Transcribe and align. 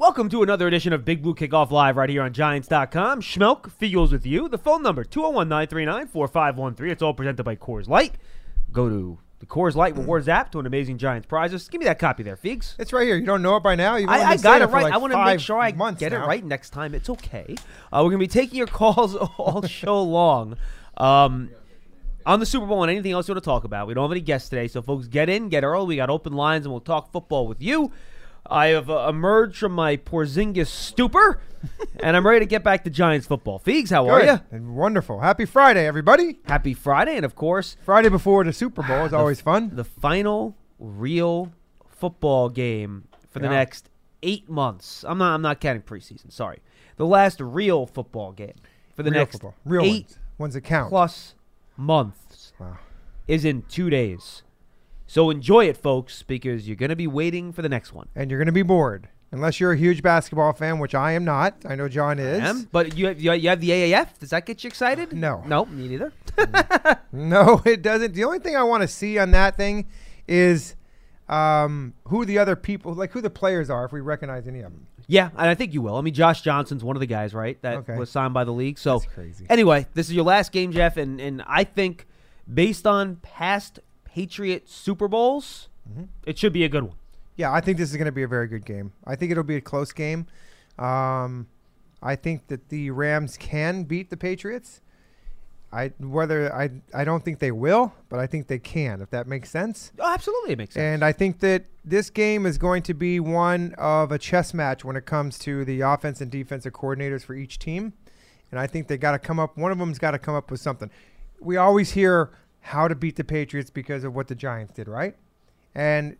Welcome 0.00 0.30
to 0.30 0.42
another 0.42 0.66
edition 0.66 0.94
of 0.94 1.04
Big 1.04 1.22
Blue 1.22 1.34
Kickoff 1.34 1.70
Live 1.70 1.98
right 1.98 2.08
here 2.08 2.22
on 2.22 2.32
Giants.com. 2.32 3.20
Schmeelk 3.20 3.70
Feagles 3.78 4.12
with 4.12 4.24
you. 4.24 4.48
The 4.48 4.56
phone 4.56 4.82
number 4.82 5.04
201 5.04 5.46
939 5.46 6.06
4513. 6.06 6.90
It's 6.90 7.02
all 7.02 7.12
presented 7.12 7.44
by 7.44 7.54
Coors 7.54 7.86
Light. 7.86 8.14
Go 8.72 8.88
to 8.88 9.18
the 9.40 9.44
Coors 9.44 9.74
Light 9.74 9.94
Rewards 9.94 10.26
app 10.26 10.52
to 10.52 10.58
an 10.58 10.64
amazing 10.64 10.96
Giants 10.96 11.26
prizes. 11.26 11.68
Give 11.68 11.80
me 11.80 11.84
that 11.84 11.98
copy 11.98 12.22
there, 12.22 12.36
Figs. 12.36 12.76
It's 12.78 12.94
right 12.94 13.06
here. 13.06 13.18
You 13.18 13.26
don't 13.26 13.42
know 13.42 13.56
it 13.56 13.62
by 13.62 13.74
now. 13.74 13.96
You've 13.96 14.08
I, 14.08 14.22
I 14.22 14.36
got 14.38 14.62
it 14.62 14.70
right. 14.70 14.84
like 14.84 14.94
I 14.94 14.96
want 14.96 15.12
to 15.12 15.22
make 15.22 15.38
sure 15.38 15.58
I 15.58 15.70
get 15.70 16.14
it 16.14 16.18
right 16.18 16.42
next 16.42 16.70
time. 16.70 16.94
It's 16.94 17.10
okay. 17.10 17.54
Uh, 17.92 18.00
we're 18.02 18.08
going 18.08 18.12
to 18.12 18.18
be 18.20 18.26
taking 18.26 18.56
your 18.56 18.66
calls 18.68 19.14
all 19.14 19.60
show 19.66 20.02
long. 20.02 20.56
Um, 20.96 21.50
on 22.24 22.40
the 22.40 22.46
Super 22.46 22.64
Bowl 22.64 22.82
and 22.82 22.90
anything 22.90 23.12
else 23.12 23.28
you 23.28 23.34
want 23.34 23.44
to 23.44 23.46
talk 23.46 23.64
about. 23.64 23.86
We 23.86 23.92
don't 23.92 24.04
have 24.04 24.12
any 24.12 24.22
guests 24.22 24.48
today, 24.48 24.66
so 24.66 24.80
folks, 24.80 25.08
get 25.08 25.28
in, 25.28 25.50
get 25.50 25.62
early. 25.62 25.88
We 25.88 25.96
got 25.96 26.08
open 26.08 26.32
lines, 26.32 26.64
and 26.64 26.72
we'll 26.72 26.80
talk 26.80 27.12
football 27.12 27.46
with 27.46 27.60
you. 27.60 27.92
I 28.46 28.68
have 28.68 28.90
uh, 28.90 29.06
emerged 29.08 29.58
from 29.58 29.72
my 29.72 29.96
Porzingis 29.96 30.66
stupor, 30.66 31.40
and 32.00 32.16
I'm 32.16 32.26
ready 32.26 32.40
to 32.40 32.46
get 32.46 32.64
back 32.64 32.84
to 32.84 32.90
Giants 32.90 33.26
football. 33.26 33.60
Feegs, 33.60 33.90
how 33.90 34.08
are 34.08 34.24
you? 34.24 34.40
And 34.50 34.74
wonderful. 34.74 35.20
Happy 35.20 35.44
Friday, 35.44 35.86
everybody. 35.86 36.38
Happy 36.46 36.74
Friday, 36.74 37.16
and 37.16 37.24
of 37.24 37.34
course, 37.36 37.76
Friday 37.84 38.08
before 38.08 38.42
the 38.44 38.52
Super 38.52 38.82
Bowl 38.82 39.04
is 39.04 39.12
always 39.12 39.40
fun. 39.40 39.70
the 39.74 39.84
final 39.84 40.56
real 40.78 41.52
football 41.88 42.48
game 42.48 43.04
for 43.30 43.38
the 43.38 43.46
Yeah. 43.46 43.52
next 43.52 43.88
eight 44.22 44.48
months. 44.48 45.04
I'm 45.06 45.18
not. 45.18 45.34
I'm 45.34 45.42
not 45.42 45.60
counting 45.60 45.82
preseason. 45.82 46.32
Sorry, 46.32 46.58
the 46.96 47.06
last 47.06 47.40
real 47.40 47.86
football 47.86 48.32
game 48.32 48.54
for 48.96 49.02
the 49.02 49.10
Real 49.10 49.20
next 49.20 49.32
football. 49.32 49.54
Real 49.64 49.82
eight 49.82 50.04
ones. 50.06 50.18
Ones 50.38 50.54
that 50.54 50.62
count. 50.62 50.88
plus 50.88 51.34
months 51.76 52.52
Wow. 52.58 52.78
is 53.28 53.44
in 53.44 53.62
two 53.68 53.90
days. 53.90 54.42
So 55.10 55.28
enjoy 55.28 55.64
it, 55.64 55.76
folks, 55.76 56.22
because 56.22 56.68
you're 56.68 56.76
going 56.76 56.90
to 56.90 56.94
be 56.94 57.08
waiting 57.08 57.50
for 57.52 57.62
the 57.62 57.68
next 57.68 57.92
one. 57.92 58.06
And 58.14 58.30
you're 58.30 58.38
going 58.38 58.46
to 58.46 58.52
be 58.52 58.62
bored. 58.62 59.08
Unless 59.32 59.58
you're 59.58 59.72
a 59.72 59.76
huge 59.76 60.04
basketball 60.04 60.52
fan, 60.52 60.78
which 60.78 60.94
I 60.94 61.12
am 61.14 61.24
not. 61.24 61.56
I 61.68 61.74
know 61.74 61.88
John 61.88 62.20
is. 62.20 62.40
I 62.40 62.46
am, 62.46 62.68
but 62.70 62.96
you 62.96 63.06
have, 63.08 63.20
you 63.20 63.48
have 63.48 63.60
the 63.60 63.70
AAF. 63.70 64.20
Does 64.20 64.30
that 64.30 64.46
get 64.46 64.62
you 64.62 64.68
excited? 64.68 65.12
No. 65.12 65.42
No, 65.44 65.64
me 65.64 65.88
neither. 65.88 66.12
No, 67.12 67.60
it 67.66 67.82
doesn't. 67.82 68.14
The 68.14 68.22
only 68.22 68.38
thing 68.38 68.54
I 68.54 68.62
want 68.62 68.82
to 68.82 68.86
see 68.88 69.18
on 69.18 69.32
that 69.32 69.56
thing 69.56 69.88
is 70.28 70.76
um, 71.28 71.92
who 72.04 72.24
the 72.24 72.38
other 72.38 72.54
people, 72.54 72.94
like 72.94 73.10
who 73.10 73.20
the 73.20 73.30
players 73.30 73.68
are, 73.68 73.84
if 73.84 73.90
we 73.90 74.00
recognize 74.00 74.46
any 74.46 74.60
of 74.60 74.70
them. 74.70 74.86
Yeah, 75.08 75.30
and 75.36 75.48
I 75.50 75.56
think 75.56 75.74
you 75.74 75.82
will. 75.82 75.96
I 75.96 76.02
mean, 76.02 76.14
Josh 76.14 76.42
Johnson's 76.42 76.84
one 76.84 76.94
of 76.94 77.00
the 77.00 77.06
guys, 77.06 77.34
right? 77.34 77.60
That 77.62 77.78
Okay. 77.78 77.96
was 77.96 78.10
signed 78.10 78.32
by 78.32 78.44
the 78.44 78.52
league. 78.52 78.78
So 78.78 79.00
That's 79.00 79.12
crazy. 79.12 79.46
anyway, 79.50 79.88
this 79.94 80.06
is 80.08 80.14
your 80.14 80.24
last 80.24 80.52
game, 80.52 80.70
Jeff, 80.70 80.96
and 80.96 81.20
and 81.20 81.42
I 81.48 81.64
think 81.64 82.06
based 82.52 82.86
on 82.86 83.16
past 83.16 83.80
Patriot 84.14 84.68
Super 84.68 85.08
Bowls, 85.08 85.68
Mm-hmm. 85.90 86.04
it 86.26 86.38
should 86.38 86.52
be 86.52 86.62
a 86.64 86.68
good 86.68 86.84
one. 86.84 86.96
Yeah, 87.36 87.52
I 87.52 87.60
think 87.60 87.78
this 87.78 87.90
is 87.90 87.96
going 87.96 88.04
to 88.06 88.12
be 88.12 88.22
a 88.22 88.28
very 88.28 88.46
good 88.46 88.64
game. 88.66 88.92
I 89.06 89.16
think 89.16 89.32
it'll 89.32 89.42
be 89.42 89.56
a 89.56 89.60
close 89.62 89.92
game. 89.92 90.26
Um, 90.78 91.48
I 92.02 92.16
think 92.16 92.46
that 92.48 92.68
the 92.68 92.90
Rams 92.90 93.36
can 93.38 93.84
beat 93.84 94.10
the 94.10 94.16
Patriots. 94.16 94.82
I 95.72 95.92
whether 95.98 96.52
I 96.54 96.70
I 96.92 97.04
don't 97.04 97.24
think 97.24 97.38
they 97.38 97.50
will, 97.52 97.94
but 98.08 98.18
I 98.18 98.26
think 98.26 98.48
they 98.48 98.58
can 98.58 99.00
if 99.00 99.10
that 99.10 99.26
makes 99.28 99.50
sense. 99.50 99.92
Oh, 99.98 100.12
absolutely, 100.12 100.52
it 100.52 100.58
makes 100.58 100.74
sense. 100.74 100.82
And 100.82 101.04
I 101.04 101.12
think 101.12 101.38
that 101.40 101.64
this 101.84 102.10
game 102.10 102.44
is 102.44 102.58
going 102.58 102.82
to 102.84 102.94
be 102.94 103.20
one 103.20 103.74
of 103.78 104.10
a 104.12 104.18
chess 104.18 104.52
match 104.52 104.84
when 104.84 104.96
it 104.96 105.06
comes 105.06 105.38
to 105.40 105.64
the 105.64 105.80
offense 105.80 106.20
and 106.20 106.30
defensive 106.30 106.72
coordinators 106.72 107.24
for 107.24 107.34
each 107.34 107.58
team. 107.58 107.92
And 108.50 108.58
I 108.58 108.66
think 108.66 108.88
they 108.88 108.96
got 108.98 109.12
to 109.12 109.18
come 109.18 109.38
up. 109.38 109.56
One 109.56 109.70
of 109.70 109.78
them's 109.78 109.98
got 109.98 110.10
to 110.10 110.18
come 110.18 110.34
up 110.34 110.50
with 110.50 110.60
something. 110.60 110.90
We 111.40 111.56
always 111.56 111.92
hear 111.92 112.30
how 112.60 112.88
to 112.88 112.94
beat 112.94 113.16
the 113.16 113.24
Patriots 113.24 113.70
because 113.70 114.04
of 114.04 114.14
what 114.14 114.28
the 114.28 114.34
Giants 114.34 114.72
did, 114.72 114.88
right? 114.88 115.16
And 115.74 116.16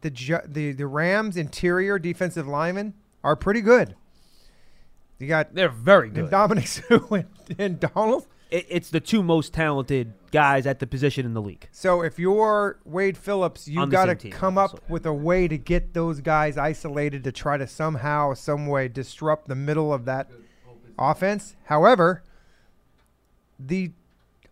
the 0.00 0.10
the 0.46 0.72
the 0.72 0.86
Rams 0.86 1.36
interior 1.36 1.98
defensive 1.98 2.46
linemen 2.46 2.94
are 3.24 3.36
pretty 3.36 3.60
good. 3.60 3.94
You 5.18 5.28
got 5.28 5.54
They're 5.54 5.68
very 5.68 6.10
good. 6.10 6.30
Dominic 6.30 6.66
Sue 6.66 7.06
and, 7.10 7.26
and 7.58 7.80
Donald. 7.80 8.26
It, 8.50 8.66
it's 8.68 8.90
the 8.90 9.00
two 9.00 9.22
most 9.22 9.52
talented 9.52 10.12
guys 10.30 10.66
at 10.66 10.78
the 10.78 10.86
position 10.86 11.26
in 11.26 11.34
the 11.34 11.42
league. 11.42 11.68
So 11.72 12.02
if 12.02 12.18
you're 12.18 12.78
Wade 12.84 13.16
Phillips, 13.16 13.66
you 13.66 13.80
On 13.80 13.88
the 13.88 13.92
got 13.92 14.18
to 14.20 14.30
come 14.30 14.56
up 14.56 14.72
obviously. 14.74 14.92
with 14.92 15.06
a 15.06 15.12
way 15.12 15.48
to 15.48 15.58
get 15.58 15.94
those 15.94 16.20
guys 16.20 16.56
isolated 16.56 17.24
to 17.24 17.32
try 17.32 17.56
to 17.56 17.66
somehow, 17.66 18.34
some 18.34 18.66
way 18.66 18.88
disrupt 18.88 19.48
the 19.48 19.56
middle 19.56 19.92
of 19.92 20.04
that 20.04 20.30
offense. 20.98 21.56
However, 21.64 22.22
the 23.58 23.92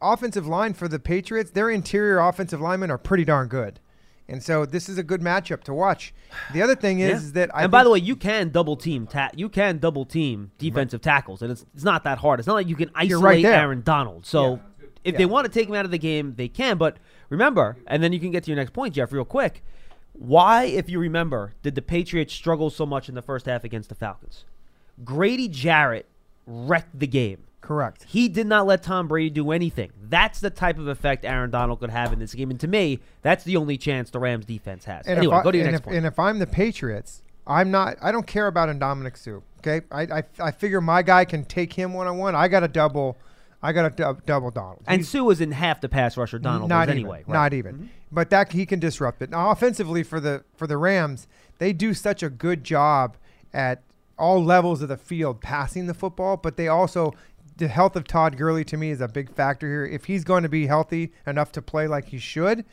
offensive 0.05 0.47
line 0.47 0.75
for 0.75 0.89
the 0.89 0.99
Patriots, 0.99 1.51
their 1.51 1.71
interior 1.71 2.19
offensive 2.19 2.61
linemen 2.61 2.91
are 2.91 2.99
pretty 2.99 3.25
darn 3.25 3.49
good. 3.49 3.81
And 4.27 4.43
so 4.43 4.65
this 4.65 4.89
is 4.89 4.97
a 4.97 5.03
good 5.03 5.21
matchup 5.21 5.65
to 5.65 5.75
watch. 5.75 6.15
The 6.55 6.63
other 6.63 6.75
thing 6.75 7.01
is, 7.01 7.27
Yeah. 7.27 7.47
that 7.47 7.57
I 7.57 7.63
and 7.65 7.71
by 7.73 7.85
the 7.85 7.91
way, 7.91 7.99
you 7.99 8.17
can 8.17 8.49
double 8.49 8.75
team 8.77 9.07
ta- 9.07 9.31
you 9.37 9.49
can 9.51 9.79
double 9.79 10.07
team 10.07 10.51
defensive 10.57 11.03
tackles, 11.03 11.43
and 11.43 11.51
it's 11.53 11.67
it's 11.75 11.85
not 11.85 12.05
that 12.05 12.19
hard. 12.19 12.41
It's 12.41 12.47
not 12.47 12.55
like 12.55 12.67
you 12.69 12.77
can 12.77 12.91
isolate 12.95 13.45
right. 13.45 13.45
Aaron 13.45 13.83
Donald. 13.83 14.25
So 14.25 14.61
if 15.05 15.17
they 15.19 15.27
want 15.27 15.45
to 15.47 15.53
take 15.53 15.69
him 15.69 15.75
out 15.75 15.85
of 15.85 15.91
the 15.91 15.99
game, 15.99 16.35
they 16.37 16.49
can. 16.49 16.79
But 16.79 16.97
remember, 17.29 17.77
and 17.87 18.03
then 18.03 18.15
you 18.15 18.21
can 18.21 18.31
get 18.31 18.45
to 18.45 18.51
your 18.51 18.57
next 18.57 18.73
point, 18.73 18.95
Jeff, 18.95 19.13
real 19.13 19.27
quick. 19.27 19.63
Why, 20.15 20.65
if 20.65 20.89
you 20.89 21.01
remember, 21.01 21.53
did 21.63 21.75
the 21.75 21.83
Patriots 21.83 22.33
struggle 22.33 22.71
so 22.71 22.87
much 22.87 23.09
in 23.11 23.15
the 23.15 23.21
first 23.23 23.45
half 23.47 23.63
against 23.65 23.89
the 23.91 23.95
Falcons? 23.95 24.45
Grady 25.05 25.49
Jarrett 25.49 26.07
wrecked 26.47 26.99
the 26.99 27.07
game. 27.09 27.45
Correct. 27.65 28.05
He 28.07 28.29
did 28.29 28.47
not 28.47 28.67
let 28.67 28.83
Tom 28.83 29.09
Brady 29.09 29.31
do 29.31 29.51
anything. 29.51 29.91
That's 30.11 30.39
the 30.39 30.51
type 30.51 30.77
of 30.77 30.87
effect 30.87 31.25
Aaron 31.25 31.51
Donald 31.51 31.81
could 31.81 31.89
have 31.89 32.13
in 32.13 32.19
this 32.19 32.35
game. 32.35 32.51
And 32.51 32.61
to 32.61 32.69
me, 32.69 33.01
that's 33.23 33.43
the 33.43 33.57
only 33.57 33.79
chance 33.79 34.11
the 34.11 34.19
Rams 34.19 34.45
defense 34.45 34.85
has. 34.85 35.07
And 35.07 35.17
anyway, 35.17 35.37
if 35.37 35.41
I, 35.41 35.43
go 35.43 35.51
to 35.51 35.57
your 35.57 35.67
next 35.69 35.79
if, 35.79 35.85
point. 35.85 35.97
And 35.97 36.05
if 36.05 36.19
I'm 36.19 36.39
the 36.41 36.47
Patriots, 36.47 37.23
I'm 37.47 37.71
not. 37.71 37.97
I 38.03 38.13
don't 38.13 38.27
care 38.27 38.49
about 38.49 38.69
Ndamukong 38.69 39.17
Suh. 39.17 39.41
Okay, 39.61 39.81
I, 39.91 40.03
I 40.03 40.23
I 40.39 40.51
figure 40.51 40.83
my 40.83 41.01
guy 41.01 41.25
can 41.25 41.43
take 41.47 41.73
him 41.73 41.95
one 41.95 42.07
on 42.07 42.19
one. 42.19 42.35
I 42.35 42.49
got 42.49 42.61
to 42.61 42.69
double. 42.69 43.17
I 43.63 43.73
got 43.73 43.97
dub, 43.97 44.27
double 44.27 44.51
Donald. 44.51 44.83
And 44.87 45.01
He's 45.01 45.09
Suh 45.09 45.31
is 45.31 45.41
in 45.41 45.53
half 45.53 45.81
the 45.81 45.89
pass 45.89 46.19
rusher 46.19 46.39
Donald 46.39 46.69
not 46.69 46.89
even, 46.89 46.99
anyway. 46.99 47.17
right? 47.17 47.23
Mm-hmm. 47.23 47.33
Not 47.33 47.55
even. 47.55 47.91
But 48.13 48.29
that 48.29 48.53
he 48.53 48.67
can 48.67 48.79
disrupt 48.79 49.23
it. 49.23 49.31
Now, 49.31 49.51
offensively 49.51 50.03
for 50.03 50.21
the 50.21 50.45
for 50.55 50.67
the 50.67 50.77
Rams, 50.77 51.27
they 51.57 51.73
do 51.73 51.95
such 51.95 52.23
a 52.23 52.29
good 52.29 52.63
job 52.63 53.17
at 53.55 53.81
all 54.19 54.45
levels 54.45 54.83
of 54.83 54.89
the 54.89 54.97
field 54.97 55.41
passing 55.41 55.87
the 55.87 55.95
football, 55.95 56.37
but 56.37 56.57
they 56.57 56.69
also 56.69 57.15
the 57.57 57.69
health 57.69 57.97
of 57.97 58.05
Todd 58.05 58.37
Gurley 58.37 58.65
to 58.65 58.77
me 58.77 58.91
is 58.91 59.01
a 59.01 59.09
big 59.09 59.31
factor 59.31 59.67
here. 59.69 59.85
If 59.85 60.07
he's 60.07 60.25
going 60.25 60.43
to 60.43 60.49
be 60.49 60.67
healthy 60.67 61.13
enough 61.27 61.53
to 61.53 61.63
play 61.63 61.87
like 61.87 62.09
he 62.09 62.19
should, 62.19 62.65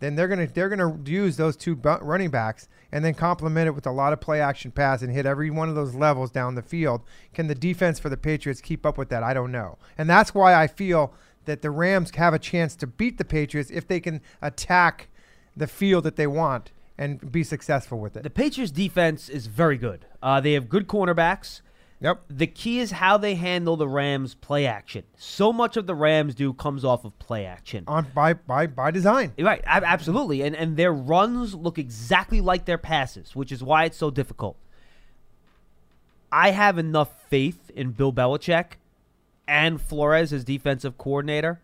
then 0.00 0.14
they're 0.14 0.28
gonna 0.28 0.46
they're 0.46 0.68
gonna 0.68 0.98
use 1.04 1.36
those 1.36 1.56
two 1.56 1.74
running 1.74 2.30
backs 2.30 2.68
and 2.90 3.04
then 3.04 3.14
complement 3.14 3.68
it 3.68 3.74
with 3.74 3.86
a 3.86 3.90
lot 3.90 4.12
of 4.12 4.20
play 4.20 4.40
action 4.40 4.70
pass 4.70 5.02
and 5.02 5.12
hit 5.12 5.26
every 5.26 5.50
one 5.50 5.68
of 5.68 5.74
those 5.74 5.94
levels 5.94 6.30
down 6.30 6.54
the 6.54 6.62
field. 6.62 7.02
Can 7.34 7.46
the 7.46 7.54
defense 7.54 7.98
for 7.98 8.08
the 8.08 8.16
Patriots 8.16 8.60
keep 8.60 8.84
up 8.84 8.98
with 8.98 9.10
that? 9.10 9.22
I 9.22 9.34
don't 9.34 9.52
know, 9.52 9.78
and 9.96 10.08
that's 10.08 10.34
why 10.34 10.54
I 10.54 10.66
feel 10.66 11.12
that 11.44 11.62
the 11.62 11.70
Rams 11.70 12.10
have 12.16 12.34
a 12.34 12.38
chance 12.38 12.74
to 12.76 12.86
beat 12.86 13.18
the 13.18 13.24
Patriots 13.24 13.70
if 13.70 13.86
they 13.86 14.00
can 14.00 14.20
attack 14.42 15.08
the 15.56 15.66
field 15.66 16.04
that 16.04 16.16
they 16.16 16.26
want 16.26 16.72
and 16.96 17.30
be 17.30 17.42
successful 17.42 17.98
with 17.98 18.16
it. 18.16 18.22
The 18.22 18.30
Patriots 18.30 18.72
defense 18.72 19.28
is 19.28 19.46
very 19.46 19.78
good. 19.78 20.06
Uh, 20.22 20.40
they 20.40 20.52
have 20.52 20.68
good 20.68 20.86
cornerbacks. 20.86 21.60
Yep. 22.00 22.22
The 22.30 22.46
key 22.46 22.78
is 22.78 22.92
how 22.92 23.18
they 23.18 23.34
handle 23.34 23.76
the 23.76 23.86
Rams 23.88 24.34
play 24.34 24.66
action. 24.66 25.04
So 25.16 25.52
much 25.52 25.76
of 25.76 25.86
the 25.86 25.94
Rams 25.94 26.34
do 26.34 26.54
comes 26.54 26.84
off 26.84 27.04
of 27.04 27.18
play 27.18 27.44
action. 27.44 27.84
On 27.86 28.06
by 28.14 28.32
by 28.32 28.66
by 28.66 28.90
design. 28.90 29.32
Right, 29.38 29.62
absolutely. 29.66 30.42
And 30.42 30.56
and 30.56 30.76
their 30.76 30.92
runs 30.92 31.54
look 31.54 31.78
exactly 31.78 32.40
like 32.40 32.64
their 32.64 32.78
passes, 32.78 33.36
which 33.36 33.52
is 33.52 33.62
why 33.62 33.84
it's 33.84 33.98
so 33.98 34.10
difficult. 34.10 34.56
I 36.32 36.52
have 36.52 36.78
enough 36.78 37.24
faith 37.28 37.70
in 37.74 37.90
Bill 37.90 38.12
Belichick 38.12 38.74
and 39.46 39.80
Flores 39.80 40.32
as 40.32 40.44
defensive 40.44 40.96
coordinator 40.96 41.60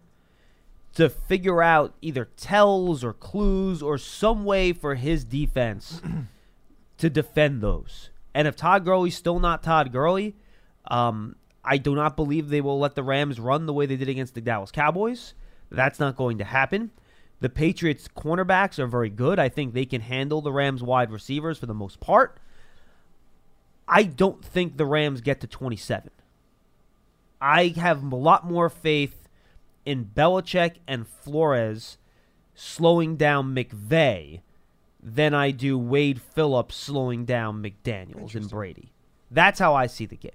to 0.94 1.08
figure 1.08 1.62
out 1.62 1.94
either 2.03 2.28
tells 2.36 3.04
or 3.04 3.12
clues 3.12 3.82
or 3.82 3.97
some 3.97 4.44
way 4.44 4.72
for 4.72 4.97
his 4.97 5.24
defense 5.24 6.03
to 6.98 7.08
defend 7.08 7.60
those. 7.60 8.10
And 8.36 8.47
if 8.47 8.54
Todd 8.54 8.84
Gurley's 8.84 9.16
still 9.16 9.41
not 9.41 9.62
Todd 9.62 9.91
Gurley, 9.91 10.36
um, 10.88 11.36
I 11.65 11.78
do 11.78 11.94
not 11.94 12.16
believe 12.16 12.50
they 12.50 12.60
will 12.60 12.78
let 12.78 12.94
the 12.94 13.03
Rams 13.03 13.41
run 13.41 13.65
the 13.65 13.72
way 13.72 13.86
they 13.86 13.97
did 13.97 14.10
against 14.10 14.34
the 14.34 14.42
Dallas 14.42 14.71
Cowboys. 14.71 15.33
That's 15.71 15.98
not 15.98 16.16
going 16.16 16.36
to 16.36 16.44
happen. 16.44 16.91
The 17.41 17.48
Patriots' 17.48 18.09
cornerbacks 18.15 18.78
are 18.78 18.86
very 18.86 19.09
good. 19.09 19.38
I 19.38 19.48
think 19.48 19.72
they 19.72 19.86
can 19.86 20.03
handle 20.03 20.42
the 20.42 20.53
Rams' 20.53 20.83
wide 20.83 21.10
receivers 21.10 21.56
for 21.56 21.65
the 21.65 21.72
most 21.72 21.98
part. 21.98 22.38
I 23.88 24.03
don't 24.03 24.44
think 24.44 24.77
the 24.77 24.84
Rams 24.84 25.22
get 25.22 25.41
to 25.41 25.47
27. 25.47 26.10
I 27.41 27.68
have 27.68 28.12
a 28.12 28.16
lot 28.16 28.44
more 28.44 28.68
faith 28.68 29.30
in 29.86 30.10
Belichick 30.15 30.74
and 30.86 31.09
Flores 31.09 31.97
slowing 32.54 33.16
down 33.16 33.54
McVay 33.54 34.42
than 35.08 35.32
I 35.34 35.53
do 35.53 35.78
Wade 35.78 36.20
Phillips 36.20 36.74
slowing 36.74 37.24
down 37.24 37.62
McDaniels 37.62 38.34
and 38.34 38.50
Brady. 38.50 38.92
That's 39.30 39.60
how 39.60 39.72
I 39.74 39.86
see 39.86 40.04
the 40.04 40.16
game. 40.16 40.32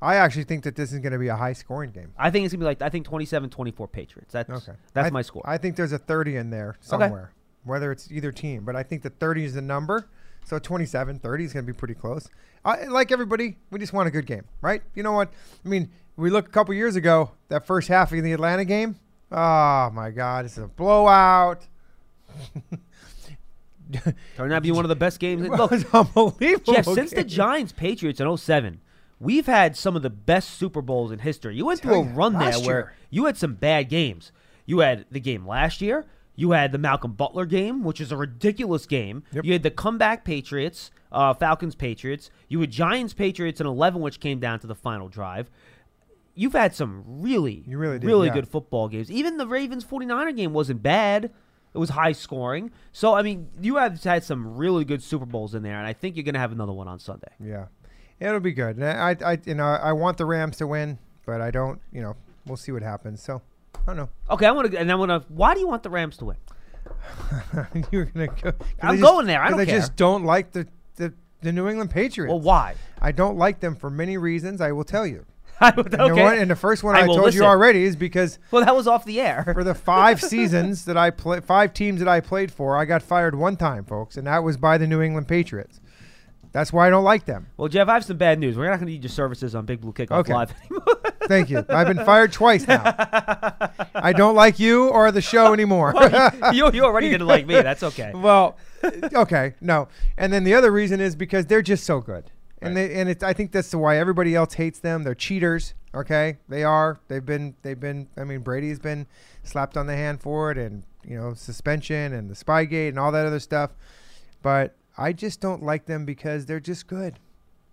I 0.00 0.16
actually 0.16 0.44
think 0.44 0.64
that 0.64 0.74
this 0.76 0.92
is 0.92 0.98
going 1.00 1.12
to 1.12 1.18
be 1.18 1.28
a 1.28 1.36
high 1.36 1.52
scoring 1.52 1.90
game. 1.90 2.12
I 2.18 2.30
think 2.30 2.44
it's 2.46 2.52
going 2.54 2.60
to 2.60 2.64
be 2.64 2.68
like 2.68 2.82
I 2.82 2.88
think 2.88 3.06
27-24 3.06 3.92
Patriots. 3.92 4.32
That's 4.32 4.50
Okay. 4.50 4.72
that's 4.94 5.06
I- 5.08 5.10
my 5.10 5.20
score. 5.22 5.42
I 5.44 5.58
think 5.58 5.76
there's 5.76 5.92
a 5.92 5.98
30 5.98 6.36
in 6.36 6.50
there 6.50 6.76
somewhere, 6.80 7.32
whether 7.64 7.92
it's 7.92 8.10
either 8.10 8.32
team. 8.32 8.64
But 8.64 8.74
I 8.76 8.82
think 8.82 9.02
the 9.02 9.10
30 9.10 9.44
is 9.44 9.54
the 9.54 9.62
number. 9.62 10.08
So 10.44 10.58
27 10.58 11.18
30 11.20 11.44
is 11.44 11.52
going 11.52 11.64
to 11.66 11.72
be 11.72 11.76
pretty 11.76 11.94
close. 11.94 12.28
Uh, 12.64 12.76
like 12.88 13.12
everybody, 13.12 13.58
we 13.70 13.78
just 13.78 13.92
want 13.92 14.08
a 14.08 14.10
good 14.10 14.26
game, 14.26 14.44
right? 14.62 14.82
You 14.94 15.02
know 15.04 15.12
what? 15.12 15.30
I 15.64 15.68
mean, 15.68 15.90
we 16.16 16.30
look 16.30 16.48
a 16.48 16.50
couple 16.50 16.74
years 16.74 16.96
ago, 16.96 17.30
that 17.48 17.64
first 17.66 17.86
half 17.88 18.10
of 18.12 18.22
the 18.22 18.32
Atlanta 18.32 18.64
game. 18.64 18.96
Oh, 19.30 19.90
my 19.92 20.10
God. 20.10 20.44
It's 20.46 20.58
a 20.58 20.66
blowout. 20.66 21.66
Turned 24.36 24.52
out 24.52 24.56
to 24.56 24.60
be 24.60 24.70
one 24.70 24.84
of 24.84 24.88
the 24.88 24.96
best 24.96 25.18
games. 25.20 25.42
It 25.44 25.50
Look, 25.50 25.70
was 25.70 25.84
unbelievable. 25.92 26.74
Jeff, 26.74 26.84
since 26.86 27.10
the. 27.10 27.24
Giants 27.24 27.72
Patriots 27.72 28.20
in 28.20 28.36
07, 28.36 28.80
we've 29.20 29.46
had 29.46 29.76
some 29.76 29.96
of 29.96 30.02
the 30.02 30.10
best 30.10 30.50
Super 30.50 30.82
Bowls 30.82 31.12
in 31.12 31.20
history. 31.20 31.56
You 31.56 31.66
went 31.66 31.80
through 31.80 32.00
a 32.00 32.04
run 32.04 32.34
there 32.34 32.42
last 32.42 32.66
where 32.66 32.94
you 33.10 33.26
had 33.26 33.36
some 33.36 33.54
bad 33.54 33.88
games. 33.88 34.32
You 34.66 34.80
had 34.80 35.06
the 35.10 35.20
game 35.20 35.46
last 35.46 35.80
year. 35.80 36.06
You 36.34 36.52
had 36.52 36.72
the 36.72 36.78
Malcolm 36.78 37.12
Butler 37.12 37.44
game, 37.44 37.84
which 37.84 38.00
is 38.00 38.10
a 38.10 38.16
ridiculous 38.16 38.86
game. 38.86 39.22
Yep. 39.32 39.44
You 39.44 39.52
had 39.52 39.62
the 39.62 39.70
comeback 39.70 40.24
Patriots, 40.24 40.90
uh, 41.10 41.34
Falcons 41.34 41.74
Patriots. 41.74 42.30
You 42.48 42.60
had 42.60 42.70
Giants 42.70 43.12
Patriots 43.12 43.60
in 43.60 43.66
11, 43.66 44.00
which 44.00 44.18
came 44.18 44.40
down 44.40 44.58
to 44.60 44.66
the 44.66 44.74
final 44.74 45.08
drive. 45.08 45.50
You've 46.34 46.54
had 46.54 46.74
some 46.74 47.04
really, 47.06 47.62
You 47.66 47.76
really 47.76 47.98
did, 47.98 48.06
really 48.06 48.28
yeah. 48.28 48.34
good 48.34 48.48
football 48.48 48.88
games. 48.88 49.10
Even 49.10 49.36
the 49.36 49.46
Ravens 49.46 49.84
49er 49.84 50.34
game 50.34 50.54
wasn't 50.54 50.82
bad. 50.82 51.30
It 51.74 51.78
was 51.78 51.90
high 51.90 52.12
scoring. 52.12 52.70
So, 52.92 53.14
I 53.14 53.22
mean, 53.22 53.48
you 53.60 53.76
have 53.76 54.02
had 54.04 54.24
some 54.24 54.56
really 54.56 54.84
good 54.84 55.02
Super 55.02 55.24
Bowls 55.24 55.54
in 55.54 55.62
there, 55.62 55.78
and 55.78 55.86
I 55.86 55.92
think 55.94 56.16
you're 56.16 56.24
going 56.24 56.34
to 56.34 56.40
have 56.40 56.52
another 56.52 56.72
one 56.72 56.86
on 56.86 56.98
Sunday. 56.98 57.28
Yeah, 57.42 57.66
it'll 58.20 58.40
be 58.40 58.52
good. 58.52 58.76
And 58.76 58.84
I, 58.84 59.16
I, 59.24 59.38
you 59.46 59.54
know, 59.54 59.64
I 59.64 59.92
want 59.92 60.18
the 60.18 60.26
Rams 60.26 60.58
to 60.58 60.66
win, 60.66 60.98
but 61.24 61.40
I 61.40 61.50
don't. 61.50 61.80
You 61.92 62.02
know, 62.02 62.16
we'll 62.46 62.58
see 62.58 62.72
what 62.72 62.82
happens. 62.82 63.22
So, 63.22 63.40
I 63.74 63.80
don't 63.86 63.96
know. 63.96 64.08
Okay, 64.30 64.44
I 64.46 64.50
want 64.50 64.70
to, 64.70 64.78
and 64.78 64.92
I 64.92 64.94
want 64.96 65.10
to. 65.10 65.24
Why 65.32 65.54
do 65.54 65.60
you 65.60 65.66
want 65.66 65.82
the 65.82 65.90
Rams 65.90 66.18
to 66.18 66.26
win? 66.26 66.36
You're 67.90 68.06
gonna 68.06 68.26
go. 68.28 68.52
I'm 68.82 68.96
just- 68.96 69.02
going 69.02 69.26
there. 69.26 69.40
I 69.42 69.50
don't 69.50 69.60
I 69.60 69.64
care. 69.64 69.78
just 69.78 69.96
don't 69.96 70.24
like 70.24 70.52
the, 70.52 70.66
the 70.96 71.12
the 71.40 71.52
New 71.52 71.68
England 71.68 71.90
Patriots. 71.90 72.30
Well, 72.30 72.40
why? 72.40 72.74
I 73.00 73.12
don't 73.12 73.36
like 73.36 73.60
them 73.60 73.76
for 73.76 73.88
many 73.90 74.16
reasons. 74.18 74.60
I 74.60 74.72
will 74.72 74.84
tell 74.84 75.06
you. 75.06 75.24
I 75.66 75.72
would- 75.76 75.86
And, 75.86 75.92
the 75.94 75.98
one, 75.98 76.12
okay. 76.12 76.40
and 76.42 76.50
the 76.50 76.56
first 76.56 76.82
one 76.82 76.94
I 76.96 77.02
I, 77.02 77.06
told 77.06 77.20
listen. 77.22 77.40
you 77.40 77.46
already 77.46 77.84
is 77.84 77.96
because 77.96 78.38
Well, 78.50 78.64
that 78.64 78.74
was 78.74 78.86
off 78.86 79.04
the 79.04 79.20
air. 79.20 79.42
for 79.54 79.64
the 79.64 79.74
five 79.74 80.20
seasons 80.32 80.84
that 80.86 80.96
I 80.96 81.10
play, 81.10 81.40
five 81.40 81.72
teams 81.74 81.98
that 82.00 82.08
I 82.08 82.20
played 82.20 82.50
for, 82.52 82.76
I 82.76 82.84
got 82.84 83.02
fired 83.02 83.34
one 83.34 83.56
time, 83.56 83.84
folks, 83.84 84.16
and 84.16 84.26
that 84.26 84.42
was 84.44 84.56
by 84.56 84.78
the 84.78 84.86
New 84.86 85.00
England 85.00 85.28
Patriots. 85.28 85.80
That's 86.52 86.70
why 86.70 86.86
I 86.86 86.90
don't 86.90 87.04
like 87.04 87.24
them. 87.24 87.46
Well, 87.56 87.68
Jeff, 87.68 87.88
I 87.88 87.94
have 87.94 88.04
some 88.04 88.18
bad 88.18 88.38
news. 88.38 88.58
We're 88.58 88.64
not 88.68 88.76
going 88.76 88.86
to 88.88 88.92
need 88.92 89.02
your 89.02 89.08
services 89.08 89.54
on 89.54 89.64
Big 89.64 89.80
Blue 89.80 89.92
Kickoff 89.94 90.18
Okay. 90.18 90.34
Live 90.34 90.52
anymore. 90.70 91.00
Thank 91.22 91.48
you. 91.48 91.64
I've 91.66 91.86
been 91.86 92.04
fired 92.04 92.30
twice 92.30 92.66
now. 92.68 92.82
I 93.94 94.12
don't 94.14 94.34
like 94.34 94.58
you 94.58 94.88
or 94.88 95.10
the 95.12 95.22
show 95.22 95.54
anymore. 95.54 95.94
you, 96.52 96.70
you 96.72 96.84
already 96.84 97.08
didn't 97.08 97.26
like 97.26 97.46
me. 97.46 97.54
That's 97.54 97.82
okay. 97.82 98.12
well, 98.14 98.58
okay, 98.84 99.54
no. 99.62 99.88
And 100.18 100.30
then 100.30 100.44
the 100.44 100.52
other 100.52 100.70
reason 100.70 101.00
is 101.00 101.16
because 101.16 101.46
they're 101.46 101.62
just 101.62 101.84
so 101.84 102.00
good. 102.00 102.30
And 102.62 102.74
Right. 102.76 102.88
they 102.88 102.94
and 103.00 103.08
it's 103.08 103.22
I 103.22 103.32
think 103.32 103.52
that's 103.52 103.74
why 103.74 103.96
everybody 103.98 104.34
else 104.34 104.54
hates 104.54 104.78
them. 104.78 105.02
They're 105.02 105.14
cheaters, 105.14 105.74
okay? 105.94 106.38
They 106.48 106.62
are. 106.64 107.00
They've 107.08 107.24
been 107.24 107.54
they've 107.62 107.78
been 107.80 108.08
I 108.16 108.24
mean 108.24 108.40
Brady's 108.40 108.78
been 108.78 109.06
slapped 109.42 109.76
on 109.76 109.86
the 109.86 109.96
hand 109.96 110.20
for 110.22 110.50
it 110.50 110.58
and, 110.58 110.84
you 111.04 111.16
know, 111.18 111.34
suspension 111.34 112.12
and 112.12 112.30
the 112.30 112.34
Spygate 112.34 112.88
and 112.90 112.98
all 112.98 113.10
that 113.12 113.26
other 113.26 113.40
stuff. 113.40 113.72
But 114.42 114.74
I 114.96 115.12
just 115.12 115.40
don't 115.40 115.62
like 115.62 115.86
them 115.86 116.04
because 116.04 116.46
they're 116.46 116.60
just 116.60 116.86
good. 116.86 117.18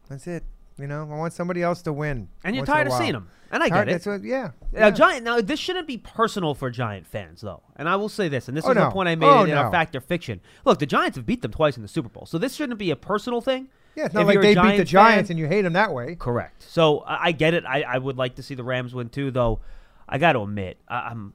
That's 0.10 0.28
it. 0.28 0.44
You 0.78 0.88
know, 0.88 1.02
I 1.02 1.18
want 1.18 1.34
somebody 1.34 1.62
else 1.62 1.82
to 1.84 1.94
win. 1.94 2.30
And 2.44 2.56
you're 2.56 2.62
once 2.62 2.70
in 2.70 2.74
a 2.74 2.76
tired 2.76 2.88
of 2.88 2.94
seeing 2.94 3.12
them. 3.12 3.28
And 3.52 3.62
I 3.64 3.68
Tired- 3.68 3.86
get 3.86 3.90
it. 3.90 3.92
That's 3.96 4.06
what, 4.06 4.24
yeah. 4.24 4.52
Now, 4.72 4.80
yeah. 4.80 4.90
Giant. 4.92 5.24
Now, 5.26 5.42
this 5.42 5.60
shouldn't 5.60 5.88
be 5.88 5.98
personal 5.98 6.54
for 6.54 6.70
Giant 6.70 7.06
fans, 7.08 7.42
though. 7.42 7.64
And 7.76 7.90
I 7.90 7.96
will 7.98 8.08
say 8.08 8.30
this, 8.30 8.48
and 8.48 8.56
this 8.56 8.64
Oh, 8.64 8.70
is 8.70 8.76
the 8.78 8.90
point 8.92 9.10
I 9.10 9.16
made 9.16 9.26
Oh, 9.28 9.44
in 9.44 9.50
no. 9.50 9.56
our 9.58 9.72
fact 9.72 9.96
or 9.96 10.02
fiction. 10.02 10.40
Look, 10.66 10.80
the 10.80 10.86
Giants 10.86 11.18
have 11.18 11.26
beat 11.26 11.42
them 11.42 11.52
twice 11.52 11.76
in 11.76 11.82
the 11.82 11.90
Super 11.90 12.08
Bowl, 12.10 12.26
so 12.28 12.38
this 12.38 12.56
shouldn't 12.56 12.78
be 12.80 12.92
a 12.92 12.96
personal 12.96 13.42
thing. 13.42 13.68
Yeah, 14.00 14.06
it's 14.06 14.14
not 14.14 14.22
If 14.22 14.28
like 14.28 14.42
they 14.42 14.56
beat 14.56 14.78
the 14.78 14.86
Giants 14.86 15.28
fan- 15.28 15.34
and 15.34 15.40
you 15.40 15.48
hate 15.48 15.64
them 15.64 15.74
that 15.74 15.94
way. 15.94 16.16
Correct. 16.16 16.64
So 16.64 17.00
I, 17.00 17.28
I 17.28 17.32
get 17.34 17.54
it. 17.54 17.66
I, 17.66 17.82
I 17.82 17.98
would 17.98 18.16
like 18.18 18.36
to 18.36 18.44
see 18.44 18.56
the 18.56 18.64
Rams 18.64 18.96
win 18.96 19.10
too, 19.10 19.30
though. 19.30 19.60
I 20.08 20.18
got 20.18 20.34
to 20.34 20.42
admit, 20.42 20.78
I, 20.88 21.00
I'm 21.00 21.34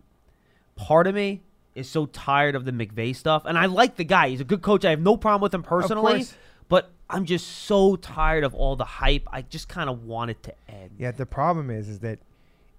part 0.75 1.06
of 1.06 1.14
me 1.14 1.43
is 1.75 1.90
so 1.90 2.06
tired 2.06 2.55
of 2.55 2.64
the 2.64 2.72
McVay 2.72 3.14
stuff, 3.14 3.44
and 3.44 3.58
I 3.58 3.66
like 3.66 3.96
the 3.96 4.05
guy. 4.05 4.31
He's 4.31 4.40
a 4.40 4.44
good 4.44 4.62
coach. 4.62 4.84
I 4.87 4.90
have 4.90 5.00
no 5.00 5.19
problem 5.19 5.43
with 5.43 5.52
him 5.52 5.62
personally, 5.62 6.25
but 6.70 6.90
I'm 7.11 7.26
just 7.26 7.46
so 7.66 7.96
tired 7.96 8.44
of 8.44 8.55
all 8.55 8.76
the 8.76 8.84
hype. 8.84 9.28
I 9.31 9.43
just 9.43 9.69
kind 9.69 9.90
of 9.90 10.05
want 10.05 10.31
it 10.31 10.43
to 10.44 10.55
end. 10.66 10.93
Yeah, 10.99 11.11
the 11.11 11.26
problem 11.26 11.70
is, 11.70 11.90
is 11.90 11.99
that 11.99 12.19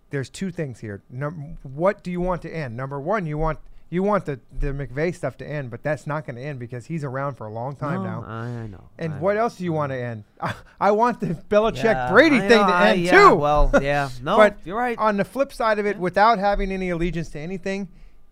there's 0.10 0.30
two 0.32 0.50
things 0.50 0.80
here. 0.80 1.04
Num- 1.12 1.58
what 1.62 2.04
do 2.04 2.10
you 2.10 2.22
want 2.22 2.42
to 2.42 2.50
end? 2.50 2.76
Number 2.76 3.00
one, 3.00 3.28
you 3.28 3.38
want 3.38 3.60
you 3.96 4.04
want 4.04 4.26
the 4.26 4.40
the 4.60 4.68
McVay 4.68 5.16
stuff 5.16 5.38
to 5.38 5.48
end, 5.48 5.72
but 5.72 5.82
that's 5.82 6.06
not 6.06 6.26
going 6.26 6.36
to 6.36 6.42
end 6.42 6.60
because 6.60 6.86
he's 6.86 7.04
around 7.04 7.36
for 7.36 7.48
a 7.48 7.52
long 7.52 7.76
time 7.76 8.04
No, 8.04 8.22
now. 8.22 8.26
I, 8.28 8.46
I 8.46 8.68
know. 8.68 8.84
And 9.00 9.14
I 9.14 9.18
what 9.18 9.36
know. 9.36 9.42
else 9.42 9.56
do 9.56 9.64
you 9.64 9.74
want 9.74 9.92
to 9.92 9.98
end? 9.98 10.24
I 10.80 10.92
want 10.92 11.20
the 11.20 11.28
Belichick 11.28 11.84
Yeah, 11.84 12.12
Brady 12.12 12.38
I 12.38 12.48
thing 12.48 12.60
to 12.60 12.74
I- 12.74 12.90
end 12.92 13.02
yeah, 13.02 13.12
too. 13.30 13.36
Well, 13.36 13.72
yeah, 13.82 14.10
no, 14.22 14.38
But 14.38 14.58
you're 14.66 14.78
right. 14.78 14.98
On 15.00 15.18
the 15.18 15.26
flip 15.26 15.52
side 15.52 15.80
of 15.80 15.86
it, 15.88 15.98
without 15.98 16.38
having 16.38 16.72
any 16.72 16.90
allegiance 16.90 17.30
to 17.32 17.40
anything, 17.40 17.88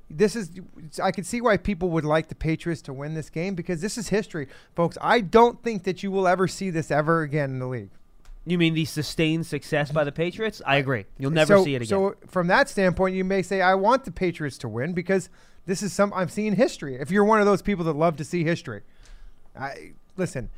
this 0.10 0.36
is 0.36 0.52
I 1.02 1.12
can 1.12 1.24
see 1.24 1.42
why 1.42 1.58
people 1.58 1.90
would 1.90 2.06
like 2.06 2.28
the 2.28 2.36
Patriots 2.36 2.82
to 2.84 2.94
win 2.94 3.16
this 3.16 3.30
game 3.30 3.56
because 3.56 3.82
this 3.82 3.98
is 3.98 4.10
history, 4.10 4.48
folks. 4.76 4.98
I 5.02 5.22
don't 5.22 5.64
think 5.64 5.84
that 5.84 6.04
you 6.04 6.12
will 6.12 6.28
ever 6.28 6.48
see 6.48 6.70
this 6.70 6.92
ever 6.92 7.22
again 7.22 7.50
in 7.52 7.60
the 7.60 7.68
league. 7.68 7.90
You 8.46 8.58
mean 8.58 8.74
the 8.74 8.86
sustained 8.86 9.46
success 9.46 9.92
by 9.92 10.04
the 10.04 10.12
Patriots? 10.12 10.62
I 10.66 10.76
agree. 10.76 11.06
You'll 11.18 11.32
uh, 11.32 11.36
never 11.36 11.58
so, 11.58 11.64
see 11.64 11.76
it 11.76 11.78
again. 11.78 11.88
So 11.88 12.16
from 12.28 12.48
that 12.48 12.68
standpoint, 12.68 13.16
you 13.16 13.24
may 13.24 13.42
say, 13.42 13.62
I 13.62 13.76
want 13.76 14.04
the 14.04 14.12
Patriots 14.12 14.58
to 14.60 14.68
win 14.68 14.92
because 14.94 15.30
this 15.66 15.82
is 15.84 15.94
some 15.94 16.14
I'm 16.14 16.30
seeing 16.30 16.56
history. 16.56 16.96
If 16.96 17.12
you're 17.12 17.24
one 17.24 17.40
of 17.40 17.46
those 17.46 17.62
people 17.62 17.86
that 17.86 17.94
love 17.96 18.18
to 18.18 18.24
see 18.24 18.44
history, 18.44 18.82
I 19.58 19.94
listen. 20.18 20.50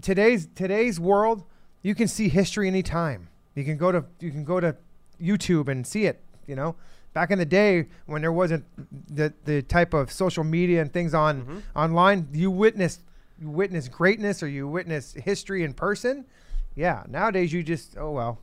Today's 0.00 0.48
today's 0.54 1.00
world, 1.00 1.44
you 1.82 1.94
can 1.94 2.08
see 2.08 2.28
history 2.28 2.68
anytime. 2.68 3.28
You 3.54 3.64
can 3.64 3.76
go 3.76 3.90
to 3.92 4.04
you 4.20 4.30
can 4.30 4.44
go 4.44 4.60
to 4.60 4.76
YouTube 5.20 5.68
and 5.68 5.86
see 5.86 6.06
it. 6.06 6.22
You 6.46 6.56
know, 6.56 6.76
back 7.12 7.30
in 7.30 7.38
the 7.38 7.44
day 7.44 7.86
when 8.06 8.22
there 8.22 8.32
wasn't 8.32 8.64
the 9.14 9.32
the 9.44 9.62
type 9.62 9.94
of 9.94 10.10
social 10.12 10.44
media 10.44 10.80
and 10.80 10.92
things 10.92 11.12
on 11.14 11.42
Mhm. 11.44 11.62
online, 11.76 12.28
you 12.32 12.50
witnessed 12.50 13.02
you 13.40 13.48
witness 13.48 13.88
greatness 13.88 14.42
or 14.42 14.48
you 14.48 14.68
witness 14.68 15.12
history 15.14 15.64
in 15.64 15.74
person. 15.74 16.24
Yeah, 16.76 17.04
nowadays 17.08 17.52
you 17.52 17.62
just 17.62 17.96
oh 17.98 18.12
well, 18.12 18.38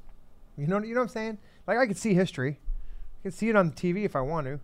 you 0.57 0.67
know 0.67 0.79
you 0.83 0.93
know 0.93 1.01
what 1.01 1.05
I'm 1.07 1.09
saying. 1.09 1.37
Like 1.65 1.77
I 1.77 1.87
could 1.87 1.97
see 1.97 2.13
history, 2.13 2.59
I 3.19 3.21
can 3.23 3.31
see 3.31 3.49
it 3.49 3.55
on 3.55 3.69
the 3.69 3.75
TV 3.75 4.03
if 4.03 4.15
I 4.15 4.21
want 4.21 4.47
to. 4.47 4.59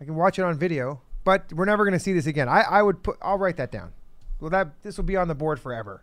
I 0.00 0.04
can 0.04 0.14
watch 0.14 0.38
it 0.38 0.42
on 0.42 0.56
video, 0.58 1.00
but 1.24 1.52
we're 1.52 1.64
never 1.64 1.84
going 1.84 1.92
to 1.94 1.98
see 1.98 2.12
this 2.12 2.26
again. 2.26 2.48
I, 2.48 2.62
I 2.62 2.82
would 2.82 3.02
put 3.02 3.16
I'll 3.22 3.38
write 3.38 3.56
that 3.56 3.72
down. 3.72 3.92
Well, 4.40 4.50
that 4.50 4.82
this 4.82 4.96
will 4.96 5.04
be 5.04 5.16
on 5.16 5.28
the 5.28 5.34
board 5.34 5.58
forever. 5.60 6.02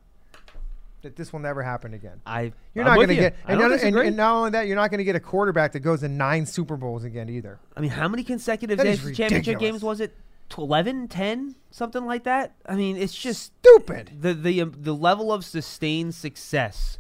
That 1.02 1.16
this 1.16 1.32
will 1.32 1.40
never 1.40 1.62
happen 1.64 1.94
again. 1.94 2.20
I 2.26 2.52
You're 2.74 2.84
I'm 2.84 2.90
not 2.92 2.96
going 2.96 3.08
to 3.10 3.14
you. 3.14 3.22
get 3.22 3.36
I 3.46 3.52
and, 3.52 3.62
not- 3.62 3.72
and, 3.84 3.96
and 3.96 4.18
not 4.18 4.36
only 4.36 4.50
that, 4.52 4.68
you're 4.68 4.76
not 4.76 4.90
going 4.90 4.98
to 4.98 5.04
get 5.04 5.16
a 5.16 5.20
quarterback 5.20 5.72
that 5.74 5.82
goes 5.82 6.04
in 6.04 6.18
nine 6.18 6.46
Super 6.46 6.76
Bowls 6.78 7.04
again 7.04 7.30
either. 7.30 7.60
I 7.78 7.80
mean, 7.80 7.92
how 7.92 8.08
many 8.08 8.24
consecutive 8.24 8.80
championship 9.16 9.60
games 9.60 9.84
was 9.84 10.02
it? 10.02 10.16
To 10.50 10.62
11, 10.62 11.08
10, 11.08 11.56
something 11.72 12.06
like 12.06 12.24
that. 12.26 12.54
I 12.68 12.76
mean, 12.76 12.98
it's 12.98 13.16
just 13.16 13.52
Stupid. 13.62 14.12
the 14.22 14.36
the 14.36 14.62
um, 14.62 14.74
the 14.78 14.94
level 14.94 15.34
of 15.34 15.44
sustained 15.44 16.14
success 16.14 17.00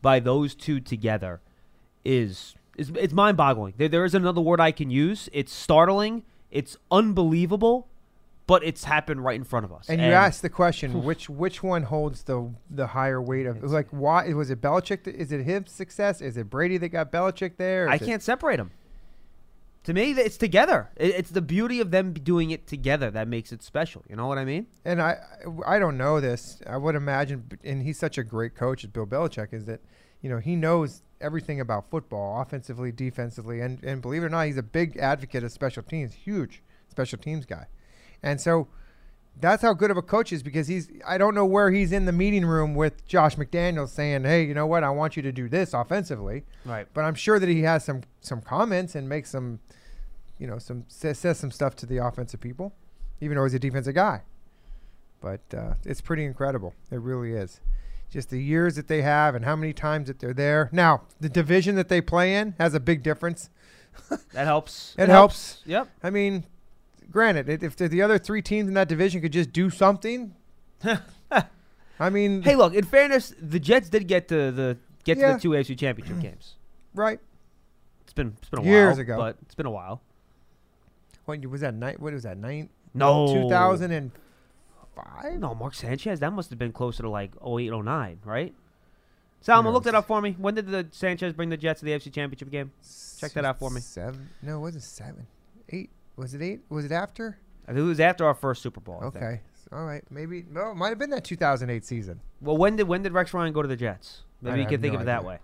by 0.00 0.18
those 0.18 0.54
two 0.54 0.80
together 0.80 1.42
is 2.06 2.54
is 2.78 2.90
it's 2.94 3.12
mind-boggling. 3.12 3.74
There, 3.76 3.88
there 3.88 4.04
is 4.06 4.14
another 4.14 4.40
word 4.40 4.60
I 4.60 4.70
can 4.72 4.88
use. 4.90 5.28
It's 5.34 5.52
startling. 5.52 6.22
It's 6.56 6.76
unbelievable, 6.90 7.88
but 8.46 8.62
it's 8.64 8.84
happened 8.84 9.24
right 9.24 9.36
in 9.36 9.44
front 9.44 9.64
of 9.66 9.72
us. 9.72 9.88
And 9.88 10.00
you 10.00 10.06
asked 10.08 10.42
the 10.42 10.48
question, 10.48 11.02
which 11.04 11.28
which 11.28 11.62
one 11.62 11.82
holds 11.84 12.22
the 12.24 12.50
the 12.70 12.88
higher 12.88 13.20
weight 13.20 13.46
of 13.46 13.62
like 13.64 13.88
why 13.90 14.32
was 14.32 14.50
it 14.50 14.60
Belichick? 14.60 15.04
That, 15.04 15.14
is 15.16 15.32
it 15.32 15.44
his 15.44 15.70
success? 15.70 16.20
Is 16.20 16.36
it 16.36 16.48
Brady 16.50 16.78
that 16.78 16.88
got 16.90 17.10
Belichick 17.12 17.56
there? 17.56 17.88
I 17.88 17.96
Is 17.96 18.02
it- 18.02 18.06
can't 18.06 18.22
separate 18.22 18.56
them. 18.58 18.70
To 19.84 19.94
me, 19.94 20.14
th- 20.14 20.26
it's 20.26 20.36
together. 20.36 20.90
It- 20.96 21.14
It's 21.14 21.30
the 21.30 21.40
beauty 21.42 21.78
of 21.80 21.90
them 21.92 22.12
doing 22.12 22.50
it 22.50 22.66
together 22.66 23.08
that 23.12 23.28
makes 23.28 23.52
it 23.52 23.62
special. 23.62 24.02
You 24.08 24.16
know 24.16 24.26
what 24.26 24.38
I 24.38 24.44
mean? 24.44 24.66
and 24.84 25.00
I 25.02 25.18
I 25.66 25.78
don't 25.78 25.96
know 25.96 26.20
this. 26.20 26.60
I 26.66 26.76
would 26.76 26.94
imagine, 26.94 27.44
and 27.64 27.82
he's 27.82 27.98
such 27.98 28.16
a 28.18 28.24
great 28.24 28.54
coach 28.54 28.82
as 28.84 28.90
Bill 28.90 29.06
Belichick 29.06 29.52
is 29.52 29.64
that 29.66 29.80
you 30.20 30.30
know 30.30 30.38
he 30.38 30.56
knows 30.56 31.02
everything 31.20 31.60
about 31.60 31.88
football, 31.90 32.40
offensively, 32.40 32.92
defensively, 32.92 33.60
and 33.60 33.82
and 33.82 34.02
believe 34.02 34.22
it 34.22 34.26
or 34.26 34.30
not, 34.30 34.46
he's 34.46 34.56
a 34.56 34.62
big 34.62 34.96
advocate 34.96 35.44
of 35.44 35.52
special 35.52 35.82
teams, 35.82 36.14
huge 36.14 36.62
special 36.88 37.18
teams 37.18 37.46
guy, 37.46 37.66
and 38.22 38.40
so. 38.40 38.68
That's 39.38 39.60
how 39.60 39.74
good 39.74 39.90
of 39.90 39.98
a 39.98 40.02
coach 40.02 40.32
is 40.32 40.42
because 40.42 40.66
he's. 40.66 40.88
I 41.06 41.18
don't 41.18 41.34
know 41.34 41.44
where 41.44 41.70
he's 41.70 41.92
in 41.92 42.06
the 42.06 42.12
meeting 42.12 42.46
room 42.46 42.74
with 42.74 43.06
Josh 43.06 43.36
McDaniels 43.36 43.90
saying, 43.90 44.24
"Hey, 44.24 44.44
you 44.46 44.54
know 44.54 44.66
what? 44.66 44.82
I 44.82 44.88
want 44.88 45.14
you 45.14 45.22
to 45.24 45.30
do 45.30 45.46
this 45.46 45.74
offensively." 45.74 46.44
Right. 46.64 46.86
But 46.94 47.04
I'm 47.04 47.14
sure 47.14 47.38
that 47.38 47.46
he 47.46 47.60
has 47.60 47.84
some 47.84 48.00
some 48.22 48.40
comments 48.40 48.94
and 48.94 49.06
makes 49.06 49.28
some, 49.28 49.60
you 50.38 50.46
know, 50.46 50.58
some 50.58 50.86
says, 50.88 51.18
says 51.18 51.38
some 51.38 51.50
stuff 51.50 51.76
to 51.76 51.84
the 51.84 51.98
offensive 51.98 52.40
people, 52.40 52.72
even 53.20 53.36
though 53.36 53.44
he's 53.44 53.52
a 53.52 53.58
defensive 53.58 53.94
guy. 53.94 54.22
But 55.20 55.42
uh, 55.54 55.74
it's 55.84 56.00
pretty 56.00 56.24
incredible. 56.24 56.72
It 56.90 57.02
really 57.02 57.32
is. 57.32 57.60
Just 58.10 58.30
the 58.30 58.40
years 58.42 58.76
that 58.76 58.88
they 58.88 59.02
have 59.02 59.34
and 59.34 59.44
how 59.44 59.56
many 59.56 59.72
times 59.72 60.06
that 60.08 60.18
they're 60.20 60.32
there. 60.32 60.68
Now, 60.72 61.02
the 61.20 61.28
division 61.28 61.74
that 61.74 61.88
they 61.88 62.00
play 62.00 62.34
in 62.36 62.54
has 62.58 62.72
a 62.74 62.80
big 62.80 63.02
difference. 63.02 63.50
That 64.32 64.46
helps. 64.46 64.94
It 64.98 65.08
helps. 65.08 65.62
Yep. 65.64 65.88
I 66.02 66.10
mean, 66.10 66.44
granted, 67.10 67.48
if 67.62 67.74
the, 67.76 67.88
the 67.88 68.02
other 68.02 68.18
three 68.18 68.42
teams 68.42 68.68
in 68.68 68.74
that 68.74 68.88
division 68.88 69.20
could 69.22 69.32
just 69.32 69.52
do 69.52 69.70
something, 69.70 70.34
I 71.98 72.10
mean, 72.10 72.42
Hey, 72.42 72.56
look. 72.56 72.74
In 72.74 72.84
fairness, 72.84 73.34
the 73.40 73.58
Jets 73.58 73.88
did 73.88 74.06
get 74.06 74.28
to 74.28 74.52
the 74.52 74.76
get 75.04 75.14
to 75.18 75.32
the 75.34 75.38
two 75.40 75.50
AFC 75.50 75.78
Championship 75.78 76.20
games. 76.20 76.54
right? 76.94 77.18
It's 78.02 78.12
been 78.12 78.36
it's 78.38 78.50
been 78.50 78.60
a 78.60 78.64
Years 78.64 78.92
while, 78.96 79.00
ago. 79.00 79.16
but 79.16 79.36
it's 79.42 79.54
been 79.54 79.66
a 79.66 79.70
while. 79.70 80.02
What 81.24 81.44
was 81.46 81.62
that 81.62 81.74
night? 81.74 81.98
What 81.98 82.12
was 82.12 82.22
that 82.24 82.36
night? 82.36 82.68
No, 82.94 83.48
2005. 84.96 85.40
No, 85.40 85.54
Mark 85.54 85.74
Sanchez. 85.74 86.20
That 86.20 86.32
must 86.32 86.50
have 86.50 86.58
been 86.58 86.72
closer 86.72 87.02
to 87.02 87.10
like 87.10 87.32
08, 87.46 87.70
09, 87.70 88.20
right? 88.24 88.54
Salma, 89.44 89.72
look 89.72 89.84
that 89.84 89.94
up 89.94 90.06
for 90.06 90.20
me. 90.20 90.34
When 90.38 90.54
did 90.54 90.66
the 90.66 90.88
Sanchez 90.90 91.32
bring 91.32 91.50
the 91.50 91.56
Jets 91.56 91.80
to 91.80 91.86
the 91.86 91.92
AFC 91.92 92.12
Championship 92.12 92.50
game? 92.50 92.72
Check 93.20 93.32
that 93.32 93.44
out 93.44 93.58
for 93.58 93.70
me. 93.70 93.80
Seven? 93.80 94.28
No, 94.42 94.56
it 94.56 94.60
wasn't 94.60 94.82
seven. 94.82 95.26
Eight? 95.68 95.90
Was 96.16 96.34
it 96.34 96.42
eight? 96.42 96.60
Was 96.68 96.84
it 96.84 96.92
after? 96.92 97.38
I 97.64 97.72
think 97.72 97.80
it 97.80 97.82
was 97.82 98.00
after 98.00 98.24
our 98.24 98.34
first 98.34 98.62
Super 98.62 98.80
Bowl. 98.80 99.00
Okay. 99.04 99.40
All 99.72 99.84
right. 99.84 100.02
Maybe. 100.10 100.44
No, 100.50 100.70
it 100.70 100.74
might 100.76 100.88
have 100.88 100.98
been 100.98 101.10
that 101.10 101.24
2008 101.24 101.84
season. 101.84 102.20
Well, 102.40 102.56
when 102.56 102.76
did 102.76 102.88
when 102.88 103.02
did 103.02 103.12
Rex 103.12 103.34
Ryan 103.34 103.52
go 103.52 103.62
to 103.62 103.68
the 103.68 103.76
Jets? 103.76 104.22
Maybe 104.40 104.58
I 104.58 104.62
you 104.62 104.66
can 104.66 104.80
think 104.80 104.92
no 104.94 104.98
of 104.98 105.02
it 105.02 105.06
that 105.06 105.18
idea. 105.18 105.28
way. 105.28 105.38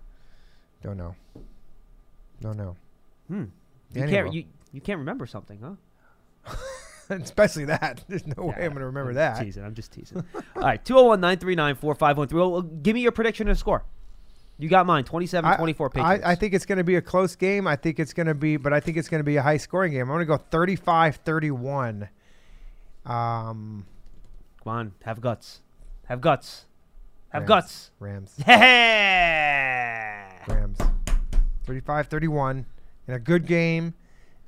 Don't 0.83 0.97
know. 0.97 1.15
Don't 2.41 2.57
know. 2.57 2.77
Hmm. 3.29 3.45
You 3.93 4.01
Danny 4.01 4.13
can't 4.13 4.33
you, 4.35 4.45
you 4.73 4.81
can't 4.81 4.99
remember 4.99 5.27
something, 5.27 5.61
huh? 5.61 6.55
Especially 7.23 7.65
that. 7.67 8.03
There's 8.09 8.27
no 8.27 8.45
way 8.45 8.55
I'm 8.57 8.71
going 8.71 8.81
to 8.81 8.87
remember 8.87 9.11
I'm 9.11 9.17
that. 9.17 9.43
Teasing. 9.43 9.65
I'm 9.65 9.75
just 9.75 9.93
teasing. 9.93 10.25
All 10.57 10.63
right, 10.63 10.85
201-939-4513. 10.85 12.33
Well, 12.33 12.51
well, 12.51 12.63
give 12.63 12.95
me 12.95 13.01
your 13.01 13.13
prediction 13.13 13.49
and 13.49 13.59
score. 13.59 13.85
You 14.59 14.69
got 14.69 14.87
mine, 14.87 15.05
27-24 15.05 15.45
I, 15.45 15.57
Patriots. 15.59 16.25
I, 16.25 16.31
I 16.33 16.35
think 16.35 16.55
it's 16.55 16.67
going 16.67 16.79
to 16.79 16.85
be 16.85 16.97
a 16.97 17.03
close 17.03 17.35
game. 17.35 17.67
I 17.67 17.75
think 17.75 17.99
it's 17.99 18.13
going 18.13 18.27
to 18.29 18.35
be, 18.35 18.57
but 18.57 18.73
I 18.73 18.81
think 18.81 18.97
it's 18.97 19.09
going 19.09 19.21
to 19.21 19.25
be 19.25 19.37
a 19.37 19.43
high 19.43 19.57
scoring 19.57 19.93
game. 19.93 20.03
I'm 20.03 20.09
going 20.09 20.21
to 20.21 20.25
go 20.27 20.37
35 20.37 21.17
31. 21.17 22.09
Um, 23.05 23.87
Come 24.63 24.73
on, 24.73 24.93
have 25.05 25.21
guts. 25.21 25.61
Have 26.05 26.21
guts. 26.21 26.67
Have 27.31 27.49
Rams. 27.49 27.49
guts. 27.49 27.91
Rams. 27.99 28.35
Yeah. 28.47 30.33
Rams. 30.47 30.79
35 31.65 32.07
31. 32.09 32.67
In 33.09 33.15
a 33.15 33.19
good 33.19 33.47
game. 33.47 33.95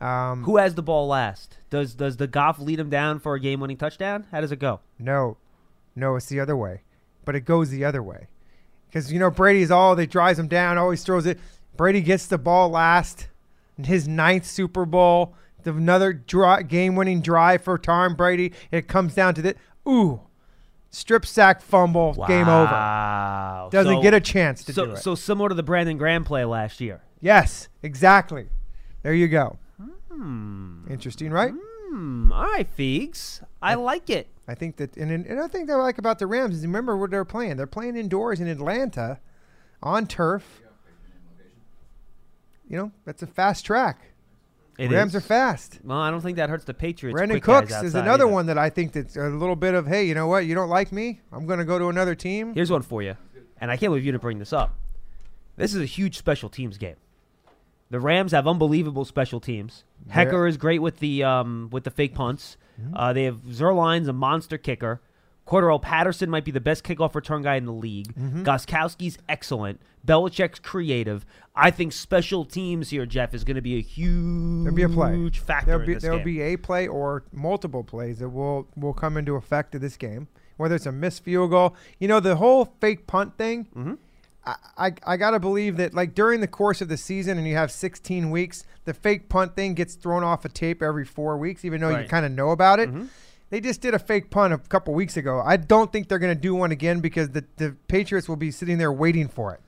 Um, 0.04 0.44
Who 0.44 0.58
has 0.58 0.75
the 0.75 0.82
ball 0.82 1.08
last? 1.08 1.58
Does 1.70 1.94
does 1.94 2.16
the 2.18 2.26
Goff 2.26 2.58
lead 2.58 2.78
him 2.78 2.90
down 2.90 3.18
for 3.20 3.34
a 3.34 3.40
game-winning 3.40 3.76
touchdown? 3.78 4.26
How 4.30 4.40
does 4.40 4.52
it 4.52 4.58
go? 4.58 4.80
No, 4.99 5.37
no, 5.96 6.16
it's 6.16 6.26
the 6.26 6.40
other 6.40 6.56
way. 6.56 6.82
But 7.25 7.34
it 7.34 7.40
goes 7.46 7.70
the 7.70 7.84
other 7.84 8.02
way. 8.02 8.26
Because, 8.88 9.11
you 9.12 9.18
know, 9.18 9.30
Brady's 9.30 9.70
all, 9.70 9.96
they 9.96 10.06
drives 10.06 10.38
him 10.38 10.46
down, 10.46 10.76
always 10.78 11.02
throws 11.02 11.26
it. 11.26 11.38
Brady 11.76 12.00
gets 12.00 12.26
the 12.26 12.38
ball 12.38 12.68
last 12.68 13.28
in 13.78 13.84
his 13.84 14.06
ninth 14.06 14.46
Super 14.46 14.84
Bowl. 14.84 15.34
Another 15.64 16.12
game 16.12 16.94
winning 16.94 17.23
drive 17.23 17.62
for 17.62 17.78
Tom 17.78 18.14
Brady. 18.14 18.52
It 18.70 18.87
comes 18.87 19.14
down 19.14 19.34
to 19.34 19.42
the, 19.42 19.54
ooh, 19.88 20.20
strip 20.90 21.25
sack 21.25 21.62
fumble, 21.62 22.12
game 22.28 22.46
over. 22.49 22.70
Wow. 22.70 23.68
Doesn't 23.73 23.96
So- 23.96 24.02
get 24.02 24.12
a 24.12 24.20
chance 24.20 24.62
to 24.64 24.73
so, 24.75 24.84
do 24.87 24.92
it. 24.92 24.99
So 24.99 25.14
similar 25.14 25.49
to 25.49 25.54
the 25.54 25.62
Brandon 25.62 25.96
Graham 25.96 26.23
play 26.25 26.44
last 26.44 26.80
year. 26.82 27.00
yes, 27.20 27.68
exactly. 27.82 28.49
There 29.02 29.14
you 29.14 29.28
go. 29.28 29.58
Hmm. 30.14 30.85
Interesting, 30.88 31.30
right? 31.30 31.52
Hmm. 31.52 32.33
All 32.33 32.44
right, 32.44 32.68
Feeks. 32.76 33.42
I 33.61 33.75
like 33.75 34.11
it. 34.11 34.28
I 34.47 34.54
think 34.54 34.76
that, 34.76 34.97
and, 34.97 35.11
another 35.11 35.49
thing 35.49 35.66
that 35.66 35.75
I 35.75 35.76
like 35.76 35.99
about 35.99 36.18
the 36.18 36.26
Rams 36.26 36.56
is 36.56 36.62
remember 36.62 36.97
where 36.97 37.09
they're 37.09 37.25
playing. 37.25 37.56
They're 37.56 37.66
playing 37.66 37.97
indoors 37.97 38.40
in 38.40 38.49
Atlanta, 38.49 39.21
on 39.83 40.06
turf. 40.06 40.61
You 42.68 42.78
know 42.78 42.92
that's 43.04 43.23
a 43.23 43.26
fast 43.26 43.64
track. 43.64 44.00
It 44.78 44.90
Rams 44.90 45.14
is. 45.14 45.16
are 45.16 45.21
fast. 45.21 45.78
Well, 45.85 45.99
I 45.99 46.11
don't 46.11 46.21
think 46.21 46.37
that 46.38 46.50
hurts 46.50 46.64
the 46.64 46.75
Patriots. 46.75 47.18
Brandin 47.18 47.40
Cooks 47.40 47.73
is 47.83 47.94
another 47.94 48.25
either. 48.25 48.33
one 48.33 48.47
that 48.47 48.59
I 48.59 48.71
think 48.71 48.92
that's 48.92 49.16
a 49.16 49.28
little 49.28 49.54
bit 49.54 49.75
of 49.75 49.87
hey, 49.87 50.04
you 50.04 50.14
know 50.14 50.26
what? 50.26 50.47
You 50.47 50.54
don't 50.54 50.71
like 50.71 50.90
me? 50.90 51.21
I'm 51.30 51.47
going 51.47 51.59
to 51.59 51.64
go 51.64 51.78
to 51.78 51.88
another 51.88 52.14
team. 52.14 52.54
Here's 52.54 52.71
one 52.71 52.83
for 52.83 53.02
you, 53.02 53.16
and 53.61 53.71
I 53.71 53.76
can't 53.76 53.90
believe 53.90 54.04
you 54.04 54.12
didn't 54.12 54.23
bring 54.23 54.38
this 54.38 54.52
up. 54.52 54.75
This 55.56 55.75
is 55.75 55.80
a 55.80 55.87
huge 55.87 56.18
special 56.18 56.49
teams 56.49 56.78
game. 56.78 56.97
The 57.90 58.00
Rams 58.00 58.33
have 58.33 58.49
unbelievable 58.49 59.04
special 59.04 59.38
teams. 59.38 59.85
Hekker 60.11 60.49
is 60.49 60.56
great 60.56 60.80
with 60.82 60.99
the 60.99 61.25
um, 61.25 61.68
with 61.73 61.84
the 61.84 61.90
fake 61.90 62.14
punts. 62.14 62.56
Mm-hmm. 62.80 62.96
Uh, 62.96 63.12
they 63.12 63.25
have 63.25 63.37
Zuerlein's 63.49 64.08
a 64.08 64.12
monster 64.12 64.58
kicker. 64.58 65.00
Cordarrelle 65.46 65.80
Patterson 65.82 66.30
might 66.30 66.44
be 66.44 66.50
the 66.50 66.61
best 66.61 66.84
kickoff 66.84 67.14
return 67.14 67.42
guy 67.42 67.56
in 67.56 67.66
the 67.66 67.73
league. 67.73 68.14
Mm-hmm. 68.14 68.44
Gostkowski's 68.44 69.18
excellent. 69.28 69.78
Belichick's 70.06 70.58
creative. 70.58 71.26
I 71.54 71.70
think 71.70 71.92
special 71.92 72.44
teams 72.46 72.90
here, 72.90 73.04
Jeff, 73.04 73.34
is 73.34 73.44
going 73.44 73.56
to 73.56 73.62
be 73.62 73.76
a 73.76 73.82
huge 73.82 74.64
There'll 74.64 74.75
be 74.75 74.82
a 74.82 74.88
play. 74.88 75.30
factor 75.30 75.66
There'll 75.66 75.80
in 75.82 75.87
be 75.87 75.94
there'll 75.96 76.18
be 76.25 76.40
a 76.40 76.56
play 76.56 76.88
or 76.88 77.25
multiple 77.32 77.84
plays 77.84 78.18
that 78.20 78.30
will 78.30 78.68
will 78.75 78.94
come 78.94 79.16
into 79.18 79.34
effect 79.37 79.75
of 79.75 79.80
this 79.82 79.96
game. 79.96 80.28
Whether 80.56 80.76
it's 80.76 80.87
a 80.87 80.92
missed 80.92 81.25
field 81.25 81.50
goal, 81.50 81.75
you 81.99 82.08
know, 82.08 82.20
the 82.20 82.37
whole 82.37 82.64
fake 82.80 83.06
punt 83.06 83.37
thing. 83.37 83.66
Mhm. 83.76 83.99
I, 84.46 84.92
I, 85.06 85.16
gotta 85.16 85.40
believe 85.40 85.76
that 85.78 85.94
like 85.94 86.14
during 86.14 86.40
the 86.40 86.46
course 86.46 86.80
of 86.80 86.88
the 86.88 86.96
season 86.96 87.38
and 87.38 87.46
you 87.46 87.54
have 87.54 87.70
16 87.70 88.30
weeks, 88.30 88.64
the 88.84 88.92
fake 88.92 89.28
punt 89.28 89.56
thing 89.56 89.74
gets 89.74 89.94
thrown 89.94 90.22
off 90.22 90.44
a 90.44 90.48
tape 90.48 90.82
every 90.82 91.04
four 91.04 91.38
weeks, 91.38 91.64
even 91.64 91.80
though 91.80 91.90
you 92.02 92.08
kind 92.08 92.26
of 92.26 92.32
know 92.32 92.50
about 92.50 92.78
it. 92.80 92.92
Mhm. 92.92 93.08
They 93.50 93.60
just 93.60 93.80
did 93.80 93.94
a 93.94 93.98
fake 93.98 94.30
punt 94.30 94.52
a 94.52 94.58
couple 94.58 94.92
weeks 94.94 95.16
ago. 95.16 95.42
I 95.44 95.56
don't 95.56 95.92
think 95.92 96.08
they're 96.08 96.18
gonna 96.18 96.34
do 96.34 96.54
one 96.54 96.72
again 96.72 97.00
because 97.00 97.30
the, 97.30 97.44
the 97.56 97.76
Patriots 97.88 98.28
will 98.28 98.36
be 98.36 98.50
sitting 98.50 98.78
there 98.78 98.92
waiting 98.92 99.28
for 99.28 99.54
it. 99.54 99.60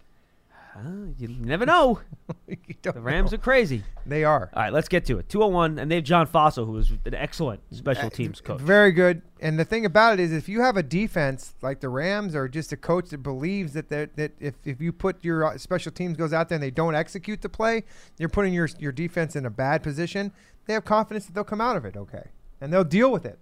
Uh, 0.77 1.07
you 1.19 1.29
never 1.29 1.65
know. 1.67 2.01
You 2.49 2.57
The 2.83 3.01
Rams 3.01 3.31
know. 3.33 3.37
are 3.37 3.39
crazy. 3.39 3.83
they 4.05 4.23
are. 4.25 4.51
All 4.53 4.63
right, 4.63 4.73
let's 4.73 4.89
get 4.89 5.05
to 5.07 5.19
it. 5.19 5.29
201, 5.29 5.79
and 5.79 5.91
they 5.91 5.97
have 5.97 6.05
John 6.05 6.27
Fassel, 6.27 6.67
who 6.67 6.77
is 6.77 6.91
an 7.05 7.15
excellent 7.15 7.61
special 7.75 8.07
Uh, 8.07 8.11
teams 8.11 8.41
coach. 8.41 8.61
Very 8.61 8.91
good. 8.93 9.23
And 9.41 9.59
the 9.59 9.65
thing 9.65 9.85
about 9.87 10.15
it 10.15 10.21
is, 10.21 10.33
if 10.33 10.49
you 10.49 10.61
have 10.61 10.77
a 10.77 10.83
defense 10.83 11.55
like 11.63 11.81
the 11.81 11.89
Rams, 11.89 12.35
or 12.35 12.47
just 12.49 12.73
a 12.73 12.77
coach 12.77 13.11
that 13.11 13.19
believes 13.23 13.73
that 13.75 13.89
that 13.91 14.11
if, 14.41 14.55
if 14.65 14.81
you 14.81 14.93
put 14.93 15.25
your 15.25 15.45
uh, 15.45 15.59
special 15.59 15.91
teams 15.93 16.17
goes 16.17 16.33
out 16.33 16.49
there 16.49 16.57
and 16.57 16.63
they 16.63 16.71
don't 16.71 16.95
execute 16.95 17.41
the 17.43 17.49
play, 17.49 17.85
you're 18.19 18.29
putting 18.29 18.53
your 18.53 18.69
your 18.79 18.93
defense 18.93 19.35
in 19.37 19.47
a 19.47 19.51
bad 19.51 19.83
position. 19.83 20.33
They 20.67 20.75
have 20.75 20.85
confidence 20.85 21.27
that 21.27 21.35
they'll 21.35 21.45
come 21.45 21.61
out 21.61 21.77
of 21.77 21.85
it 21.85 21.97
okay, 21.97 22.29
and 22.61 22.73
they'll 22.73 22.85
deal 22.85 23.11
with 23.11 23.25
it. 23.27 23.39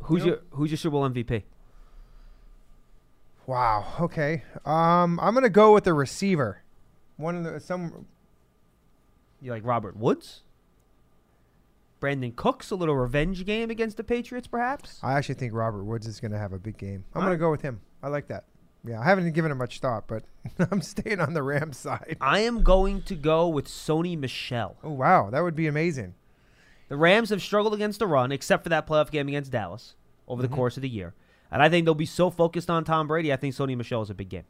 Who's 0.00 0.20
you 0.24 0.32
know- 0.32 0.36
your 0.36 0.42
Who's 0.50 0.70
your 0.70 0.78
Super 0.78 0.92
Bowl 0.92 1.08
MVP? 1.08 1.42
Wow. 3.46 3.84
Okay. 4.00 4.42
Um, 4.64 5.18
I'm 5.20 5.34
gonna 5.34 5.48
go 5.50 5.74
with 5.74 5.84
the 5.84 5.92
receiver. 5.94 6.62
One 7.16 7.36
of 7.36 7.44
the 7.44 7.60
some. 7.60 8.06
You 9.40 9.50
like 9.50 9.64
Robert 9.64 9.96
Woods? 9.96 10.42
Brandin 12.00 12.34
Cooks, 12.36 12.70
a 12.70 12.76
little 12.76 12.96
revenge 12.96 13.44
game 13.46 13.70
against 13.70 13.96
the 13.96 14.04
Patriots, 14.04 14.46
perhaps. 14.46 14.98
I 15.02 15.14
actually 15.14 15.36
think 15.36 15.52
Robert 15.54 15.84
Woods 15.84 16.06
is 16.06 16.20
gonna 16.20 16.38
have 16.38 16.52
a 16.52 16.58
big 16.58 16.76
game. 16.76 17.04
I'm 17.14 17.20
All 17.20 17.22
gonna 17.22 17.30
right. 17.32 17.40
go 17.40 17.50
with 17.50 17.62
him. 17.62 17.80
I 18.02 18.08
like 18.08 18.28
that. 18.28 18.44
Yeah, 18.86 19.00
I 19.00 19.04
haven't 19.04 19.30
given 19.32 19.50
it 19.50 19.54
much 19.54 19.80
thought, 19.80 20.06
but 20.06 20.24
I'm 20.70 20.82
staying 20.82 21.20
on 21.20 21.32
the 21.32 21.42
Rams 21.42 21.78
side. 21.78 22.16
I 22.20 22.40
am 22.40 22.62
going 22.62 23.02
to 23.02 23.14
go 23.14 23.48
with 23.48 23.66
Sony 23.66 24.18
Michel. 24.18 24.76
Oh 24.82 24.90
wow, 24.90 25.30
that 25.30 25.40
would 25.42 25.56
be 25.56 25.66
amazing. 25.66 26.14
The 26.88 26.96
Rams 26.96 27.30
have 27.30 27.40
struggled 27.42 27.72
against 27.72 27.98
the 27.98 28.06
run, 28.06 28.30
except 28.32 28.62
for 28.62 28.68
that 28.68 28.86
playoff 28.86 29.10
game 29.10 29.28
against 29.28 29.50
Dallas 29.52 29.94
over 30.28 30.42
the 30.42 30.48
Mhm. 30.48 30.54
course 30.54 30.76
of 30.76 30.82
the 30.82 30.88
year. 30.88 31.14
And 31.54 31.62
I 31.62 31.68
think 31.68 31.84
they'll 31.84 31.94
be 31.94 32.04
so 32.04 32.30
focused 32.30 32.68
on 32.68 32.82
Tom 32.84 33.06
Brady. 33.06 33.32
I 33.32 33.36
think 33.36 33.54
Sony 33.54 33.76
Michel 33.76 34.02
is 34.02 34.10
a 34.10 34.14
big 34.14 34.28
game. 34.28 34.42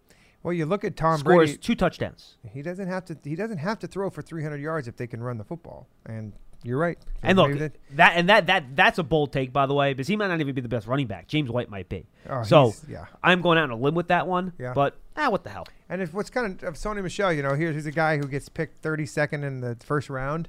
Well, 0.43 0.55
you 0.55 0.65
look 0.65 0.85
at 0.85 0.97
Tom 0.97 1.19
Scores 1.19 1.51
Brady. 1.51 1.57
two 1.59 1.75
touchdowns. 1.75 2.39
He 2.51 2.63
doesn't 2.63 2.89
have 2.89 3.05
to. 3.05 3.17
He 3.23 3.37
doesn't 3.37 3.59
have 3.59 3.79
to 3.81 3.87
throw 3.87 4.09
for 4.09 4.23
300 4.23 4.59
yards 4.59 4.89
if 4.89 4.97
they 4.97 5.07
can 5.07 5.23
run 5.23 5.37
the 5.37 5.45
football. 5.45 5.87
And 6.07 6.33
you're 6.63 6.79
right. 6.79 6.99
And 7.23 7.37
look, 7.37 7.59
that- 7.59 7.77
that 7.93 8.13
and 8.17 8.29
that 8.31 8.47
that 8.47 8.75
that's 8.75 8.99
a 8.99 9.03
bold 9.03 9.33
take, 9.35 9.53
by 9.53 9.67
the 9.67 9.75
way, 9.75 9.93
because 9.93 10.09
he 10.09 10.17
might 10.17 10.29
not 10.29 10.41
even 10.41 10.55
be 10.55 10.63
the 10.63 10.69
best 10.69 10.87
running 10.87 11.07
back. 11.07 11.29
James 11.29 11.51
White 11.51 11.69
might 11.69 11.91
be. 11.91 12.07
oh, 12.31 12.43
so 12.43 12.73
yeah. 12.89 13.05
I'm 13.23 13.43
going 13.43 13.59
out 13.59 13.65
on 13.65 13.71
a 13.71 13.77
limb 13.77 13.95
with 13.95 14.09
that 14.09 14.27
one. 14.27 14.55
Yeah. 14.59 14.73
But 14.75 14.97
ah, 15.17 15.29
what 15.29 15.45
the 15.45 15.51
hell? 15.51 15.67
And 15.91 16.01
if 16.01 16.15
what's 16.15 16.31
kind 16.31 16.63
of 16.63 16.69
of 16.69 16.75
Sony 16.75 17.03
Michel, 17.03 17.35
you 17.35 17.43
know, 17.43 17.55
here's 17.55 17.75
he's 17.75 17.85
a 17.87 17.93
guy 17.93 18.17
who 18.17 18.27
gets 18.27 18.49
picked 18.49 18.83
32nd 18.83 19.45
in 19.45 19.61
the 19.61 19.77
first 19.85 20.09
round. 20.09 20.49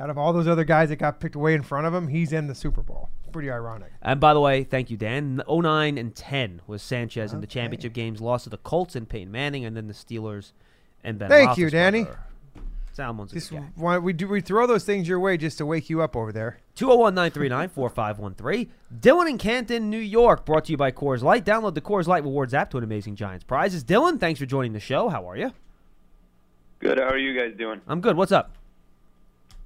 Out 0.00 0.08
of 0.08 0.16
all 0.16 0.32
those 0.32 0.48
other 0.48 0.64
guys 0.64 0.88
that 0.88 0.96
got 0.96 1.20
picked 1.20 1.36
way 1.36 1.52
in 1.52 1.62
front 1.62 1.86
of 1.86 1.92
him, 1.92 2.08
he's 2.08 2.32
in 2.32 2.46
the 2.46 2.54
Super 2.54 2.82
Bowl. 2.82 3.10
Pretty 3.32 3.50
ironic. 3.50 3.92
And 4.00 4.18
by 4.18 4.32
the 4.32 4.40
way, 4.40 4.64
thank 4.64 4.90
you, 4.90 4.96
Dan. 4.96 5.42
09 5.46 5.98
and 5.98 6.14
10 6.14 6.62
was 6.66 6.82
Sanchez 6.82 7.34
in 7.34 7.42
the 7.42 7.46
championship 7.46 7.92
games. 7.92 8.20
Lost 8.22 8.44
to 8.44 8.50
the 8.50 8.56
Colts 8.56 8.96
and 8.96 9.06
Peyton 9.06 9.30
Manning, 9.30 9.66
and 9.66 9.76
then 9.76 9.88
the 9.88 9.92
Steelers 9.92 10.52
and 11.04 11.18
Ben. 11.18 11.28
Thank 11.28 11.58
you, 11.58 11.68
Danny. 11.68 12.06
Roethlisberger. 12.06 12.18
Salmon's 12.92 13.32
a 13.32 13.34
Just 13.36 13.52
why 13.76 13.98
we 13.98 14.12
do 14.12 14.26
we 14.26 14.40
throw 14.40 14.66
those 14.66 14.84
things 14.84 15.06
your 15.06 15.20
way 15.20 15.36
just 15.36 15.58
to 15.58 15.66
wake 15.66 15.88
you 15.88 16.02
up 16.02 16.16
over 16.16 16.32
there. 16.32 16.58
201 16.74 17.14
939 17.14 17.68
4513. 17.68 18.72
Dylan 19.00 19.30
in 19.30 19.38
Canton, 19.38 19.90
New 19.90 19.98
York. 19.98 20.44
Brought 20.44 20.64
to 20.64 20.72
you 20.72 20.76
by 20.76 20.90
Coors 20.90 21.22
Light. 21.22 21.44
Download 21.44 21.74
the 21.74 21.80
Coors 21.80 22.06
Light 22.06 22.24
Rewards 22.24 22.52
app 22.52 22.70
to 22.70 22.78
an 22.78 22.84
amazing 22.84 23.16
Giants 23.16 23.44
prizes. 23.44 23.84
Dylan, 23.84 24.18
thanks 24.18 24.40
for 24.40 24.46
joining 24.46 24.72
the 24.72 24.80
show. 24.80 25.08
How 25.08 25.28
are 25.30 25.36
you? 25.36 25.52
Good. 26.80 26.98
How 26.98 27.08
are 27.08 27.18
you 27.18 27.38
guys 27.38 27.54
doing? 27.56 27.80
I'm 27.86 28.00
good. 28.00 28.16
What's 28.16 28.32
up? 28.32 28.56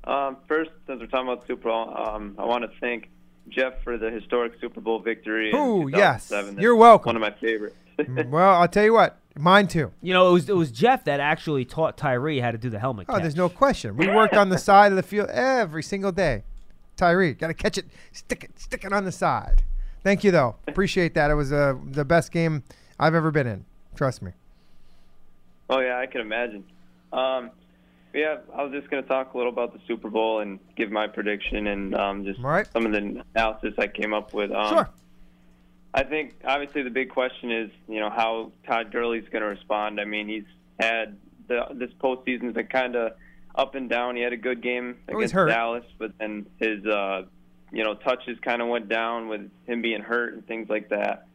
Um, 0.07 0.37
first, 0.47 0.71
since 0.87 1.01
we're 1.01 1.07
talking 1.07 1.29
about 1.29 1.47
Super 1.47 1.69
Bowl, 1.69 1.95
um, 1.97 2.35
I 2.39 2.45
want 2.45 2.63
to 2.63 2.71
thank 2.81 3.09
Jeff 3.49 3.83
for 3.83 3.97
the 3.97 4.11
historic 4.11 4.53
Super 4.61 4.81
Bowl 4.81 4.99
victory. 4.99 5.51
Oh 5.55 5.87
yes. 5.87 6.29
2007. 6.29 6.61
You're 6.61 6.77
welcome. 6.77 7.09
One 7.09 7.17
of 7.17 7.23
my 7.23 7.33
favorites. 7.41 7.77
Mm, 7.97 8.31
well, 8.31 8.55
I'll 8.61 8.67
tell 8.67 8.83
you 8.83 8.93
what, 8.93 9.21
mine 9.37 9.69
too. 9.69 9.93
You 10.03 10.15
know, 10.15 10.29
it 10.29 10.33
was 10.33 10.49
it 10.49 10.57
was 10.57 10.73
Jeff 10.73 11.05
that 11.05 11.21
actually 11.21 11.65
taught 11.65 11.97
Tyree 11.97 12.41
how 12.41 12.51
to 12.51 12.59
do 12.59 12.69
the 12.69 12.81
helmet. 12.81 13.07
Oh, 13.09 13.21
there's 13.21 13.37
no 13.37 13.49
question. 13.49 13.97
We 13.97 14.09
worked 14.09 14.35
on 14.35 14.49
the 14.49 14.59
side 14.71 14.91
of 14.91 14.97
the 14.97 15.05
field 15.05 15.31
every 15.31 15.85
single 15.85 16.11
day. 16.11 16.43
Tyree, 16.97 17.35
got 17.35 17.47
to 17.47 17.55
catch 17.55 17.79
it, 17.79 17.87
stick 18.11 18.43
it, 18.43 18.59
stick 18.59 18.85
it 18.85 18.93
on 18.93 19.05
the 19.05 19.13
side. 19.13 19.63
Thank 20.03 20.25
you, 20.25 20.33
though. 20.33 20.57
Appreciate 20.67 21.15
that. 21.15 21.31
It 21.31 21.35
was 21.35 21.53
uh, 21.53 21.75
the 21.85 22.05
best 22.05 22.33
game 22.33 22.65
I've 22.99 23.15
ever 23.15 23.31
been 23.31 23.47
in. 23.47 23.65
Trust 23.95 24.23
me. 24.23 24.33
Oh 25.71 25.79
yeah, 25.79 25.99
I 25.99 26.07
can 26.07 26.21
imagine. 26.21 26.65
Um, 27.13 27.53
yeah, 28.15 28.39
I 28.57 28.63
was 28.63 28.73
just 28.73 28.89
going 28.91 29.03
to 29.03 29.09
talk 29.09 29.35
a 29.35 29.37
little 29.37 29.53
about 29.53 29.73
the 29.73 29.81
Super 29.87 30.09
Bowl 30.09 30.41
and 30.41 30.59
give 30.77 30.91
my 30.91 31.07
prediction 31.07 31.67
and 31.67 31.95
um, 31.95 32.25
just 32.25 32.41
right. 32.41 32.67
some 32.73 32.87
of 32.87 32.93
the 32.93 33.23
analysis 33.35 33.75
I 33.79 33.89
came 33.89 34.15
up 34.15 34.33
with. 34.33 34.51
Um, 34.53 34.69
Sure. 34.75 34.91
I 35.93 36.03
think 36.03 36.35
obviously 36.45 36.83
the 36.83 36.91
big 36.91 37.11
question 37.11 37.53
is, 37.53 37.71
you 37.89 38.01
know, 38.01 38.11
how 38.11 38.51
Todd 38.67 38.91
Gurley's 38.91 39.29
going 39.31 39.43
to 39.43 39.49
respond. 39.49 40.01
I 40.01 40.05
mean, 40.05 40.27
he's 40.29 40.45
had 40.81 41.17
the 41.47 41.67
this 41.73 41.91
postseason's 42.03 42.55
been 42.55 42.67
kind 42.67 42.97
of 42.97 43.13
up 43.55 43.77
and 43.77 43.89
down. 43.89 44.17
He 44.17 44.23
had 44.23 44.33
a 44.33 44.37
good 44.37 44.61
game 44.61 44.97
Oh, 45.09 45.17
against 45.17 45.35
hurt. 45.35 45.47
Dallas, 45.49 45.85
but 45.99 46.13
then 46.19 46.47
his, 46.59 46.85
uh, 46.85 47.23
you 47.71 47.85
know, 47.85 47.95
touches 47.95 48.39
kind 48.41 48.61
of 48.61 48.69
went 48.69 48.89
down 48.89 49.29
with 49.29 49.49
him 49.67 49.83
being 49.83 50.01
hurt 50.01 50.35
and 50.35 50.45
things 50.47 50.69
like 50.69 50.89
that. 50.89 51.27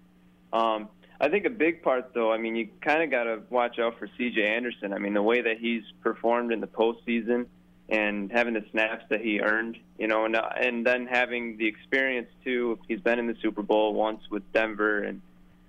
Um, 0.51 0.89
I 1.21 1.27
think 1.27 1.45
a 1.45 1.49
big 1.49 1.83
part, 1.83 2.13
though, 2.13 2.31
I 2.31 2.38
mean, 2.38 2.55
you 2.55 2.69
kind 2.81 3.03
of 3.03 3.11
got 3.11 3.23
to 3.23 3.41
watch 3.49 3.77
out 3.77 3.99
for 3.99 4.07
C.J. 4.17 4.41
Anderson. 4.41 4.93
I 4.93 4.99
mean, 4.99 5.13
the 5.13 5.21
way 5.21 5.41
that 5.41 5.57
he's 5.59 5.83
performed 6.01 6.53
in 6.53 6.61
the 6.61 6.67
postseason 6.67 7.47
and 7.89 8.31
having 8.31 8.53
the 8.53 8.63
snaps 8.71 9.03
that 9.09 9.19
he 9.19 9.41
earned, 9.41 9.77
you 9.97 10.07
know, 10.07 10.25
and, 10.25 10.35
uh, 10.35 10.47
and 10.55 10.85
then 10.85 11.07
having 11.07 11.57
the 11.57 11.67
experience 11.67 12.29
too. 12.43 12.79
He's 12.88 13.01
been 13.01 13.19
in 13.19 13.27
the 13.27 13.35
Super 13.41 13.63
Bowl 13.63 13.93
once 13.93 14.21
with 14.29 14.43
Denver, 14.53 15.03
and 15.03 15.21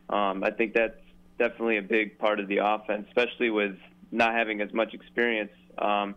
um, 0.09 0.45
I 0.45 0.51
think 0.51 0.75
that's 0.75 0.99
definitely 1.39 1.79
a 1.79 1.83
big 1.83 2.19
part 2.19 2.39
of 2.39 2.47
the 2.47 2.59
offense, 2.59 3.07
especially 3.09 3.51
with 3.51 3.77
not 4.13 4.35
having 4.35 4.61
as 4.61 4.73
much 4.73 4.93
experience. 4.93 5.53
Um, 5.79 6.15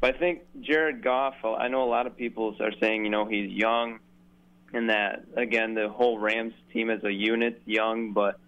but 0.00 0.16
I 0.16 0.18
think 0.18 0.42
Jared 0.60 1.02
Goff. 1.02 1.36
I 1.44 1.68
know 1.68 1.84
a 1.84 1.88
lot 1.88 2.06
of 2.06 2.16
people 2.16 2.56
are 2.60 2.72
saying, 2.80 3.04
you 3.04 3.10
know, 3.10 3.24
he's 3.24 3.50
young, 3.50 4.00
and 4.74 4.90
that 4.90 5.24
again, 5.34 5.74
the 5.74 5.88
whole 5.88 6.18
Rams 6.18 6.54
team 6.72 6.90
as 6.90 7.02
a 7.04 7.12
unit, 7.12 7.62
young, 7.64 8.12
but. 8.12 8.38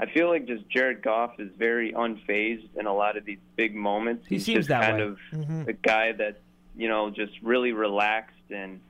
I 0.00 0.06
feel 0.06 0.28
like 0.28 0.46
just 0.46 0.68
Jared 0.68 1.02
Goff 1.02 1.38
is 1.38 1.50
very 1.56 1.92
unfazed 1.92 2.68
in 2.76 2.86
a 2.86 2.92
lot 2.94 3.16
of 3.16 3.24
these 3.24 3.38
big 3.56 3.74
moments. 3.76 4.26
He 4.26 4.36
He's 4.36 4.44
seems 4.44 4.56
just 4.58 4.68
that 4.70 4.82
kind 4.82 4.96
way. 4.98 5.02
of 5.04 5.18
Mhm. 5.32 5.68
a 5.68 5.72
guy 5.72 6.12
that 6.12 6.40
you 6.76 6.88
know 6.88 7.10
just 7.10 7.32
really 7.42 7.72
relaxed 7.72 8.34
and 8.50 8.80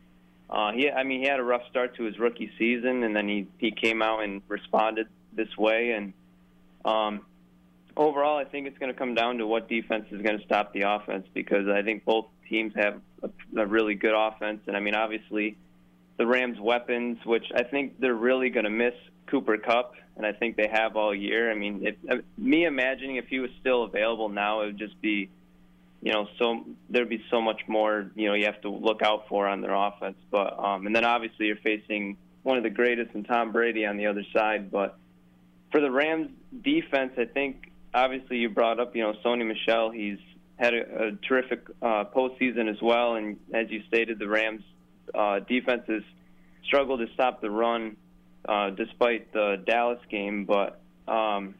uh, 0.51 0.73
he. 0.73 0.91
I 0.91 1.03
mean, 1.05 1.21
he 1.21 1.27
had 1.27 1.41
a 1.41 1.43
rough 1.43 1.67
start 1.71 1.97
to 1.97 2.05
his 2.05 2.19
rookie 2.19 2.51
season, 2.59 3.03
and 3.03 3.15
then 3.17 3.29
he 3.29 3.47
he 3.59 3.71
came 3.71 4.03
out 4.03 4.23
and 4.23 4.43
responded 4.49 5.09
this 5.33 5.55
way. 5.59 5.93
And 5.93 6.13
um, 6.85 7.21
overall, 7.97 8.37
I 8.39 8.45
think 8.45 8.67
it's 8.67 8.79
going 8.79 8.93
to 8.93 8.99
come 8.99 9.15
down 9.15 9.39
to 9.39 9.47
what 9.47 9.69
defense 9.69 10.07
is 10.11 10.21
going 10.23 10.39
to 10.39 10.45
stop 10.45 10.73
the 10.73 10.83
offense 10.83 11.27
because 11.35 11.67
I 11.69 11.83
think 11.83 12.05
both 12.05 12.27
teams 12.49 12.75
have 12.77 13.01
a, 13.23 13.31
a 13.59 13.67
really 13.67 13.95
good 13.95 14.15
offense, 14.15 14.61
and 14.67 14.77
I 14.77 14.81
mean, 14.81 14.95
obviously, 14.95 15.57
the 16.19 16.27
Rams' 16.27 16.61
weapons, 16.61 17.19
which 17.25 17.47
I 17.55 17.63
think 17.63 17.99
they're 18.01 18.15
really 18.15 18.51
going 18.51 18.65
to 18.65 18.71
miss 18.71 18.95
Cooper 19.27 19.57
Kupp, 19.57 19.95
and 20.17 20.25
I 20.25 20.33
think 20.33 20.57
they 20.57 20.69
have 20.69 20.97
all 20.97 21.15
year. 21.15 21.51
I 21.51 21.55
mean, 21.55 21.87
if, 21.87 21.97
uh, 22.09 22.23
me 22.39 22.65
imagining 22.65 23.17
if 23.17 23.27
he 23.27 23.41
was 23.41 23.51
still 23.61 23.85
available 23.85 24.29
now, 24.29 24.63
it 24.63 24.67
would 24.67 24.79
just 24.79 25.01
be, 25.01 25.29
you 26.03 26.13
know, 26.13 26.29
so 26.39 26.65
there'd 26.89 27.09
be 27.09 27.25
so 27.31 27.41
much 27.41 27.63
more, 27.67 28.11
you 28.15 28.29
know, 28.29 28.35
you 28.35 28.45
have 28.45 28.61
to 28.63 28.71
look 28.71 29.03
out 29.03 29.27
for 29.29 29.47
on 29.47 29.61
their 29.61 29.75
offense. 29.75 30.17
But 30.31 30.59
um, 30.59 30.87
and 30.87 30.95
then 30.95 31.05
obviously 31.05 31.47
you're 31.47 31.57
facing 31.57 32.17
one 32.43 32.57
of 32.57 32.63
the 32.63 32.71
greatest 32.71 33.15
in 33.15 33.25
Tom 33.25 33.53
Brady 33.53 33.87
on 33.87 33.97
the 33.97 34.07
other 34.07 34.25
side. 34.33 34.71
But 34.71 34.97
for 35.73 35.81
the 35.81 35.91
Rams 35.91 36.31
defense, 36.63 37.13
I 37.19 37.25
think 37.25 37.73
obviously 37.93 38.39
you 38.39 38.51
brought 38.51 38.79
up, 38.79 38.95
you 38.95 39.03
know, 39.03 39.15
Sony 39.25 39.47
Michel. 39.47 39.91
He's 39.91 40.19
had 40.57 40.75
a, 40.75 41.07
a 41.07 41.13
terrific 41.27 41.67
uh, 41.83 42.05
postseason 42.05 42.71
as 42.71 42.81
well, 42.81 43.17
and 43.17 43.39
as 43.53 43.71
you 43.71 43.83
stated, 43.89 44.21
the 44.21 44.29
Rams 44.29 44.63
uh, 45.13 45.41
defense 45.41 45.83
has 45.89 46.03
struggled 46.65 47.01
to 47.01 47.13
stop 47.15 47.41
the 47.41 47.51
run 47.51 47.97
uh, 48.49 48.71
despite 48.71 49.33
the 49.33 49.63
Dallas 49.67 50.01
game. 50.11 50.45
But 50.45 50.81
um, 51.09 51.55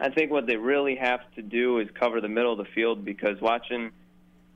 I 0.00 0.10
think 0.10 0.30
what 0.30 0.46
they 0.46 0.56
really 0.56 0.96
have 0.96 1.20
to 1.36 1.42
do 1.42 1.78
is 1.78 1.88
cover 1.98 2.20
the 2.20 2.28
middle 2.28 2.52
of 2.52 2.58
the 2.58 2.72
field 2.74 3.04
because 3.04 3.40
watching 3.40 3.90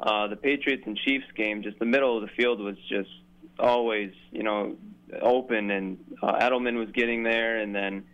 uh, 0.01 0.29
the 0.29 0.37
Patriots 0.37 0.83
and 0.87 0.97
Chiefs 0.97 1.27
game, 1.37 1.63
just 1.63 1.79
the 1.79 1.85
middle 1.85 2.17
of 2.17 2.23
the 2.23 2.35
field 2.37 2.61
was 2.61 2.77
just 2.89 3.11
always, 3.59 4.13
you 4.31 4.43
know, 4.43 4.77
open, 5.21 5.71
and 5.71 5.99
uh, 6.23 6.39
Edelman 6.41 6.79
was 6.79 6.91
getting 6.93 7.23
there, 7.23 7.59
and 7.59 7.75
then 7.75 8.05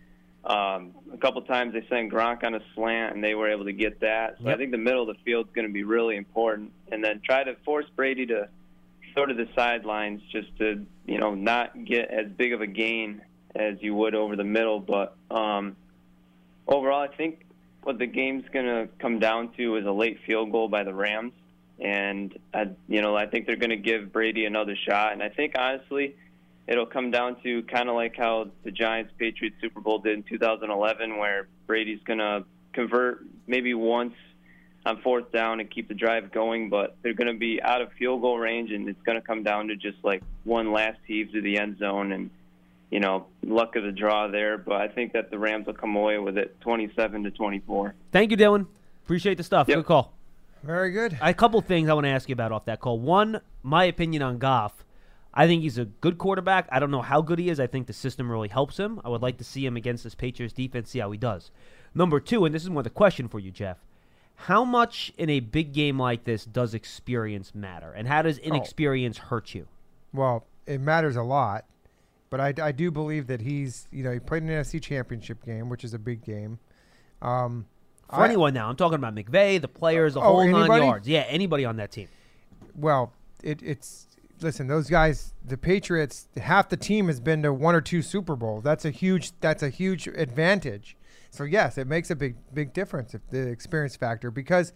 um, 0.43 0.91
a 1.13 1.17
couple 1.17 1.41
times 1.43 1.73
they 1.73 1.85
sent 1.89 2.11
Gronk 2.11 2.43
on 2.43 2.55
a 2.55 2.61
slant, 2.75 3.15
and 3.15 3.23
they 3.23 3.35
were 3.35 3.49
able 3.49 3.65
to 3.65 3.73
get 3.73 4.01
that. 4.01 4.37
So 4.41 4.49
I 4.49 4.57
think 4.57 4.71
the 4.71 4.77
middle 4.77 5.09
of 5.09 5.15
the 5.15 5.23
field 5.23 5.47
is 5.47 5.53
going 5.53 5.67
to 5.67 5.73
be 5.73 5.83
really 5.83 6.17
important, 6.17 6.71
and 6.91 7.03
then 7.03 7.21
try 7.23 7.43
to 7.43 7.55
force 7.63 7.85
Brady 7.95 8.25
to 8.27 8.49
throw 9.13 9.25
to 9.25 9.33
the 9.33 9.47
sidelines 9.55 10.21
just 10.31 10.55
to, 10.57 10.85
you 11.05 11.17
know, 11.17 11.35
not 11.35 11.85
get 11.85 12.09
as 12.09 12.27
big 12.37 12.53
of 12.53 12.61
a 12.61 12.67
gain 12.67 13.21
as 13.55 13.75
you 13.81 13.95
would 13.95 14.15
over 14.15 14.35
the 14.35 14.43
middle. 14.43 14.79
But 14.79 15.15
um, 15.31 15.75
overall, 16.67 17.01
I 17.01 17.07
think 17.07 17.45
what 17.83 17.97
the 17.97 18.07
game's 18.07 18.45
going 18.51 18.65
to 18.65 18.89
come 18.99 19.19
down 19.19 19.53
to 19.57 19.77
is 19.77 19.85
a 19.85 19.91
late 19.91 20.19
field 20.25 20.51
goal 20.51 20.67
by 20.67 20.83
the 20.83 20.93
Rams, 20.93 21.33
and 21.79 22.37
I, 22.53 22.69
you 22.87 23.01
know, 23.01 23.15
I 23.15 23.25
think 23.25 23.47
they're 23.47 23.55
going 23.55 23.69
to 23.69 23.77
give 23.77 24.11
Brady 24.11 24.45
another 24.45 24.75
shot, 24.75 25.13
and 25.13 25.23
I 25.23 25.29
think 25.29 25.55
honestly 25.57 26.15
it'll 26.67 26.85
come 26.85 27.09
down 27.09 27.35
to 27.41 27.63
kind 27.63 27.89
of 27.89 27.95
like 27.95 28.15
how 28.15 28.49
the 28.63 28.71
Giants 28.71 29.11
Patriots 29.17 29.55
Super 29.59 29.81
Bowl 29.81 29.99
did 29.99 30.13
in 30.13 30.23
2011, 30.23 31.17
where 31.17 31.47
Brady's 31.65 32.01
going 32.05 32.19
to 32.19 32.43
convert 32.73 33.25
maybe 33.47 33.73
once 33.73 34.13
on 34.85 35.01
fourth 35.01 35.31
down 35.31 35.59
and 35.59 35.69
keep 35.69 35.87
the 35.87 35.93
drive 35.93 36.31
going, 36.31 36.69
but 36.69 36.95
they're 37.01 37.13
going 37.13 37.31
to 37.31 37.37
be 37.37 37.61
out 37.61 37.81
of 37.81 37.91
field 37.93 38.21
goal 38.21 38.37
range, 38.37 38.71
and 38.71 38.87
it's 38.87 39.01
going 39.03 39.19
to 39.19 39.25
come 39.25 39.43
down 39.43 39.67
to 39.67 39.75
just 39.75 39.97
like 40.03 40.21
one 40.43 40.71
last 40.71 40.99
heave 41.07 41.31
to 41.31 41.41
the 41.41 41.57
end 41.57 41.79
zone, 41.79 42.11
and 42.11 42.29
you 42.89 42.99
know, 42.99 43.27
luck 43.43 43.75
of 43.75 43.83
the 43.83 43.91
draw 43.91 44.27
there. 44.27 44.57
But 44.57 44.81
I 44.81 44.87
think 44.87 45.13
that 45.13 45.31
the 45.31 45.39
Rams 45.39 45.67
will 45.67 45.73
come 45.73 45.95
away 45.95 46.17
with 46.17 46.37
it, 46.37 46.59
27 46.61 47.23
to 47.23 47.31
24. 47.31 47.95
Thank 48.11 48.31
you, 48.31 48.37
Dylan. 48.37 48.67
Appreciate 49.03 49.37
the 49.37 49.43
stuff. 49.43 49.67
Yep. 49.67 49.77
Good 49.77 49.85
call. 49.85 50.13
Very 50.63 50.91
good. 50.91 51.17
A 51.21 51.33
couple 51.33 51.61
things 51.61 51.89
I 51.89 51.93
want 51.93 52.05
to 52.05 52.09
ask 52.09 52.27
you 52.27 52.33
about 52.33 52.51
off 52.51 52.65
that 52.65 52.79
call. 52.79 52.99
One, 52.99 53.41
my 53.63 53.85
opinion 53.85 54.21
on 54.21 54.37
Goff. 54.37 54.85
I 55.33 55.47
think 55.47 55.61
he's 55.61 55.77
a 55.77 55.85
good 55.85 56.17
quarterback. 56.17 56.67
I 56.71 56.79
don't 56.79 56.91
know 56.91 57.01
how 57.01 57.21
good 57.21 57.39
he 57.39 57.49
is. 57.49 57.59
I 57.59 57.67
think 57.67 57.87
the 57.87 57.93
system 57.93 58.31
really 58.31 58.47
helps 58.47 58.77
him. 58.77 58.99
I 59.05 59.09
would 59.09 59.21
like 59.21 59.37
to 59.37 59.43
see 59.43 59.65
him 59.65 59.77
against 59.77 60.03
this 60.03 60.15
Patriots 60.15 60.53
defense, 60.53 60.89
see 60.89 60.99
how 60.99 61.11
he 61.11 61.17
does. 61.17 61.51
Number 61.93 62.19
two, 62.19 62.45
and 62.45 62.53
this 62.53 62.63
is 62.63 62.69
more 62.69 62.83
the 62.83 62.89
question 62.89 63.27
for 63.27 63.39
you, 63.39 63.51
Jeff. 63.51 63.77
How 64.35 64.63
much 64.63 65.13
in 65.17 65.29
a 65.29 65.39
big 65.39 65.73
game 65.73 65.99
like 65.99 66.23
this 66.23 66.45
does 66.45 66.73
experience 66.73 67.53
matter? 67.53 67.91
And 67.91 68.07
how 68.07 68.21
does 68.21 68.39
oh. 68.39 68.43
inexperience 68.43 69.17
hurt 69.17 69.53
you? 69.53 69.67
Well, 70.13 70.45
it 70.65 70.81
matters 70.81 71.15
a 71.15 71.23
lot, 71.23 71.65
but 72.29 72.39
I, 72.39 72.53
I 72.61 72.71
do 72.71 72.91
believe 72.91 73.27
that 73.27 73.41
he's 73.41 73.87
you 73.91 74.03
know 74.03 74.11
he 74.11 74.19
played 74.19 74.43
an 74.43 74.49
NFC 74.49 74.81
Championship 74.81 75.43
game, 75.45 75.69
which 75.69 75.83
is 75.83 75.93
a 75.93 75.99
big 75.99 76.23
game. 76.23 76.59
Um, 77.21 77.65
For 78.09 78.21
I- 78.21 78.25
anyone 78.25 78.53
now, 78.53 78.69
I'm 78.69 78.75
talking 78.75 78.95
about 78.95 79.15
McVay, 79.15 79.59
the 79.61 79.67
players, 79.67 80.13
the 80.13 80.19
Oh, 80.21 80.23
whole 80.23 80.47
nine 80.47 80.67
yards. 80.81 81.07
Yeah, 81.07 81.21
anybody 81.27 81.65
on 81.65 81.77
that 81.77 81.91
team. 81.91 82.07
well, 82.75 83.13
it, 83.43 83.61
it's 83.63 84.07
listen, 84.41 84.67
those 84.67 84.89
guys, 84.89 85.33
the 85.45 85.57
Patriots, 85.57 86.27
half 86.37 86.69
the 86.69 86.77
team 86.77 87.07
has 87.07 87.19
been 87.19 87.43
to 87.43 87.51
one 87.53 87.75
or 87.75 87.81
two 87.81 88.01
Super 88.01 88.35
Bowls. 88.35 88.63
That's 88.63 88.85
a 88.85 88.91
huge 88.91 89.31
that's 89.41 89.63
a 89.63 89.69
huge 89.69 90.07
advantage. 90.07 90.95
So 91.31 91.43
yes, 91.43 91.77
it 91.77 91.87
makes 91.87 92.09
a 92.09 92.15
big 92.15 92.35
big 92.53 92.73
difference 92.73 93.13
if 93.13 93.21
the 93.29 93.47
experience 93.47 93.95
factor 93.95 94.31
because 94.31 94.73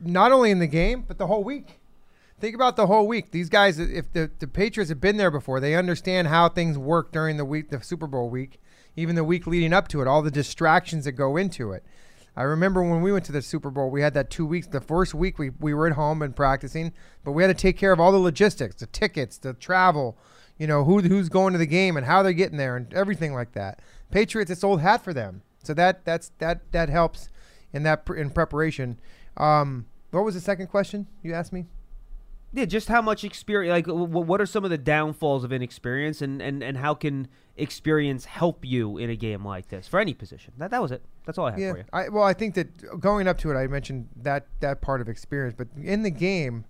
not 0.00 0.30
only 0.30 0.50
in 0.50 0.58
the 0.60 0.66
game 0.66 1.04
but 1.06 1.18
the 1.18 1.26
whole 1.26 1.42
week. 1.44 1.79
Think 2.40 2.54
about 2.54 2.76
the 2.76 2.86
whole 2.86 3.06
week. 3.06 3.32
These 3.32 3.50
guys, 3.50 3.78
if 3.78 4.10
the, 4.12 4.30
the 4.38 4.46
Patriots 4.46 4.88
have 4.88 5.00
been 5.00 5.18
there 5.18 5.30
before, 5.30 5.60
they 5.60 5.74
understand 5.74 6.28
how 6.28 6.48
things 6.48 6.78
work 6.78 7.12
during 7.12 7.36
the 7.36 7.44
week, 7.44 7.68
the 7.68 7.82
Super 7.82 8.06
Bowl 8.06 8.30
week, 8.30 8.60
even 8.96 9.14
the 9.14 9.24
week 9.24 9.46
leading 9.46 9.74
up 9.74 9.88
to 9.88 10.00
it, 10.00 10.08
all 10.08 10.22
the 10.22 10.30
distractions 10.30 11.04
that 11.04 11.12
go 11.12 11.36
into 11.36 11.72
it. 11.72 11.84
I 12.34 12.42
remember 12.42 12.82
when 12.82 13.02
we 13.02 13.12
went 13.12 13.26
to 13.26 13.32
the 13.32 13.42
Super 13.42 13.70
Bowl, 13.70 13.90
we 13.90 14.00
had 14.00 14.14
that 14.14 14.30
two 14.30 14.46
weeks. 14.46 14.66
The 14.66 14.80
first 14.80 15.14
week 15.14 15.38
we, 15.38 15.50
we 15.60 15.74
were 15.74 15.86
at 15.86 15.92
home 15.92 16.22
and 16.22 16.34
practicing, 16.34 16.94
but 17.24 17.32
we 17.32 17.42
had 17.42 17.48
to 17.48 17.60
take 17.60 17.76
care 17.76 17.92
of 17.92 18.00
all 18.00 18.12
the 18.12 18.18
logistics, 18.18 18.76
the 18.76 18.86
tickets, 18.86 19.36
the 19.36 19.52
travel, 19.52 20.16
you 20.56 20.66
know, 20.66 20.84
who 20.84 21.00
who's 21.00 21.28
going 21.28 21.52
to 21.52 21.58
the 21.58 21.66
game 21.66 21.96
and 21.96 22.06
how 22.06 22.22
they're 22.22 22.32
getting 22.32 22.56
there 22.56 22.76
and 22.76 22.92
everything 22.94 23.34
like 23.34 23.52
that. 23.52 23.80
Patriots, 24.10 24.50
it's 24.50 24.64
old 24.64 24.80
hat 24.80 25.04
for 25.04 25.12
them, 25.12 25.42
so 25.62 25.74
that 25.74 26.04
that's 26.04 26.30
that 26.38 26.72
that 26.72 26.88
helps 26.88 27.28
in 27.72 27.82
that 27.82 28.08
in 28.16 28.30
preparation. 28.30 28.98
Um, 29.36 29.86
what 30.10 30.24
was 30.24 30.34
the 30.34 30.40
second 30.40 30.68
question 30.68 31.06
you 31.22 31.34
asked 31.34 31.52
me? 31.52 31.66
Yeah, 32.52 32.64
just 32.64 32.88
how 32.88 33.00
much 33.00 33.22
experience? 33.22 33.72
Like, 33.72 33.86
w- 33.86 34.06
what 34.06 34.40
are 34.40 34.46
some 34.46 34.64
of 34.64 34.70
the 34.70 34.78
downfalls 34.78 35.44
of 35.44 35.52
inexperience, 35.52 36.20
and, 36.20 36.42
and, 36.42 36.62
and 36.62 36.76
how 36.76 36.94
can 36.94 37.28
experience 37.56 38.24
help 38.24 38.64
you 38.64 38.98
in 38.98 39.08
a 39.10 39.16
game 39.16 39.44
like 39.44 39.68
this 39.68 39.86
for 39.86 40.00
any 40.00 40.14
position? 40.14 40.54
That 40.58 40.70
that 40.72 40.82
was 40.82 40.90
it. 40.90 41.02
That's 41.26 41.38
all 41.38 41.46
I 41.46 41.50
have 41.52 41.60
Yeah, 41.60 41.72
for 41.72 41.78
you. 41.78 41.84
I, 41.92 42.08
well, 42.08 42.24
I 42.24 42.32
think 42.32 42.54
that 42.54 43.00
going 43.00 43.28
up 43.28 43.38
to 43.38 43.50
it, 43.50 43.54
I 43.54 43.66
mentioned 43.68 44.08
that 44.16 44.46
that 44.60 44.80
part 44.80 45.00
of 45.00 45.08
experience, 45.08 45.54
but 45.56 45.68
in 45.80 46.02
the 46.02 46.10
game, 46.10 46.64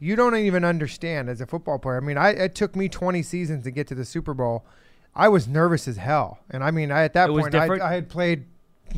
you 0.00 0.16
don't 0.16 0.34
even 0.34 0.64
understand 0.64 1.28
as 1.28 1.40
a 1.40 1.46
football 1.46 1.78
player. 1.78 1.98
I 1.98 2.00
mean, 2.00 2.18
I 2.18 2.30
it 2.30 2.54
took 2.56 2.74
me 2.74 2.88
20 2.88 3.22
seasons 3.22 3.62
to 3.64 3.70
get 3.70 3.86
to 3.88 3.94
the 3.94 4.04
Super 4.04 4.34
Bowl. 4.34 4.66
I 5.14 5.28
was 5.28 5.46
nervous 5.46 5.86
as 5.86 5.98
hell, 5.98 6.40
and 6.50 6.64
I 6.64 6.70
mean, 6.72 6.90
I, 6.90 7.04
at 7.04 7.12
that 7.12 7.30
It 7.30 7.32
point, 7.32 7.54
I. 7.54 7.68
I 7.80 7.94
had 7.94 8.08
played 8.08 8.46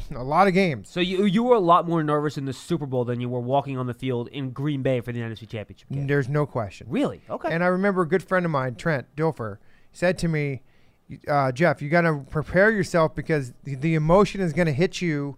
a 0.15 0.23
lot 0.23 0.47
of 0.47 0.55
games. 0.55 0.89
So 0.89 1.01
you 1.01 1.25
you 1.25 1.43
were 1.43 1.57
a 1.57 1.61
lot 1.61 1.89
more 1.89 2.03
nervous 2.03 2.37
in 2.39 2.45
the 2.45 2.53
Super 2.53 2.87
Bowl 2.87 3.05
than 3.05 3.21
you 3.21 3.29
were 3.29 3.41
walking 3.41 3.79
on 3.79 3.87
the 3.87 3.95
field 3.95 4.29
in 4.29 4.51
Green 4.51 4.83
Bay 4.83 5.01
for 5.01 5.13
the 5.13 5.21
NFC 5.21 5.49
Championship 5.49 5.89
game. 5.91 6.07
There's 6.07 6.29
no 6.29 6.47
question. 6.47 6.87
Really? 6.91 7.23
Okay. 7.29 7.53
And 7.53 7.63
I 7.63 7.69
remember 7.69 8.03
a 8.03 8.09
good 8.09 8.23
friend 8.23 8.45
of 8.45 8.53
mine, 8.53 8.75
Trent 8.75 9.07
Dilfer, 9.17 9.59
said 9.93 10.19
to 10.19 10.29
me, 10.29 10.63
uh, 11.29 11.53
Jeff, 11.53 11.83
you 11.83 11.89
got 11.89 12.03
to 12.03 12.25
prepare 12.31 12.71
yourself 12.71 13.15
because 13.15 13.53
the, 13.65 13.75
the 13.75 13.95
emotion 13.95 14.41
is 14.41 14.53
going 14.53 14.67
to 14.67 14.73
hit 14.73 15.01
you, 15.01 15.37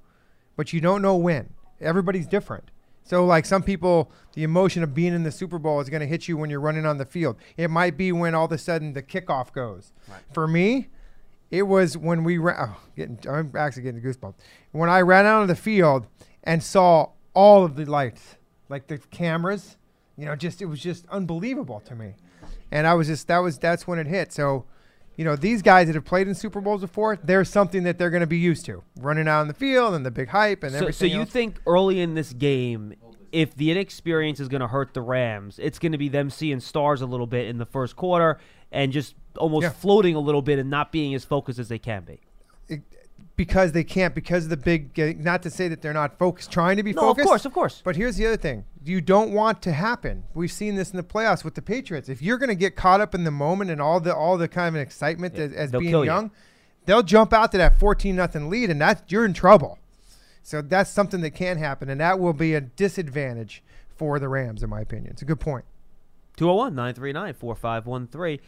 but 0.56 0.72
you 0.72 0.80
don't 0.80 1.02
know 1.02 1.16
when. 1.16 1.50
Everybody's 1.80 2.26
different. 2.26 2.70
So, 3.02 3.24
like 3.24 3.46
some 3.46 3.62
people, 3.62 4.10
the 4.32 4.42
emotion 4.42 4.82
of 4.82 4.92
being 4.94 5.14
in 5.14 5.22
the 5.22 5.30
Super 5.30 5.58
Bowl 5.58 5.80
is 5.80 5.88
going 5.88 6.00
to 6.00 6.06
hit 6.06 6.26
you 6.26 6.36
when 6.36 6.50
you're 6.50 6.60
running 6.60 6.84
on 6.84 6.98
the 6.98 7.04
field. 7.04 7.36
It 7.56 7.70
might 7.70 7.96
be 7.96 8.10
when 8.10 8.34
all 8.34 8.46
of 8.46 8.52
a 8.52 8.58
sudden 8.58 8.94
the 8.94 9.02
kickoff 9.02 9.52
goes. 9.52 9.92
Right. 10.08 10.20
For 10.32 10.48
me, 10.48 10.88
it 11.50 11.62
was 11.62 11.96
when 11.96 12.24
we 12.24 12.38
ran. 12.38 12.56
Oh, 12.58 12.76
getting, 12.96 13.18
I'm 13.28 13.52
actually 13.56 13.82
getting 13.84 14.00
goosebumps. 14.02 14.34
When 14.72 14.88
I 14.90 15.00
ran 15.00 15.26
out 15.26 15.42
of 15.42 15.48
the 15.48 15.56
field 15.56 16.06
and 16.44 16.62
saw 16.62 17.10
all 17.34 17.64
of 17.64 17.76
the 17.76 17.84
lights, 17.84 18.36
like 18.68 18.86
the 18.88 18.98
cameras, 18.98 19.76
you 20.16 20.24
know, 20.24 20.34
just 20.36 20.60
it 20.62 20.66
was 20.66 20.80
just 20.80 21.06
unbelievable 21.08 21.80
to 21.86 21.94
me. 21.94 22.14
And 22.70 22.86
I 22.86 22.94
was 22.94 23.06
just 23.06 23.28
that 23.28 23.38
was 23.38 23.58
that's 23.58 23.86
when 23.86 23.98
it 23.98 24.06
hit. 24.06 24.32
So, 24.32 24.64
you 25.16 25.24
know, 25.24 25.36
these 25.36 25.62
guys 25.62 25.86
that 25.86 25.94
have 25.94 26.04
played 26.04 26.26
in 26.26 26.34
Super 26.34 26.60
Bowls 26.60 26.80
before, 26.80 27.16
there's 27.22 27.48
something 27.48 27.84
that 27.84 27.96
they're 27.98 28.10
going 28.10 28.20
to 28.22 28.26
be 28.26 28.38
used 28.38 28.64
to, 28.66 28.82
running 29.00 29.28
out 29.28 29.40
on 29.40 29.48
the 29.48 29.54
field 29.54 29.94
and 29.94 30.04
the 30.04 30.10
big 30.10 30.28
hype 30.28 30.62
and 30.62 30.72
So, 30.72 30.78
everything. 30.78 30.92
so 30.92 31.04
you 31.14 31.20
else. 31.20 31.30
think 31.30 31.60
early 31.66 32.00
in 32.00 32.14
this 32.14 32.32
game, 32.32 32.94
if 33.32 33.54
the 33.54 33.70
inexperience 33.70 34.40
is 34.40 34.48
going 34.48 34.60
to 34.62 34.68
hurt 34.68 34.94
the 34.94 35.00
Rams, 35.02 35.58
it's 35.58 35.78
going 35.78 35.92
to 35.92 35.98
be 35.98 36.08
them 36.08 36.28
seeing 36.30 36.58
stars 36.60 37.02
a 37.02 37.06
little 37.06 37.26
bit 37.26 37.46
in 37.46 37.58
the 37.58 37.66
first 37.66 37.94
quarter 37.96 38.38
and 38.72 38.92
just 38.92 39.14
almost 39.36 39.64
Yeah. 39.64 39.70
floating 39.70 40.14
a 40.14 40.20
little 40.20 40.42
bit 40.42 40.58
and 40.58 40.70
not 40.70 40.92
being 40.92 41.14
as 41.14 41.24
focused 41.24 41.58
as 41.58 41.68
they 41.68 41.78
can 41.78 42.04
be. 42.04 42.20
because 43.36 43.72
they 43.72 43.84
can't 43.84 44.14
because 44.14 44.44
of 44.44 44.50
the 44.50 44.56
big 44.56 44.96
not 45.22 45.42
to 45.42 45.50
say 45.50 45.68
that 45.68 45.82
they're 45.82 45.92
not 45.92 46.18
focused 46.18 46.50
trying 46.50 46.76
to 46.78 46.82
be 46.82 46.92
No, 46.94 47.02
focused 47.02 47.20
of 47.24 47.26
course, 47.28 47.44
of 47.44 47.52
course. 47.52 47.82
but 47.84 47.94
here's 47.96 48.16
the 48.16 48.26
other 48.26 48.36
thing 48.38 48.64
you 48.82 49.00
don't 49.02 49.30
want 49.32 49.60
to 49.62 49.72
happen 49.72 50.24
we've 50.34 50.50
seen 50.52 50.74
this 50.74 50.90
in 50.90 50.96
the 50.96 51.02
playoffs 51.02 51.44
with 51.44 51.54
the 51.54 51.60
patriots 51.62 52.08
if 52.08 52.22
you're 52.22 52.38
going 52.38 52.48
to 52.48 52.54
get 52.54 52.76
caught 52.76 53.00
up 53.00 53.14
in 53.14 53.24
the 53.24 53.30
moment 53.30 53.70
and 53.70 53.80
all 53.80 54.00
the 54.00 54.14
all 54.14 54.38
the 54.38 54.48
kind 54.48 54.74
of 54.74 54.80
excitement 54.80 55.34
Yeah, 55.36 55.44
as, 55.44 55.52
as 55.52 55.70
being 55.72 55.90
kill 55.90 56.04
you. 56.04 56.10
young 56.10 56.30
they'll 56.86 57.02
jump 57.02 57.32
out 57.34 57.52
to 57.52 57.58
that 57.58 57.78
14 57.78 58.16
nothing 58.16 58.48
lead 58.48 58.70
and 58.70 58.80
that's 58.80 59.02
you're 59.12 59.26
in 59.26 59.34
trouble 59.34 59.78
so 60.42 60.62
that's 60.62 60.88
something 60.90 61.20
that 61.20 61.32
can 61.32 61.58
happen 61.58 61.90
and 61.90 62.00
that 62.00 62.18
will 62.18 62.32
be 62.32 62.54
a 62.54 62.60
disadvantage 62.62 63.62
for 63.96 64.18
the 64.18 64.28
rams 64.30 64.62
in 64.62 64.70
my 64.70 64.80
opinion 64.80 65.10
it's 65.12 65.22
a 65.22 65.26
good 65.26 65.40
point 65.40 65.64
201 66.36 66.74
939 66.74 67.34
4513. 67.34 68.38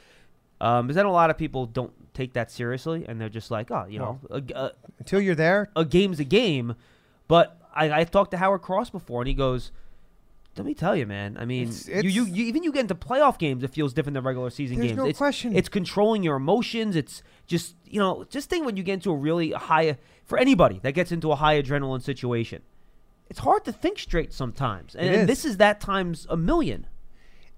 Um, 0.60 0.86
because 0.86 0.96
then 0.96 1.06
a 1.06 1.12
lot 1.12 1.30
of 1.30 1.38
people 1.38 1.66
don't 1.66 1.92
take 2.14 2.32
that 2.32 2.50
seriously 2.50 3.04
and 3.06 3.20
they're 3.20 3.28
just 3.28 3.50
like, 3.50 3.70
oh, 3.70 3.86
you 3.88 3.98
know, 3.98 4.18
a, 4.30 4.42
a, 4.54 4.72
until 4.98 5.20
you're 5.20 5.36
there 5.36 5.70
a 5.76 5.84
game's 5.84 6.18
a 6.18 6.24
game. 6.24 6.74
But 7.28 7.60
I, 7.74 8.00
I 8.00 8.04
talked 8.04 8.32
to 8.32 8.38
Howard 8.38 8.62
Cross 8.62 8.90
before 8.90 9.20
and 9.20 9.28
he 9.28 9.34
goes, 9.34 9.70
let 10.58 10.66
me 10.66 10.74
tell 10.74 10.96
you, 10.96 11.06
man. 11.06 11.36
I 11.38 11.44
mean, 11.44 11.68
It's- 11.68 12.04
you, 12.04 12.10
you, 12.10 12.24
you 12.24 12.44
even 12.46 12.62
you 12.64 12.72
get 12.72 12.80
into 12.80 12.94
playoff 12.94 13.38
games, 13.38 13.62
it 13.62 13.70
feels 13.70 13.92
different 13.92 14.14
than 14.14 14.24
regular 14.24 14.50
season 14.50 14.80
games. 14.80 14.96
no 14.96 15.06
it's, 15.06 15.18
question. 15.18 15.56
It's 15.56 15.68
controlling 15.68 16.22
your 16.22 16.36
emotions. 16.36 16.96
It's 16.96 17.22
just 17.46 17.76
you 17.86 18.00
know, 18.00 18.24
just 18.28 18.50
think 18.50 18.66
when 18.66 18.76
you 18.76 18.82
get 18.82 18.94
into 18.94 19.10
a 19.10 19.16
really 19.16 19.52
high 19.52 19.96
for 20.24 20.38
anybody 20.38 20.80
that 20.82 20.92
gets 20.92 21.12
into 21.12 21.30
a 21.30 21.36
high 21.36 21.62
adrenaline 21.62 22.02
situation, 22.02 22.62
it's 23.30 23.38
hard 23.38 23.64
to 23.66 23.72
think 23.72 23.98
straight 23.98 24.32
sometimes, 24.32 24.94
and, 24.94 25.14
and 25.14 25.28
this 25.28 25.44
is 25.44 25.58
that 25.58 25.80
times 25.80 26.26
a 26.28 26.36
million. 26.36 26.86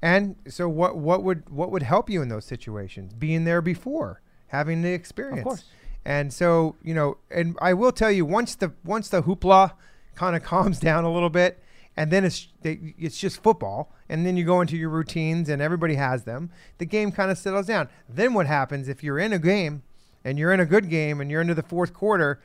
And 0.02 0.36
so 0.48 0.68
what 0.68 0.96
what 0.96 1.22
would 1.22 1.48
what 1.50 1.70
would 1.70 1.82
help 1.82 2.08
you 2.08 2.22
in 2.22 2.28
those 2.28 2.44
situations? 2.44 3.12
Being 3.12 3.44
there 3.44 3.60
before, 3.60 4.22
having 4.48 4.82
the 4.82 4.92
experience. 4.92 5.40
Of 5.40 5.44
course. 5.44 5.64
And 6.04 6.32
so, 6.32 6.76
you 6.82 6.94
know, 6.94 7.18
and 7.30 7.56
I 7.60 7.74
will 7.74 7.92
tell 7.92 8.10
you 8.10 8.24
once 8.24 8.54
the 8.54 8.72
once 8.84 9.08
the 9.08 9.22
hoopla 9.22 9.72
kind 10.14 10.34
of 10.34 10.42
calms 10.44 10.80
down 10.80 11.04
a 11.04 11.12
little 11.12 11.30
bit 11.30 11.62
and 11.96 12.10
then 12.10 12.24
it's 12.24 12.48
they, 12.62 12.94
it's 12.98 13.18
just 13.18 13.42
football 13.42 13.92
and 14.08 14.24
then 14.24 14.36
you 14.36 14.44
go 14.44 14.60
into 14.60 14.76
your 14.76 14.88
routines 14.88 15.48
and 15.48 15.60
everybody 15.60 15.94
has 15.96 16.24
them, 16.24 16.50
the 16.78 16.86
game 16.86 17.12
kind 17.12 17.30
of 17.30 17.38
settles 17.38 17.66
down. 17.66 17.88
Then 18.08 18.32
what 18.32 18.46
happens 18.46 18.88
if 18.88 19.02
you're 19.02 19.18
in 19.18 19.32
a 19.32 19.38
game 19.38 19.82
and 20.24 20.38
you're 20.38 20.52
in 20.52 20.60
a 20.60 20.66
good 20.66 20.88
game 20.88 21.20
and 21.20 21.30
you're 21.30 21.42
into 21.42 21.54
the 21.54 21.62
fourth 21.62 21.92
quarter, 21.92 22.40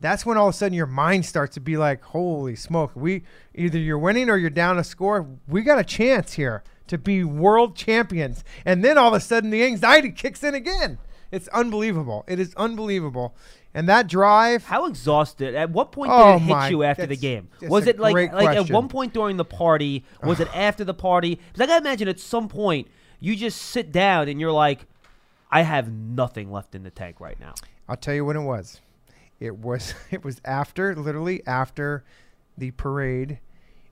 that's 0.00 0.26
when 0.26 0.36
all 0.36 0.48
of 0.48 0.54
a 0.54 0.56
sudden 0.58 0.74
your 0.74 0.86
mind 0.86 1.24
starts 1.24 1.54
to 1.54 1.60
be 1.60 1.76
like, 1.76 2.02
holy 2.02 2.56
smoke, 2.56 2.92
we 2.94 3.22
either 3.54 3.78
you're 3.78 3.98
winning 3.98 4.28
or 4.28 4.36
you're 4.36 4.50
down 4.50 4.78
a 4.78 4.84
score. 4.84 5.26
We 5.48 5.62
got 5.62 5.78
a 5.78 5.84
chance 5.84 6.34
here 6.34 6.62
to 6.86 6.98
be 6.98 7.24
world 7.24 7.76
champions. 7.76 8.44
And 8.64 8.84
then 8.84 8.98
all 8.98 9.08
of 9.08 9.14
a 9.14 9.20
sudden 9.20 9.50
the 9.50 9.64
anxiety 9.64 10.10
kicks 10.10 10.42
in 10.42 10.54
again. 10.54 10.98
It's 11.30 11.48
unbelievable. 11.48 12.24
It 12.28 12.38
is 12.38 12.54
unbelievable. 12.54 13.34
And 13.76 13.88
that 13.88 14.06
drive, 14.06 14.64
How 14.64 14.86
exhausted? 14.86 15.56
At 15.56 15.70
what 15.70 15.90
point 15.90 16.10
Oh 16.12 16.34
did 16.34 16.42
it 16.42 16.46
hit 16.46 16.50
my- 16.50 16.68
you 16.68 16.82
after 16.84 17.06
the 17.06 17.16
game? 17.16 17.48
Was 17.62 17.86
it 17.88 17.98
like 17.98 18.14
like 18.32 18.56
at 18.56 18.70
one 18.70 18.88
point 18.88 19.12
during 19.12 19.36
the 19.36 19.44
party? 19.44 20.04
Was 20.22 20.38
it 20.38 20.48
after 20.54 20.84
the 20.84 20.94
party? 20.94 21.40
Because 21.52 21.60
I 21.62 21.66
gotta 21.66 21.84
imagine 21.84 22.06
at 22.08 22.20
some 22.20 22.48
point 22.48 22.86
you 23.18 23.34
just 23.34 23.60
sit 23.60 23.90
down 23.90 24.28
and 24.28 24.40
you're 24.40 24.52
like, 24.52 24.86
I 25.50 25.62
have 25.62 25.90
nothing 25.90 26.52
left 26.52 26.74
in 26.74 26.84
the 26.84 26.90
tank 26.90 27.20
right 27.20 27.38
now. 27.40 27.54
I'll 27.88 27.96
tell 27.96 28.14
you 28.14 28.24
when 28.24 28.36
it 28.36 28.44
was. 28.44 28.80
It 29.40 29.58
was 29.58 29.94
it 30.12 30.24
was 30.24 30.40
after 30.44 30.94
literally 30.94 31.44
after 31.44 32.04
the 32.56 32.70
parade 32.70 33.40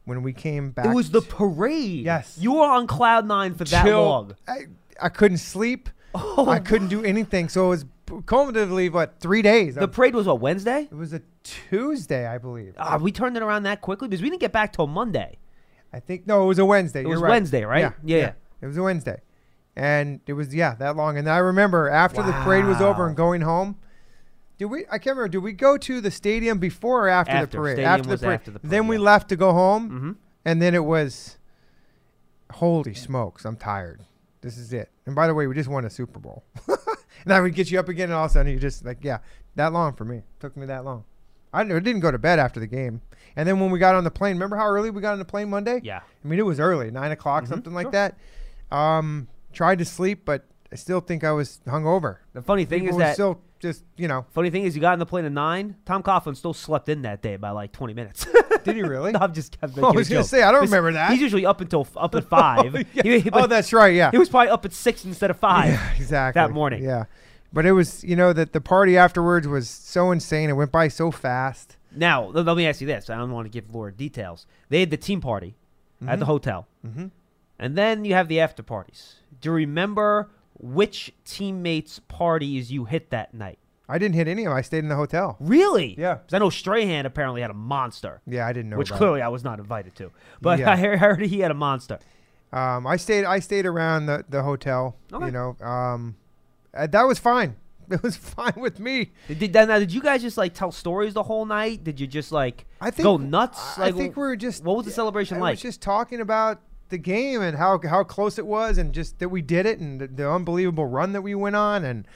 when 0.04 0.22
we 0.22 0.32
came 0.32 0.70
back. 0.70 0.86
it 0.86 0.94
was 0.94 1.10
the 1.10 1.20
parade. 1.22 2.04
Yes. 2.04 2.36
you 2.40 2.52
were 2.54 2.66
on 2.66 2.86
cloud 2.86 3.26
nine 3.26 3.54
for 3.54 3.64
that 3.64 3.84
chill. 3.84 4.04
long. 4.04 4.36
I, 4.48 4.66
I 5.00 5.08
couldn't 5.08 5.38
sleep. 5.38 5.88
Oh, 6.14 6.48
I 6.48 6.58
couldn't 6.58 6.88
do 6.88 7.02
anything. 7.04 7.48
So 7.48 7.66
it 7.66 7.68
was 7.70 7.84
cumulatively 8.26 8.88
what 8.90 9.18
three 9.20 9.40
days. 9.42 9.74
The 9.76 9.88
parade 9.88 10.14
was 10.14 10.26
what 10.26 10.40
Wednesday? 10.40 10.88
it 10.90 10.94
was 10.94 11.12
a 11.12 11.22
Tuesday, 11.42 12.26
I 12.26 12.38
believe. 12.38 12.74
Ah, 12.78 12.98
we 12.98 13.12
turned 13.12 13.36
it 13.36 13.42
around 13.42 13.62
that 13.62 13.80
quickly 13.80 14.08
because 14.08 14.22
we 14.22 14.28
didn't 14.28 14.40
get 14.40 14.52
back 14.52 14.72
till 14.72 14.86
Monday. 14.86 15.38
I 15.92 16.00
think 16.00 16.26
no, 16.26 16.42
it 16.44 16.46
was 16.46 16.58
a 16.58 16.64
Wednesday. 16.64 17.02
It 17.02 17.06
was 17.06 17.20
right. 17.20 17.30
Wednesday, 17.30 17.64
right? 17.64 17.80
Yeah, 17.80 17.92
Yeah, 18.04 18.16
yeah. 18.18 18.32
It 18.60 18.66
was 18.66 18.76
a 18.76 18.82
Wednesday, 18.82 19.20
and 19.76 20.20
it 20.26 20.32
was 20.34 20.54
yeah 20.54 20.74
that 20.76 20.96
long. 20.96 21.18
And 21.18 21.28
I 21.28 21.38
remember 21.38 21.88
after 21.88 22.22
the 22.22 22.32
parade 22.32 22.64
was 22.64 22.80
over 22.80 23.06
and 23.06 23.16
going 23.16 23.40
home. 23.42 23.76
Did 24.58 24.66
we? 24.66 24.80
I 24.90 24.98
can't 24.98 25.16
remember. 25.16 25.28
Did 25.28 25.38
we 25.38 25.52
go 25.52 25.76
to 25.76 26.00
the 26.00 26.10
stadium 26.10 26.58
before 26.58 27.06
or 27.06 27.08
after, 27.08 27.32
After. 27.32 27.46
the 27.46 27.56
parade? 27.58 27.74
Stadium 27.76 27.90
after 27.92 28.08
the 28.08 28.18
parade. 28.18 28.34
after 28.34 28.50
the 28.52 28.58
parade, 28.60 28.70
Then 28.70 28.86
we 28.88 28.98
left 28.98 29.28
to 29.30 29.36
go 29.36 29.52
home, 29.52 29.90
Mm-hmm. 29.90 30.12
and 30.44 30.62
then 30.62 30.74
it 30.74 30.84
was. 30.84 31.38
Holy 32.54 32.94
smokes! 32.94 33.44
I'm 33.44 33.56
tired. 33.56 34.02
This 34.42 34.58
is 34.58 34.72
it. 34.72 34.90
And 35.06 35.14
by 35.14 35.26
the 35.26 35.34
way, 35.34 35.46
we 35.46 35.54
just 35.54 35.68
won 35.70 35.84
a 35.84 35.90
Super 35.90 36.18
Bowl. 36.18 36.44
and 37.24 37.32
I 37.32 37.40
would 37.40 37.54
get 37.54 37.70
you 37.70 37.78
up 37.78 37.88
again, 37.88 38.04
and 38.10 38.14
all 38.14 38.24
of 38.26 38.30
a 38.30 38.34
sudden 38.34 38.52
you 38.52 38.58
just 38.58 38.84
like, 38.84 38.98
yeah, 39.02 39.18
that 39.54 39.72
long 39.72 39.94
for 39.94 40.04
me. 40.04 40.22
took 40.40 40.56
me 40.56 40.66
that 40.66 40.84
long. 40.84 41.04
I 41.54 41.64
didn't- 41.64 42.00
go 42.00 42.10
to 42.10 42.18
bed 42.18 42.38
after 42.38 42.60
the 42.60 42.66
game. 42.66 43.00
And 43.36 43.48
then 43.48 43.60
when 43.60 43.70
we 43.70 43.78
got 43.78 43.94
on 43.94 44.04
the 44.04 44.10
plane, 44.10 44.34
remember 44.36 44.56
how 44.56 44.66
early 44.66 44.90
we 44.90 45.00
got 45.00 45.12
on 45.12 45.18
the 45.18 45.24
plane 45.24 45.48
Monday? 45.50 45.80
Yeah. 45.82 46.00
I 46.24 46.28
mean, 46.28 46.38
it 46.38 46.44
was 46.46 46.58
early, 46.60 46.90
nine 46.90 47.12
o'clock, 47.12 47.44
Mhm, 47.44 47.48
something 47.48 47.72
like 47.74 47.84
sure. 47.86 47.92
that. 47.92 48.16
Um, 48.70 49.28
tried 49.52 49.78
to 49.78 49.84
sleep, 49.84 50.22
but 50.24 50.44
I 50.70 50.76
still 50.76 51.00
think 51.00 51.24
I 51.24 51.32
was 51.32 51.60
hungover. 51.66 52.18
The 52.32 52.42
funny 52.42 52.64
thing 52.64 52.80
People 52.82 52.96
is 52.96 53.00
that 53.00 53.14
still 53.14 53.40
just, 53.62 53.84
you 53.96 54.08
know, 54.08 54.26
funny 54.32 54.50
thing 54.50 54.64
is 54.64 54.74
you 54.74 54.80
got 54.82 54.92
on 54.92 54.98
the 54.98 55.06
plane 55.06 55.24
at 55.24 55.32
nine. 55.32 55.76
Tom 55.86 56.02
Coughlin 56.02 56.36
still 56.36 56.52
slept 56.52 56.88
in 56.90 57.02
that 57.02 57.22
day 57.22 57.36
by 57.36 57.50
like 57.50 57.72
twenty 57.72 57.94
minutes. 57.94 58.26
did 58.64 58.76
he 58.76 58.82
really? 58.82 59.12
No, 59.12 59.20
I'm 59.20 59.32
just. 59.32 59.56
I'm 59.62 59.72
I 59.84 59.90
was 59.92 60.08
gonna 60.08 60.24
say 60.24 60.42
I 60.42 60.50
don't 60.52 60.62
remember 60.62 60.92
that. 60.92 61.12
He's 61.12 61.20
usually 61.20 61.46
up 61.46 61.60
until 61.62 61.86
up 61.96 62.14
at 62.14 62.24
five. 62.24 62.74
yeah. 62.94 63.16
He- 63.18 63.30
oh, 63.32 63.46
that's 63.46 63.72
right. 63.72 63.94
Yeah. 63.94 64.10
he 64.10 64.18
was 64.18 64.28
probably 64.28 64.50
up 64.50 64.64
at 64.66 64.72
six 64.74 65.04
instead 65.04 65.30
of 65.30 65.38
five. 65.38 65.70
Yeah, 65.72 65.92
exactly. 65.96 66.40
that 66.42 66.50
morning. 66.50 66.82
Yeah. 66.82 67.04
But 67.54 67.64
it 67.66 67.72
was, 67.72 68.02
you 68.02 68.16
know, 68.16 68.32
that 68.32 68.52
the 68.52 68.60
party 68.60 68.96
afterwards 68.96 69.46
was 69.46 69.68
so 69.68 70.10
insane. 70.10 70.50
It 70.50 70.54
went 70.54 70.72
by 70.72 70.88
so 70.88 71.10
fast. 71.10 71.76
Now 71.94 72.24
let, 72.24 72.56
me 72.56 72.66
ask 72.66 72.80
you 72.80 72.86
this: 72.86 73.08
I 73.10 73.16
don't 73.16 73.30
want 73.30 73.44
to 73.46 73.50
give 73.50 73.74
Laura 73.74 73.92
details. 73.92 74.46
They 74.70 74.80
had 74.80 74.90
the 74.90 74.96
team 74.96 75.20
party 75.20 75.54
at 76.06 76.18
the 76.18 76.24
Mhm. 76.24 76.28
hotel, 76.28 76.66
Mm-hmm. 76.86 77.06
and 77.58 77.76
then 77.76 78.04
you 78.04 78.14
have 78.14 78.28
the 78.28 78.40
after 78.40 78.62
parties. 78.62 79.16
Do 79.40 79.50
you 79.50 79.54
remember 79.54 80.30
which 80.54 81.12
teammates' 81.24 81.98
parties 82.08 82.70
you 82.72 82.84
hit 82.84 83.10
that 83.10 83.34
night? 83.34 83.58
I 83.88 83.98
didn't 83.98 84.14
hit 84.14 84.28
any 84.28 84.42
of 84.44 84.50
them. 84.50 84.56
I 84.56 84.62
stayed 84.62 84.78
in 84.78 84.88
the 84.88 84.96
hotel. 84.96 85.36
Really? 85.40 85.94
Yeah. 85.98 86.14
'Cause 86.16 86.32
I 86.34 86.38
know 86.38 86.50
Strahan 86.50 87.04
apparently 87.04 87.42
had 87.42 87.50
a 87.50 87.54
monster, 87.54 88.20
Yeah, 88.26 88.46
I 88.46 88.52
didn't 88.52 88.70
know. 88.70 88.78
which 88.78 88.88
about 88.90 88.96
it. 88.96 88.98
clearly 88.98 89.22
I 89.22 89.28
was 89.28 89.44
not 89.44 89.58
invited 89.58 89.94
to. 89.96 90.10
But 90.40 90.60
Yeah. 90.60 90.70
I 90.72 90.76
heard- 90.96 91.20
he 91.22 91.40
had 91.40 91.50
a 91.50 91.54
monster. 91.54 91.98
Um, 92.52 92.86
I 92.86 92.96
stayed. 92.96 93.24
I 93.24 93.38
stayed 93.40 93.64
around 93.66 94.06
the, 94.06 94.24
the 94.28 94.42
hotel. 94.42 94.96
Okay. 95.12 95.26
You 95.26 95.30
know, 95.32 95.56
um, 95.62 96.16
uh, 96.74 96.86
that 96.86 97.02
was 97.02 97.18
fine. 97.18 97.56
It 97.90 98.02
was 98.02 98.16
fine 98.16 98.54
with 98.56 98.78
me. 98.80 99.10
Did, 99.28 99.38
did, 99.38 99.52
now, 99.52 99.78
did 99.78 99.92
you 99.92 100.00
guys 100.00 100.22
just 100.22 100.38
like 100.38 100.54
tell 100.54 100.70
stories 100.72 101.12
the 101.14 101.22
whole 101.24 101.44
night? 101.44 101.82
Did 101.84 101.98
you 102.00 102.06
just 102.06 102.30
like 102.32 102.64
I 102.80 102.90
think 102.90 103.04
go 103.04 103.16
nuts? 103.18 103.78
I 103.78 103.90
think 103.92 104.16
we 104.16 104.22
were 104.22 104.36
just. 104.36 104.64
what 104.64 104.76
was 104.76 104.86
the 104.86 104.92
celebration 104.92 105.38
I 105.38 105.40
like? 105.40 105.52
was 105.54 105.62
just 105.62 105.82
talking 105.82 106.20
about 106.20 106.60
the 106.92 106.98
game 106.98 107.42
and 107.42 107.56
how 107.56 107.80
how 107.84 108.04
close 108.04 108.38
it 108.38 108.46
was, 108.46 108.78
and 108.78 108.92
just 108.92 109.18
that 109.18 109.30
we 109.30 109.42
did 109.42 109.66
it, 109.66 109.80
and 109.80 110.00
the, 110.00 110.06
the 110.06 110.30
unbelievable 110.30 110.86
run 110.86 111.12
that 111.12 111.22
we 111.22 111.34
went 111.34 111.56
on, 111.56 111.84
and 111.84 112.06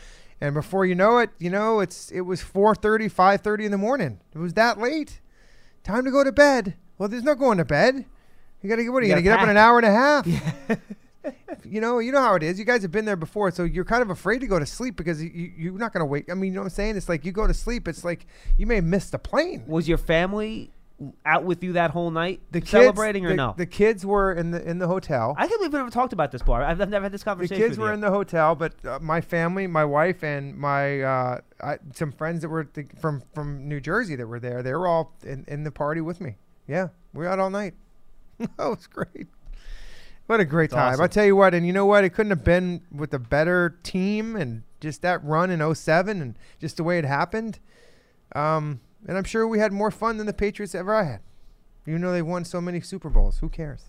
and 0.40 0.54
before 0.54 0.86
you 0.86 0.94
know 0.94 1.18
it, 1.18 1.30
you 1.38 1.50
know, 1.50 1.80
it's 1.80 2.12
it 2.12 2.20
was 2.20 2.40
4:30, 2.40 3.10
5:30 3.10 3.64
in 3.64 3.70
the 3.72 3.78
morning. 3.78 4.20
It 4.32 4.38
was 4.38 4.54
that 4.54 4.78
late. 4.78 5.20
Time 5.82 6.04
to 6.04 6.10
go 6.12 6.22
to 6.22 6.30
bed. 6.30 6.74
Well, 6.98 7.08
there's 7.08 7.24
no 7.24 7.34
going 7.34 7.58
to 7.58 7.64
bed. 7.64 8.04
You 8.62 8.68
gotta 8.68 8.84
get 8.84 8.92
what? 8.92 9.02
Are 9.02 9.06
you, 9.06 9.14
You 9.14 9.22
gonna 9.22 9.24
gotta 9.24 9.38
get 9.38 9.38
up 9.38 9.44
in 9.44 9.50
an 9.50 9.56
hour 9.56 9.78
and 9.78 9.86
a 9.86 9.92
half? 9.92 10.80
you 11.64 11.80
know, 11.80 11.98
you 11.98 12.12
know 12.12 12.20
how 12.20 12.34
it 12.34 12.42
is. 12.42 12.58
You 12.58 12.64
guys 12.64 12.82
have 12.82 12.92
been 12.92 13.04
there 13.04 13.16
before, 13.16 13.50
so 13.50 13.64
you're 13.64 13.84
kind 13.84 14.02
of 14.02 14.10
afraid 14.10 14.40
to 14.40 14.46
go 14.46 14.58
to 14.58 14.66
sleep 14.66 14.96
because 14.96 15.22
you, 15.22 15.30
you're 15.56 15.72
not 15.78 15.92
gonna 15.92 16.06
wake. 16.06 16.30
I 16.30 16.34
mean, 16.34 16.52
you 16.52 16.54
know 16.56 16.60
what 16.60 16.66
I'm 16.66 16.70
saying? 16.70 16.96
It's 16.96 17.08
like 17.08 17.24
you 17.24 17.32
go 17.32 17.46
to 17.46 17.54
sleep. 17.54 17.88
It's 17.88 18.04
like 18.04 18.26
you 18.56 18.66
may 18.66 18.80
miss 18.80 19.10
the 19.10 19.18
plane. 19.18 19.64
was 19.66 19.88
your 19.88 19.98
family 19.98 20.70
out 21.26 21.44
with 21.44 21.62
you 21.62 21.74
that 21.74 21.90
whole 21.90 22.11
night, 22.11 22.40
The 22.52 22.61
kids, 22.61 22.70
celebrating 22.70 23.26
or 23.26 23.30
the, 23.30 23.35
no? 23.37 23.54
The 23.56 23.66
kids 23.66 24.06
were 24.06 24.32
in 24.32 24.50
the 24.50 24.66
in 24.66 24.78
the 24.78 24.87
hotel. 24.87 25.35
I 25.37 25.46
think 25.46 25.61
we've 25.61 25.72
never 25.72 25.90
talked 25.90 26.12
about 26.14 26.32
this 26.32 26.42
bar. 26.42 26.62
I've, 26.62 26.80
I've 26.80 26.88
never 26.88 27.04
had 27.04 27.12
this 27.12 27.22
conversation. 27.22 27.61
the 27.61 27.68
kids 27.68 27.78
were 27.78 27.88
you. 27.88 27.94
in 27.94 28.00
the 28.00 28.11
hotel, 28.11 28.54
but 28.54 28.72
uh, 28.85 28.98
my 29.00 29.20
family, 29.20 29.66
my 29.66 29.85
wife, 29.85 30.22
and 30.24 30.56
my 30.56 31.02
uh, 31.02 31.40
I, 31.62 31.78
some 31.94 32.12
friends 32.12 32.40
that 32.42 32.48
were 32.48 32.64
th- 32.64 32.87
from 32.98 33.22
from 33.35 33.68
New 33.68 33.80
Jersey 33.80 34.16
that 34.16 34.26
were 34.26 34.40
there. 34.40 34.62
They 34.62 34.72
were 34.72 34.87
all 34.87 35.12
in, 35.22 35.44
in 35.48 35.64
the 35.64 35.70
party 35.70 36.00
with 36.00 36.20
me. 36.20 36.37
Yeah, 36.66 36.88
we 37.12 37.24
were 37.24 37.28
out 37.28 37.38
all 37.38 37.50
night. 37.50 37.74
that 38.38 38.50
was 38.59 38.87
great. 38.87 39.26
What 40.26 40.40
a 40.40 40.44
great 40.44 40.66
It's 40.66 40.74
time! 40.74 40.94
awesome. 40.94 41.04
I 41.04 41.06
tell 41.09 41.24
you 41.24 41.37
what, 41.37 41.54
and 41.54 41.66
you 41.66 41.72
know 41.72 41.87
what? 41.87 42.04
It 42.04 42.11
couldn't 42.11 42.30
have 42.30 42.42
been 42.42 42.80
with 42.90 43.14
a 43.14 43.18
better 43.18 43.78
team 43.82 44.35
and 44.35 44.62
just 44.80 45.02
that 45.02 45.22
run 45.22 45.50
in 45.50 45.74
07 45.74 46.20
and 46.20 46.37
just 46.61 46.78
the 46.78 46.85
way 46.85 46.98
it 46.98 47.04
happened. 47.04 47.61
Um, 48.35 48.80
and 49.07 49.16
I'm 49.16 49.25
sure 49.25 49.47
we 49.47 49.59
had 49.59 49.73
more 49.73 49.90
fun 49.90 50.16
than 50.16 50.27
the 50.27 50.33
Patriots 50.33 50.75
ever 50.75 51.03
had. 51.03 51.21
You 51.85 51.99
know 51.99 52.12
they 52.12 52.23
won 52.23 52.45
so 52.45 52.61
many 52.61 52.81
Super 52.81 53.09
Bowls. 53.09 53.38
Who 53.38 53.49
cares? 53.49 53.85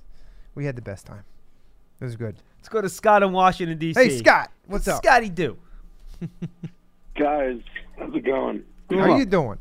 We 0.56 0.66
had 0.66 0.76
the 0.76 0.82
best 0.82 1.06
time. 1.06 1.24
It 2.00 2.06
was 2.06 2.16
good. 2.16 2.36
Let's 2.58 2.70
go 2.70 2.82
to 2.82 2.90
Scott 2.90 3.24
in 3.24 3.32
Washington 3.32 3.78
D.C. 3.78 4.00
Hey 4.00 4.18
Scott, 4.18 4.52
what's 4.68 4.88
up? 4.88 5.04
Scotty 5.04 5.30
do? 5.30 5.58
Guys, 7.16 7.60
how's 7.98 8.14
it 8.14 8.26
going? 8.26 8.64
How 8.92 9.12
are 9.12 9.18
you 9.18 9.26
doing? 9.26 9.58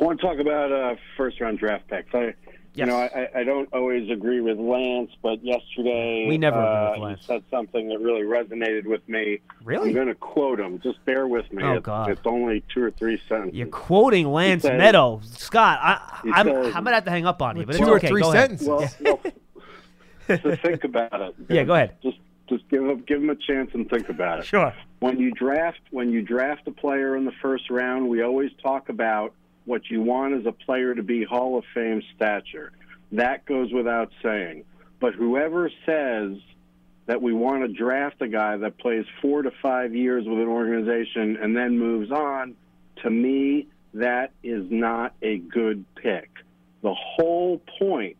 I 0.00 0.04
want 0.04 0.20
to 0.20 0.26
talk 0.26 0.38
about 0.38 0.72
uh, 0.72 0.94
first 1.16 1.40
round 1.40 1.58
draft 1.58 1.88
picks. 1.88 2.14
I, 2.14 2.34
Yes. 2.74 2.86
you 2.86 2.92
know, 2.92 2.98
I, 2.98 3.28
I 3.40 3.44
don't 3.44 3.68
always 3.72 4.08
agree 4.10 4.40
with 4.40 4.58
Lance, 4.58 5.10
but 5.22 5.42
yesterday 5.44 6.26
We 6.28 6.38
never 6.38 6.58
agree 6.58 6.68
uh, 6.68 6.90
with 6.92 7.00
Lance. 7.00 7.20
he 7.20 7.26
said 7.26 7.42
something 7.50 7.88
that 7.88 7.98
really 7.98 8.22
resonated 8.22 8.84
with 8.86 9.06
me. 9.08 9.40
Really? 9.64 9.88
I'm 9.88 9.94
going 9.94 10.06
to 10.06 10.14
quote 10.14 10.60
him. 10.60 10.78
Just 10.80 11.04
bear 11.04 11.26
with 11.26 11.52
me. 11.52 11.62
Oh, 11.64 11.74
it's, 11.74 11.84
God. 11.84 12.10
it's 12.10 12.20
only 12.24 12.62
two 12.72 12.82
or 12.84 12.90
three 12.92 13.20
sentences. 13.28 13.56
You're 13.58 13.66
quoting 13.68 14.28
Lance 14.30 14.62
said- 14.62 14.78
Medow, 14.78 15.20
Scott. 15.24 15.78
I, 15.82 16.20
I'm, 16.34 16.46
said- 16.46 16.56
I'm 16.66 16.84
gonna 16.84 16.94
have 16.94 17.04
to 17.04 17.10
hang 17.10 17.26
up 17.26 17.42
on 17.42 17.56
you, 17.56 17.66
but 17.66 17.74
Two 17.76 17.82
it's 17.82 17.90
or 17.90 17.96
okay. 17.96 18.08
three 18.08 18.22
go 18.22 18.32
ahead. 18.32 18.60
sentences. 18.60 18.68
well, 19.00 19.20
well, 20.28 20.38
so 20.42 20.56
think 20.56 20.84
about 20.84 21.20
it. 21.20 21.34
Yeah, 21.48 21.64
go 21.64 21.74
ahead. 21.74 21.94
Just 22.02 22.18
just 22.48 22.68
give 22.68 22.82
him 22.84 23.02
give 23.06 23.22
him 23.22 23.30
a 23.30 23.34
chance 23.36 23.70
and 23.74 23.88
think 23.90 24.08
about 24.08 24.38
it. 24.40 24.44
Sure. 24.46 24.72
when 25.00 25.18
you 25.18 25.30
draft 25.32 25.80
when 25.90 26.10
you 26.10 26.22
draft 26.22 26.66
a 26.66 26.70
player 26.70 27.16
in 27.16 27.24
the 27.24 27.32
first 27.42 27.70
round, 27.70 28.08
we 28.08 28.22
always 28.22 28.50
talk 28.62 28.88
about 28.88 29.34
what 29.68 29.90
you 29.90 30.00
want 30.00 30.34
is 30.34 30.46
a 30.46 30.52
player 30.52 30.94
to 30.94 31.02
be 31.02 31.24
Hall 31.24 31.58
of 31.58 31.64
Fame 31.74 32.02
stature. 32.16 32.72
That 33.12 33.44
goes 33.44 33.72
without 33.72 34.10
saying. 34.22 34.64
But 34.98 35.14
whoever 35.14 35.70
says 35.86 36.38
that 37.06 37.22
we 37.22 37.32
want 37.32 37.62
to 37.62 37.68
draft 37.68 38.20
a 38.20 38.28
guy 38.28 38.56
that 38.56 38.78
plays 38.78 39.04
four 39.22 39.42
to 39.42 39.50
five 39.62 39.94
years 39.94 40.24
with 40.26 40.38
an 40.38 40.48
organization 40.48 41.38
and 41.40 41.56
then 41.56 41.78
moves 41.78 42.10
on, 42.10 42.54
to 43.02 43.10
me, 43.10 43.68
that 43.94 44.32
is 44.42 44.66
not 44.70 45.14
a 45.22 45.38
good 45.38 45.84
pick. 45.96 46.30
The 46.82 46.94
whole 46.94 47.60
point 47.78 48.17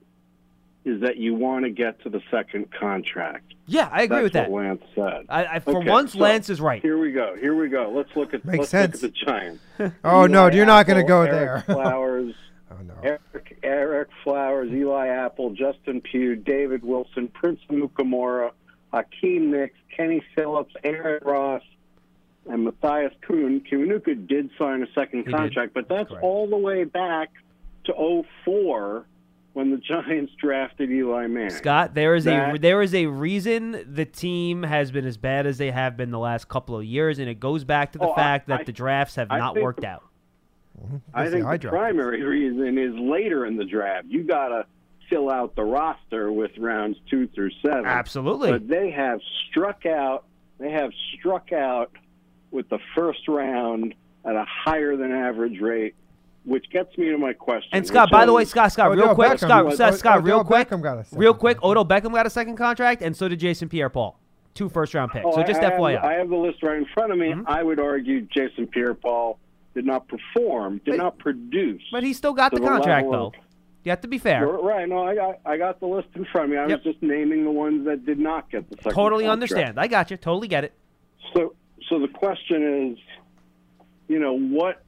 is 0.85 1.01
that 1.03 1.17
you 1.19 1.35
want 1.35 1.65
to 1.65 1.71
get 1.71 2.01
to 2.03 2.09
the 2.09 2.21
second 2.31 2.71
contract. 2.73 3.53
Yeah, 3.67 3.89
I 3.93 4.03
agree 4.03 4.23
That's 4.23 4.25
with 4.25 4.33
that. 4.35 4.51
Lance 4.51 4.83
said. 4.95 5.27
I, 5.29 5.45
I, 5.57 5.59
for 5.61 5.79
Okay, 5.79 5.91
once, 5.91 6.13
so 6.15 6.21
Lance 6.21 6.49
is 6.49 6.61
right. 6.61 6.81
Here 6.81 6.97
we 6.97 7.13
go. 7.13 7.37
Here 7.39 7.55
we 7.55 7.69
go. 7.69 7.93
Let's 7.95 8.15
look 8.17 8.33
at 8.33 8.45
Makes 8.45 8.59
let's 8.59 8.71
sense. 8.71 9.03
look 9.03 9.13
at 9.13 9.19
the 9.19 9.25
Giants. 9.27 9.63
Oh 10.05 10.27
no, 10.27 10.47
you're 10.51 10.65
not 10.67 10.87
going 10.87 10.99
to 10.99 11.07
go 11.07 11.23
Eric 11.23 11.67
there. 11.67 11.75
Flowers, 11.77 12.35
oh 12.71 12.77
no. 12.83 12.95
Eric, 13.03 13.59
Ereck 13.63 14.07
Flowers, 14.25 14.71
Eli 14.73 15.09
Apple, 15.09 15.51
Justin 15.51 16.01
Pugh, 16.01 16.37
David 16.37 16.83
Wilson, 16.85 17.29
Prince 17.29 17.61
Amukamara, 17.71 18.53
Hakeem 18.93 19.51
Nicks, 19.51 19.77
Kenny 19.95 20.23
Phillips, 20.35 20.75
Aaron 20.83 21.21
Ross, 21.23 21.63
and 22.51 22.65
Matthias 22.65 23.13
Kuhn. 23.21 23.61
Kiwanuka 23.71 24.27
did 24.27 24.49
sign 24.59 24.83
a 24.83 24.87
second 24.95 25.19
He 25.21 25.25
did. 25.27 25.35
contract, 25.35 25.75
but 25.75 25.89
that's 25.89 26.09
Correct. 26.09 26.25
all 26.25 26.47
the 26.49 26.57
way 26.57 26.85
back 26.85 27.29
to 27.85 28.23
04 28.45 29.05
when 29.59 29.73
the 29.73 29.77
Giants 29.79 30.33
drafted 30.41 30.89
Eli 30.89 31.27
Manning. 31.27 31.51
Scott, 31.51 31.93
there 31.93 32.15
is 32.15 32.29
a 32.29 32.57
there 32.61 32.81
is 32.81 32.95
a 32.95 33.07
reason 33.07 33.85
the 33.93 34.05
team 34.05 34.63
has 34.63 34.93
been 34.93 35.05
as 35.05 35.17
bad 35.17 35.49
as 35.49 35.59
they 35.59 35.73
have 35.73 35.97
been 35.97 36.13
the 36.13 36.19
last 36.19 36.49
couple 36.49 36.77
of 36.77 36.85
years, 36.85 37.19
and 37.19 37.29
it 37.29 37.41
goes 37.41 37.65
back 37.65 37.91
to 37.93 37.99
the 37.99 38.07
Oh, 38.07 38.13
I- 38.13 38.17
fact 38.17 38.47
that 38.47 38.61
I- 38.61 38.63
the 38.63 38.73
drafts 38.73 39.17
have 39.17 39.33
I 39.33 39.39
not 39.39 39.55
think 39.55 39.65
worked 39.65 39.81
mm-hmm. 39.81 40.01
the- 40.81 40.95
out. 40.97 41.01
I 41.13 41.29
think 41.29 41.45
eye 41.45 41.57
the 41.57 41.69
primary 41.71 42.23
reason 42.23 42.79
is 42.79 42.95
later 42.95 43.47
in 43.47 43.57
the 43.57 43.65
draft. 43.65 44.07
You 44.07 44.23
got 44.23 44.49
to 44.51 44.65
fill 45.11 45.29
out 45.29 45.57
the 45.57 45.65
roster 45.65 46.31
with 46.31 46.53
rounds 46.57 46.97
two 47.11 47.27
through 47.27 47.51
seven. 47.61 47.85
Absolutely. 47.85 48.53
But 48.53 48.69
they 48.69 48.93
have 48.93 49.19
struck 49.51 49.87
out. 49.87 50.23
They 50.61 50.71
have 50.71 50.93
struck 51.19 51.53
out 51.53 51.91
with 52.53 52.69
the 52.69 52.79
first 52.95 53.27
round 53.27 53.95
at 54.25 54.37
a 54.37 54.45
higher 54.49 54.97
than 54.97 55.11
average 55.11 55.61
rate, 55.61 55.97
which 56.49 56.71
gets 56.71 56.97
me 56.99 57.11
to 57.11 57.19
my 57.19 57.33
question. 57.33 57.71
And 57.73 57.87
Scott, 57.87 58.07
which 58.09 58.13
by 58.13 58.27
the 58.27 58.33
way, 58.33 58.43
is- 58.43 58.51
Scott, 58.51 58.73
Scott, 58.73 58.91
real 58.97 59.15
quick, 59.15 59.33
Beckham- 59.33 59.39
Scott, 59.39 59.67
Od- 59.67 59.75
Scott, 59.75 59.95
Scott, 59.95 60.23
real 60.25 60.43
quick, 60.45 60.69
got 60.71 60.99
a 60.99 61.05
real 61.13 61.35
quick. 61.35 61.59
contract. 61.61 61.79
Odell 61.79 61.85
Beckham 61.85 62.15
got 62.15 62.27
a 62.27 62.31
second 62.31 62.57
contract, 62.57 63.03
and 63.03 63.17
so 63.17 63.29
did 63.29 63.39
Jason 63.41 63.69
Pierre-Paul, 63.69 64.19
two 64.55 64.69
first-round 64.69 65.13
picks. 65.13 65.25
Oh, 65.27 65.33
so 65.33 65.41
I- 65.41 65.45
just 65.45 65.61
I 65.61 65.65
have, 65.65 65.73
FYI. 65.75 65.97
I 66.03 66.13
have 66.15 66.29
the 66.29 66.37
list 66.37 66.63
right 66.63 66.77
in 66.79 66.87
front 66.87 67.13
of 67.13 67.19
me. 67.19 67.33
Mhm. 67.33 67.45
I 67.47 67.63
would 67.63 67.79
argue 67.81 68.23
Jason 68.23 68.67
Pierre-Paul 68.67 69.39
did 69.75 69.85
not 69.87 70.09
perform, 70.09 70.79
did 70.85 70.93
But- 70.93 70.97
not 70.97 71.19
produce. 71.19 71.83
but 71.93 72.03
he 72.03 72.13
still 72.13 72.33
got 72.33 72.53
the 72.53 72.59
the 72.61 72.67
contract, 72.67 73.09
though. 73.11 73.27
of- 73.27 73.35
You 73.85 73.91
have 73.91 74.01
to 74.03 74.09
be 74.09 74.19
fair. 74.19 74.41
You're 74.41 74.61
Right. 74.63 74.87
No, 74.89 75.05
I 75.05 75.15
got 75.15 75.39
I 75.47 75.57
got 75.57 75.81
the 75.81 75.87
list 75.87 76.09
in 76.15 76.25
front 76.27 76.47
of 76.47 76.51
me. 76.51 76.57
I 76.59 76.67
Yep. 76.67 76.85
was 76.85 76.93
just 76.95 77.03
naming 77.03 77.45
the 77.45 77.51
ones 77.51 77.87
that 77.87 78.05
did 78.05 78.19
not 78.19 78.51
get 78.51 78.69
the 78.69 78.77
second. 78.77 78.93
Totally 78.93 79.25
contract. 79.25 79.33
understand. 79.53 79.81
I 79.81 79.87
got 79.87 80.11
you. 80.11 80.17
Totally 80.17 80.49
get 80.49 80.65
it. 80.65 80.73
So, 81.35 81.55
so 81.89 81.99
the 82.01 82.09
question 82.09 82.91
is, 82.93 82.99
you 84.09 84.19
know, 84.19 84.37
what 84.37 84.83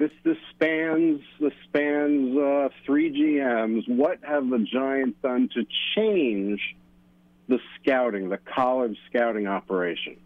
this 0.00 0.10
this 0.24 0.38
spans 0.50 1.20
this 1.38 1.52
spans 1.68 2.36
uh, 2.36 2.70
three 2.86 3.12
GMs. 3.12 3.86
What 3.86 4.18
have 4.22 4.48
the 4.48 4.58
Giants 4.58 5.18
done 5.22 5.50
to 5.54 5.64
change 5.94 6.58
the 7.48 7.58
scouting, 7.76 8.30
the 8.30 8.38
college 8.38 8.96
scouting 9.08 9.46
operation? 9.46 10.16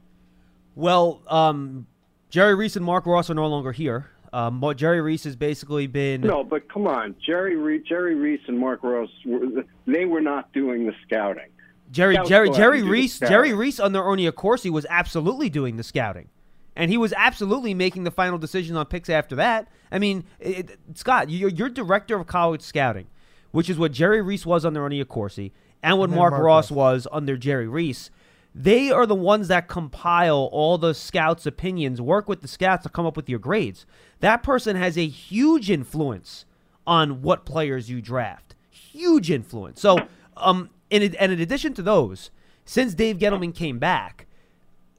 Well, 0.77 1.21
um, 1.29 1.87
Jerry 2.31 2.55
Reese 2.55 2.77
and 2.77 2.85
Mark 2.85 3.05
Ross 3.05 3.29
are 3.29 3.35
no 3.35 3.49
longer 3.49 3.73
here. 3.73 4.11
Um, 4.33 4.59
but 4.59 4.77
Jerry 4.77 5.01
Reese 5.01 5.25
has 5.25 5.37
basically 5.37 5.87
been 5.87 6.21
No, 6.21 6.43
but 6.43 6.69
come 6.69 6.89
on, 6.89 7.15
Jerry 7.25 7.55
Re- 7.57 7.83
Jerry 7.89 8.17
Reese 8.17 8.41
and 8.49 8.59
Mark 8.59 8.83
Ross, 8.83 9.09
were, 9.25 9.65
they 9.87 10.07
were 10.07 10.21
not 10.21 10.53
doing 10.53 10.87
the 10.87 10.93
scouting. 11.07 11.51
Jerry 11.93 12.15
Scouts 12.15 12.29
Jerry 12.29 12.51
Jerry 12.51 12.83
Reese. 12.83 13.21
Jerry 13.21 13.53
Reese 13.53 13.79
under 13.79 14.03
Ernie 14.03 14.29
Accorsi 14.29 14.71
was 14.71 14.87
absolutely 14.91 15.49
doing 15.51 15.77
the 15.77 15.85
scouting, 15.85 16.29
and 16.77 16.91
he 16.91 16.97
was 16.97 17.13
absolutely 17.17 17.75
making 17.75 18.05
the 18.05 18.11
final 18.11 18.39
decision 18.39 18.77
on 18.77 18.87
picks 18.87 19.09
after 19.09 19.37
that. 19.37 19.69
I 19.93 19.99
mean, 19.99 20.25
it, 20.41 20.71
it- 20.71 20.79
Scott, 20.95 21.31
you're, 21.31 21.51
you're 21.51 21.69
director 21.69 22.17
of 22.19 22.27
college 22.27 22.63
scouting, 22.63 23.07
which 23.53 23.71
is 23.71 23.79
what 23.79 23.93
Jerry 23.93 24.21
Reese 24.23 24.45
was 24.47 24.65
under 24.65 24.85
Ernie 24.85 25.03
Accorsi, 25.05 25.53
and 25.83 25.99
what 25.99 26.11
And 26.11 26.17
Mark, 26.17 26.33
Mark 26.33 26.43
Ross 26.43 26.71
Ross. 26.71 26.77
was 26.77 27.09
under 27.13 27.37
Jerry 27.37 27.69
Reese. 27.69 28.11
They 28.55 28.91
are 28.91 29.05
the 29.07 29.15
ones 29.17 29.49
that 29.49 29.67
compile 29.69 30.49
all 30.53 30.79
the 30.79 30.95
scouts' 30.95 31.45
opinions, 31.45 32.01
work 32.01 32.29
with 32.29 32.41
the 32.41 32.47
scouts 32.49 32.85
to 32.85 32.89
come 32.89 33.05
up 33.05 33.17
with 33.17 33.29
your 33.29 33.41
grades. 33.41 33.85
That 34.21 34.43
person 34.45 34.77
has 34.77 34.97
a 34.97 35.07
huge 35.09 35.71
influence 35.71 36.45
on 36.87 37.21
what 37.23 37.45
players 37.45 37.91
you 37.91 38.01
draft. 38.01 38.55
Huge 38.71 39.31
influence. 39.31 39.81
So, 39.81 39.99
um, 40.37 40.71
in, 40.89 41.03
and 41.17 41.33
in 41.33 41.41
addition 41.41 41.75
to 41.75 41.83
those, 41.83 42.31
since 42.65 42.95
Dave 42.95 43.19
Gettleman 43.19 43.53
came 43.55 43.79
back, 43.81 44.27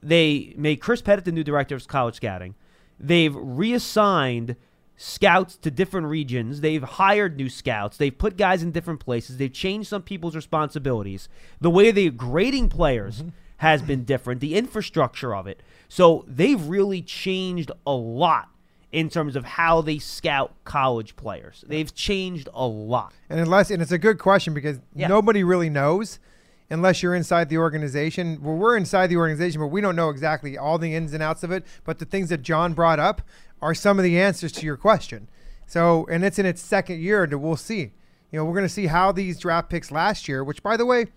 they 0.06 0.54
made 0.56 0.78
Chris 0.82 1.02
Pettit 1.02 1.26
the 1.26 1.32
new 1.32 1.44
director 1.44 1.76
of 1.76 1.88
college 1.88 2.16
scouting. 2.16 2.54
They've 3.00 3.36
reassigned 3.36 4.56
scouts 4.98 5.58
to 5.58 5.72
different 5.72 6.08
regions. 6.08 6.62
They've 6.62 6.84
hired 6.84 7.36
new 7.36 7.50
scouts. 7.50 7.98
They've 7.98 8.16
put 8.16 8.38
guys 8.38 8.62
in 8.64 8.72
different 8.72 9.00
places. 9.00 9.38
They've 9.38 9.52
changed 9.52 9.90
some 9.90 10.04
people's 10.04 10.36
responsibilities. 10.36 11.28
The 11.60 11.72
way 11.72 11.92
they're 11.92 12.12
grading 12.12 12.70
players 12.70 13.20
mm-hmm. 13.20 13.30
has 13.58 13.82
been 13.82 14.04
different, 14.04 14.42
the 14.42 14.56
infrastructure 14.56 15.36
of 15.36 15.48
it. 15.48 15.62
So 15.90 16.24
they've 16.28 16.64
really 16.66 17.02
changed 17.02 17.72
a 17.86 17.94
lot 17.94 18.50
in 18.92 19.10
terms 19.10 19.36
of 19.36 19.44
how 19.44 19.82
they 19.82 19.98
scout 19.98 20.54
college 20.64 21.16
players. 21.16 21.66
They've 21.68 21.94
changed 21.94 22.48
a 22.54 22.66
lot. 22.66 23.12
And 23.30 23.40
unless, 23.40 23.70
and 23.70 23.82
it's 23.82 23.92
a 23.92 23.98
good 23.98 24.20
question 24.20 24.54
because 24.54 24.80
Yeah. 24.94 25.08
nobody 25.08 25.44
really 25.44 25.70
knows 25.70 26.20
unless 26.70 27.04
you're 27.04 27.16
inside 27.16 27.50
the 27.50 27.58
organization. 27.58 28.40
Well, 28.42 28.56
we're 28.56 28.78
inside 28.78 29.08
the 29.08 29.18
organization, 29.18 29.62
but 29.62 29.68
we 29.68 29.82
don't 29.82 29.96
know 29.96 30.10
exactly 30.10 30.58
all 30.58 30.78
the 30.78 30.96
ins 30.96 31.14
and 31.14 31.22
outs 31.22 31.44
of 31.44 31.52
it. 31.52 31.66
But 31.84 32.00
the 32.00 32.06
things 32.06 32.30
that 32.30 32.42
John 32.42 32.74
brought 32.74 33.00
up 33.00 33.22
are 33.62 33.74
some 33.74 34.00
of 34.00 34.04
the 34.04 34.20
answers 34.20 34.52
to 34.54 34.66
your 34.66 34.78
question. 34.78 35.30
So, 35.68 36.06
and 36.10 36.24
it's 36.24 36.40
in 36.40 36.46
its 36.46 36.62
second 36.62 37.00
year, 37.02 37.24
and 37.24 37.42
we'll 37.42 37.56
see. 37.56 37.94
You 38.32 38.40
know, 38.40 38.46
we're 38.46 38.54
going 38.54 38.66
to 38.66 38.74
see 38.74 38.88
how 38.88 39.12
these 39.12 39.40
draft 39.40 39.70
picks 39.70 39.92
last 39.92 40.28
year, 40.28 40.44
which, 40.44 40.62
by 40.62 40.78
the 40.78 40.86
way, 40.86 41.08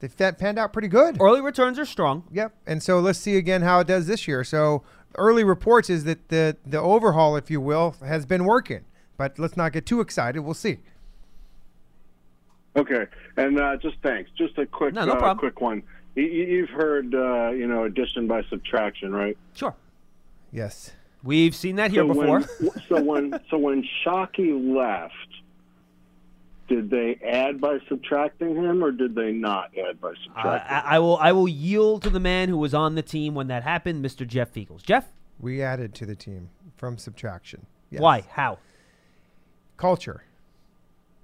they 0.00 0.08
panned 0.08 0.58
out 0.58 0.72
pretty 0.72 0.88
good. 0.88 1.20
Early 1.20 1.40
returns 1.40 1.78
are 1.78 1.84
strong. 1.84 2.24
Yep. 2.32 2.54
And 2.66 2.82
so 2.82 2.98
let's 2.98 3.18
see 3.18 3.36
again 3.36 3.62
how 3.62 3.80
it 3.80 3.86
does 3.86 4.06
this 4.06 4.26
year. 4.26 4.42
So 4.42 4.82
early 5.16 5.44
reports 5.44 5.88
is 5.88 6.04
that 6.04 6.28
the 6.28 6.56
the 6.66 6.80
overhaul, 6.80 7.36
if 7.36 7.50
you 7.50 7.60
will, 7.60 7.94
has 8.04 8.26
been 8.26 8.44
working. 8.44 8.84
But 9.16 9.38
let's 9.38 9.56
not 9.56 9.72
get 9.72 9.86
too 9.86 10.00
excited. 10.00 10.40
We'll 10.40 10.54
see. 10.54 10.78
Okay, 12.74 13.06
and 13.36 13.58
uh, 13.60 13.76
just 13.76 13.96
thanks. 14.02 14.30
Just 14.36 14.56
a 14.58 14.64
quick, 14.66 14.94
No, 14.94 15.04
no 15.04 15.12
uh, 15.12 15.34
quick 15.34 15.60
one. 15.60 15.82
You, 16.14 16.24
you- 16.24 16.44
you've 16.44 16.70
heard, 16.70 17.14
uh, 17.14 17.50
you 17.50 17.66
know, 17.66 17.84
addition 17.84 18.26
by 18.26 18.42
subtraction, 18.50 19.12
right? 19.12 19.36
Sure. 19.54 19.74
Yes. 20.50 20.92
We've 21.22 21.54
seen 21.54 21.76
that 21.76 21.90
here 21.90 22.02
so 22.02 22.08
before. 22.08 22.40
When, 22.40 22.70
so 22.88 23.02
when 23.02 23.40
so 23.50 23.58
when 23.58 23.84
Shockey 24.04 24.50
left, 24.74 25.14
did 26.68 26.90
they 26.90 27.18
add 27.24 27.60
by 27.60 27.78
subtracting 27.88 28.56
him, 28.56 28.82
or 28.82 28.90
did 28.90 29.14
they 29.14 29.32
not 29.32 29.70
add 29.78 30.00
by 30.00 30.10
Uh, 30.10 30.14
subtracting? 30.24 30.76
I, 30.76 30.96
I 30.96 30.98
will. 30.98 31.16
I 31.18 31.32
will 31.32 31.48
yield 31.48 32.02
to 32.04 32.10
the 32.10 32.20
man 32.20 32.48
who 32.48 32.56
was 32.58 32.72
on 32.74 32.94
the 32.94 33.02
team 33.02 33.34
when 33.34 33.46
that 33.48 33.62
happened, 33.62 34.04
Mr. 34.04 34.26
Jeff 34.26 34.52
Feagles. 34.52 34.82
Jeff, 34.82 35.06
We 35.38 35.62
added 35.62 35.94
to 35.96 36.06
the 36.06 36.16
team 36.16 36.48
from 36.76 36.98
subtraction. 36.98 37.66
Yes. 37.90 38.00
why? 38.00 38.22
How? 38.30 38.58
Culture. 39.76 40.24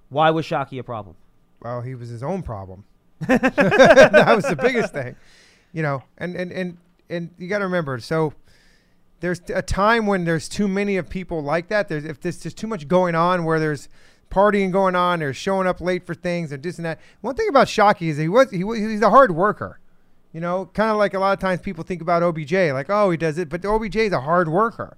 Why 0.09 0.29
was 0.29 0.45
Shockey 0.45 0.79
a 0.79 0.83
problem? 0.83 1.15
Well, 1.61 1.81
he 1.81 1.95
was 1.95 2.09
his 2.09 2.23
own 2.23 2.41
problem. 2.41 2.85
that 3.27 4.33
was 4.35 4.45
the 4.45 4.55
biggest 4.55 4.93
thing, 4.93 5.15
you 5.73 5.83
know. 5.83 6.03
And 6.17 6.35
and 6.35 6.51
and 6.51 6.77
and 7.09 7.29
you 7.37 7.47
got 7.47 7.59
to 7.59 7.65
remember. 7.65 7.99
So 7.99 8.33
there's 9.19 9.41
a 9.53 9.61
time 9.61 10.05
when 10.05 10.23
there's 10.23 10.47
too 10.47 10.67
many 10.67 10.97
of 10.97 11.09
people 11.09 11.43
like 11.43 11.67
that. 11.67 11.89
There's 11.89 12.05
if 12.05 12.21
there's 12.21 12.41
just 12.41 12.57
too 12.57 12.67
much 12.67 12.87
going 12.87 13.15
on 13.15 13.43
where 13.43 13.59
there's 13.59 13.89
partying 14.29 14.71
going 14.71 14.95
on, 14.95 15.19
there's 15.19 15.35
showing 15.35 15.67
up 15.67 15.81
late 15.81 16.05
for 16.05 16.13
things 16.13 16.51
and 16.51 16.63
this 16.63 16.77
and 16.77 16.85
that. 16.85 16.99
One 17.21 17.35
thing 17.35 17.49
about 17.49 17.67
Shockey 17.67 18.09
is 18.09 18.17
he 18.17 18.29
was 18.29 18.49
he 18.51 18.63
was, 18.63 18.79
he's 18.79 19.01
a 19.01 19.09
hard 19.09 19.31
worker. 19.31 19.79
You 20.31 20.39
know, 20.39 20.69
kind 20.73 20.91
of 20.91 20.97
like 20.97 21.15
a 21.15 21.19
lot 21.19 21.33
of 21.33 21.39
times 21.39 21.59
people 21.59 21.83
think 21.83 22.01
about 22.01 22.23
OBJ, 22.23 22.53
like 22.53 22.89
oh 22.89 23.09
he 23.11 23.17
does 23.17 23.37
it, 23.37 23.49
but 23.49 23.65
OBJ 23.65 23.95
is 23.97 24.13
a 24.13 24.21
hard 24.21 24.47
worker. 24.47 24.95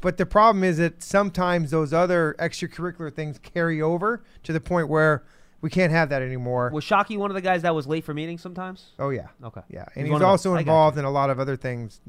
But 0.00 0.16
the 0.16 0.26
problem 0.26 0.64
is 0.64 0.78
that 0.78 1.00
sometimes 1.00 1.70
those 1.70 1.92
other 1.92 2.34
extracurricular 2.40 3.14
things 3.14 3.38
carry 3.38 3.80
over 3.80 4.24
to 4.42 4.52
the 4.52 4.60
point 4.60 4.88
where 4.88 5.22
we 5.62 5.70
can't 5.70 5.90
have 5.92 6.10
that 6.10 6.20
anymore. 6.22 6.70
Was 6.72 6.84
Shockey 6.84 7.16
one 7.16 7.30
of 7.30 7.34
the 7.34 7.40
guys 7.40 7.62
that 7.62 7.74
was 7.74 7.86
late 7.86 8.04
for 8.04 8.12
meetings 8.12 8.42
sometimes? 8.42 8.90
Oh 8.98 9.08
yeah, 9.10 9.28
Okay. 9.42 9.62
yeah, 9.70 9.84
and 9.96 10.06
he 10.06 10.12
one 10.12 10.20
was 10.20 10.26
also 10.28 10.56
involved 10.56 10.98
in 10.98 11.04
a 11.06 11.10
lot 11.10 11.30
of 11.30 11.40
other 11.40 11.56
things 11.56 12.00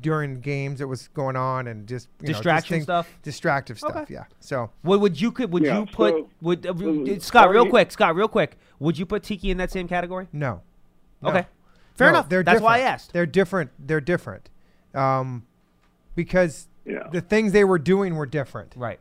during 0.00 0.40
games 0.40 0.78
that 0.78 0.86
was 0.88 1.08
going 1.08 1.36
on 1.36 1.66
and 1.66 1.86
just 1.86 2.08
you 2.20 2.26
know, 2.26 2.28
just 2.28 2.38
Distraction 2.38 2.74
things- 2.76 2.84
stuff? 2.84 3.08
distractive 3.22 3.78
stuff. 3.78 3.94
Okay. 3.96 4.14
Yeah. 4.14 4.24
So 4.38 4.70
Would, 4.84 5.00
would 5.02 5.20
you 5.20 5.32
could 5.32 5.52
would 5.52 5.64
Yeah, 5.64 5.80
you 5.80 5.86
put 5.86 6.14
so- 6.14 6.28
would 6.40 6.66
uh, 6.66 6.72
so 6.78 7.18
Scott 7.18 7.50
real 7.50 7.58
argue- 7.60 7.70
quick 7.70 7.90
Scott 7.92 8.14
real 8.14 8.28
quick 8.28 8.56
would 8.78 8.96
you 8.96 9.04
put 9.04 9.22
Tiki 9.22 9.50
in 9.50 9.58
that 9.58 9.70
same 9.70 9.86
category? 9.88 10.28
no. 10.32 10.62
No. 11.22 11.28
Okay, 11.30 11.46
fair 11.96 12.06
No, 12.06 12.14
enough. 12.14 12.28
They're 12.30 12.42
That's 12.42 12.62
why 12.62 12.76
I 12.76 12.80
asked. 12.80 13.12
They're 13.12 13.26
different. 13.26 13.70
They're 13.78 14.00
different, 14.00 14.48
um, 14.94 15.44
because 16.14 16.66
yeah. 16.86 17.08
the 17.12 17.20
things 17.20 17.52
they 17.52 17.64
were 17.64 17.78
doing 17.78 18.16
were 18.16 18.24
different. 18.26 18.72
Right. 18.76 18.98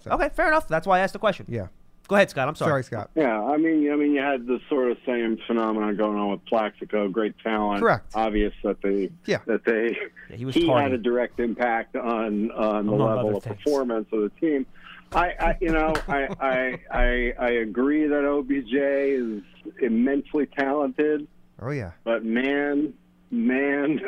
So- 0.00 0.10
Okay, 0.10 0.28
fair 0.30 0.48
enough. 0.48 0.66
That's 0.66 0.86
why 0.88 0.98
I 0.98 1.02
asked 1.02 1.12
the 1.12 1.18
question. 1.20 1.46
Yeah. 1.48 1.68
Go 2.08 2.16
ahead, 2.16 2.28
Scott. 2.30 2.48
I'm 2.48 2.54
sorry. 2.54 2.70
Sorry, 2.70 2.82
Scott. 2.84 3.10
Yeah, 3.14 3.40
I 3.42 3.56
mean, 3.56 3.90
I 3.90 3.96
mean, 3.96 4.12
you 4.12 4.20
had 4.20 4.46
the 4.46 4.60
sort 4.68 4.90
of 4.90 4.98
same 5.06 5.38
phenomenon 5.46 5.96
going 5.96 6.18
on 6.18 6.30
with 6.32 6.44
Plaxico. 6.46 7.08
Great 7.08 7.34
talent. 7.42 7.80
Correct. 7.80 8.10
Obvious 8.14 8.52
that 8.64 8.82
they 8.82 9.10
Yeah. 9.26 9.38
that 9.46 9.64
they 9.64 9.96
Yeah, 10.28 10.36
he 10.36 10.44
was 10.44 10.54
he 10.54 10.66
tardy. 10.66 10.82
had 10.82 10.92
a 10.92 10.98
direct 10.98 11.40
impact 11.40 11.96
on 11.96 12.50
on 12.50 12.86
the 12.86 12.92
Among 12.92 13.16
level 13.16 13.36
of 13.36 13.44
things. 13.44 13.56
performance 13.56 14.08
of 14.12 14.20
the 14.22 14.30
team. 14.40 14.66
I, 15.14 15.34
I 15.40 15.56
you 15.60 15.70
know, 15.70 15.94
I, 16.08 16.28
I 16.40 16.80
I 16.90 17.34
I 17.38 17.50
agree 17.50 18.06
that 18.06 18.24
OBJ 18.24 18.72
is 18.74 19.42
immensely 19.80 20.46
talented, 20.46 21.26
Oh 21.60 21.70
yeah. 21.70 21.92
but 22.02 22.24
man, 22.24 22.94
man, 23.30 24.00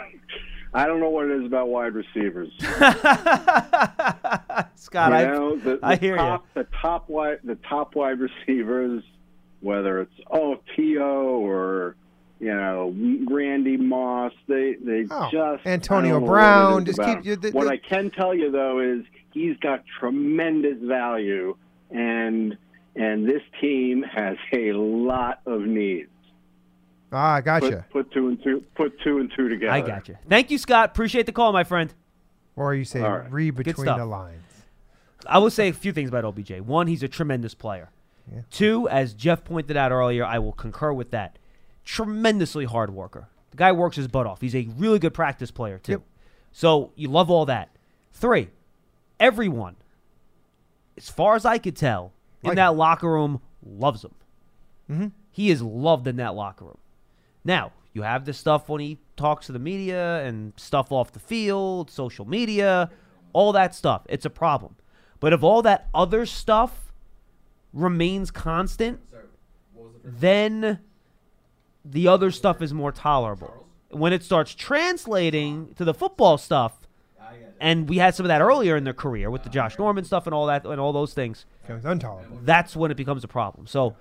I 0.75 0.87
don't 0.87 0.99
know 1.01 1.09
what 1.11 1.27
it 1.31 1.41
is 1.41 1.47
about 1.47 1.69
wide 1.69 1.95
receivers. 1.95 2.51
Scott, 4.75 5.11
you 5.11 5.17
I, 5.17 5.25
know, 5.25 5.57
the, 5.57 5.79
I 5.83 5.97
hear 5.97 6.17
top, 6.17 6.45
The 6.55 6.67
top 6.81 7.09
wide, 7.09 7.39
the 7.45 7.55
top 7.69 7.95
wide 7.95 8.19
receivers, 8.21 9.03
whether 9.61 10.01
it's 10.01 10.13
oh 10.31 10.59
T.O. 10.77 11.03
or 11.47 11.97
you 12.41 12.53
know 12.55 12.95
Randy 13.31 13.77
Moss, 13.77 14.33
they 14.49 14.75
they 14.83 15.07
Oh, 15.11 15.29
just 15.31 15.67
Antonio 15.67 16.11
I 16.11 16.13
don't 16.15 16.23
know 16.23 16.27
Brown, 16.29 16.75
What, 16.75 16.85
just 16.85 17.03
keep 17.03 17.25
you- 17.25 17.37
the- 17.37 17.51
what 17.53 17.65
the- 17.65 17.71
I 17.71 17.77
can 17.77 18.11
tell 18.11 18.35
you 18.35 18.51
though 18.51 18.81
is 18.81 19.05
he's 19.33 19.57
got 19.59 19.85
tremendous 20.01 20.79
value, 20.83 21.57
and 21.91 22.57
and 22.97 23.29
this 23.29 23.43
team 23.61 24.03
has 24.03 24.37
a 24.53 24.73
lot 24.73 25.41
of 25.47 25.63
needs. 25.63 26.09
Ah, 27.14 27.35
I 27.35 27.40
gotcha. 27.40 27.87
Put, 27.92 28.07
put 28.07 28.12
two 28.12 28.29
and 28.29 28.42
two, 28.42 28.62
put 28.74 29.00
two 29.03 29.18
and 29.18 29.31
two 29.37 29.48
together. 29.48 29.72
I 29.72 29.81
gotcha. 29.81 30.18
Thank 30.29 30.50
you, 30.50 30.59
Scott. 30.59 30.90
Appreciate 30.90 31.27
the 31.27 31.33
call, 31.33 31.53
my 31.53 31.64
friend. 31.64 31.92
or 32.57 32.74
you 32.74 32.85
say 32.85 33.00
All 33.03 33.18
right. 33.18 33.33
read 33.33 33.55
between 33.55 33.77
stuff. 33.87 33.98
the 33.98 34.05
lines. 34.07 34.42
I 35.27 35.38
will 35.38 35.50
say 35.50 35.68
a 35.68 35.72
few 35.72 35.92
things 35.92 36.09
about 36.09 36.24
OBJ. 36.24 36.61
One, 36.61 36.87
he's 36.87 37.03
a 37.03 37.09
tremendous 37.09 37.55
player. 37.55 37.90
Yeah. 38.33 38.40
Two, 38.50 38.88
as 38.88 39.14
Jeff 39.14 39.44
pointed 39.44 39.77
out 39.77 39.90
earlier, 39.92 40.24
I 40.24 40.38
will 40.38 40.53
concur 40.53 40.92
with 40.92 41.11
that. 41.12 41.38
Tremendously 41.85 42.64
hard 42.64 42.92
worker. 42.92 43.29
The 43.50 43.57
guy 43.59 43.72
works 43.72 43.96
his 43.96 44.09
butt 44.09 44.27
off. 44.27 44.40
He's 44.40 44.55
a 44.55 44.68
really 44.77 44.98
good 44.98 45.14
practice 45.14 45.50
player 45.50 45.79
too. 45.79 45.92
Yep. 45.92 46.03
So 46.53 46.92
you 46.96 47.09
love 47.09 47.31
all 47.31 47.46
that. 47.46 47.70
Three, 48.12 48.48
everyone, 49.20 49.77
as 50.96 51.09
far 51.11 51.37
as 51.37 51.44
I 51.44 51.59
could 51.59 51.77
tell, 51.77 52.12
in 52.42 52.48
Like 52.48 52.57
that 52.57 52.70
him. 52.72 52.77
locker 52.79 53.11
room 53.11 53.40
loves 53.64 54.05
him. 54.05 54.14
Mm-hmm. 54.90 55.07
He 55.31 55.50
is 55.50 55.62
loved 55.62 56.07
in 56.07 56.16
that 56.16 56.35
locker 56.35 56.64
room. 56.66 56.79
Now, 57.44 57.72
you 57.92 58.02
have 58.02 58.24
this 58.24 58.38
stuff 58.38 58.68
when 58.68 58.80
he 58.80 58.98
talks 59.16 59.46
to 59.46 59.52
the 59.52 59.59
media 59.59 60.24
and 60.24 60.52
stuff 60.57 60.90
off 60.90 61.12
the 61.12 61.20
field, 61.20 61.90
social 61.90 62.24
media, 62.24 62.90
all 63.33 63.52
that 63.52 63.74
stuff. 63.74 64.02
It's 64.09 64.24
a 64.24 64.30
problem. 64.30 64.76
But 65.20 65.33
if 65.33 65.42
all 65.42 65.62
that 65.62 65.88
other 65.94 66.26
stuff 66.26 66.92
remains 67.72 68.30
constant, 68.30 69.00
then 70.02 70.80
the 71.85 72.09
other 72.09 72.30
stuff 72.30 72.61
is 72.62 72.74
more 72.74 72.92
tolerable. 72.92 73.66
When 73.90 74.12
it 74.12 74.22
starts 74.22 74.54
translating 74.54 75.74
to 75.74 75.85
the 75.85 75.94
football 75.94 76.37
stuff, 76.38 76.80
and 77.61 77.88
we 77.88 77.98
had 77.98 78.14
some 78.14 78.26
of 78.26 78.28
that 78.28 78.40
earlier 78.42 78.76
in 78.76 78.85
their 78.85 78.92
career 78.92 79.30
with 79.30 79.44
the 79.44 79.48
Josh 79.48 79.78
Norman 79.78 80.04
stuff 80.04 80.26
and 80.26 80.35
all 80.35 80.46
that 80.46 80.66
and 80.66 80.80
all 80.80 80.92
those 80.92 81.14
things, 81.14 81.46
that's 82.42 82.74
when 82.74 82.90
it 82.90 82.96
becomes 82.96 83.22
a 83.24 83.28
problem. 83.28 83.66
So 83.66 83.96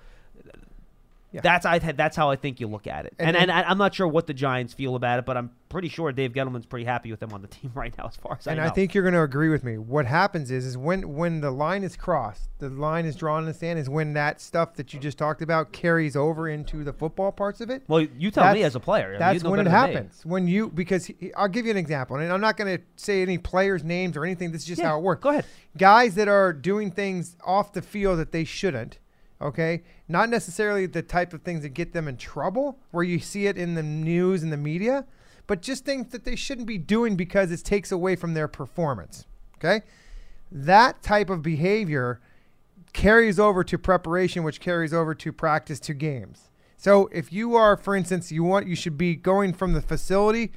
Yeah. 1.34 1.40
that's 1.42 1.66
I 1.66 1.78
that's 1.80 2.16
how 2.16 2.30
I 2.30 2.36
think 2.36 2.60
you 2.60 2.68
look 2.68 2.86
at 2.86 3.06
it. 3.06 3.14
And, 3.18 3.36
And- 3.36 3.50
and, 3.50 3.66
I'm 3.66 3.76
not 3.78 3.92
sure 3.94 4.06
what 4.06 4.26
the 4.28 4.34
Giants 4.34 4.72
feel 4.72 4.94
about 4.94 5.18
it, 5.18 5.26
but 5.26 5.36
I'm 5.36 5.50
pretty 5.68 5.88
sure 5.88 6.12
Dave 6.12 6.32
Gettleman's 6.32 6.66
pretty 6.66 6.84
happy 6.84 7.10
with 7.10 7.18
them 7.18 7.32
on 7.32 7.42
the 7.42 7.48
team 7.58 7.72
right 7.74 7.92
now, 7.98 8.06
as 8.06 8.14
far 8.14 8.36
as 8.38 8.46
And 8.46 8.52
I 8.52 8.54
know. 8.54 8.62
And 8.62 8.70
I 8.70 8.74
think 8.74 8.94
you're 8.94 9.02
going 9.02 9.14
to 9.14 9.22
agree 9.22 9.48
with 9.48 9.64
me. 9.64 9.76
What 9.76 10.06
happens 10.06 10.52
is, 10.52 10.64
is 10.64 10.78
when 10.78 11.14
when 11.16 11.40
the 11.40 11.50
line 11.50 11.82
is 11.82 11.96
crossed, 11.96 12.48
the 12.60 12.68
line 12.70 13.04
is 13.04 13.16
drawn 13.16 13.40
in 13.42 13.46
the 13.46 13.54
sand, 13.54 13.80
is 13.80 13.88
when 13.90 14.12
that 14.12 14.40
stuff 14.40 14.74
that 14.74 14.94
you 14.94 15.00
just 15.00 15.18
talked 15.18 15.42
about 15.42 15.72
carries 15.72 16.14
over 16.14 16.48
into 16.48 16.84
the 16.84 16.92
football 16.92 17.32
parts 17.32 17.60
of 17.60 17.68
it. 17.68 17.82
well, 17.88 18.00
you 18.00 18.30
tell 18.30 18.54
me 18.54 18.62
as 18.62 18.76
a 18.76 18.80
player. 18.80 19.18
That's 19.18 19.42
when 19.42 19.58
it 19.58 19.66
happens. 19.66 20.24
When 20.24 20.46
you 20.46 20.70
because 20.70 21.06
he, 21.06 21.34
I'll 21.34 21.48
give 21.48 21.64
you 21.66 21.72
an 21.72 21.76
example, 21.78 22.16
and 22.16 22.32
I'm 22.32 22.40
not 22.40 22.56
going 22.56 22.78
to 22.78 22.84
say 22.94 23.22
any 23.22 23.38
players' 23.38 23.82
names 23.82 24.16
or 24.16 24.24
anything. 24.24 24.52
This 24.52 24.62
is 24.62 24.68
just 24.68 24.80
Yeah, 24.80 24.90
how 24.90 24.98
it 24.98 25.02
works. 25.02 25.22
Go 25.24 25.30
ahead. 25.30 25.44
Guys 25.76 26.14
that 26.14 26.28
are 26.28 26.52
doing 26.52 26.92
things 26.92 27.36
off 27.44 27.72
the 27.72 27.82
field 27.82 28.20
that 28.20 28.30
they 28.30 28.44
shouldn't. 28.44 28.98
Okay, 29.44 29.82
not 30.08 30.30
necessarily 30.30 30.86
the 30.86 31.02
type 31.02 31.34
of 31.34 31.42
things 31.42 31.62
that 31.62 31.70
get 31.70 31.92
them 31.92 32.08
in 32.08 32.16
trouble, 32.16 32.78
where 32.92 33.04
you 33.04 33.18
see 33.18 33.46
it 33.46 33.58
in 33.58 33.74
the 33.74 33.82
news 33.82 34.42
and 34.42 34.50
the 34.50 34.56
media, 34.56 35.04
but 35.46 35.60
just 35.60 35.84
things 35.84 36.12
that 36.12 36.24
they 36.24 36.34
shouldn't 36.34 36.66
be 36.66 36.78
doing 36.78 37.14
because 37.14 37.52
it 37.52 37.62
takes 37.62 37.92
away 37.92 38.16
from 38.16 38.32
their 38.32 38.48
performance. 38.48 39.26
Okay, 39.56 39.82
that 40.50 41.02
type 41.02 41.28
of 41.28 41.42
behavior 41.42 42.20
carries 42.94 43.38
over 43.38 43.62
to 43.64 43.76
preparation, 43.76 44.44
which 44.44 44.60
carries 44.60 44.94
over 44.94 45.14
to 45.14 45.30
practice 45.30 45.78
to 45.80 45.92
games. 45.92 46.50
So 46.78 47.08
if 47.12 47.30
you 47.32 47.54
are, 47.54 47.76
for 47.76 47.94
instance, 47.94 48.32
you 48.32 48.44
want 48.44 48.66
you 48.66 48.76
should 48.76 48.96
be 48.96 49.14
going 49.14 49.52
from 49.52 49.74
the 49.74 49.82
facility, 49.82 50.52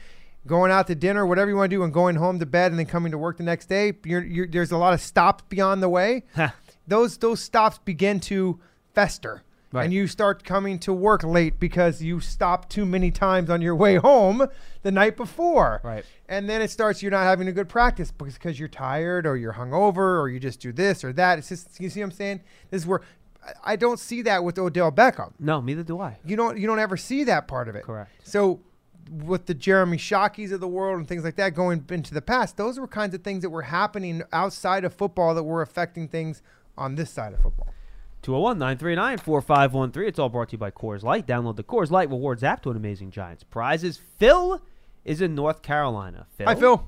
going 0.46 0.72
out 0.72 0.88
to 0.88 0.96
dinner, 0.96 1.26
whatever 1.26 1.52
you 1.52 1.58
want 1.58 1.72
to 1.72 1.76
do, 1.76 1.84
and 1.84 1.94
going 1.94 2.16
home 2.16 2.40
to 2.40 2.46
bed, 2.46 2.72
and 2.72 2.80
then 2.80 2.86
coming 2.86 3.12
to 3.12 3.18
work 3.18 3.36
the 3.36 3.44
next 3.44 3.68
day. 3.68 3.92
You're, 4.06 4.24
you're, 4.24 4.48
there's 4.48 4.72
a 4.72 4.78
lot 4.78 4.94
of 4.94 5.02
stops 5.02 5.44
beyond 5.50 5.84
the 5.84 5.90
way. 5.90 6.24
those 6.88 7.18
those 7.18 7.42
stops 7.42 7.80
begin 7.80 8.20
to 8.22 8.60
fester. 8.98 9.44
Right. 9.72 9.84
And 9.84 9.94
you 9.94 10.08
start 10.08 10.44
coming 10.44 10.80
to 10.80 10.94
work 10.94 11.24
late 11.24 11.60
because 11.60 12.02
you 12.02 12.20
stopped 12.20 12.72
too 12.72 12.86
many 12.86 13.12
times 13.12 13.50
on 13.50 13.62
your 13.62 13.76
way 13.76 13.98
home 13.98 14.48
the 14.82 14.92
night 14.92 15.16
before. 15.18 15.82
Right. 15.84 16.04
And 16.28 16.50
then 16.50 16.62
it 16.62 16.72
starts 16.72 17.04
you're 17.04 17.12
not 17.12 17.24
having 17.26 17.48
a 17.48 17.52
good 17.52 17.70
practice 17.70 18.10
because 18.12 18.58
you're 18.58 18.70
tired 18.70 19.28
or 19.28 19.36
you're 19.38 19.54
hungover 19.54 20.20
or 20.22 20.30
you 20.30 20.40
just 20.40 20.62
do 20.62 20.72
this 20.72 21.04
or 21.04 21.12
that. 21.14 21.38
It's 21.38 21.50
just 21.50 21.80
you 21.80 21.90
see 21.90 22.00
what 22.00 22.06
I'm 22.08 22.12
saying? 22.14 22.42
This 22.72 22.82
is 22.84 22.88
where 22.88 23.02
I- 23.46 23.74
I 23.74 23.76
don't 23.76 24.00
see 24.00 24.22
that 24.24 24.44
with 24.44 24.58
Odell 24.58 24.92
Beckham. 24.92 25.34
No, 25.38 25.62
neither 25.62 25.84
do 25.84 26.00
I. 26.00 26.18
You 26.26 26.36
don't 26.38 26.58
you 26.58 26.66
don't 26.66 26.80
ever 26.80 26.98
see 26.98 27.26
that 27.26 27.48
part 27.48 27.68
of 27.68 27.76
it. 27.76 27.84
Correct. 27.84 28.10
So 28.24 28.62
with 29.26 29.46
the 29.46 29.54
Jeremy 29.54 29.98
Shockeys 29.98 30.52
of 30.54 30.60
the 30.62 30.68
world 30.68 30.98
and 30.98 31.08
things 31.08 31.24
like 31.26 31.36
that 31.36 31.54
going 31.54 31.86
into 31.90 32.14
the 32.14 32.22
past, 32.22 32.58
those 32.58 32.80
were 32.80 32.88
kinds 32.88 33.14
of 33.14 33.22
things 33.22 33.42
that 33.44 33.50
were 33.52 33.64
happening 33.64 34.24
outside 34.34 34.86
of 34.86 34.94
football 34.94 35.36
that 35.36 35.44
were 35.44 35.62
affecting 35.62 36.08
things 36.08 36.42
on 36.78 36.96
this 36.96 37.12
side 37.12 37.34
of 37.34 37.40
football. 37.42 37.68
201 38.28 38.58
939 38.60 39.18
4513. 39.20 40.06
It's 40.10 40.20
all 40.20 40.28
brought 40.28 40.50
to 40.50 40.54
you 40.56 40.58
by 40.58 40.70
Coors 40.70 41.02
Light. 41.02 41.26
Download 41.26 41.56
the 41.56 41.64
Coors 41.64 41.92
Light 41.92 42.10
Rewards 42.10 42.44
app 42.44 42.62
to 42.64 42.70
an 42.72 42.76
amazing 42.76 43.10
Giants. 43.10 43.46
Prizes. 43.46 44.02
Phil 44.18 44.62
is 45.06 45.22
in 45.22 45.34
North 45.34 45.62
Carolina. 45.62 46.28
Phil. 46.38 46.46
Hi 46.46 46.54
Phil. 46.56 46.86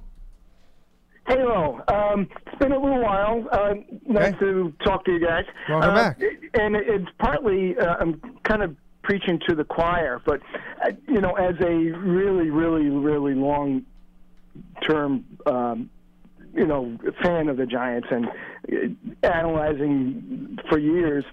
Hello. 1.28 1.80
Um, 1.88 2.28
it's 2.46 2.58
been 2.58 2.74
a 2.74 2.78
little 2.78 3.02
while. 3.02 3.48
Uh, 3.54 3.76
nice 4.06 4.34
Okay. 4.34 4.40
to 4.40 4.74
talk 4.84 5.06
to 5.06 5.14
you 5.14 5.26
guys. 5.26 5.46
Welcome 5.70 5.92
Uh, 5.92 5.96
back. 5.96 6.22
And 6.56 6.76
it's 6.76 7.08
partly 7.20 7.78
uh, 7.78 7.96
I'm 8.02 8.20
kind 8.44 8.62
of 8.62 8.76
preaching 9.04 9.40
to 9.48 9.56
the 9.56 9.64
choir, 9.64 10.22
but 10.26 10.42
uh, 10.86 10.92
you 11.08 11.22
know, 11.22 11.36
as 11.36 11.56
a 11.62 11.74
really, 11.74 12.50
really, 12.50 12.90
really 12.90 13.34
long 13.34 13.84
term, 14.86 15.24
um, 15.46 15.90
you 16.54 16.66
know, 16.66 16.98
fan 17.24 17.50
of 17.50 17.58
the 17.58 17.66
Giants 17.66 18.08
and 18.12 18.28
uh, 18.28 19.28
analyzing 19.28 20.58
for 20.70 20.80
years, 20.80 21.24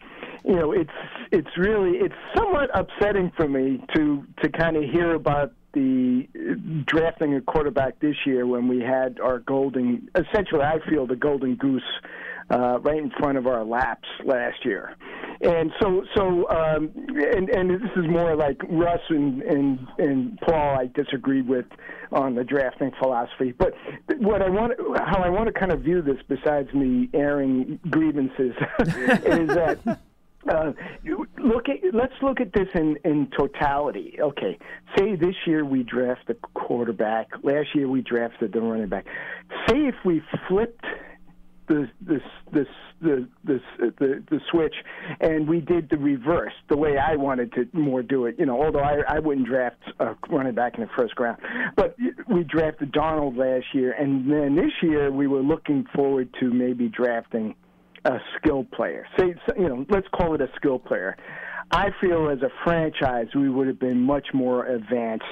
you 0.45 0.55
know, 0.55 0.73
it's 0.73 0.91
it's 1.33 1.59
really 1.59 1.99
it's 1.99 2.15
somewhat 2.37 2.71
upsetting 2.75 3.33
for 3.37 3.49
me 3.49 3.85
to 3.95 4.25
to 4.43 4.49
kind 4.49 4.77
of 4.77 4.85
hear 4.85 5.15
about 5.15 5.53
the 5.73 6.27
drafting 6.87 7.35
a 7.35 7.41
quarterback 7.41 8.01
this 8.01 8.17
year 8.25 8.47
when 8.47 8.67
we 8.67 8.81
had 8.81 9.21
our 9.21 9.41
golden, 9.41 10.09
essentially, 10.15 10.63
I 10.63 10.79
feel 10.89 11.07
the 11.07 11.17
golden 11.17 11.57
goose 11.57 11.83
uh, 12.51 12.79
right 12.81 12.99
in 12.99 13.11
front 13.19 13.39
of 13.39 13.47
our 13.47 13.65
laps 13.65 14.09
last 14.25 14.65
year. 14.65 14.97
And 15.41 15.71
so, 15.81 16.05
so, 16.15 16.49
um, 16.49 16.91
and 17.09 17.51
and 17.51 17.71
this 17.71 17.91
is 17.97 18.07
more 18.09 18.35
like 18.37 18.61
Russ 18.69 19.01
and 19.11 19.43
and 19.43 19.87
and 19.99 20.39
Paul. 20.41 20.79
I 20.79 20.91
disagreed 20.95 21.47
with 21.49 21.67
on 22.13 22.35
the 22.35 22.45
drafting 22.45 22.93
philosophy, 22.99 23.53
but 23.53 23.75
what 24.19 24.41
I 24.41 24.49
want, 24.49 24.73
how 25.05 25.23
I 25.23 25.29
want 25.29 25.47
to 25.47 25.53
kind 25.53 25.73
of 25.73 25.81
view 25.81 26.01
this, 26.03 26.19
besides 26.29 26.73
me 26.73 27.11
airing 27.13 27.79
grievances, 27.91 28.55
is 28.79 29.49
that. 29.49 29.99
Uh, 30.49 30.71
look 31.39 31.69
at 31.69 31.79
let's 31.93 32.13
look 32.23 32.41
at 32.41 32.53
this 32.53 32.69
in 32.77 32.97
in 33.05 33.29
totality. 33.37 34.17
Okay, 34.21 34.57
say 34.97 35.17
this 35.17 35.35
year 35.45 35.65
we 35.65 35.83
draft 35.83 36.31
a 36.31 36.35
quarterback. 36.55 37.31
Last 37.43 37.75
year 37.75 37.89
we 37.89 38.01
drafted 38.01 38.53
the 38.53 38.61
running 38.61 38.89
back. 38.89 39.07
Say 39.69 39.87
if 39.87 39.97
we 40.05 40.23
flipped 40.47 40.85
the 41.69 41.89
the 42.07 42.21
the 42.53 42.67
the 43.01 43.29
the 43.81 44.25
the, 44.31 44.41
switch, 44.51 44.75
and 45.21 45.49
we 45.49 45.61
did 45.61 45.89
the 45.91 45.99
reverse 45.99 46.53
the 46.69 46.77
way 46.77 46.97
I 46.99 47.17
wanted 47.17 47.53
to 47.55 47.69
more 47.73 48.03
do 48.03 48.27
it. 48.27 48.37
You 48.39 48.47
know, 48.47 48.63
although 48.63 48.81
I 48.81 49.03
I 49.09 49.19
wouldn't 49.19 49.47
draft 49.47 49.77
a 50.01 50.15
running 50.31 50.55
back 50.55 50.75
in 50.77 50.83
the 50.83 50.91
first 50.97 51.19
round, 51.19 51.39
but 51.77 51.97
we 52.29 52.45
drafted 52.45 52.93
Darnold 52.93 53.37
last 53.37 53.67
year, 53.75 53.93
and 53.93 54.31
then 54.31 54.57
this 54.57 54.73
year 54.83 55.11
we 55.11 55.27
were 55.27 55.43
looking 55.43 55.85
forward 55.95 56.29
to 56.41 56.53
maybe 56.53 56.89
drafting 56.89 57.55
a 58.05 58.19
skill 58.37 58.65
player. 58.65 59.07
Say, 59.19 59.35
you 59.59 59.69
know, 59.69 59.87
let's 59.89 60.07
call 60.15 60.35
it 60.35 60.41
a 60.41 60.49
skill 60.57 60.79
player. 60.79 61.17
I 61.71 61.89
feel 62.01 62.31
as 62.31 62.43
a 62.43 62.51
franchise 62.65 63.27
we 63.35 63.51
would 63.51 63.67
have 63.67 63.81
been 63.81 64.01
much 64.01 64.29
more 64.33 64.67
advanced 64.67 65.25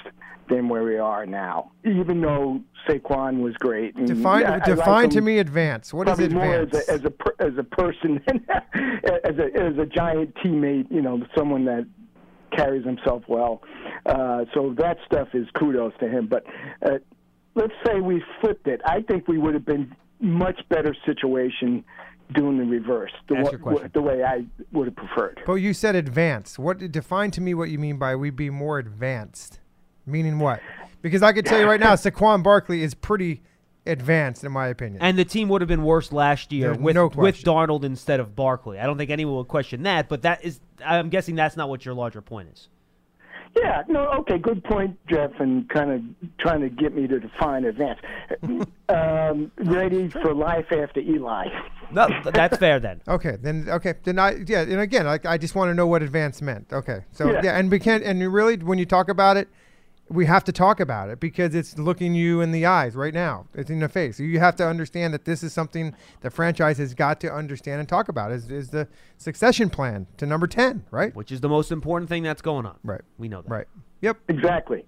than 0.49 0.69
where 0.69 0.85
we 0.85 0.99
are 0.99 1.27
now. 1.27 1.73
Even 1.85 2.21
though 2.21 2.61
Saquon 2.89 3.41
was 3.41 3.55
great. 3.55 3.95
And 3.97 4.07
define 4.07 4.45
I, 4.45 4.59
define 4.59 4.89
I 4.89 5.01
like 5.03 5.11
to 5.11 5.21
me 5.21 5.39
advance. 5.39 5.93
What 5.93 6.09
is 6.09 6.17
probably 6.17 6.35
more 6.35 6.55
as 6.55 6.73
a 6.73 6.91
as 6.91 7.05
a, 7.05 7.11
per, 7.11 7.35
as 7.39 7.53
a 7.59 7.63
person, 7.63 8.21
as 8.29 9.39
a 9.39 9.61
as 9.61 9.79
a 9.79 9.87
giant 9.87 10.35
teammate. 10.37 10.91
You 10.91 11.03
know, 11.03 11.23
someone 11.37 11.65
that 11.65 11.87
carries 12.57 12.85
himself 12.85 13.23
well. 13.29 13.63
Uh, 14.07 14.45
so 14.55 14.75
that 14.79 14.99
stuff 15.07 15.29
is 15.35 15.47
kudos 15.59 15.93
to 16.01 16.09
him. 16.09 16.29
But 16.29 16.45
uh, 16.85 16.99
let's 17.55 17.73
say 17.87 18.01
we 18.01 18.23
flipped 18.41 18.67
it. 18.67 18.81
I 18.85 19.01
think 19.03 19.29
we 19.29 19.39
would 19.39 19.55
have 19.55 19.65
been 19.67 19.95
much 20.21 20.61
better 20.69 20.95
situation 21.05 21.85
doing 22.35 22.59
the 22.59 22.65
reverse, 22.65 23.13
the, 23.29 23.37
Ask 23.37 23.45
wa- 23.45 23.51
your 23.51 23.61
question. 23.61 23.91
the 23.93 24.03
way 24.03 24.25
I 24.25 24.45
would 24.73 24.87
have 24.87 24.97
preferred. 24.97 25.41
But 25.47 25.55
you 25.55 25.75
said 25.75 25.95
advanced. 25.95 26.59
What 26.59 26.79
define 26.91 27.31
to 27.33 27.41
me 27.41 27.55
what 27.55 27.71
you 27.71 27.79
mean 27.79 27.99
by 27.99 28.17
we'd 28.17 28.37
be 28.37 28.51
more 28.51 28.79
advanced? 28.79 29.61
Meaning 30.07 30.39
what? 30.39 30.61
Because 31.03 31.23
I 31.23 31.33
could 31.33 31.47
tell 31.47 31.61
you 31.61 31.67
right 31.67 31.81
now, 31.81 31.93
Saquon 31.95 32.43
Barkley 32.43 32.83
is 32.83 32.95
pretty 32.95 33.43
advanced 33.87 34.45
in 34.45 34.53
my 34.53 34.69
opinion. 34.69 35.03
And 35.03 35.19
the 35.19 35.25
team 35.25 35.49
would 35.49 35.61
have 35.61 35.69
been 35.69 35.83
worse 35.83 36.13
last 36.13 36.53
year 36.53 36.69
There's 36.69 36.79
with 36.79 36.95
no 36.95 37.07
with 37.07 37.15
question. 37.15 37.53
Darnold 37.53 37.85
instead 37.85 38.21
of 38.21 38.35
Barkley. 38.35 38.79
I 38.79 38.87
don't 38.87 38.99
think 38.99 39.11
anyone 39.11 39.37
would 39.37 39.49
question 39.49 39.83
that, 39.83 40.09
but 40.09 40.23
that 40.23 40.45
is 40.45 40.61
I'm 40.85 41.09
guessing 41.09 41.35
that's 41.35 41.57
not 41.57 41.69
what 41.69 41.85
your 41.85 41.95
larger 41.95 42.23
point 42.23 42.49
is. 42.53 42.69
Yeah, 43.57 43.85
no, 43.87 44.09
okay, 44.21 44.37
good 44.37 44.65
point, 44.65 44.99
Jeff, 45.09 45.31
and 45.39 45.69
kind 45.69 45.93
of 45.93 46.29
trying 46.39 46.61
to 46.63 46.69
get 46.69 46.93
me 46.93 47.07
to 47.07 47.21
define 47.21 47.65
advance. 47.65 48.01
um, 48.89 49.53
ready 49.59 50.09
for 50.09 50.35
life 50.35 50.67
after 50.73 50.99
Eli. 50.99 51.47
No, 51.93 52.09
that's 52.33 52.57
fair 52.59 52.81
then. 52.81 53.01
Okay, 53.09 53.37
then 53.41 53.69
okay, 53.69 53.95
then 54.03 54.19
I 54.19 54.43
yeah, 54.47 54.63
and 54.63 54.81
again, 54.81 55.07
like 55.07 55.25
I 55.25 55.39
just 55.39 55.55
want 55.55 55.71
to 55.71 55.75
know 55.75 55.87
what 55.87 56.03
advance 56.03 56.43
meant. 56.43 56.73
Okay, 56.73 57.05
so 57.13 57.31
yeah. 57.31 57.41
Yeah. 57.45 57.59
and 57.59 57.71
we 57.71 57.79
can't, 57.79 58.03
and 58.03 58.21
really, 58.33 58.57
when 58.57 58.79
you 58.79 58.87
talk 58.87 59.09
about 59.09 59.37
it, 59.37 59.49
we 60.09 60.27
have 60.27 60.45
to 60.45 60.53
talk 60.53 60.81
about 60.81 61.09
it 61.09 61.19
because 61.19 61.55
it's 61.55 61.79
looking 61.79 62.15
you 62.15 62.41
in 62.43 62.53
the 62.53 62.67
eyes 62.67 62.95
right 62.95 63.15
now. 63.15 63.47
It's 63.55 63.71
in 63.71 63.81
the 63.81 63.89
face. 63.89 64.21
You 64.21 64.39
have 64.39 64.55
to 64.57 64.67
understand 64.67 65.15
that 65.15 65.25
this 65.25 65.43
is 65.43 65.53
something 65.53 65.95
the 66.21 66.31
franchise 66.31 66.79
has 66.79 66.93
got 66.95 67.21
to 67.21 67.33
understand 67.33 67.81
and 67.81 67.89
talk 67.89 68.09
about. 68.09 68.31
Is 68.31 68.51
is 68.51 68.69
the 68.71 68.87
succession 69.17 69.71
plan 69.71 70.07
to 70.19 70.27
number 70.27 70.47
ten, 70.47 70.85
right? 70.91 71.15
Which 71.15 71.33
is 71.33 71.41
the 71.41 71.49
most 71.49 71.73
important 71.73 72.09
thing 72.09 72.23
that's 72.23 72.43
going 72.43 72.67
on. 72.67 72.77
Right. 72.85 73.01
We 73.19 73.29
know 73.29 73.41
that. 73.43 73.51
Right. 73.51 73.67
Yep. 74.03 74.19
Exactly. 74.29 74.85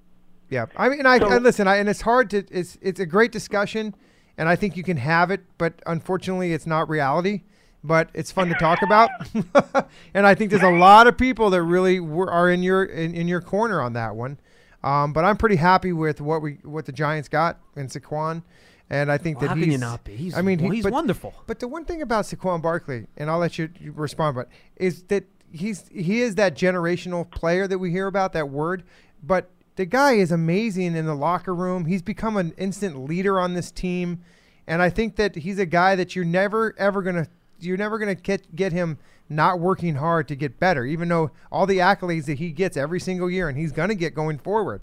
Yeah, 0.49 0.67
I 0.77 0.89
mean, 0.89 1.07
I, 1.07 1.19
So- 1.19 1.29
I 1.29 1.39
listen, 1.39 1.67
I, 1.67 1.77
and 1.77 1.89
it's 1.89 2.03
hard 2.03 2.31
to. 2.31 2.45
It's 2.51 2.79
it's 2.81 3.01
a 3.01 3.07
great 3.07 3.33
discussion, 3.33 3.95
and 4.39 4.49
I 4.49 4.55
think 4.55 4.77
you 4.77 4.83
can 4.85 4.99
have 4.99 5.31
it, 5.31 5.41
but 5.59 5.75
unfortunately, 5.87 6.53
it's 6.53 6.67
not 6.67 6.89
reality. 6.89 7.43
But 7.83 8.11
it's 8.15 8.33
fun 8.33 8.49
to 8.49 8.55
talk 8.55 8.83
about, 8.83 9.11
and 10.15 10.27
I 10.27 10.35
think 10.35 10.51
there's 10.51 10.63
a 10.63 10.71
lot 10.71 11.07
of 11.07 11.17
people 11.17 11.51
that 11.51 11.63
really 11.63 12.01
were, 12.01 12.29
are 12.29 12.51
in 12.51 12.63
your 12.65 12.85
in, 12.85 13.15
in 13.15 13.29
your 13.29 13.41
corner 13.41 13.81
on 13.81 13.93
that 13.93 14.17
one. 14.17 14.39
Um, 14.85 15.13
but 15.13 15.25
I'm 15.25 15.37
pretty 15.37 15.57
happy 15.57 15.93
with 15.93 16.21
what 16.21 16.43
we 16.43 16.59
what 16.63 16.87
the 16.87 16.93
Giants 16.93 17.29
got 17.29 17.59
in 17.77 17.89
Saquon, 17.89 18.43
and 18.91 19.11
I 19.11 19.19
think 19.19 19.39
Well, 19.41 19.49
that 19.49 19.55
how 19.55 19.57
he's. 19.57 19.65
can 19.65 19.73
you 19.73 19.79
not 19.79 20.05
be? 20.05 20.17
He's, 20.17 20.37
I 20.37 20.43
mean, 20.43 20.61
well, 20.61 20.71
he- 20.71 20.77
he's 20.77 20.85
but- 20.85 20.93
wonderful. 20.93 21.35
But 21.47 21.59
the 21.59 21.69
one 21.69 21.85
thing 21.85 22.03
about 22.03 22.25
Saquon 22.25 22.63
Barkley, 22.63 23.07
and 23.17 23.31
I'll 23.31 23.39
let 23.39 23.59
you 23.59 23.69
you 23.81 23.93
respond, 23.93 24.37
but 24.37 24.49
is 24.77 25.03
that 25.05 25.25
he's 25.51 25.89
he 25.89 26.21
is 26.21 26.35
that 26.37 26.55
generational 26.55 27.29
player 27.31 27.67
that 27.67 27.79
we 27.79 27.91
hear 27.91 28.07
about 28.07 28.33
that 28.35 28.49
word, 28.51 28.85
but 29.23 29.51
the 29.77 29.87
guy 29.87 30.13
is 30.13 30.31
amazing 30.33 30.95
in 30.97 31.05
the 31.07 31.15
locker 31.15 31.55
room. 31.55 31.87
He's 31.87 32.03
become 32.03 32.37
an 32.37 32.53
instant 32.57 32.99
leader 33.09 33.41
on 33.41 33.55
this 33.55 33.71
team, 33.71 34.21
and 34.67 34.81
I 34.83 34.89
think 34.91 35.17
that 35.17 35.35
he's 35.37 35.59
a 35.59 35.67
guy 35.67 35.97
that 35.97 36.15
you're 36.15 36.25
never 36.25 36.75
ever 36.79 37.03
gonna 37.03 37.27
you're 37.59 37.77
never 37.79 37.99
gonna 37.99 38.15
get 38.15 38.55
get 38.55 38.73
him 38.73 38.99
not 39.29 39.59
working 39.59 39.97
hard 39.97 40.29
to 40.29 40.37
get 40.37 40.59
better, 40.61 40.85
even 40.85 41.09
though 41.09 41.31
all 41.51 41.67
the 41.67 41.79
accolades 41.79 42.27
that 42.27 42.39
he 42.39 42.51
gets 42.51 42.77
every 42.77 43.01
single 43.01 43.31
year, 43.31 43.49
and 43.49 43.59
he's 43.59 43.73
gonna 43.73 43.95
get 43.95 44.15
going 44.15 44.39
forward. 44.39 44.83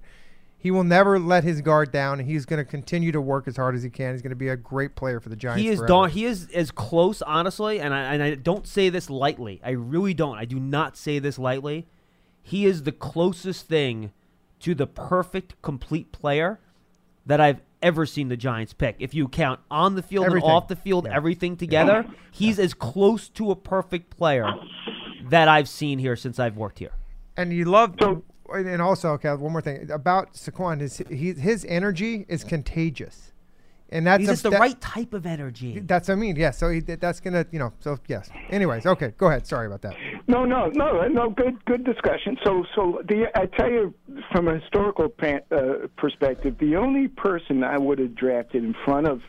He 0.63 0.71
will 0.71 0.85
never 0.85 1.19
let 1.19 1.43
his 1.43 1.59
guard 1.59 1.91
down, 1.91 2.21
and 2.21 2.29
he's 2.29 2.45
going 2.45 2.63
to 2.63 2.63
continue 2.63 3.11
to 3.11 3.19
work 3.19 3.49
as 3.49 3.57
hard 3.57 3.75
as 3.75 3.83
he 3.83 3.89
can. 3.89 4.13
He's 4.13 4.21
going 4.21 4.29
to 4.29 4.35
be 4.37 4.47
a 4.47 4.55
great 4.55 4.95
player 4.95 5.19
for 5.19 5.27
the 5.27 5.35
Giants. 5.35 5.61
He 5.61 5.67
is 5.67 5.81
he 6.05 6.23
is 6.23 6.47
as 6.51 6.71
close, 6.71 7.21
honestly, 7.21 7.81
and 7.81 7.93
I 7.93 8.13
and 8.13 8.23
I 8.23 8.35
don't 8.35 8.65
say 8.65 8.87
this 8.87 9.09
lightly. 9.09 9.59
I 9.61 9.71
really 9.71 10.13
don't. 10.13 10.37
I 10.37 10.45
do 10.45 10.61
not 10.61 10.95
say 10.95 11.19
this 11.19 11.37
lightly. 11.37 11.85
He 12.41 12.65
is 12.65 12.83
the 12.83 12.93
closest 12.93 13.67
thing 13.67 14.13
to 14.61 14.73
the 14.73 14.87
perfect 14.87 15.61
complete 15.61 16.13
player 16.13 16.61
that 17.25 17.41
I've 17.41 17.59
ever 17.83 18.05
seen 18.07 18.29
the 18.29 18.37
Giants 18.37 18.73
pick. 18.73 18.95
If 18.99 19.13
you 19.13 19.27
count 19.27 19.59
on 19.69 19.93
the 19.95 20.01
field 20.01 20.25
Everything. 20.25 20.49
and 20.49 20.55
off 20.57 20.67
the 20.67 20.75
field, 20.75 21.05
Yeah. 21.05 21.15
everything 21.15 21.57
together, 21.57 22.05
he's 22.31 22.57
as 22.57 22.73
close 22.73 23.29
to 23.29 23.51
a 23.51 23.55
perfect 23.55 24.09
player 24.17 24.47
that 25.29 25.47
I've 25.47 25.69
seen 25.69 25.99
here 25.99 26.15
since 26.15 26.39
I've 26.39 26.57
worked 26.57 26.79
here. 26.79 26.93
And 27.37 27.51
you 27.53 27.65
love 27.65 27.95
So- 27.99 28.23
and 28.53 28.67
and 28.67 28.81
also, 28.81 29.09
okay, 29.13 29.33
one 29.33 29.51
more 29.51 29.61
thing 29.61 29.89
about 29.91 30.33
Saquon 30.33 30.81
is 30.81 30.99
he, 31.09 31.33
his 31.33 31.65
energy 31.67 32.25
is 32.29 32.43
contagious, 32.43 33.32
and 33.93 34.05
that's 34.05 34.19
He's 34.21 34.27
a- 34.29 34.31
just 34.33 34.43
the 34.43 34.49
that- 34.49 34.59
right 34.59 34.81
type 34.81 35.13
of 35.13 35.25
energy. 35.25 35.79
That's 35.79 36.07
what 36.09 36.15
I 36.15 36.17
mean. 36.17 36.35
Yeah. 36.35 36.51
So 36.51 36.69
he, 36.69 36.79
that's 36.81 37.19
gonna, 37.21 37.45
you 37.51 37.59
know. 37.59 37.71
So 37.79 37.97
yes. 38.07 38.29
Anyways, 38.49 38.85
okay. 38.85 39.13
Go 39.17 39.27
ahead. 39.27 39.47
Sorry 39.47 39.67
about 39.67 39.81
that. 39.83 39.95
No, 40.27 40.43
no, 40.45 40.67
no, 40.73 41.07
no. 41.07 41.29
Good, 41.29 41.63
good 41.65 41.83
discussion. 41.85 42.37
So, 42.43 42.65
so 42.75 43.01
the 43.07 43.27
I 43.35 43.45
tell 43.45 43.69
you 43.71 43.93
from 44.31 44.47
a 44.47 44.59
historical 44.59 45.07
pa- 45.09 45.39
uh, 45.51 45.87
perspective, 45.97 46.57
the 46.59 46.75
only 46.75 47.07
person 47.07 47.63
I 47.63 47.77
would 47.77 47.99
have 47.99 48.15
drafted 48.15 48.63
in 48.63 48.75
front 48.85 49.07
of 49.07 49.21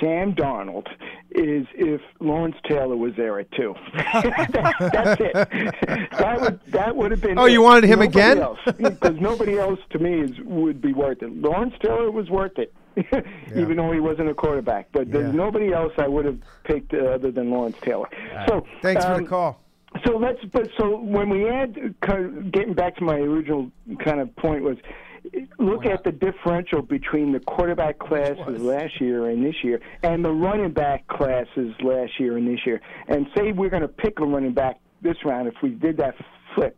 Sam 0.00 0.34
Darnold 0.34 0.86
is 1.32 1.66
if 1.74 2.00
Lawrence 2.20 2.56
Taylor 2.68 2.96
was 2.96 3.12
there 3.16 3.38
at 3.40 3.50
two. 3.52 3.74
that, 3.94 4.76
that's 4.92 5.20
it. 5.20 6.10
That 6.18 6.40
would 6.40 6.60
that 6.68 6.96
would 6.96 7.10
have 7.10 7.20
been. 7.20 7.38
Oh, 7.38 7.46
you 7.46 7.60
wanted 7.60 7.84
him 7.84 7.98
Nobody 7.98 8.18
again? 8.18 8.56
Because 8.78 9.16
nobody 9.20 9.58
else 9.58 9.80
to 9.90 9.98
me 9.98 10.20
is 10.20 10.30
would 10.44 10.80
be 10.80 10.92
worth 10.92 11.22
it. 11.22 11.34
Lawrence 11.36 11.74
Taylor 11.82 12.10
was 12.10 12.30
worth 12.30 12.58
it. 12.58 12.72
Even 13.56 13.76
though 13.76 13.92
he 13.92 14.00
wasn't 14.00 14.28
a 14.28 14.34
quarterback, 14.34 14.88
but 14.92 15.06
Yeah. 15.06 15.12
there's 15.14 15.34
nobody 15.34 15.72
else 15.72 15.92
I 15.98 16.08
would 16.08 16.24
have 16.24 16.38
picked 16.64 16.92
uh, 16.94 16.98
other 16.98 17.30
than 17.30 17.50
Lawrence 17.50 17.76
Taylor. 17.82 18.08
So 18.48 18.66
Thanks 18.82 19.04
for 19.04 19.12
um, 19.12 19.22
the 19.22 19.28
call. 19.28 19.60
so 20.04 20.16
let's, 20.16 20.42
but 20.52 20.68
so 20.78 20.98
when 21.00 21.28
we 21.30 21.48
add, 21.48 21.74
getting 22.52 22.74
back 22.74 22.96
to 22.96 23.04
my 23.04 23.16
original 23.16 23.70
kind 24.04 24.20
of 24.20 24.34
point 24.36 24.62
was, 24.62 24.76
look 25.58 25.84
at 25.84 26.02
the 26.04 26.12
differential 26.12 26.80
between 26.82 27.32
the 27.32 27.40
quarterback 27.40 27.98
classes 27.98 28.60
last 28.62 29.00
year 29.00 29.28
and 29.28 29.44
this 29.44 29.56
year, 29.62 29.80
and 30.02 30.24
the 30.24 30.30
running 30.32 30.72
back 30.72 31.06
classes 31.08 31.74
last 31.82 32.18
year 32.18 32.36
and 32.36 32.48
this 32.48 32.64
year, 32.64 32.80
and 33.08 33.26
say 33.36 33.52
we're 33.52 33.68
going 33.70 33.82
to 33.82 33.88
pick 33.88 34.18
a 34.20 34.24
running 34.24 34.52
back 34.54 34.78
this 35.02 35.16
round 35.24 35.48
if 35.48 35.54
we 35.62 35.70
did 35.70 35.96
that 35.98 36.14
flip, 36.54 36.76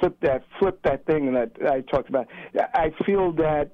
flip 0.00 0.16
that, 0.20 0.44
flip 0.58 0.80
that 0.82 1.04
thing 1.06 1.32
that 1.32 1.50
I 1.68 1.80
talked 1.82 2.08
about. 2.08 2.26
I 2.74 2.92
feel 3.04 3.32
that 3.32 3.70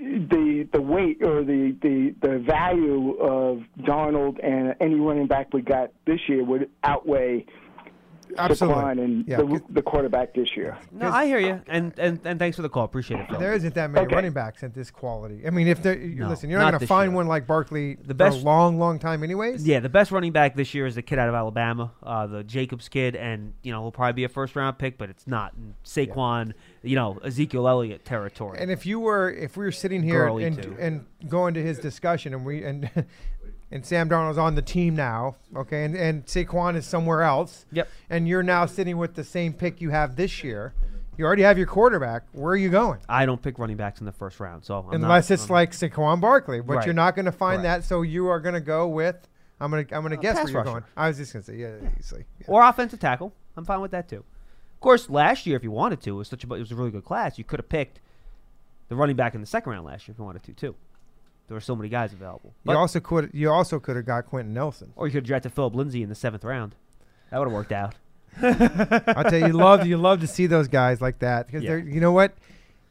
the 0.00 0.66
the 0.72 0.80
weight 0.80 1.22
or 1.22 1.44
the, 1.44 1.76
the 1.82 2.14
the 2.26 2.38
value 2.38 3.12
of 3.20 3.62
Darnold 3.80 4.38
and 4.42 4.74
any 4.80 4.94
running 4.94 5.26
back 5.26 5.52
we 5.52 5.60
got 5.62 5.90
this 6.06 6.20
year 6.28 6.42
would 6.44 6.70
outweigh 6.84 7.44
Absolutely. 8.38 8.80
Saquon 8.80 9.04
and 9.04 9.26
Yeah, 9.26 9.38
the, 9.38 9.46
'cause- 9.46 9.60
the 9.70 9.82
quarterback 9.82 10.34
this 10.34 10.56
year. 10.56 10.78
No, 10.92 11.10
I 11.10 11.26
hear 11.26 11.40
you, 11.40 11.60
and, 11.66 11.92
and 11.98 12.20
and 12.24 12.38
thanks 12.38 12.54
for 12.56 12.62
the 12.62 12.68
call. 12.68 12.84
Appreciate 12.84 13.18
it, 13.20 13.28
Phil. 13.28 13.40
There 13.40 13.52
isn't 13.54 13.74
that 13.74 13.90
many 13.90 14.06
Okay. 14.06 14.14
running 14.14 14.30
backs 14.32 14.62
at 14.62 14.72
this 14.72 14.88
quality. 14.88 15.42
I 15.44 15.50
mean, 15.50 15.66
if 15.66 15.82
they're 15.82 15.96
No, 15.98 16.28
listen, 16.28 16.48
you're 16.48 16.60
not 16.60 16.66
not 16.66 16.70
going 16.70 16.80
to 16.82 16.86
find 16.86 17.10
year. 17.10 17.16
one 17.16 17.26
like 17.26 17.48
Barkley 17.48 17.96
The 17.96 18.04
for 18.08 18.14
best- 18.14 18.42
a 18.42 18.44
long, 18.44 18.78
long 18.78 19.00
time, 19.00 19.24
anyways. 19.24 19.66
Yeah, 19.66 19.80
the 19.80 19.88
best 19.88 20.12
running 20.12 20.30
back 20.30 20.54
this 20.54 20.72
year 20.74 20.86
is 20.86 20.94
the 20.94 21.02
kid 21.02 21.18
out 21.18 21.28
of 21.28 21.34
Alabama, 21.34 21.90
uh, 22.04 22.28
the 22.28 22.44
Jacobs 22.44 22.88
kid, 22.88 23.16
and 23.16 23.52
you 23.64 23.72
know 23.72 23.82
he'll 23.82 23.90
probably 23.92 24.12
be 24.12 24.24
a 24.24 24.28
first 24.28 24.54
round 24.54 24.78
pick, 24.78 24.96
but 24.96 25.10
it's 25.10 25.26
not 25.26 25.52
And 25.54 25.74
Saquon, 25.84 26.52
you 26.82 26.96
know 26.96 27.18
Ezekiel 27.24 27.68
Elliott 27.68 28.04
territory. 28.04 28.58
And 28.60 28.70
if 28.70 28.86
you 28.86 29.00
were, 29.00 29.30
if 29.30 29.56
we 29.56 29.64
were 29.64 29.72
sitting 29.72 30.02
here 30.02 30.26
Gurley, 30.26 30.44
and 30.44 30.62
too. 30.62 30.76
and 30.78 31.06
going 31.28 31.54
to 31.54 31.62
his 31.62 31.78
discussion, 31.78 32.32
and 32.34 32.44
we 32.44 32.64
and 32.64 32.90
and 33.70 33.84
Sam 33.84 34.08
Darnold's 34.08 34.38
on 34.38 34.54
the 34.54 34.62
team 34.62 34.96
now, 34.96 35.36
okay, 35.56 35.84
and 35.84 35.94
and 35.96 36.26
Saquon 36.26 36.76
is 36.76 36.86
somewhere 36.86 37.22
else, 37.22 37.66
yep, 37.72 37.88
and 38.08 38.26
you're 38.28 38.42
now 38.42 38.66
sitting 38.66 38.96
with 38.96 39.14
the 39.14 39.24
same 39.24 39.52
pick 39.52 39.80
you 39.80 39.90
have 39.90 40.16
this 40.16 40.42
year. 40.44 40.74
You 41.18 41.26
already 41.26 41.42
have 41.42 41.58
your 41.58 41.66
quarterback. 41.66 42.22
Where 42.32 42.52
are 42.52 42.56
you 42.56 42.70
going? 42.70 43.00
I 43.06 43.26
don't 43.26 43.42
pick 43.42 43.58
running 43.58 43.76
backs 43.76 44.00
in 44.00 44.06
the 44.06 44.12
first 44.12 44.40
round, 44.40 44.64
so 44.64 44.78
I'm 44.78 45.02
Unless 45.02 45.28
not, 45.28 45.34
it's 45.34 45.42
I'm- 45.44 45.52
like 45.52 45.72
Saquon 45.72 46.18
Barkley, 46.20 46.60
but 46.62 46.76
Right. 46.76 46.86
you're 46.86 46.94
not 46.94 47.14
going 47.14 47.26
to 47.26 47.32
find 47.32 47.60
Correct. 47.60 47.82
that. 47.82 47.86
So 47.88 48.00
you 48.00 48.28
are 48.28 48.40
going 48.40 48.54
to 48.54 48.60
go 48.60 48.88
with. 48.88 49.16
I'm 49.62 49.70
gonna 49.70 49.84
I'm 49.92 50.00
gonna 50.02 50.14
Uh, 50.14 50.18
guess 50.18 50.36
where 50.36 50.48
you're 50.48 50.58
rusher. 50.62 50.70
going. 50.70 50.84
I 50.96 51.08
was 51.08 51.18
just 51.18 51.34
gonna 51.34 51.42
say 51.42 51.56
yeah, 51.56 51.72
easily. 51.98 52.24
Yeah. 52.40 52.46
or 52.48 52.62
offensive 52.66 52.98
tackle. 52.98 53.34
I'm 53.58 53.66
fine 53.66 53.82
with 53.82 53.90
that 53.90 54.08
too. 54.08 54.24
Of 54.80 54.82
course, 54.82 55.10
last 55.10 55.46
year 55.46 55.56
if 55.58 55.62
you 55.62 55.70
wanted 55.70 56.00
to, 56.04 56.10
it 56.10 56.14
was 56.14 56.28
such 56.28 56.42
a 56.42 56.54
it 56.54 56.58
was 56.58 56.72
a 56.72 56.74
really 56.74 56.90
good 56.90 57.04
class. 57.04 57.36
You 57.36 57.44
could 57.44 57.58
have 57.58 57.68
picked 57.68 58.00
the 58.88 58.96
running 58.96 59.14
back 59.14 59.34
in 59.34 59.42
the 59.42 59.46
second 59.46 59.70
round 59.72 59.84
last 59.84 60.08
year 60.08 60.14
if 60.14 60.18
you 60.18 60.24
wanted 60.24 60.42
to 60.44 60.54
too. 60.54 60.74
There 61.48 61.54
were 61.54 61.60
so 61.60 61.76
many 61.76 61.90
guys 61.90 62.14
available. 62.14 62.54
You 62.64 62.72
also 62.78 62.98
could 62.98 63.28
you 63.34 63.50
also 63.50 63.78
could 63.78 63.96
have 63.96 64.06
got 64.06 64.24
Quenton 64.24 64.54
Nelson. 64.54 64.94
or 64.96 65.06
you 65.06 65.10
could 65.12 65.18
have 65.24 65.26
drafted 65.26 65.52
Philip 65.52 65.74
Lindsay 65.74 66.02
in 66.02 66.08
the 66.08 66.14
seventh 66.14 66.44
round. 66.44 66.74
That 67.30 67.36
would 67.38 67.44
have 67.48 67.52
worked 67.52 67.72
out. 67.72 67.94
I'll 68.42 69.24
tell 69.24 69.38
you, 69.38 69.48
you 69.48 69.52
love 69.52 69.86
you 69.86 69.98
love 69.98 70.20
to 70.20 70.26
see 70.26 70.46
those 70.46 70.66
guys 70.66 71.02
like 71.02 71.18
that 71.18 71.46
because 71.46 71.62
Yeah. 71.62 71.70
they're 71.72 71.78
you 71.80 72.00
know 72.00 72.12
what, 72.12 72.32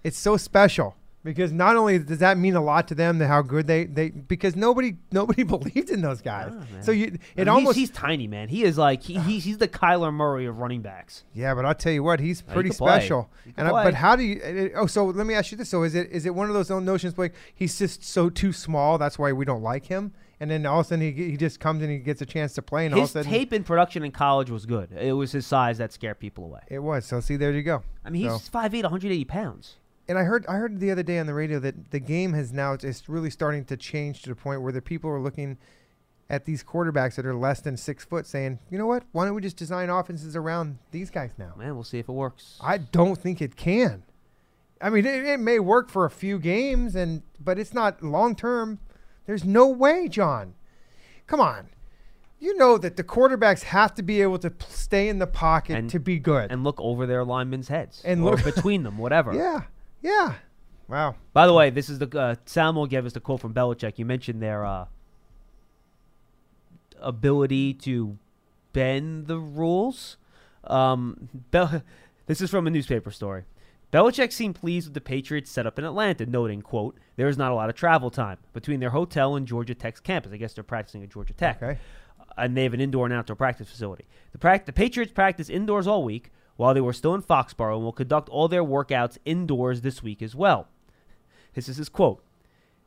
it's 0.04 0.18
so 0.20 0.38
special 0.38 0.96
because 1.30 1.52
not 1.52 1.76
only 1.76 2.00
does 2.00 2.20
that 2.20 2.38
mean 2.38 2.56
a 2.56 2.62
lot 2.62 2.88
to 2.90 2.96
them, 2.96 3.20
how 3.20 3.42
good 3.42 3.68
they 3.68 3.86
they 3.86 4.10
because 4.10 4.56
nobody 4.56 4.96
nobody 5.12 5.44
believed 5.44 5.90
in 5.90 6.02
those 6.02 6.22
guys. 6.22 6.52
Ah, 6.54 6.64
man. 6.74 6.84
so 6.84 6.92
you 6.92 7.06
I 7.06 7.08
it 7.08 7.38
mean, 7.38 7.48
almost 7.50 7.78
he's, 7.78 7.90
tiny, 7.90 8.28
man. 8.28 8.50
He 8.50 8.64
is 8.64 8.78
like 8.78 9.04
he, 9.04 9.20
he's 9.20 9.44
he's 9.44 9.58
the 9.58 9.68
Kyler 9.68 10.14
Murray 10.14 10.46
of 10.46 10.58
running 10.60 10.82
backs. 10.82 11.24
yeah, 11.34 11.54
but 11.54 11.66
I'll 11.66 11.76
tell 11.76 11.92
you 11.94 12.04
what, 12.04 12.20
he's 12.20 12.42
pretty 12.42 12.72
special. 12.72 13.30
And 13.58 13.68
I, 13.68 13.84
but 13.84 13.94
how 13.94 14.16
do 14.16 14.24
you? 14.24 14.40
it- 14.42 14.74
oh, 14.76 14.86
so 14.88 15.06
let 15.06 15.26
me 15.28 15.34
ask 15.34 15.52
you 15.52 15.58
this: 15.58 15.70
so 15.70 15.84
is 15.84 15.96
it 15.96 16.10
is 16.12 16.26
it 16.26 16.34
one 16.36 16.48
of 16.50 16.54
those 16.56 16.70
notions 16.70 17.18
like 17.18 17.34
he's 17.54 17.78
just 17.78 18.04
so 18.04 18.30
too 18.30 18.52
small? 18.54 18.98
That's 18.98 19.18
why 19.20 19.32
we 19.34 19.46
don't 19.46 19.64
like 19.64 19.86
him. 19.86 20.14
And 20.42 20.50
then 20.50 20.66
all 20.66 20.80
of 20.80 20.86
a 20.86 20.90
sudden 20.90 21.02
he, 21.14 21.32
he 21.32 21.36
just 21.36 21.60
comes 21.60 21.82
and 21.84 21.92
he 21.92 21.98
gets 21.98 22.22
a 22.22 22.26
chance 22.26 22.54
to 22.54 22.62
play, 22.62 22.86
and 22.86 22.94
all 22.96 23.00
of 23.02 23.04
a 23.04 23.04
His 23.08 23.12
sudden 23.12 23.30
tape 23.32 23.52
in 23.52 23.66
production 23.66 24.06
in 24.06 24.12
college 24.14 24.50
was 24.50 24.66
good. 24.66 24.90
It 24.94 25.12
was 25.12 25.34
his 25.34 25.46
size 25.46 25.80
that 25.80 25.92
scared 25.92 26.18
people 26.20 26.46
away. 26.46 26.62
it 26.70 26.80
was. 26.80 27.06
So 27.06 27.20
see, 27.20 27.36
there 27.36 27.52
you 27.52 27.62
go. 27.62 27.84
I 28.06 28.10
mean, 28.10 28.22
he's 28.22 28.42
So- 28.44 28.52
5'8", 28.58 28.84
180 28.84 29.26
pounds. 29.26 29.76
And 30.10 30.18
I 30.18 30.24
heard 30.24 30.46
I 30.48 30.56
heard 30.56 30.80
the 30.80 30.92
other 30.92 31.04
day 31.04 31.20
on 31.20 31.28
the 31.28 31.34
radio 31.34 31.60
that 31.60 31.92
the 31.92 32.00
game 32.00 32.34
has 32.34 32.52
now 32.52 32.74
it's 32.74 33.08
really 33.08 33.30
starting 33.30 33.64
to 33.66 33.78
change 33.78 34.24
to 34.24 34.30
the 34.30 34.36
point 34.36 34.62
where 34.62 34.72
the 34.74 34.82
people 34.82 35.10
are 35.10 35.20
looking 35.22 35.58
at 36.30 36.46
these 36.46 36.64
quarterbacks 36.64 37.16
that 37.16 37.26
are 37.26 37.34
less 37.36 37.60
than 37.62 37.78
six 37.78 38.04
foot, 38.06 38.26
saying, 38.26 38.60
you 38.70 38.78
know 38.78 38.86
what? 38.86 39.04
Why 39.14 39.26
don't 39.26 39.34
we 39.36 39.42
just 39.42 39.56
design 39.58 39.90
offenses 39.90 40.36
around 40.36 40.78
these 40.92 41.10
guys 41.10 41.32
now? 41.38 41.54
Man, 41.58 41.74
we'll 41.76 41.84
see 41.84 42.00
if 42.00 42.10
it 42.10 42.12
works. 42.12 42.58
I 42.62 42.78
don't 42.80 43.18
think 43.18 43.42
it 43.42 43.56
can. 43.56 44.04
I 44.82 44.90
mean, 44.90 45.06
it, 45.06 45.26
it 45.26 45.40
may 45.40 45.60
work 45.60 45.90
for 45.90 46.06
a 46.06 46.10
few 46.10 46.40
games, 46.40 46.96
and 46.96 47.22
but 47.40 47.58
it's 47.60 47.74
not 47.74 48.02
long 48.04 48.36
term. 48.36 48.80
There's 49.28 49.44
no 49.46 49.68
way, 49.68 50.08
John. 50.08 50.56
Come 51.28 51.40
on. 51.40 51.68
You 52.40 52.56
know 52.58 52.78
that 52.80 52.96
the 52.96 53.04
quarterbacks 53.04 53.64
have 53.64 53.94
to 53.96 54.02
be 54.02 54.22
able 54.22 54.40
to 54.40 54.52
stay 54.70 55.10
in 55.10 55.20
the 55.20 55.28
pocket 55.28 55.76
And- 55.78 55.90
to 55.92 56.00
be 56.00 56.18
good. 56.18 56.52
and 56.52 56.64
look 56.64 56.80
over 56.80 57.06
their 57.06 57.24
linemen's 57.26 57.68
heads 57.68 58.02
And 58.06 58.24
or 58.24 58.36
look- 58.38 58.44
between 58.56 58.84
them, 58.84 58.98
whatever. 58.98 59.34
yeah, 59.36 59.64
yeah. 60.02 60.36
Wow. 60.88 61.16
By 61.34 61.46
the 61.46 61.54
way, 61.54 61.70
this 61.70 61.88
is 61.90 62.00
the 62.00 62.10
uh, 62.20 62.36
Salmo 62.46 62.86
gave 62.88 63.06
us 63.06 63.14
the 63.14 63.20
quote 63.20 63.42
from 63.42 63.54
Belichick. 63.54 64.00
You 64.00 64.06
mentioned 64.06 64.42
their 64.42 64.66
uh, 64.66 64.86
ability 67.00 67.74
to 67.76 68.18
bend 68.74 69.28
the 69.28 69.38
rules. 69.38 70.18
Um, 70.64 71.30
Bel- 71.52 71.84
this 72.26 72.42
is 72.42 72.50
from 72.50 72.68
a 72.68 72.70
newspaper 72.70 73.12
story. 73.12 73.44
Belichick 73.92 74.32
seemed 74.32 74.56
pleased 74.56 74.88
with 74.88 74.94
the 74.94 75.02
Patriots' 75.02 75.50
setup 75.50 75.80
in 75.80 75.86
Atlanta, 75.86 76.26
noting, 76.26 76.62
"quote 76.62 76.96
There 77.16 77.28
is 77.28 77.38
not 77.38 77.52
a 77.52 77.56
lot 77.56 77.70
of 77.70 77.76
travel 77.76 78.12
time 78.12 78.38
between 78.54 78.80
their 78.80 78.92
hotel 78.92 79.36
and 79.36 79.48
Georgia 79.48 79.74
Tech's 79.74 80.00
campus. 80.00 80.32
I 80.32 80.38
guess 80.38 80.54
they're 80.54 80.64
practicing 80.64 81.02
at 81.04 81.10
Georgia 81.10 81.34
Tech, 81.34 81.62
Okay. 81.62 81.80
and 82.38 82.56
they 82.56 82.64
have 82.64 82.74
an 82.76 82.82
indoor 82.82 83.06
and 83.06 83.14
outdoor 83.14 83.36
practice 83.36 83.68
facility. 83.70 84.06
The, 84.32 84.38
prac- 84.38 84.68
the 84.68 84.74
Patriots 84.74 85.12
practice 85.12 85.50
indoors 85.50 85.88
all 85.88 86.04
week 86.04 86.32
while 86.60 86.74
they 86.74 86.82
were 86.82 86.94
still 86.94 87.16
in 87.16 87.22
Foxborough, 87.22 87.76
and 87.76 87.84
will 87.84 87.94
conduct 87.94 88.28
all 88.30 88.48
their 88.48 88.64
workouts 88.64 89.18
indoors 89.26 89.82
this 89.82 90.04
week 90.04 90.22
as 90.22 90.36
well." 90.36 90.68
This 91.54 91.70
is 91.70 91.78
his 91.78 91.90
quote. 91.90 92.24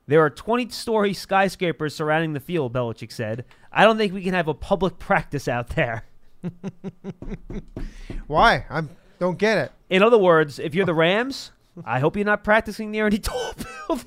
There 0.06 0.20
are 0.20 0.30
20 0.30 0.68
story 0.70 1.14
skyscrapers 1.14 1.94
surrounding 1.94 2.32
the 2.32 2.40
field, 2.40 2.72
Belichick 2.72 3.12
said. 3.12 3.44
I 3.72 3.84
don't 3.84 3.96
think 3.96 4.12
we 4.12 4.22
can 4.22 4.34
have 4.34 4.48
a 4.48 4.54
public 4.54 4.98
practice 4.98 5.46
out 5.46 5.68
there. 5.70 6.04
Why? 8.26 8.66
I 8.68 8.82
don't 9.18 9.38
get 9.38 9.58
it. 9.58 9.72
In 9.88 10.02
other 10.02 10.18
words, 10.18 10.58
if 10.58 10.74
you're 10.74 10.86
the 10.86 10.94
Rams, 10.94 11.52
I 11.84 12.00
hope 12.00 12.16
you're 12.16 12.24
not 12.24 12.42
practicing 12.42 12.90
near 12.90 13.06
any 13.06 13.18
tall 13.20 13.54
buildings. 13.88 14.06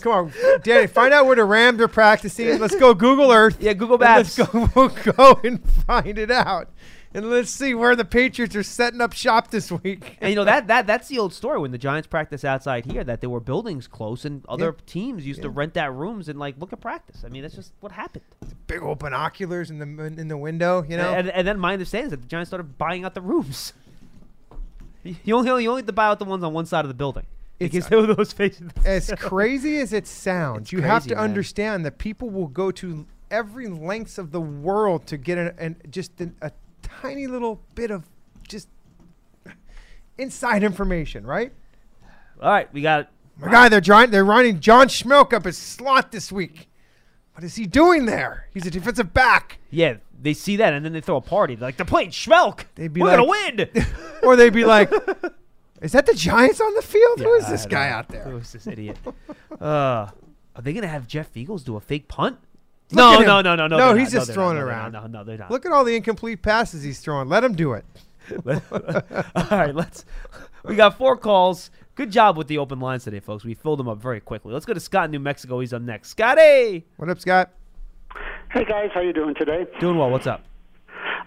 Come 0.00 0.12
on, 0.12 0.32
Danny, 0.62 0.86
find 0.86 1.12
out 1.12 1.26
where 1.26 1.36
the 1.36 1.44
Rams 1.44 1.80
are 1.80 1.88
practicing. 1.88 2.58
Let's 2.58 2.76
go 2.76 2.94
Google 2.94 3.30
Earth. 3.30 3.58
Yeah, 3.60 3.74
Google 3.74 3.98
Maps. 4.00 4.38
Let's 4.38 4.50
go, 4.50 4.70
we'll 4.74 4.88
go 4.88 5.40
and 5.44 5.62
find 5.86 6.18
it 6.18 6.30
out. 6.30 6.70
And 7.14 7.30
let's 7.30 7.50
see 7.50 7.72
where 7.74 7.96
the 7.96 8.04
Patriots 8.04 8.54
are 8.56 8.62
setting 8.62 9.00
up 9.00 9.12
shop 9.14 9.50
this 9.50 9.70
week. 9.72 10.18
And 10.20 10.28
you 10.30 10.36
know 10.36 10.44
that 10.44 10.66
that 10.66 10.86
that's 10.86 11.08
the 11.08 11.18
old 11.18 11.32
story 11.32 11.58
when 11.58 11.70
the 11.70 11.78
Giants 11.78 12.06
practice 12.06 12.44
outside 12.44 12.84
here 12.84 13.02
that 13.04 13.20
there 13.20 13.30
were 13.30 13.40
buildings 13.40 13.86
close 13.88 14.24
and 14.24 14.44
other 14.48 14.66
Yeah. 14.76 14.82
teams 14.86 15.26
used 15.26 15.40
to 15.42 15.48
rent 15.48 15.74
that 15.74 15.92
rooms 15.92 16.28
and 16.28 16.38
like 16.38 16.56
look 16.58 16.72
at 16.72 16.80
practice. 16.80 17.22
I 17.24 17.28
mean, 17.30 17.42
that's 17.42 17.54
just 17.54 17.72
what 17.80 17.92
happened. 17.92 18.24
Big 18.66 18.82
old 18.82 18.98
binoculars 18.98 19.70
in 19.70 19.78
the 19.78 20.04
in 20.20 20.28
the 20.28 20.36
window, 20.36 20.84
you 20.86 20.96
know. 20.96 21.10
And, 21.14 21.28
and 21.30 21.46
then 21.48 21.58
my 21.58 21.72
understanding 21.72 22.06
is 22.06 22.10
that 22.10 22.20
the 22.22 22.28
Giants 22.28 22.50
started 22.50 22.76
buying 22.76 23.04
out 23.04 23.14
the 23.14 23.22
rooms. 23.22 23.72
You 25.24 25.36
only 25.36 25.62
you 25.62 25.70
only 25.70 25.80
have 25.82 25.86
to 25.86 25.92
buy 25.92 26.06
out 26.06 26.18
the 26.18 26.24
ones 26.24 26.42
on 26.42 26.52
one 26.52 26.66
side 26.66 26.84
of 26.84 26.88
the 26.88 26.94
building 26.94 27.26
It's- 27.60 27.88
those 27.88 28.34
the- 28.34 28.72
as 28.84 29.10
crazy 29.18 29.78
as 29.80 29.92
it 29.92 30.06
sounds, 30.06 30.62
It's 30.62 30.72
you 30.72 30.82
have 30.82 31.04
to 31.06 31.14
man. 31.14 31.24
understand 31.24 31.84
that 31.86 31.98
people 31.98 32.28
will 32.28 32.48
go 32.48 32.70
to 32.72 33.06
every 33.30 33.68
lengths 33.68 34.18
of 34.18 34.32
the 34.32 34.40
world 34.40 35.06
to 35.06 35.16
get 35.16 35.38
an, 35.38 35.54
an 35.58 35.76
just 35.88 36.20
an, 36.20 36.34
a 36.42 36.50
tiny 37.00 37.26
little 37.26 37.60
bit 37.74 37.90
of 37.90 38.04
just 38.48 38.68
inside 40.18 40.62
information, 40.62 41.26
right? 41.26 41.52
All 42.40 42.50
right, 42.50 42.72
we 42.72 42.82
got 42.82 43.10
My 43.38 43.50
guy, 43.50 43.68
they're 43.68 43.80
trying, 43.80 44.10
they're 44.10 44.24
running 44.24 44.60
John 44.60 44.88
Schmeelk 44.88 45.32
up 45.32 45.44
his 45.44 45.58
slot 45.58 46.12
this 46.12 46.30
week. 46.30 46.68
What 47.34 47.44
is 47.44 47.56
he 47.56 47.66
doing 47.66 48.06
there? 48.06 48.48
He's 48.52 48.66
a 48.66 48.70
defensive 48.70 49.12
back. 49.12 49.58
Yeah, 49.70 49.96
they 50.20 50.32
see 50.32 50.56
that 50.56 50.72
and 50.72 50.84
then 50.84 50.92
they 50.92 51.00
throw 51.00 51.16
a 51.16 51.20
party. 51.20 51.54
They're 51.54 51.68
like, 51.68 51.76
they're 51.76 51.86
playing 51.86 52.10
Schmeelk. 52.10 52.64
They'd 52.74 52.92
be 52.92 53.02
We're 53.02 53.16
gonna 53.16 53.24
win. 53.24 53.68
or 54.22 54.36
they'd 54.36 54.52
be 54.52 54.64
like, 54.64 54.90
"Is 55.82 55.92
that 55.92 56.06
the 56.06 56.14
Giants 56.14 56.60
on 56.60 56.74
the 56.74 56.82
field? 56.82 57.20
Who 57.20 57.32
is 57.34 57.48
this 57.48 57.66
guy 57.66 57.90
know. 57.90 57.96
out 57.96 58.08
there?" 58.08 58.24
Who's 58.24 58.52
this 58.52 58.66
idiot? 58.66 58.96
uh, 59.60 59.64
are 60.56 60.62
they 60.62 60.72
gonna 60.72 60.88
have 60.88 61.06
Jeff 61.06 61.32
Feagles 61.32 61.64
do 61.64 61.76
a 61.76 61.80
fake 61.80 62.08
punt? 62.08 62.38
Look 62.92 62.98
no, 62.98 63.20
no, 63.20 63.42
no, 63.42 63.56
no, 63.56 63.66
no. 63.66 63.78
No, 63.78 63.94
he's 63.94 64.12
not. 64.12 64.18
just 64.20 64.26
they're 64.28 64.34
throwing 64.34 64.56
not. 64.56 64.62
it 64.62 64.64
No, 64.66 64.70
around. 64.70 64.92
No, 64.92 65.06
no, 65.06 65.24
they're 65.24 65.38
not. 65.38 65.50
Look 65.50 65.66
at 65.66 65.72
all 65.72 65.82
the 65.84 65.96
incomplete 65.96 66.42
passes 66.42 66.82
he's 66.82 67.00
throwing. 67.00 67.28
Let 67.28 67.42
him 67.44 67.54
do 67.54 67.72
it. 67.72 67.84
All 68.46 69.46
right, 69.50 69.74
let's. 69.74 70.04
We 70.64 70.76
got 70.76 70.96
four 70.98 71.16
calls. 71.16 71.70
Good 71.94 72.10
job 72.10 72.36
with 72.36 72.46
the 72.48 72.58
open 72.58 72.78
lines 72.80 73.04
today, 73.04 73.20
folks. 73.20 73.44
We 73.44 73.54
filled 73.54 73.78
them 73.78 73.88
up 73.88 73.98
very 73.98 74.20
quickly. 74.20 74.52
Let's 74.52 74.66
go 74.66 74.74
to 74.74 74.80
Scott 74.80 75.06
in 75.06 75.10
New 75.12 75.20
Mexico. 75.20 75.60
He's 75.60 75.72
up 75.72 75.82
next. 75.82 76.10
Scotty, 76.10 76.84
What 76.96 77.08
up, 77.08 77.18
Scott? 77.20 77.50
Hey 78.52 78.64
guys, 78.64 78.90
how 78.94 79.00
you 79.00 79.12
doing 79.12 79.34
today? 79.34 79.66
doing 79.80 79.96
well. 79.98 80.10
What's 80.10 80.26
up? 80.26 80.44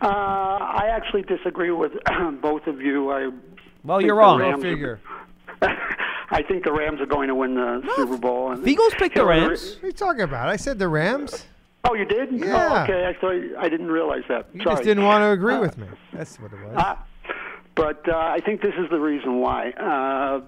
Uh, 0.01 0.05
I 0.07 0.89
actually 0.91 1.23
disagree 1.23 1.71
with 1.71 1.91
both 2.41 2.67
of 2.67 2.79
you. 2.81 3.11
I 3.11 3.29
Well, 3.83 3.99
you're 4.01 4.09
the 4.15 4.19
wrong. 4.19 4.39
Rams- 4.39 4.61
Figure. 4.61 4.99
I 6.31 6.43
think 6.43 6.63
the 6.63 6.71
Rams 6.71 7.01
are 7.01 7.05
going 7.05 7.27
to 7.27 7.35
win 7.35 7.55
the 7.55 7.81
Super 7.95 8.17
Bowl. 8.17 8.51
And 8.51 8.63
Feagles 8.63 8.97
picked 8.97 9.15
the 9.15 9.25
Rams. 9.25 9.75
What 9.75 9.83
are 9.83 9.87
you 9.87 9.93
talking 9.93 10.21
about? 10.21 10.47
I 10.49 10.55
said 10.57 10.77
the 10.79 10.87
Rams. 10.87 11.45
Oh, 11.85 11.93
you 11.95 12.05
did? 12.05 12.31
Yeah. 12.31 12.67
Oh, 12.71 12.83
okay. 12.83 13.05
I 13.07 13.13
thought 13.19 13.33
I 13.63 13.69
didn't 13.69 13.89
realize 13.91 14.23
that. 14.29 14.47
You 14.53 14.61
Sorry. 14.63 14.75
just 14.75 14.83
didn't 14.83 15.05
want 15.05 15.21
to 15.23 15.31
agree 15.31 15.55
Uh, 15.55 15.61
with 15.61 15.77
me. 15.77 15.87
That's 16.13 16.37
what 16.39 16.51
it 16.53 16.59
was. 16.59 16.75
Uh, 16.75 16.95
but 17.75 18.07
uh, 18.09 18.15
I 18.17 18.41
think 18.41 18.61
this 18.61 18.73
is 18.77 18.89
the 18.89 18.99
reason 18.99 19.39
why. 19.39 19.71
Uh, 19.71 20.41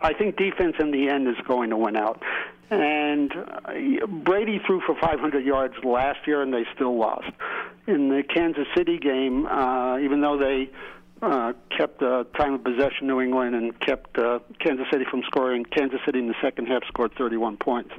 I 0.00 0.12
think 0.14 0.36
defense 0.36 0.74
in 0.80 0.90
the 0.90 1.08
end 1.08 1.28
is 1.28 1.36
going 1.46 1.70
to 1.70 1.76
win 1.76 1.96
out. 1.96 2.22
And 2.70 3.32
uh, 3.32 4.06
Brady 4.06 4.60
threw 4.66 4.80
for 4.84 4.94
500 5.00 5.44
yards 5.44 5.74
last 5.84 6.18
year, 6.26 6.42
and 6.42 6.52
they 6.52 6.64
still 6.74 6.98
lost. 6.98 7.30
In 7.86 8.08
the 8.10 8.22
Kansas 8.22 8.66
City 8.76 8.98
game, 8.98 9.46
uh, 9.46 9.98
even 9.98 10.20
though 10.20 10.36
they 10.36 10.70
uh, 11.22 11.52
kept 11.76 12.02
uh, 12.02 12.24
time 12.36 12.54
of 12.54 12.64
possession 12.64 13.06
New 13.06 13.20
England 13.20 13.54
and 13.54 13.78
kept 13.80 14.18
uh, 14.18 14.38
Kansas 14.60 14.86
City 14.92 15.04
from 15.10 15.22
scoring, 15.26 15.64
Kansas 15.64 16.00
City 16.04 16.18
in 16.18 16.28
the 16.28 16.34
second 16.42 16.66
half 16.66 16.82
scored 16.86 17.12
31 17.16 17.56
points. 17.56 17.90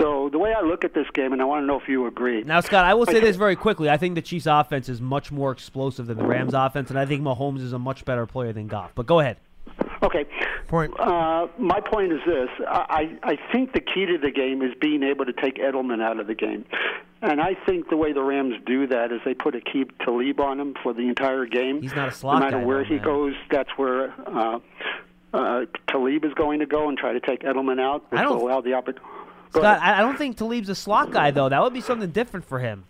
So 0.00 0.30
the 0.30 0.38
way 0.38 0.54
I 0.54 0.62
look 0.62 0.84
at 0.84 0.94
this 0.94 1.06
game, 1.12 1.32
and 1.32 1.42
I 1.42 1.44
want 1.44 1.62
to 1.62 1.66
know 1.66 1.78
if 1.78 1.86
you 1.86 2.06
agree. 2.06 2.42
Now, 2.44 2.60
Scott, 2.60 2.84
I 2.84 2.94
will 2.94 3.04
say 3.04 3.20
this 3.20 3.36
very 3.36 3.56
quickly. 3.56 3.90
I 3.90 3.98
think 3.98 4.14
the 4.14 4.22
Chiefs' 4.22 4.46
offense 4.46 4.88
is 4.88 5.00
much 5.02 5.30
more 5.30 5.52
explosive 5.52 6.06
than 6.06 6.16
the 6.16 6.24
Rams' 6.24 6.54
offense, 6.54 6.88
and 6.88 6.98
I 6.98 7.04
think 7.04 7.22
Mahomes 7.22 7.60
is 7.60 7.72
a 7.74 7.78
much 7.78 8.04
better 8.04 8.24
player 8.24 8.52
than 8.52 8.68
Goff. 8.68 8.92
But 8.94 9.06
go 9.06 9.20
ahead. 9.20 9.36
Okay. 10.02 10.26
Point. 10.68 10.98
Uh, 10.98 11.46
my 11.58 11.80
point 11.80 12.12
is 12.12 12.20
this: 12.26 12.48
I, 12.66 13.16
I 13.22 13.38
think 13.52 13.72
the 13.72 13.80
key 13.80 14.06
to 14.06 14.18
the 14.18 14.30
game 14.30 14.62
is 14.62 14.72
being 14.80 15.02
able 15.02 15.24
to 15.24 15.32
take 15.32 15.56
Edelman 15.56 16.02
out 16.02 16.18
of 16.18 16.26
the 16.26 16.34
game, 16.34 16.64
and 17.20 17.40
I 17.40 17.54
think 17.66 17.88
the 17.88 17.96
way 17.96 18.12
the 18.12 18.22
Rams 18.22 18.54
do 18.66 18.86
that 18.88 19.12
is 19.12 19.20
they 19.24 19.34
put 19.34 19.54
Aqib 19.54 19.90
Talib 20.04 20.40
on 20.40 20.58
him 20.60 20.74
for 20.82 20.92
the 20.92 21.02
entire 21.08 21.46
game. 21.46 21.80
He's 21.82 21.94
not 21.94 22.08
a 22.08 22.12
slot 22.12 22.34
guy. 22.34 22.38
No 22.38 22.44
matter 22.46 22.58
guy, 22.58 22.64
where 22.66 22.78
though, 22.78 22.84
he 22.84 22.94
man. 22.96 23.04
goes, 23.04 23.34
that's 23.50 23.70
where 23.76 24.12
uh, 24.28 24.58
uh, 25.34 25.64
Talib 25.88 26.24
is 26.24 26.34
going 26.34 26.60
to 26.60 26.66
go 26.66 26.88
and 26.88 26.98
try 26.98 27.12
to 27.12 27.20
take 27.20 27.42
Edelman 27.42 27.80
out, 27.80 28.10
which 28.10 28.18
I 28.20 28.24
don't- 28.24 28.38
will 28.38 28.46
allow 28.48 28.60
the 28.60 28.74
opportunity. 28.74 29.06
Scott, 29.50 29.80
I 29.82 29.98
I 29.98 30.00
don't 30.00 30.16
think 30.16 30.38
Talib's 30.38 30.70
a 30.70 30.74
slot 30.74 31.10
guy, 31.10 31.30
though. 31.30 31.48
That 31.50 31.62
would 31.62 31.74
be 31.74 31.82
something 31.82 32.10
different 32.10 32.46
for 32.46 32.58
him. 32.58 32.84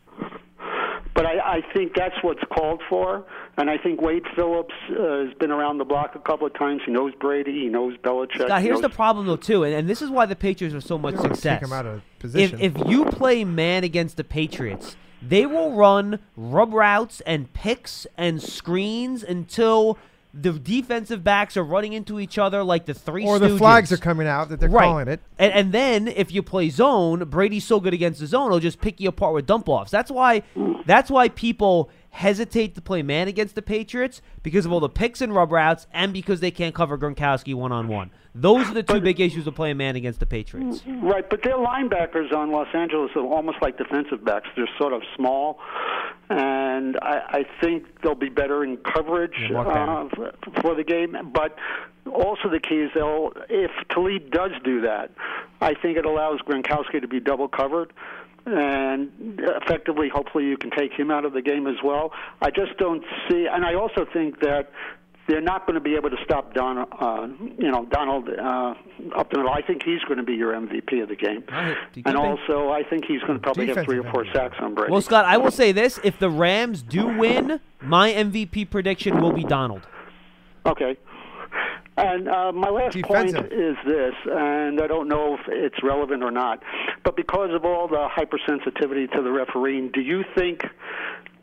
But 1.14 1.26
I, 1.26 1.58
I 1.58 1.60
think 1.74 1.94
that's 1.94 2.14
what's 2.22 2.42
called 2.50 2.80
for, 2.88 3.24
and 3.58 3.68
I 3.68 3.76
think 3.76 4.00
Wade 4.00 4.24
Phillips 4.34 4.74
uh, 4.90 5.26
has 5.26 5.34
been 5.34 5.50
around 5.50 5.78
the 5.78 5.84
block 5.84 6.14
a 6.14 6.18
couple 6.18 6.46
of 6.46 6.54
times. 6.54 6.80
He 6.86 6.92
knows 6.92 7.12
Brady, 7.20 7.52
he 7.52 7.68
knows 7.68 7.96
Belichick. 7.98 8.46
Scott, 8.46 8.62
he 8.62 8.68
here's 8.68 8.80
the 8.80 8.88
problem, 8.88 9.26
though, 9.26 9.36
too, 9.36 9.64
and, 9.64 9.74
and 9.74 9.88
this 9.88 10.00
is 10.00 10.08
why 10.08 10.24
the 10.24 10.36
Patriots 10.36 10.74
are 10.74 10.80
so 10.80 10.96
much 10.96 11.16
success. 11.16 11.28
Take 11.28 11.36
success. 11.36 11.62
him 11.64 11.72
out 11.72 11.86
of 11.86 11.98
if, 11.98 12.18
position. 12.18 12.60
if 12.60 12.72
you 12.86 13.04
play 13.06 13.44
man 13.44 13.84
against 13.84 14.16
the 14.16 14.24
Patriots, 14.24 14.96
they 15.20 15.46
will 15.46 15.72
run 15.72 16.18
rub 16.36 16.72
routes 16.72 17.20
and 17.22 17.52
picks 17.52 18.06
and 18.16 18.42
screens 18.42 19.22
until 19.22 19.98
the 20.35 20.53
defensive 20.53 21.22
backs 21.22 21.57
are 21.57 21.64
running 21.64 21.93
into 21.93 22.18
each 22.18 22.39
other 22.39 22.62
like 22.62 22.87
the 22.87 22.95
three 22.95 23.24
or 23.24 23.39
the 23.39 23.57
flags 23.59 23.93
are 23.93 23.99
coming 23.99 24.26
out 24.26 24.49
that 24.49 24.61
they're 24.61 24.68
right. 24.68 24.85
calling 24.85 25.09
it. 25.09 25.20
And, 25.39 25.53
and 25.53 25.72
then 25.72 26.09
if 26.09 26.33
you 26.33 26.43
play 26.43 26.70
zone, 26.70 27.24
Brady's 27.24 27.64
so 27.64 27.80
good 27.80 27.93
against 27.93 28.20
the 28.20 28.26
zone, 28.26 28.51
he'll 28.51 28.61
just 28.61 28.80
pick 28.80 29.01
you 29.01 29.11
apart 29.11 29.35
with 29.35 29.47
dump 29.47 29.68
offs. 29.68 29.91
That's 29.91 30.11
why 30.11 30.43
that's 30.87 31.11
why 31.11 31.28
people 31.28 31.91
hesitate 32.12 32.74
to 32.74 32.82
play 32.82 33.02
man 33.02 33.26
against 33.26 33.54
the 33.54 33.62
Patriots 33.62 34.20
because 34.42 34.66
of 34.66 34.72
all 34.72 34.80
the 34.80 34.88
picks 34.88 35.22
and 35.22 35.34
rub 35.34 35.50
routes 35.50 35.86
and 35.92 36.12
because 36.12 36.40
they 36.40 36.50
can't 36.50 36.74
cover 36.74 36.98
Gronkowski 36.98 37.54
one 37.54 37.72
on 37.72 37.88
one. 37.88 38.10
Those 38.34 38.68
are 38.68 38.74
the 38.74 38.82
two 38.82 39.00
big 39.00 39.18
issues 39.18 39.46
of 39.46 39.54
playing 39.54 39.78
man 39.78 39.96
against 39.96 40.20
the 40.20 40.26
Patriots. 40.26 40.82
Right, 40.86 41.28
but 41.28 41.42
their 41.42 41.56
linebackers 41.56 42.32
on 42.34 42.50
Los 42.52 42.68
Angeles 42.74 43.10
are 43.16 43.24
almost 43.24 43.58
like 43.62 43.78
defensive 43.78 44.24
backs. 44.24 44.48
They're 44.56 44.68
sort 44.78 44.92
of 44.92 45.02
small, 45.16 45.58
and 46.28 46.98
I, 47.00 47.20
I 47.28 47.44
think 47.62 48.02
they'll 48.02 48.14
be 48.14 48.28
better 48.28 48.62
in 48.62 48.76
coverage 48.76 49.34
Yeah, 49.50 49.60
uh, 49.60 50.08
f- 50.12 50.62
for 50.62 50.74
the 50.74 50.84
game. 50.84 51.16
But 51.32 51.56
also 52.10 52.48
the 52.50 52.60
key 52.60 52.76
is 52.76 52.90
they'll 52.94 53.32
if 53.48 53.70
Khalid 53.88 54.30
does 54.30 54.52
do 54.64 54.82
that, 54.82 55.10
I 55.60 55.74
think 55.74 55.96
it 55.96 56.04
allows 56.04 56.40
Gronkowski 56.40 57.00
to 57.00 57.08
be 57.08 57.20
double 57.20 57.48
covered. 57.48 57.92
And 58.45 59.11
effectively, 59.38 60.09
hopefully, 60.09 60.45
you 60.47 60.57
can 60.57 60.70
take 60.70 60.93
him 60.93 61.11
out 61.11 61.24
of 61.24 61.32
the 61.32 61.43
game 61.43 61.66
as 61.66 61.76
well. 61.84 62.12
I 62.40 62.51
just 62.51 62.76
don't 62.76 63.05
see, 63.28 63.47
and 63.47 63.64
I 63.64 63.74
also 63.74 64.05
think 64.12 64.40
that 64.40 64.72
they're 65.28 65.40
not 65.40 65.66
going 65.66 65.74
to 65.74 65.80
be 65.80 65.95
able 65.95 66.11
to 66.11 66.16
stop 66.24 66.53
Donald, 66.53 66.88
uh, 66.99 67.28
you 67.59 67.70
know, 67.70 67.84
Donald 67.86 68.28
uh, 68.28 68.74
up 69.14 69.30
the 69.30 69.38
middle. 69.38 69.53
I 69.53 69.62
think 69.62 69.82
he's 69.84 70.01
going 70.01 70.16
to 70.16 70.24
be 70.24 70.34
your 70.34 70.53
MVP 70.53 71.03
of 71.03 71.09
the 71.09 71.16
game, 71.16 71.45
Right, 71.51 71.76
and 72.05 72.16
also 72.16 72.70
I 72.70 72.82
think 72.82 73.05
he's 73.05 73.20
going 73.20 73.34
to 73.34 73.38
probably 73.38 73.68
have 73.68 73.84
three 73.84 73.99
or 73.99 74.11
four 74.11 74.26
sacks 74.32 74.57
on 74.61 74.74
Brady. 74.74 74.90
Well, 74.90 75.03
Scott, 75.03 75.24
I 75.24 75.36
will 75.36 75.53
say 75.53 75.72
this: 75.72 76.01
if 76.03 76.18
the 76.18 76.28
Rams 76.30 76.82
do 76.82 77.07
win, 77.18 77.61
my 77.80 78.12
MVP 78.12 78.70
prediction 78.70 79.20
will 79.20 79.32
be 79.32 79.45
Donald. 79.45 79.86
Okay. 80.66 80.97
And 81.97 82.28
uh, 82.28 82.53
my 82.53 82.70
last 82.70 82.95
Defensive. 82.95 83.40
point 83.40 83.53
is 83.53 83.76
this, 83.86 84.14
and 84.24 84.80
I 84.80 84.86
don't 84.86 85.09
know 85.09 85.34
if 85.34 85.40
it's 85.49 85.82
relevant 85.82 86.22
or 86.22 86.30
not, 86.30 86.62
but 87.05 87.16
because 87.16 87.51
of 87.53 87.66
all 87.66 87.86
the 87.86 88.09
hypersensitivity 88.09 89.12
to 89.12 89.22
the 89.22 89.30
refereeing, 89.30 89.90
do 89.90 90.01
you 90.01 90.24
think 90.34 90.62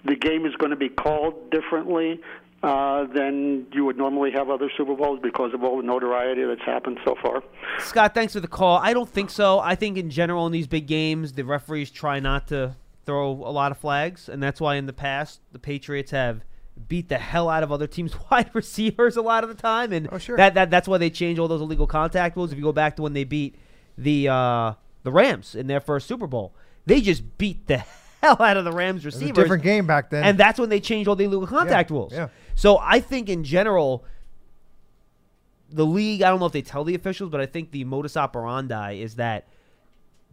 the 0.06 0.16
game 0.16 0.46
is 0.46 0.56
going 0.56 0.72
to 0.72 0.76
be 0.76 0.90
called 0.90 1.52
differently 1.52 2.20
uh, 2.64 3.06
than 3.14 3.68
you 3.72 3.86
would 3.86 3.98
normally 3.98 4.32
have 4.32 4.50
other 4.50 4.72
Super 4.76 4.96
Bowls 4.96 5.20
because 5.22 5.54
of 5.54 5.64
all 5.64 5.78
the 5.78 5.84
notoriety 5.84 6.44
that's 6.44 6.66
happened 6.66 7.00
so 7.06 7.16
far? 7.22 7.44
Scott, 7.78 8.14
thanks 8.16 8.34
for 8.34 8.40
the 8.40 8.48
call. 8.48 8.80
I 8.80 8.94
don't 8.94 9.10
think 9.10 9.30
so. 9.30 9.60
I 9.60 9.76
think 9.76 9.98
in 9.98 10.10
general 10.10 10.48
in 10.48 10.52
these 10.52 10.68
big 10.68 10.88
games, 10.88 11.34
the 11.34 11.44
referees 11.44 11.92
try 11.92 12.20
not 12.20 12.48
to 12.48 12.76
throw 13.06 13.30
a 13.32 13.52
lot 13.52 13.72
of 13.72 13.78
flags, 13.78 14.30
and 14.30 14.42
that's 14.42 14.60
why 14.60 14.76
in 14.76 14.88
the 14.88 14.94
past 14.94 15.42
the 15.52 15.60
Patriots 15.60 16.12
have 16.12 16.42
beat 16.88 17.10
the 17.10 17.18
hell 17.18 17.50
out 17.50 17.62
of 17.64 17.72
other 17.72 17.88
teams' 17.88 18.14
wide 18.32 18.50
receivers 18.54 19.18
a 19.18 19.22
lot 19.22 19.44
of 19.44 19.50
the 19.50 19.56
time, 19.56 19.92
and 19.92 20.08
Oh, 20.12 20.18
sure. 20.18 20.38
that, 20.38 20.54
that 20.54 20.70
that's 20.72 20.88
why 20.88 20.98
they 20.98 21.10
changed 21.10 21.40
all 21.40 21.48
those 21.48 21.62
illegal 21.62 21.88
contact 21.88 22.36
rules. 22.38 22.52
If 22.52 22.58
you 22.58 22.64
go 22.64 22.72
back 22.72 22.96
to 22.96 23.02
when 23.02 23.14
they 23.14 23.24
beat 23.24 23.56
the 23.98 24.30
uh, 24.30 24.74
the 25.04 25.12
Rams 25.12 25.56
in 25.56 25.68
their 25.68 25.80
first 25.82 26.08
Super 26.08 26.28
Bowl, 26.28 26.54
they 26.86 27.02
just 27.02 27.38
beat 27.38 27.68
the 27.68 27.78
hell 28.22 28.42
out 28.42 28.58
of 28.58 28.66
the 28.66 28.72
Rams 28.72 29.04
It 29.04 29.08
was 29.08 29.16
receivers. 29.16 29.38
a 29.38 29.42
different 29.42 29.64
game 29.64 29.86
back 29.88 30.10
then. 30.10 30.24
And 30.24 30.38
that's 30.38 30.60
when 30.60 30.70
they 30.70 30.80
changed 30.80 31.08
all 31.08 31.16
the 31.16 31.26
illegal 31.26 31.48
contact 31.48 31.90
Yeah, 31.90 31.96
rules. 31.96 32.14
yeah. 32.14 32.28
So 32.56 32.78
I 32.78 33.00
think 33.00 33.30
in 33.30 33.44
general, 33.44 34.04
the 35.72 35.86
league, 35.86 36.22
I 36.24 36.30
don't 36.30 36.40
know 36.40 36.46
if 36.48 36.52
they 36.52 36.62
tell 36.62 36.84
the 36.84 36.96
officials, 36.96 37.30
but 37.30 37.40
I 37.40 37.46
think 37.46 37.72
the 37.72 37.84
modus 37.84 38.18
operandi 38.18 38.94
is 38.94 39.16
that 39.16 39.48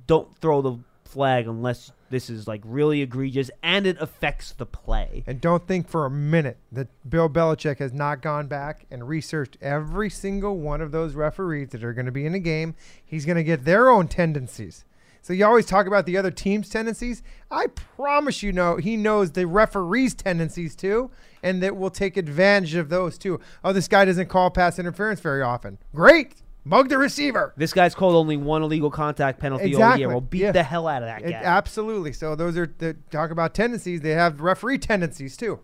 don't 0.07 0.37
throw 0.39 0.63
the 0.63 0.79
flag 1.05 1.47
unless 1.47 1.93
this 2.11 2.31
is 2.31 2.47
like 2.47 2.63
really 2.65 3.03
egregious 3.03 3.51
and 3.63 3.87
it 3.87 3.97
affects 4.01 4.53
the 4.53 4.67
play. 4.67 5.25
And 5.27 5.41
don't 5.41 5.67
think 5.67 5.89
for 5.89 6.07
a 6.07 6.11
minute 6.11 6.59
that 6.73 6.89
Bill 7.09 7.29
Belichick 7.29 7.79
has 7.79 7.93
not 7.93 8.23
gone 8.23 8.47
back 8.47 8.87
and 8.91 9.09
researched 9.09 9.57
every 9.61 10.11
single 10.11 10.59
one 10.59 10.81
of 10.81 10.93
those 10.93 11.15
referees 11.15 11.71
that 11.71 11.85
are 11.85 11.93
going 11.93 12.07
to 12.07 12.13
be 12.13 12.27
in 12.27 12.35
a 12.35 12.41
game. 12.41 12.75
He's 13.05 13.25
going 13.25 13.37
to 13.37 13.45
get 13.45 13.65
their 13.65 13.89
own 13.89 14.09
tendencies. 14.09 14.85
So 15.27 15.33
you 15.33 15.45
always 15.45 15.67
talk 15.67 15.89
about 15.89 16.07
the 16.07 16.17
other 16.17 16.31
team's 16.31 16.69
tendencies. 16.69 17.21
I 17.51 17.67
promise 17.67 18.45
you 18.45 18.53
know 18.53 18.77
he 18.77 18.97
knows 18.97 19.33
the 19.33 19.45
referee's 19.45 20.15
tendencies 20.15 20.77
too, 20.77 21.11
and 21.43 21.61
that 21.65 21.77
will 21.77 21.91
take 21.91 22.17
advantage 22.17 22.77
of 22.77 22.91
those 22.91 23.19
too. 23.19 23.41
Oh, 23.65 23.73
this 23.73 23.89
guy 23.89 24.05
doesn't 24.05 24.29
call 24.29 24.51
pass 24.51 24.79
interference 24.79 25.19
very 25.19 25.43
often. 25.43 25.79
Great. 25.93 26.37
Mug 26.69 26.89
the 26.89 26.99
receiver. 26.99 27.53
This 27.57 27.73
guy's 27.73 27.95
called 27.95 28.17
only 28.17 28.37
one 28.37 28.61
illegal 28.63 28.91
contact 28.91 29.39
penalty 29.39 29.67
all 29.67 29.69
Exactly, 29.71 30.01
year. 30.01 30.09
We'll 30.09 30.21
beat 30.21 30.41
yeah. 30.41 30.51
the 30.53 30.65
hell 30.65 30.89
out 30.89 31.03
of 31.03 31.09
that 31.09 31.23
It, 31.23 31.31
guy. 31.31 31.41
absolutely. 31.43 32.13
So 32.13 32.35
those 32.35 32.57
are 32.57 32.67
the 32.79 32.97
talk 33.13 33.31
about 33.31 33.55
tendencies. 33.55 34.01
They 34.01 34.11
have 34.11 34.41
referee 34.41 34.79
tendencies 34.79 35.37
too. 35.37 35.61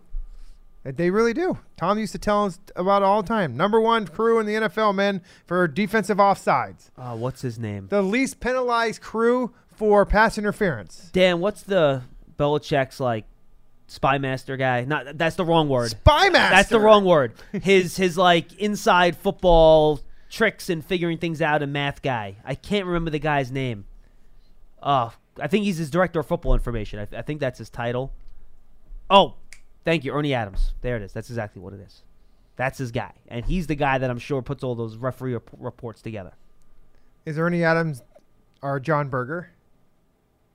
They 0.85 1.09
really 1.11 1.33
do. 1.33 1.59
Tom 1.77 1.97
used 1.99 2.11
to 2.13 2.17
tell 2.19 2.45
us 2.45 2.59
about 2.75 3.01
it 3.01 3.05
all 3.05 3.21
the 3.21 3.27
time. 3.27 3.55
Number 3.57 3.79
one 3.81 4.05
crew 4.07 4.39
in 4.39 4.45
the 4.45 4.53
NFL, 4.53 4.95
men, 4.95 5.21
for 5.45 5.67
defensive 5.67 6.17
offsides. 6.17 6.89
uh, 6.97 7.15
what's 7.15 7.41
his 7.41 7.57
name? 7.59 7.87
The 7.89 8.01
least 8.01 8.39
penalized 8.41 9.01
crew 9.01 9.53
for 9.75 10.05
pass 10.05 10.37
interference. 10.37 11.09
Dan, 11.13 11.39
what's 11.39 11.63
the 11.63 12.01
Belichick's 12.37 12.99
like 12.99 13.25
spy 13.87 14.17
master 14.17 14.55
guy? 14.57 14.83
Not 14.85 15.17
that's 15.17 15.35
the 15.37 15.45
wrong 15.45 15.69
word. 15.69 15.89
Spy 15.91 16.29
master. 16.29 16.55
That's 16.55 16.69
the 16.69 16.79
wrong 16.79 17.05
word. 17.05 17.33
His 17.53 17.95
his 17.97 18.17
like 18.17 18.53
inside 18.59 19.15
football 19.15 20.01
tricks 20.33 20.67
and 20.69 20.83
figuring 20.83 21.17
things 21.19 21.41
out 21.41 21.61
and 21.61 21.71
math 21.71 22.01
guy. 22.01 22.35
I 22.43 22.55
can't 22.55 22.87
remember 22.87 23.11
the 23.11 23.19
guy's 23.19 23.51
name. 23.51 23.85
Oh, 24.81 25.13
I 25.39 25.47
think 25.47 25.63
he's 25.63 25.77
his 25.77 25.91
director 25.91 26.19
of 26.19 26.27
football 26.27 26.53
information. 26.55 26.99
I, 26.99 27.19
I 27.19 27.21
think 27.21 27.39
that's 27.39 27.59
his 27.59 27.69
title. 27.69 28.11
Oh, 29.09 29.35
thank 29.85 30.03
you, 30.03 30.11
Ernie 30.11 30.33
Adams. 30.33 30.73
There 30.81 30.95
it 30.95 31.03
is. 31.03 31.13
That's 31.13 31.29
exactly 31.29 31.61
what 31.61 31.73
it 31.73 31.79
is. 31.79 32.01
That's 32.55 32.77
his 32.79 32.91
guy, 32.91 33.13
and 33.27 33.45
he's 33.45 33.67
the 33.67 33.75
guy 33.75 33.97
that 33.97 34.09
I'm 34.09 34.19
sure 34.19 34.41
puts 34.41 34.63
all 34.63 34.75
those 34.75 34.95
referee 34.97 35.33
rep- 35.33 35.49
reports 35.57 36.01
together. 36.01 36.33
Is 37.25 37.37
Ernie 37.39 37.63
Adams 37.63 38.01
our 38.61 38.79
John 38.79 39.09
Berger 39.09 39.49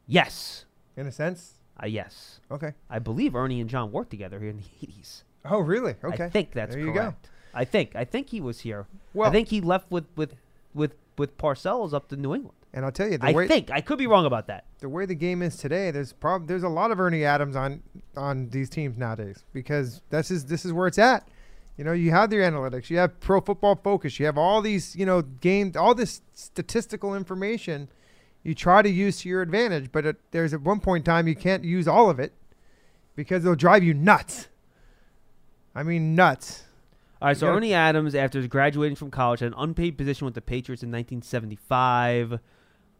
Yes, 0.07 0.65
in 0.97 1.07
a 1.07 1.13
sense? 1.13 1.55
uh, 1.83 1.87
yes. 1.87 2.41
Okay. 2.51 2.73
I 2.91 2.99
believe 2.99 3.35
Ernie 3.37 3.61
and 3.61 3.69
John 3.71 3.93
worked 3.93 4.11
together 4.11 4.39
here 4.41 4.49
in 4.51 4.59
the 4.59 4.87
80s. 4.87 5.23
Oh, 5.45 5.61
really? 5.61 5.95
Okay. 6.03 6.25
I 6.25 6.29
think 6.29 6.53
that's 6.53 6.75
there 6.75 6.85
you 6.85 6.93
correct. 6.93 7.23
go. 7.25 7.29
I 7.55 7.65
think 7.65 7.95
I 7.97 8.05
think 8.05 8.31
he 8.31 8.41
was 8.41 8.61
here. 8.61 8.87
Well- 9.15 9.29
I 9.29 9.33
think 9.33 9.49
he 9.49 9.61
left 9.61 9.91
with 9.91 10.07
with 10.17 10.35
with 10.75 10.93
with 11.17 11.37
Parcells 11.39 11.93
up 11.93 12.09
to 12.09 12.17
New 12.17 12.35
England. 12.35 12.55
And 12.75 12.85
I'll 12.85 12.93
tell 12.93 13.11
you 13.11 13.17
the 13.19 13.27
I 13.29 13.33
way 13.33 13.49
think 13.49 13.71
I 13.71 13.81
could 13.81 13.99
be 13.99 14.07
wrong 14.07 14.27
about 14.27 14.47
that. 14.49 14.65
the 14.81 14.89
way 14.91 15.07
the 15.07 15.15
game 15.15 15.41
is 15.43 15.57
today, 15.57 15.91
there's 15.91 16.13
prob- 16.13 16.47
there's 16.47 16.63
a 16.63 16.69
lot 16.69 16.91
of 16.91 17.01
Ernie 17.01 17.25
Adams 17.25 17.57
on 17.57 17.83
on 18.17 18.51
these 18.51 18.69
teams 18.69 18.99
nowadays 18.99 19.43
because 19.53 20.03
this 20.11 20.31
is 20.31 20.45
this 20.45 20.65
is 20.65 20.73
where 20.73 20.87
it's 20.87 20.99
at. 20.99 21.27
You 21.79 21.85
know, 21.85 21.93
you 21.93 22.11
have 22.11 22.33
your 22.33 22.43
analytics, 22.43 22.91
you 22.91 22.99
have 22.99 23.19
Pro 23.21 23.41
Football 23.41 23.77
Focus, 23.77 24.19
you 24.21 24.27
have 24.27 24.37
all 24.37 24.61
these 24.61 24.95
you 24.95 25.07
know 25.07 25.23
game, 25.23 25.73
all 25.77 25.95
this 25.95 26.21
statistical 26.35 27.15
information. 27.15 27.89
You 28.45 28.55
try 28.55 28.83
to 28.83 28.89
use 28.91 29.21
to 29.23 29.29
your 29.29 29.43
advantage, 29.43 29.91
but 29.91 30.05
it, 30.07 30.17
there's 30.31 30.53
at 30.53 30.61
one 30.61 30.81
point 30.81 31.03
in 31.03 31.05
time 31.13 31.27
you 31.27 31.35
can't 31.35 31.65
use 31.65 31.89
all 31.89 32.09
of 32.11 32.21
it 32.21 32.33
because 33.17 33.45
it'll 33.45 33.57
drive 33.57 33.83
you 33.83 33.95
nuts. 33.95 34.49
I 35.75 35.83
mean, 35.83 36.15
nuts. 36.15 36.65
All 37.21 37.29
right, 37.29 37.37
so 37.37 37.49
Ernie 37.49 37.75
Adams, 37.75 38.15
after 38.15 38.47
graduating 38.47 38.95
from 38.95 39.11
college, 39.11 39.41
had 39.41 39.49
an 39.49 39.55
unpaid 39.59 39.99
position 39.99 40.25
with 40.25 40.35
the 40.35 40.41
Patriots 40.41 40.85
in 40.85 40.91
1975, 40.91 42.39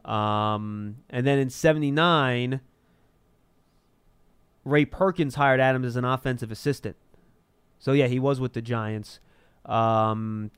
um, 0.03 0.97
and 1.09 1.25
then 1.25 1.39
in 1.39 1.49
'79, 1.49 2.59
Ray 4.65 4.85
Perkins 4.85 5.35
hired 5.35 5.61
Adams 5.61 5.85
as 5.87 5.95
an 5.95 6.03
offensive 6.03 6.51
assistant. 6.51 6.97
So 7.77 7.93
yeah, 7.93 8.07
he 8.07 8.19
was 8.19 8.41
with 8.41 8.53
the 8.53 8.61
Giants. 8.61 9.19
Um. 9.65 10.51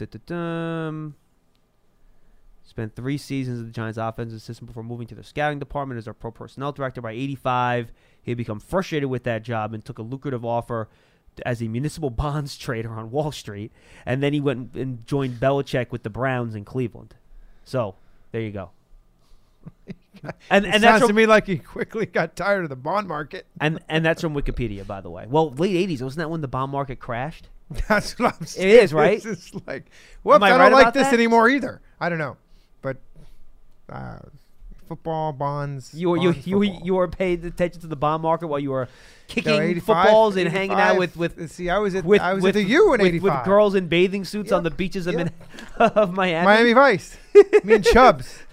Spent 2.63 2.95
three 2.95 3.17
seasons 3.17 3.59
in 3.59 3.65
the 3.65 3.71
Giants' 3.71 3.97
offensive 3.97 4.37
assistant 4.37 4.67
before 4.67 4.81
moving 4.83 5.05
to 5.07 5.15
the 5.15 5.23
scouting 5.23 5.59
department 5.59 5.97
as 5.97 6.07
our 6.07 6.13
pro 6.13 6.31
personnel 6.31 6.71
director. 6.71 7.01
By 7.01 7.11
85, 7.11 7.91
he 8.21 8.31
had 8.31 8.37
become 8.37 8.61
frustrated 8.61 9.09
with 9.09 9.23
that 9.23 9.43
job 9.43 9.73
and 9.73 9.83
took 9.83 9.99
a 9.99 10.03
lucrative 10.03 10.45
offer 10.45 10.87
as 11.45 11.61
a 11.61 11.67
municipal 11.67 12.09
bonds 12.23 12.57
trader 12.57 12.91
on 12.91 13.11
Wall 13.11 13.31
Street. 13.31 13.71
And 14.05 14.21
then 14.21 14.33
he 14.33 14.39
went 14.39 14.73
and 14.75 15.05
joined 15.05 15.35
Belichick 15.39 15.91
with 15.91 16.03
the 16.03 16.09
Browns 16.09 16.55
in 16.55 16.65
Cleveland. 16.65 17.15
So 17.63 17.95
there 18.31 18.41
you 18.41 18.51
go. 18.51 18.71
and 20.49 20.65
It 20.65 20.73
and 20.73 20.83
that's 20.83 20.99
sounds 20.99 21.07
to 21.07 21.13
me 21.13 21.25
like 21.25 21.47
he 21.47 21.57
quickly 21.57 22.05
got 22.05 22.35
tired 22.35 22.63
of 22.63 22.69
the 22.69 22.75
bond 22.75 23.07
market. 23.07 23.45
and 23.59 23.79
and 23.87 24.03
that's 24.05 24.21
from 24.21 24.33
Wikipedia, 24.33 24.85
by 24.85 25.01
the 25.01 25.09
way. 25.09 25.25
Well, 25.29 25.51
late 25.51 25.87
80s 25.89 26.01
wasn't 26.01 26.19
that 26.19 26.29
when 26.29 26.41
the 26.41 26.47
bond 26.47 26.71
market 26.71 26.99
crashed? 26.99 27.47
That's 27.87 28.19
what 28.19 28.35
I'm 28.37 28.45
saying. 28.45 28.83
is, 28.83 28.93
right? 28.93 29.25
It's 29.25 29.53
like, 29.65 29.85
whoops, 30.23 30.43
I 30.43 30.47
I, 30.47 30.49
don't 30.49 30.59
right 30.59 30.71
like 30.73 30.93
this 30.93 31.07
that? 31.07 31.13
anymore 31.13 31.47
either. 31.47 31.79
I 32.01 32.09
don't 32.09 32.17
know, 32.17 32.35
but 32.81 32.97
uh, 33.87 34.17
football 34.91 35.31
bonds. 35.31 35.93
You 35.93 36.09
were 36.09 36.17
you 36.17 36.33
bonds, 36.33 36.47
you 36.47 36.59
football. 36.59 36.85
you 36.85 36.93
were 36.95 37.07
paying 37.07 37.45
attention 37.45 37.79
to 37.79 37.87
the 37.87 37.95
bond 37.95 38.21
market 38.23 38.47
while 38.47 38.59
you 38.59 38.71
were 38.71 38.89
kicking 39.29 39.53
85, 39.53 39.85
footballs 39.85 40.35
and 40.35 40.49
hanging 40.49 40.77
out 40.77 40.97
with 40.97 41.15
with 41.15 41.39
uh, 41.39 41.47
See, 41.47 41.69
I 41.69 41.77
was 41.77 41.95
at 41.95 42.03
with 42.03 42.19
I 42.21 42.33
was 42.33 42.43
with, 42.43 42.57
at 42.57 42.59
the 42.59 42.69
U 42.69 42.93
in 42.93 42.99
with, 42.99 43.07
'85. 43.07 43.23
with 43.23 43.45
girls 43.45 43.73
in 43.75 43.87
bathing 43.87 44.25
suits 44.25 44.51
on 44.51 44.63
the 44.63 44.69
beaches 44.71 45.07
of, 45.07 45.13
yep. 45.13 45.27
Min- 45.27 45.33
of 45.95 46.11
Miami. 46.11 46.45
Miami 46.45 46.73
Vice. 46.73 47.17
Me 47.63 47.75
and 47.75 47.85
Chubbs. 47.85 48.43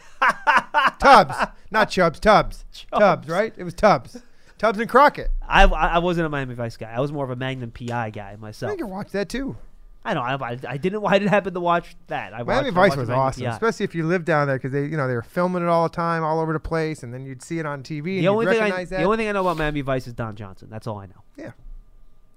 Tubbs, 1.01 1.35
not 1.73 1.91
Chubbs. 1.91 2.21
Tubbs. 2.21 2.65
Tubbs. 2.97 3.29
Right? 3.29 3.53
It 3.57 3.65
was 3.65 3.75
Tubbs. 3.75 4.23
Tubbs 4.59 4.79
and 4.79 4.89
Crockett. 4.89 5.31
I, 5.49 5.65
I 5.65 5.99
wasn't 5.99 6.27
a 6.27 6.29
Miami 6.29 6.55
Vice 6.55 6.77
guy. 6.77 6.93
I 6.93 7.01
was 7.01 7.11
more 7.13 7.25
of 7.25 7.31
a 7.31 7.37
Magnum 7.37 7.71
PI 7.73 8.11
guy 8.11 8.31
I 8.33 8.37
myself. 8.37 8.71
think 8.71 8.83
I 8.83 8.85
watched 8.85 9.13
that 9.13 9.29
too. 9.29 9.57
I 10.05 10.15
know. 10.15 10.23
I, 10.23 10.59
I, 10.69 10.77
didn't. 10.79 11.05
I 11.05 11.19
didn't 11.19 11.31
happen 11.31 11.53
to 11.55 11.61
watch 11.61 11.95
that. 12.07 12.33
I 12.33 12.43
Miami 12.43 12.71
watched, 12.71 12.75
Vice 12.75 12.89
watched 12.91 12.99
was 13.01 13.09
Magnum 13.09 13.27
awesome, 13.27 13.47
especially 13.47 13.85
if 13.85 13.95
you 13.95 14.07
lived 14.07 14.25
down 14.25 14.47
there 14.47 14.57
because 14.57 14.73
they, 14.73 14.87
you 14.87 14.97
know, 14.97 15.07
they 15.09 15.15
were 15.15 15.23
filming 15.23 15.63
it 15.63 15.69
all 15.69 15.83
the 15.89 15.95
time, 15.95 16.23
all 16.25 16.41
over 16.41 16.53
the 16.53 16.61
place, 16.61 17.03
and 17.03 17.13
then 17.13 17.27
you'd 17.27 17.43
see 17.43 17.59
it 17.59 17.67
on 17.67 17.83
TV 17.83 18.15
and 18.17 18.25
The 18.25 18.29
only 18.29 18.47
thing 18.47 18.61
I 18.63 18.85
that. 18.85 18.99
the 18.99 19.03
only 19.03 19.17
thing 19.19 19.29
I 19.29 19.33
know 19.33 19.41
about 19.43 19.59
Miami 19.59 19.81
Vice 19.83 20.07
is 20.07 20.13
Don 20.15 20.35
Johnson. 20.37 20.69
That's 20.71 20.87
all 20.87 20.99
I 20.99 21.07
know. 21.07 21.23
yeah, 21.37 21.53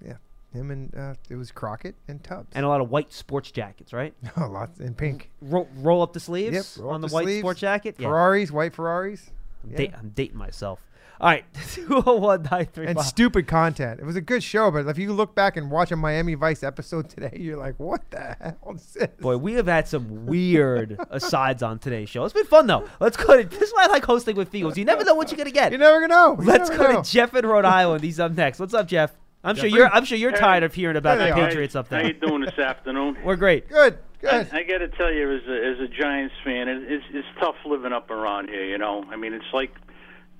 yeah. 0.06 0.14
Him 0.54 0.70
and 0.70 0.94
uh, 0.96 1.14
it 1.30 1.36
was 1.38 1.50
Crockett 1.52 1.96
and 2.10 2.22
Tubbs. 2.22 2.50
And 2.54 2.66
a 2.66 2.68
lot 2.68 2.82
of 2.82 2.90
white 2.90 3.14
sports 3.14 3.52
jackets, 3.52 3.94
right? 3.94 4.14
oh, 4.38 4.48
lots 4.48 4.82
in 4.82 4.94
pink. 4.94 5.30
Roll, 5.42 5.70
roll 5.78 6.02
up 6.02 6.12
the 6.12 6.20
sleeves 6.20 6.78
Yep, 6.78 6.86
on 6.86 7.00
the, 7.00 7.08
the 7.08 7.14
white 7.14 7.24
sleeves. 7.24 7.40
sports 7.40 7.60
jacket. 7.62 7.96
Yeah. 7.98 8.10
Ferraris, 8.10 8.52
white 8.52 8.74
Ferraris, 8.74 9.32
I'm, 9.64 9.72
yeah. 9.72 9.78
date, 9.78 9.92
I'm 9.98 10.10
dating 10.10 10.38
myself. 10.38 10.86
All 11.22 11.28
right, 11.30 11.46
two 11.72 11.86
zero 11.86 12.16
one 12.18 12.42
nine 12.50 12.66
three 12.74 12.88
and 12.88 13.00
stupid 13.00 13.46
content. 13.48 14.00
It 14.00 14.06
was 14.08 14.16
a 14.16 14.22
good 14.22 14.42
show, 14.42 14.72
but 14.72 14.88
if 14.88 14.98
you 14.98 15.14
look 15.14 15.36
back 15.36 15.56
and 15.56 15.70
watch 15.70 15.92
a 15.92 15.96
Miami 15.96 16.34
Vice 16.34 16.64
episode 16.64 17.10
today, 17.10 17.38
you're 17.40 17.58
like, 17.58 17.76
what 17.80 18.10
the 18.10 18.36
hell 18.42 18.74
is 18.76 18.86
this? 18.94 19.08
Boy, 19.20 19.38
we 19.38 19.54
have 19.54 19.68
had 19.68 19.88
some 19.88 20.26
weird 20.26 21.00
asides 21.12 21.62
on 21.62 21.78
today's 21.78 22.10
show. 22.10 22.26
It's 22.26 22.34
been 22.34 22.46
fun 22.46 22.66
though. 22.66 22.90
Let's 23.00 23.18
go 23.18 23.40
to 23.40 23.48
this 23.48 23.62
is 23.70 23.72
why 23.72 23.84
I 23.84 23.88
like 23.88 24.04
hosting 24.04 24.36
with 24.36 24.52
Feagles. 24.52 24.78
You 24.78 24.84
never 24.86 25.04
know 25.04 25.14
what 25.14 25.30
you're 25.30 25.38
gonna 25.38 25.52
get. 25.52 25.72
you 25.72 25.78
never 25.78 26.00
gonna 26.00 26.08
know. 26.08 26.38
You 26.42 26.48
Let's 26.48 26.72
never 26.72 26.84
go 26.88 26.92
know. 26.94 27.02
to 27.04 27.12
Jeff 27.12 27.36
in 27.36 27.46
Rhode 27.46 27.66
Island. 27.66 28.04
He's 28.04 28.20
up 28.20 28.32
next. 28.32 28.60
What's 28.60 28.74
up, 28.74 28.88
Jeff? 28.88 29.12
I'm 29.44 29.56
sure 29.56 29.68
you're 29.68 29.90
I'm 29.90 30.06
sure 30.06 30.18
you're 30.18 30.32
Hey. 30.32 30.38
tired 30.40 30.64
of 30.64 30.74
hearing 30.74 30.98
about 30.98 31.20
There 31.20 31.30
the. 31.36 31.36
Patriots 31.36 31.76
up 31.76 31.88
there. 31.90 32.02
How 32.02 32.08
you 32.08 32.14
doing 32.14 32.42
this 32.42 32.58
afternoon? 32.58 33.18
We're 33.24 33.36
great. 33.36 33.70
Good, 33.70 34.00
I, 34.24 34.26
good. 34.44 34.50
I 34.54 34.64
got 34.64 34.80
to 34.80 34.88
tell 34.88 35.12
you, 35.14 35.32
as 35.36 35.42
a, 35.48 35.68
as 35.68 35.80
a 35.82 35.88
Giants 35.88 36.34
fan, 36.44 36.68
it, 36.68 36.92
it's 36.92 37.06
it's 37.12 37.28
tough 37.40 37.56
living 37.66 37.94
up 37.94 38.10
around 38.10 38.50
here. 38.50 38.66
You 38.66 38.80
know, 38.80 39.04
I 39.12 39.16
mean, 39.18 39.34
it's 39.34 39.46
like 39.54 39.72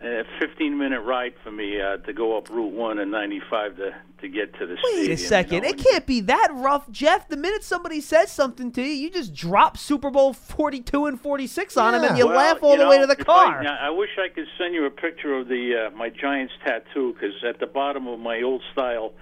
a 0.04 0.24
15 0.40 0.78
minute 0.78 1.02
ride 1.02 1.34
for 1.44 1.52
me 1.52 1.80
uh, 1.80 1.98
to 1.98 2.14
go 2.14 2.38
up 2.38 2.50
Route 2.50 2.72
One 2.74 3.00
and 3.00 3.12
95 3.12 3.78
to 3.78 3.92
to 4.22 4.28
get 4.30 4.54
to 4.60 4.68
the 4.68 4.74
Wait 4.74 4.80
stadium. 4.80 5.08
Wait 5.08 5.12
a 5.12 5.18
second. 5.18 5.54
You 5.56 5.62
know? 5.62 5.68
It 5.70 5.78
can't 5.78 6.06
be 6.06 6.22
that 6.22 6.50
rough, 6.54 6.90
Jeff. 6.92 7.28
The 7.28 7.38
minute 7.38 7.64
somebody 7.64 8.02
says 8.02 8.32
something 8.32 8.72
to 8.74 8.82
you, 8.82 8.88
you 8.90 9.10
just 9.10 9.34
drop 9.34 9.78
Super 9.78 10.12
Bowl 10.12 10.34
42 10.34 11.08
and 11.08 11.20
46 11.20 11.78
on 11.78 11.96
him 11.96 12.04
and 12.04 12.18
you 12.18 12.28
Well, 12.28 12.38
laugh 12.38 12.60
all 12.62 12.74
you 12.74 12.78
the 12.78 12.84
know, 12.84 12.90
way 12.90 13.00
to 13.00 13.08
the 13.08 13.16
car. 13.16 13.64
I, 13.64 13.88
I 13.88 13.90
wish 13.90 14.10
I 14.20 14.30
could 14.34 14.46
send 14.60 14.76
you 14.76 14.86
a 14.86 14.92
picture 14.92 15.36
of 15.36 15.48
the 15.48 15.88
uh, 15.88 15.96
my 15.96 16.10
Giants 16.10 16.54
tattoo 16.64 17.14
because 17.14 17.34
at 17.48 17.60
the 17.60 17.66
bottom 17.66 18.08
of 18.08 18.20
my 18.20 18.42
old 18.44 18.62
style 18.72 19.14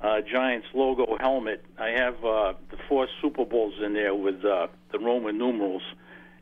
uh, 0.00 0.20
Giants 0.20 0.68
logo 0.74 1.16
helmet, 1.18 1.64
I 1.78 1.88
have 1.88 2.14
uh, 2.24 2.52
the 2.70 2.76
four 2.88 3.08
Super 3.20 3.44
Bowls 3.44 3.74
in 3.84 3.92
there 3.94 4.14
with 4.14 4.44
uh, 4.44 4.68
the 4.92 4.98
Roman 5.00 5.36
numerals, 5.36 5.82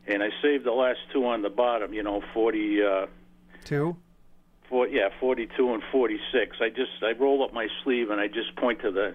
and 0.07 0.21
I 0.21 0.29
saved 0.41 0.65
the 0.65 0.71
last 0.71 0.99
two 1.11 1.25
on 1.25 1.41
the 1.41 1.49
bottom. 1.49 1.93
You 1.93 2.03
know, 2.03 2.21
40. 2.33 2.83
Uh, 2.83 3.05
Two. 3.63 3.97
Four, 4.69 4.87
yeah, 4.87 5.09
42 5.19 5.73
and 5.73 5.83
46. 5.91 6.57
I 6.61 6.69
just 6.69 6.91
I 7.03 7.11
roll 7.11 7.43
up 7.43 7.53
my 7.53 7.67
sleeve 7.83 8.09
and 8.09 8.19
I 8.19 8.27
just 8.27 8.55
point 8.55 8.81
to 8.81 8.91
the 8.91 9.13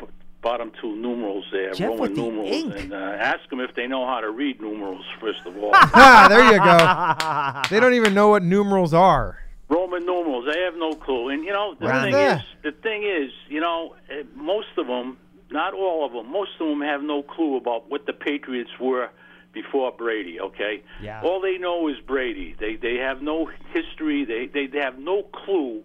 b- 0.00 0.06
bottom 0.42 0.72
two 0.80 0.96
numerals 0.96 1.44
there, 1.52 1.72
Jeff 1.74 1.88
Roman 1.90 2.00
with 2.00 2.14
the 2.16 2.22
numerals, 2.22 2.50
ink. 2.50 2.74
and 2.76 2.92
uh, 2.92 2.96
ask 2.96 3.48
them 3.50 3.60
if 3.60 3.74
they 3.74 3.86
know 3.86 4.06
how 4.06 4.20
to 4.20 4.30
read 4.30 4.60
numerals 4.60 5.04
first 5.20 5.40
of 5.46 5.56
all. 5.58 5.70
Ah, 5.74 6.26
there 6.28 6.52
you 6.52 6.58
go. 6.58 7.74
They 7.74 7.80
don't 7.80 7.94
even 7.94 8.14
know 8.14 8.28
what 8.28 8.42
numerals 8.42 8.92
are. 8.94 9.38
Roman 9.68 10.04
numerals, 10.06 10.46
I 10.48 10.58
have 10.60 10.74
no 10.76 10.92
clue. 10.94 11.28
And 11.28 11.44
you 11.44 11.52
know, 11.52 11.74
the 11.78 11.86
What 11.86 11.96
is 11.96 12.02
thing 12.02 12.12
that? 12.12 12.38
is, 12.40 12.46
the 12.62 12.72
thing 12.72 13.02
is, 13.02 13.30
you 13.48 13.60
know, 13.60 13.94
eh, 14.10 14.22
most 14.34 14.68
of 14.78 14.86
them, 14.86 15.18
not 15.50 15.74
all 15.74 16.04
of 16.06 16.12
them, 16.12 16.30
most 16.32 16.50
of 16.60 16.66
them 16.68 16.80
have 16.80 17.02
no 17.02 17.22
clue 17.22 17.56
about 17.56 17.88
what 17.90 18.06
the 18.06 18.12
Patriots 18.12 18.70
were 18.80 19.10
before 19.56 19.90
Brady. 19.90 20.38
Okay, 20.38 20.82
Yeah. 21.00 21.22
all 21.22 21.40
they 21.40 21.56
know 21.56 21.88
is 21.88 21.96
Brady. 22.06 22.54
They 22.60 22.76
they 22.76 22.96
have 22.96 23.22
no 23.22 23.50
history. 23.72 24.24
They 24.24 24.46
they, 24.46 24.66
they 24.66 24.80
have 24.80 24.98
no 24.98 25.22
clue 25.22 25.82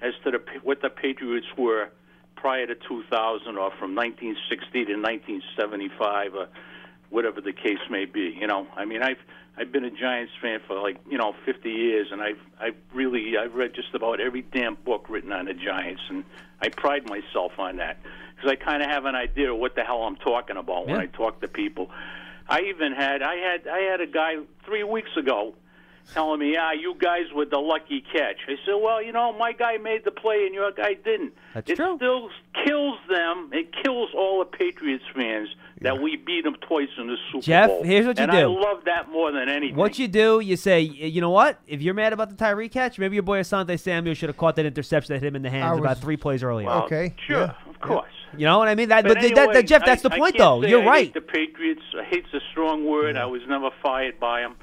as 0.00 0.12
to 0.24 0.32
the 0.32 0.40
what 0.64 0.82
the 0.82 0.90
Patriots 0.90 1.46
were 1.56 1.90
prior 2.34 2.66
to 2.66 2.74
2000 2.74 3.56
or 3.56 3.70
from 3.78 3.94
1960 3.94 4.86
to 4.86 4.94
1975 4.96 6.34
or 6.34 6.48
whatever 7.10 7.40
the 7.40 7.52
case 7.52 7.78
may 7.88 8.04
be. 8.06 8.36
You 8.40 8.48
know, 8.48 8.66
I 8.76 8.84
mean, 8.84 9.02
I've 9.02 9.22
I've 9.56 9.70
been 9.70 9.84
a 9.84 9.90
Giants 9.90 10.32
fan 10.42 10.58
for 10.66 10.80
like 10.80 10.96
you 11.08 11.18
know 11.18 11.34
50 11.46 11.70
years, 11.70 12.08
and 12.10 12.20
I've 12.20 12.40
I've 12.60 12.76
really 12.92 13.38
I've 13.38 13.54
read 13.54 13.72
just 13.74 13.94
about 13.94 14.20
every 14.20 14.42
damn 14.42 14.74
book 14.74 15.06
written 15.08 15.32
on 15.32 15.44
the 15.44 15.54
Giants, 15.54 16.02
and 16.08 16.24
I 16.60 16.70
pride 16.70 17.08
myself 17.08 17.52
on 17.58 17.76
that 17.76 17.98
because 18.34 18.50
I 18.50 18.56
kind 18.56 18.82
of 18.82 18.90
have 18.90 19.04
an 19.04 19.14
idea 19.14 19.52
of 19.52 19.58
what 19.60 19.76
the 19.76 19.82
hell 19.84 20.02
I'm 20.02 20.16
talking 20.16 20.56
about 20.56 20.88
when 20.88 20.98
I 20.98 21.06
talk 21.06 21.40
to 21.42 21.48
people. 21.48 21.90
I 22.52 22.60
even 22.68 22.92
had 22.92 23.22
I 23.22 23.36
had 23.36 23.66
I 23.66 23.78
had 23.90 24.02
a 24.02 24.06
guy 24.06 24.34
three 24.66 24.84
weeks 24.84 25.08
ago 25.16 25.54
telling 26.14 26.40
me, 26.40 26.56
"Ah, 26.58 26.72
you 26.72 26.94
guys 26.98 27.26
with 27.34 27.50
the 27.50 27.58
lucky 27.58 28.00
catch." 28.12 28.36
I 28.48 28.56
said, 28.64 28.74
"Well, 28.80 29.02
you 29.02 29.12
know, 29.12 29.32
my 29.32 29.52
guy 29.52 29.76
made 29.78 30.04
the 30.04 30.10
play 30.10 30.44
and 30.46 30.54
your 30.54 30.72
guy 30.72 30.94
didn't." 30.94 31.32
That's 31.54 31.70
it 31.70 31.76
true. 31.76 31.96
still 31.96 32.30
kills 32.64 32.98
them. 33.08 33.50
It 33.52 33.72
kills 33.82 34.10
all 34.14 34.38
the 34.40 34.44
Patriots 34.46 35.04
fans 35.14 35.48
that 35.80 36.00
we 36.00 36.16
beat 36.16 36.44
them 36.44 36.54
twice 36.60 36.88
in 36.98 37.08
the 37.08 37.16
Super 37.32 37.42
Jeff, 37.44 37.68
Bowl. 37.68 37.82
here's 37.82 38.06
what 38.06 38.16
you 38.16 38.22
and 38.22 38.32
do. 38.32 38.38
I 38.38 38.44
love 38.44 38.84
that 38.84 39.10
more 39.10 39.32
than 39.32 39.48
anything. 39.48 39.74
What 39.76 39.98
you 39.98 40.06
do, 40.06 40.38
you 40.40 40.56
say, 40.56 40.80
you 40.80 41.20
know 41.20 41.30
what? 41.30 41.58
If 41.66 41.82
you're 41.82 41.94
mad 41.94 42.12
about 42.12 42.30
the 42.30 42.36
Tyree 42.36 42.68
catch, 42.68 42.98
maybe 42.98 43.16
your 43.16 43.24
boy 43.24 43.40
Asante 43.40 43.78
Samuel 43.80 44.14
should 44.14 44.28
have 44.28 44.36
caught 44.36 44.54
that 44.56 44.66
interception 44.66 45.14
that 45.14 45.20
hit 45.20 45.26
him 45.28 45.36
in 45.36 45.42
the 45.42 45.50
hands 45.50 45.76
I 45.76 45.78
about 45.80 45.98
three 45.98 46.16
plays 46.16 46.42
earlier. 46.44 46.66
Well, 46.68 46.84
Okay, 46.84 47.14
Sure, 47.26 47.40
yeah, 47.40 47.52
of 47.68 47.80
course. 47.80 48.12
you 48.36 48.46
know 48.46 48.58
what 48.58 48.68
I 48.68 48.76
mean? 48.76 48.90
That, 48.90 49.02
but, 49.04 49.14
But 49.14 49.20
th- 49.22 49.34
that, 49.34 49.52
that, 49.54 49.66
Jeff, 49.66 49.84
that's 49.84 50.04
I- 50.04 50.08
the 50.08 50.14
I 50.14 50.18
point, 50.18 50.36
can't 50.36 50.62
though. 50.62 50.68
You're 50.68 50.82
I 50.82 50.86
right. 50.86 51.04
Hate 51.06 51.14
the 51.14 51.20
Patriots. 51.20 51.82
Hate's 52.06 52.32
a 52.32 52.40
strong 52.52 52.84
word. 52.84 53.16
I 53.16 53.26
was 53.26 53.42
never 53.48 53.70
fired 53.82 54.20
by 54.20 54.42
them. 54.42 54.54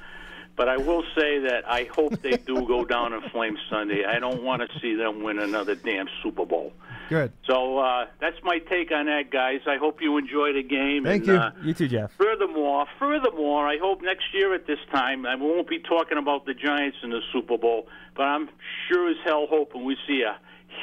But 0.59 0.67
I 0.67 0.75
will 0.75 1.03
say 1.15 1.39
that 1.39 1.63
I 1.69 1.85
hope 1.85 2.21
they 2.21 2.31
do 2.35 2.67
go 2.67 2.83
down 2.95 3.13
in 3.13 3.21
flames 3.29 3.59
Sunday. 3.69 4.03
I 4.03 4.19
don't 4.19 4.43
want 4.43 4.61
to 4.61 4.79
see 4.81 4.93
them 4.93 5.23
win 5.23 5.39
another 5.39 5.73
damn 5.73 6.09
Super 6.21 6.45
Bowl. 6.45 6.73
Good. 7.07 7.31
So 7.47 7.77
uh, 7.77 8.07
that's 8.19 8.35
my 8.43 8.59
take 8.59 8.91
on 8.91 9.05
that, 9.05 9.31
guys. 9.31 9.61
I 9.65 9.77
hope 9.77 10.01
you 10.01 10.17
enjoy 10.17 10.51
the 10.51 10.61
game. 10.61 11.05
Thank 11.05 11.23
and, 11.23 11.27
you. 11.27 11.35
Uh, 11.37 11.51
You 11.63 11.73
too, 11.73 11.87
Jeff. 11.87 12.11
Furthermore, 12.17 12.87
furthermore, 12.99 13.69
I 13.69 13.77
hope 13.77 14.01
next 14.01 14.33
year 14.33 14.53
at 14.53 14.67
this 14.67 14.79
time 14.91 15.25
I 15.25 15.35
won't 15.35 15.69
be 15.69 15.79
talking 15.79 16.17
about 16.17 16.45
the 16.45 16.53
Giants 16.53 16.97
in 17.03 17.11
the 17.11 17.21
Super 17.31 17.57
Bowl, 17.57 17.87
but 18.17 18.23
I'm 18.23 18.49
sure 18.89 19.09
as 19.09 19.15
hell 19.23 19.47
hoping 19.49 19.85
we 19.85 19.95
see 20.05 20.23
a 20.23 20.37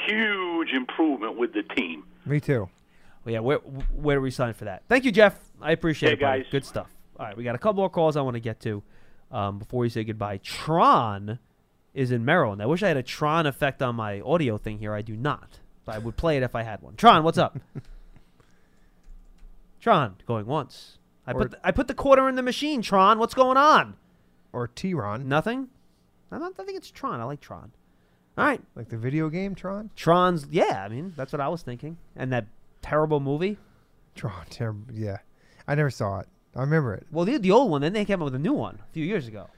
huge 0.08 0.70
improvement 0.72 1.36
with 1.36 1.52
the 1.52 1.62
team. 1.62 2.02
Me 2.24 2.40
too. 2.40 2.66
Well, 3.26 3.32
yeah, 3.34 3.40
where 3.40 3.58
where 3.58 4.16
do 4.16 4.22
we 4.22 4.30
sign 4.30 4.54
for 4.54 4.64
that? 4.64 4.84
Thank 4.88 5.04
you, 5.04 5.12
Jeff. 5.12 5.38
I 5.60 5.72
appreciate 5.72 6.08
Hey, 6.08 6.14
it, 6.14 6.20
buddy. 6.20 6.42
guys. 6.44 6.50
Good 6.50 6.64
stuff. 6.64 6.88
All 7.20 7.26
right, 7.26 7.36
we 7.36 7.44
got 7.44 7.54
a 7.54 7.58
couple 7.58 7.82
more 7.82 7.90
calls 7.90 8.16
I 8.16 8.22
want 8.22 8.36
to 8.36 8.40
get 8.40 8.58
to 8.60 8.82
um, 9.30 9.58
before 9.58 9.80
we 9.80 9.88
say 9.88 10.04
goodbye. 10.04 10.38
Tron 10.42 11.38
is 11.94 12.10
in 12.10 12.24
Maryland. 12.24 12.62
I 12.62 12.66
wish 12.66 12.82
I 12.82 12.88
had 12.88 12.96
a 12.96 13.02
Tron 13.02 13.46
effect 13.46 13.82
on 13.82 13.96
my 13.96 14.20
audio 14.20 14.58
thing 14.58 14.78
here. 14.78 14.94
I 14.94 15.02
do 15.02 15.16
not. 15.16 15.60
But 15.84 15.94
I 15.94 15.98
would 15.98 16.16
play 16.16 16.36
it 16.36 16.42
if 16.42 16.54
I 16.54 16.62
had 16.62 16.82
one. 16.82 16.96
Tron, 16.96 17.22
what's 17.24 17.38
up? 17.38 17.58
Tron, 19.80 20.16
going 20.26 20.46
once. 20.46 20.98
I 21.26 21.32
Or- 21.32 21.38
put 21.42 21.50
the, 21.52 21.66
I 21.66 21.70
put 21.72 21.88
the 21.88 21.94
quarter 21.94 22.28
in 22.28 22.34
the 22.34 22.42
machine. 22.42 22.82
Tron, 22.82 23.18
what's 23.18 23.34
going 23.34 23.56
on? 23.56 23.94
Or 24.52 24.66
T-Ron, 24.68 25.28
Nothing. 25.28 25.68
I 26.30 26.38
don't. 26.38 26.58
I 26.58 26.64
think 26.64 26.76
it's 26.76 26.90
Tron. 26.90 27.20
I 27.20 27.24
like 27.24 27.40
Tron. 27.40 27.70
All 28.36 28.44
right, 28.44 28.60
like 28.74 28.88
the 28.88 28.96
video 28.96 29.28
game 29.28 29.54
Tron. 29.54 29.90
Tron's. 29.94 30.46
Yeah, 30.50 30.82
I 30.84 30.88
mean 30.88 31.12
that's 31.16 31.32
what 31.32 31.40
I 31.40 31.48
was 31.48 31.62
thinking. 31.62 31.98
And 32.16 32.32
that 32.32 32.46
terrible 32.82 33.20
movie. 33.20 33.58
Tron, 34.16 34.44
terrible. 34.50 34.92
Yeah, 34.92 35.18
I 35.68 35.76
never 35.76 35.88
saw 35.90 36.18
it. 36.20 36.28
I 36.56 36.60
remember 36.60 36.94
it. 36.94 37.06
Well, 37.12 37.24
the, 37.24 37.36
the 37.38 37.50
old 37.52 37.70
one. 37.70 37.82
Then 37.82 37.92
they 37.92 38.04
came 38.04 38.20
up 38.22 38.24
with 38.24 38.34
a 38.34 38.38
new 38.40 38.54
one 38.54 38.78
a 38.88 38.92
few 38.92 39.04
years 39.04 39.28
ago, 39.28 39.48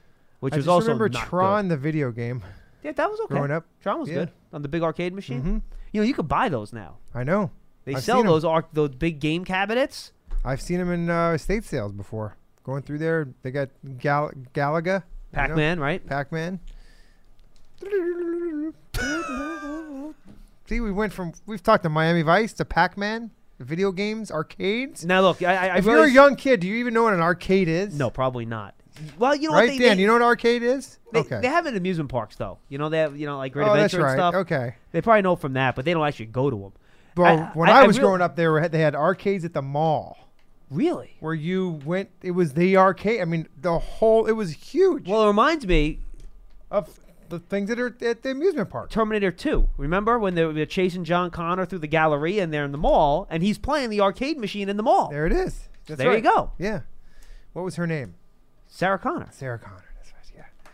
which 0.41 0.53
I 0.53 0.57
was 0.57 0.65
just 0.65 0.69
also 0.71 0.87
remember 0.87 1.09
not 1.09 1.27
Tron, 1.27 1.63
Good. 1.67 1.71
the 1.71 1.77
video 1.77 2.11
game. 2.11 2.43
Yeah, 2.83 2.91
that 2.91 3.09
was 3.09 3.19
okay. 3.21 3.35
growing 3.35 3.51
up. 3.51 3.65
Tron 3.81 3.99
was 4.01 4.09
Yeah. 4.09 4.15
good 4.15 4.31
on 4.53 4.61
the 4.61 4.67
big 4.67 4.83
arcade 4.83 5.13
machine. 5.13 5.41
Mhm. 5.43 5.61
You 5.91 6.01
know, 6.01 6.05
you 6.07 6.13
could 6.13 6.27
buy 6.27 6.49
those 6.49 6.71
now. 6.73 6.97
I 7.15 7.23
know. 7.23 7.51
They 7.85 7.95
I've 7.95 8.03
sell 8.03 8.21
those 8.23 8.43
arc 8.45 8.71
those 8.73 8.89
big 8.91 9.19
game 9.19 9.43
cabinets. 9.45 10.11
I've 10.45 10.61
seen 10.61 10.77
them 10.79 10.91
in 10.91 11.09
uh, 11.09 11.31
estate 11.31 11.63
sales 11.65 11.91
before, 11.93 12.35
going 12.63 12.83
through 12.83 12.99
there. 12.99 13.29
They 13.41 13.51
got 13.51 13.69
Gal- 13.97 14.31
Galaga, 14.53 14.85
you 14.85 14.91
know? 14.93 15.01
Pac-Man, 15.33 15.79
right? 15.79 16.05
Pac-Man. 16.05 16.59
See, 20.67 20.79
we 20.81 20.91
went 20.91 21.13
from 21.13 21.33
we've 21.45 21.63
talked 21.63 21.83
to 21.83 21.89
Miami 21.89 22.21
Vice 22.21 22.53
to 22.53 22.65
Pac-Man, 22.65 23.31
video 23.59 23.91
games, 23.91 24.31
arcades. 24.31 25.05
Now 25.05 25.21
look, 25.21 25.41
I, 25.41 25.55
I, 25.55 25.67
I 25.67 25.77
if 25.77 25.85
you're 25.85 26.03
a 26.03 26.11
young 26.11 26.35
kid, 26.35 26.59
do 26.61 26.67
you 26.67 26.75
even 26.75 26.93
know 26.93 27.03
what 27.03 27.13
an 27.13 27.21
arcade 27.21 27.67
is? 27.67 27.97
no, 27.97 28.09
probably 28.09 28.45
not. 28.45 28.75
Well, 29.17 29.35
you 29.35 29.49
know 29.49 29.55
right, 29.55 29.69
what, 29.69 29.77
they, 29.77 29.85
Dan? 29.85 29.97
they, 29.97 30.01
you 30.01 30.07
know 30.07 30.13
what 30.13 30.21
arcade 30.21 30.61
is? 30.63 30.99
they, 31.13 31.19
okay. 31.19 31.39
they 31.41 31.47
have 31.47 31.65
it 31.65 31.69
in 31.69 31.77
amusement 31.77 32.09
parks 32.09 32.35
though. 32.35 32.57
You 32.67 32.77
know 32.77 32.89
they 32.89 32.99
have 32.99 33.17
you 33.17 33.25
know 33.25 33.37
like 33.37 33.53
Great 33.53 33.67
oh, 33.67 33.73
that's 33.73 33.93
Adventure 33.93 34.03
right. 34.03 34.11
and 34.11 34.19
stuff. 34.19 34.35
Okay. 34.35 34.75
They 34.91 35.01
probably 35.01 35.21
know 35.21 35.35
from 35.35 35.53
that, 35.53 35.75
but 35.75 35.85
they 35.85 35.93
don't 35.93 36.05
actually 36.05 36.27
go 36.27 36.49
to 36.49 36.55
them. 36.57 36.73
Well, 37.15 37.51
when 37.53 37.69
I- 37.69 37.79
I, 37.79 37.83
I 37.83 37.87
was 37.87 37.97
real- 37.97 38.07
growing 38.07 38.21
up, 38.21 38.35
they 38.35 38.47
were 38.47 38.67
they 38.67 38.79
had 38.79 38.95
arcades 38.95 39.45
at 39.45 39.53
the 39.53 39.61
mall 39.61 40.17
Really? 40.69 41.15
where 41.19 41.33
you 41.33 41.79
went. 41.83 42.09
It 42.21 42.31
was 42.31 42.53
the 42.53 42.77
arcade. 42.77 43.21
I 43.21 43.25
mean, 43.25 43.47
the 43.59 43.79
whole. 43.79 44.25
It 44.27 44.33
was 44.33 44.51
huge. 44.51 45.07
Well, 45.07 45.23
it 45.23 45.27
reminds 45.27 45.65
me 45.65 45.99
of 46.69 46.99
the 47.29 47.39
things 47.39 47.69
that 47.69 47.79
are 47.79 47.95
at 48.01 48.23
the 48.23 48.31
amusement 48.31 48.69
park. 48.69 48.89
Terminator 48.89 49.31
2. 49.31 49.69
Remember 49.77 50.17
when 50.19 50.35
they 50.35 50.45
were 50.45 50.65
chasing 50.65 51.03
John 51.03 51.31
Connor 51.31 51.65
through 51.65 51.79
the 51.79 51.87
gallery 51.87 52.39
and 52.39 52.53
they're 52.53 52.65
in 52.65 52.71
the 52.71 52.77
mall 52.77 53.27
and 53.29 53.41
he's 53.43 53.57
playing 53.57 53.89
the 53.89 54.01
arcade 54.01 54.37
machine 54.37 54.69
in 54.69 54.77
the 54.77 54.83
mall? 54.83 55.09
There 55.09 55.25
it 55.25 55.33
is. 55.33 55.69
That's 55.87 55.97
There 55.97 56.15
you 56.15 56.21
go. 56.21 56.51
Yeah. 56.57 56.81
What 57.53 57.63
was 57.65 57.75
her 57.75 57.87
name? 57.87 58.15
Sarah 58.67 58.99
Connor. 58.99 59.29
Sarah 59.31 59.59
Connor. 59.59 59.83
That's 59.97 60.11
right. 60.13 60.33
Yeah. 60.35 60.69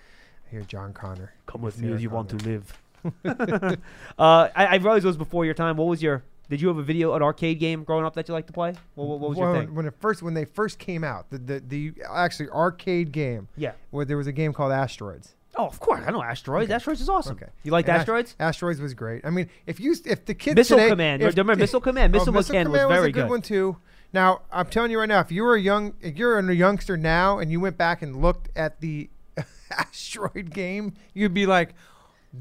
I 0.46 0.50
hear 0.50 0.62
John 0.62 0.94
Connor. 0.94 1.34
Come 1.46 1.62
with 1.62 1.76
Sarah 1.76 1.88
me 1.88 1.94
if 1.94 2.02
you 2.02 2.10
want 2.10 2.30
to 2.30 2.36
live. 2.38 2.78
uh, 3.26 4.50
I, 4.56 4.66
I 4.66 4.76
realized 4.76 5.06
it 5.06 5.08
was 5.08 5.18
before 5.18 5.46
your 5.46 5.54
time. 5.54 5.78
What 5.78 5.88
was 5.88 6.02
your? 6.02 6.24
Did 6.50 6.62
you 6.62 6.68
have 6.68 6.78
a 6.78 6.84
video, 6.84 7.14
an 7.16 7.24
arcade 7.24 7.60
game 7.60 7.84
growing 7.84 8.06
up 8.06 8.14
that 8.16 8.28
you 8.28 8.34
like 8.34 8.46
to 8.48 8.54
play? 8.54 8.74
What, 8.94 9.08
what, 9.08 9.20
what 9.20 9.30
was 9.32 9.38
your 9.40 9.60
thing? 9.60 9.74
when 9.74 9.88
it 9.88 9.96
first 10.00 10.22
when 10.22 10.36
they 10.36 10.46
first 10.46 10.78
came 10.78 11.04
out, 11.04 11.30
the 11.32 11.38
the, 11.40 11.60
the 11.68 11.94
actually 12.08 12.50
arcade 12.50 13.12
game 13.12 13.48
Yeah. 13.58 13.72
where 13.90 14.06
there 14.06 14.18
was 14.18 14.28
a 14.28 14.32
game 14.32 14.54
called 14.54 14.72
Asteroids. 14.72 15.36
Oh, 15.58 15.66
of 15.68 15.80
course. 15.80 16.04
I 16.06 16.12
know 16.12 16.22
Asteroids. 16.22 16.70
Asteroids 16.70 17.02
is 17.02 17.08
awesome. 17.10 17.38
Okay. 17.38 17.50
You 17.64 17.72
liked 17.72 17.88
And 17.90 17.98
Asteroids? 17.98 18.36
Asteroids 18.40 18.82
was 18.82 18.94
great. 18.94 19.26
I 19.26 19.30
mean, 19.30 19.50
if 19.66 19.80
you 19.80 19.96
if 20.06 20.26
the 20.26 20.34
kids 20.34 20.56
Missile 20.56 20.78
today, 20.78 20.90
Command. 20.90 21.22
if- 21.22 21.30
Remember 21.38 21.56
Missile 21.60 21.80
Command? 21.82 22.14
Oh, 22.16 22.20
Missile 22.20 22.34
Command 22.44 22.70
was 22.72 22.82
Command 22.82 22.90
very 23.00 23.10
a 23.10 23.12
good, 23.14 23.22
good. 23.24 23.30
one 23.30 23.42
too. 23.42 23.78
Now 24.14 24.42
I'm 24.52 24.66
telling 24.68 24.92
you 24.92 25.00
right 25.00 25.10
now, 25.10 25.20
if 25.22 25.32
you 25.32 25.44
were 25.44 25.56
a 25.56 25.62
young, 25.62 25.94
if 26.02 26.18
you're 26.18 26.38
a 26.40 26.54
youngster 26.54 26.98
now, 26.98 27.40
and 27.40 27.52
you 27.52 27.60
went 27.60 27.78
back 27.78 28.02
and 28.02 28.22
looked 28.22 28.50
at 28.56 28.80
the 28.82 29.10
Asteroid 29.72 30.52
game, 30.54 30.94
you'd 31.14 31.34
be 31.34 31.46
like, 31.46 31.74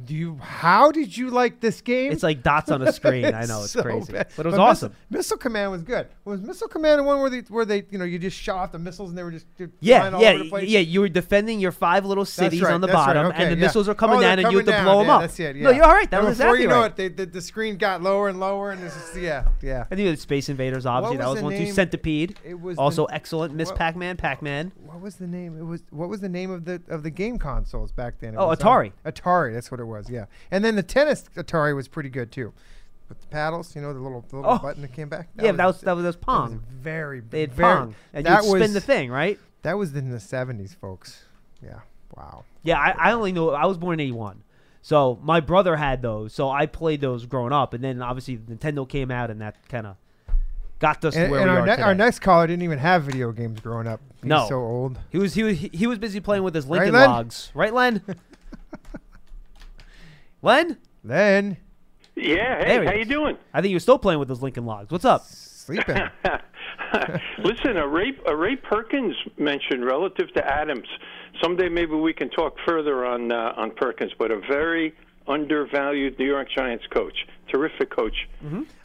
"Do 0.05 0.15
you? 0.15 0.37
How 0.41 0.91
did 0.91 1.17
you 1.17 1.31
like 1.31 1.61
this 1.61 1.81
game?" 1.81 2.13
It's 2.13 2.23
like 2.23 2.43
dots 2.43 2.71
on 2.71 2.83
a 2.83 2.93
screen. 2.99 3.27
I 3.27 3.45
know 3.47 3.63
it's 3.63 3.73
so 3.73 3.83
crazy, 3.83 4.13
bad. 4.13 4.29
but 4.37 4.47
it 4.47 4.49
was 4.49 4.55
Missile- 4.55 4.65
awesome. 4.65 4.93
Missile, 5.11 5.37
Command 5.39 5.71
was 5.71 5.83
good. 5.83 6.09
Was 6.25 6.41
Missile 6.41 6.69
Command 6.69 6.99
the 7.01 7.03
one 7.05 7.21
where 7.21 7.31
they 7.31 7.41
where 7.41 7.65
they 7.65 7.85
you 7.91 7.99
know 7.99 8.05
you 8.05 8.19
just 8.19 8.37
shot 8.37 8.57
off 8.57 8.73
the 8.73 8.79
missiles 8.79 9.11
and 9.11 9.19
they 9.19 9.23
were 9.23 9.31
just 9.31 9.47
just 9.57 9.73
Yeah, 9.81 10.01
flying 10.01 10.15
all 10.15 10.23
yeah, 10.23 10.31
over 10.31 10.45
the 10.45 10.51
place? 10.51 10.69
yeah. 10.69 10.81
You 10.81 11.01
were 11.01 11.09
defending 11.09 11.61
your 11.61 11.73
five 11.73 12.05
little 12.05 12.25
cities 12.25 12.61
right, 12.63 12.73
on 12.73 12.81
the 12.81 12.87
that's 12.87 12.97
right, 12.97 13.07
bottom, 13.15 13.27
okay, 13.33 13.43
and 13.45 13.53
the 13.53 13.57
yeah. 13.57 13.67
missiles 13.67 13.89
are 13.89 13.95
coming 13.95 14.19
Oh, 14.19 14.23
down, 14.23 14.39
and 14.39 14.51
you 14.53 14.59
have 14.59 14.67
to 14.67 14.73
coming 14.73 14.85
blow 14.85 14.93
down, 14.95 14.99
them 15.03 15.07
yeah, 15.09 15.15
up. 15.15 15.21
That's 15.23 15.41
it. 15.41 15.57
No, 15.57 15.71
you're 15.71 15.85
all 15.85 15.93
right. 15.93 16.11
That 16.11 16.19
And 16.21 16.29
was 16.29 16.39
before 16.39 16.55
exactly 16.57 16.63
you 16.63 16.69
know 16.69 16.81
right. 16.81 16.91
it, 16.91 17.17
they, 17.17 17.25
the, 17.25 17.27
the 17.27 17.41
screen 17.41 17.77
got 17.77 18.03
lower 18.03 18.29
and 18.29 18.41
lower, 18.41 18.71
and 18.73 18.83
this 18.83 18.95
is 18.97 19.23
yeah, 19.23 19.45
yeah. 19.63 19.85
I 19.91 19.95
think 19.95 20.07
it 20.07 20.11
was 20.11 20.21
Space 20.21 20.49
Invaders. 20.49 20.87
Obviously, 20.87 21.19
that 21.19 21.29
was 21.29 21.43
one 21.43 21.53
too. 21.53 21.73
Centipede. 21.73 22.39
It 22.45 22.61
was 22.61 22.79
also 22.79 23.07
the, 23.07 23.15
excellent. 23.15 23.55
Miss 23.55 23.69
what- 23.71 23.79
Pac-Man, 23.79 24.17
Pac-Man. 24.17 24.73
What 24.85 25.01
was 25.01 25.17
the 25.17 25.27
name? 25.27 25.59
It 25.59 25.63
was 25.65 25.83
what 25.91 26.09
was 26.09 26.21
the 26.21 26.29
name 26.29 26.51
of 26.51 26.65
the 26.65 26.81
of 26.89 27.03
the 27.03 27.11
game 27.11 27.39
consoles 27.39 27.91
back 27.93 28.21
then? 28.21 28.35
It 28.35 28.37
Oh, 28.39 28.49
was, 28.49 28.61
um, 28.61 28.67
Atari. 28.69 28.93
Atari. 29.05 29.53
That's 29.55 29.71
what 29.71 29.81
it 29.81 29.84
was. 29.87 30.09
Yeah. 30.11 30.27
And 30.51 30.65
then 30.65 30.77
the 30.77 30.83
tennis 30.83 31.25
Atari 31.37 31.75
was 31.75 31.89
pretty 31.89 32.09
good 32.11 32.31
too, 32.33 32.53
with 33.09 33.21
the 33.21 33.27
paddles. 33.29 33.75
You 33.77 33.83
know, 33.83 33.93
the 33.93 34.01
little 34.01 34.25
the 34.29 34.37
little 34.37 34.51
Oh. 34.53 34.59
button 34.59 34.83
that 34.83 34.93
came 34.93 35.09
back. 35.09 35.29
yeah, 35.41 35.53
that 35.53 35.67
was 35.67 35.81
that 35.83 35.83
was, 35.83 35.83
that 35.83 35.95
was 35.95 36.03
that 36.03 36.09
was 36.09 36.17
Pong. 36.17 36.63
very 36.71 37.21
They 37.21 37.41
had 37.43 37.53
very, 37.53 37.75
Pong, 37.77 37.95
and 38.13 38.27
that 38.27 38.43
you'd 38.43 38.49
spin 38.51 38.61
was 38.61 38.73
the 38.75 38.81
thing, 38.81 39.11
right? 39.11 39.39
that 39.63 39.79
was 39.79 39.95
in 39.97 40.11
the 40.11 40.21
seventies, 40.21 40.75
folks. 40.79 41.25
Yeah. 41.63 41.81
Wow. 42.17 42.45
Yeah, 42.63 42.79
I, 42.79 42.95
I 43.11 43.13
only 43.13 43.33
know 43.33 43.51
I 43.51 43.67
was 43.67 43.77
born 43.79 43.95
in 43.95 44.01
'81, 44.01 44.43
so 44.83 45.19
my 45.23 45.41
brother 45.41 45.77
had 45.77 46.01
those, 46.03 46.33
so 46.33 46.49
I 46.51 46.67
played 46.67 47.01
those 47.01 47.27
growing 47.27 47.53
up, 47.53 47.75
and 47.75 47.83
then 47.83 48.01
obviously 48.03 48.37
Nintendo 48.39 48.89
came 48.89 49.11
out, 49.11 49.31
and 49.31 49.41
that 49.41 49.57
kind 49.69 49.87
of 49.87 49.97
got 50.81 51.05
us 51.05 51.17
And, 51.17 51.27
to 51.27 51.31
where 51.31 51.41
and 51.41 51.51
we 51.51 51.57
our, 51.57 51.63
are 51.63 51.67
ne- 51.67 51.73
today. 51.73 51.83
our 51.83 51.95
next 51.95 52.19
caller 52.21 52.47
didn't 52.47 52.63
even 52.63 52.79
have 52.79 53.05
video 53.05 53.33
games 53.33 53.61
growing 53.61 53.87
up. 53.87 54.01
He's 54.23 54.29
No. 54.29 54.47
so 54.49 54.57
old. 54.61 54.99
he 55.11 55.19
was 55.19 55.35
he 55.35 55.43
was 55.43 55.59
he 55.59 55.87
was 55.87 55.99
busy 55.99 56.21
playing 56.21 56.43
with 56.43 56.55
his 56.55 56.67
Right, 56.67 56.81
Lincoln 56.83 56.95
Len? 56.95 57.09
Logs, 57.11 57.51
right, 57.55 57.73
Len? 57.73 58.03
Len, 60.45 60.77
Then 61.03 61.57
Yeah, 62.15 62.59
There 62.63 62.67
hey, 62.67 62.81
he 62.81 62.87
how 62.87 62.93
is. 62.93 62.99
you 62.99 63.05
doing? 63.15 63.39
I 63.55 63.61
think 63.63 63.71
you're 63.71 63.81
still 63.81 63.99
playing 63.99 64.19
with 64.21 64.29
those 64.29 64.43
Lincoln 64.43 64.67
Logs. 64.67 64.91
What's 64.93 65.05
up? 65.07 65.25
sleeping. 65.27 65.97
Listen, 67.39 67.79
a 67.79 67.89
Ray, 67.89 68.13
a 68.27 68.37
Ray 68.37 68.55
Perkins 68.57 69.15
mentioned 69.39 69.85
relative 69.85 70.33
to 70.35 70.47
Adams. 70.47 70.87
Someday 71.43 71.69
maybe 71.71 71.95
we 71.95 72.13
can 72.13 72.29
talk 72.29 72.55
further 72.67 73.05
on 73.07 73.33
uh, 73.33 73.55
on 73.57 73.71
Perkins, 73.71 74.13
but 74.19 74.31
a 74.31 74.39
very 74.41 74.95
undervalued 75.27 76.19
New 76.19 76.27
York 76.27 76.49
Giants 76.55 76.85
coach, 76.95 77.27
terrific 77.51 77.91
coach. 77.91 78.29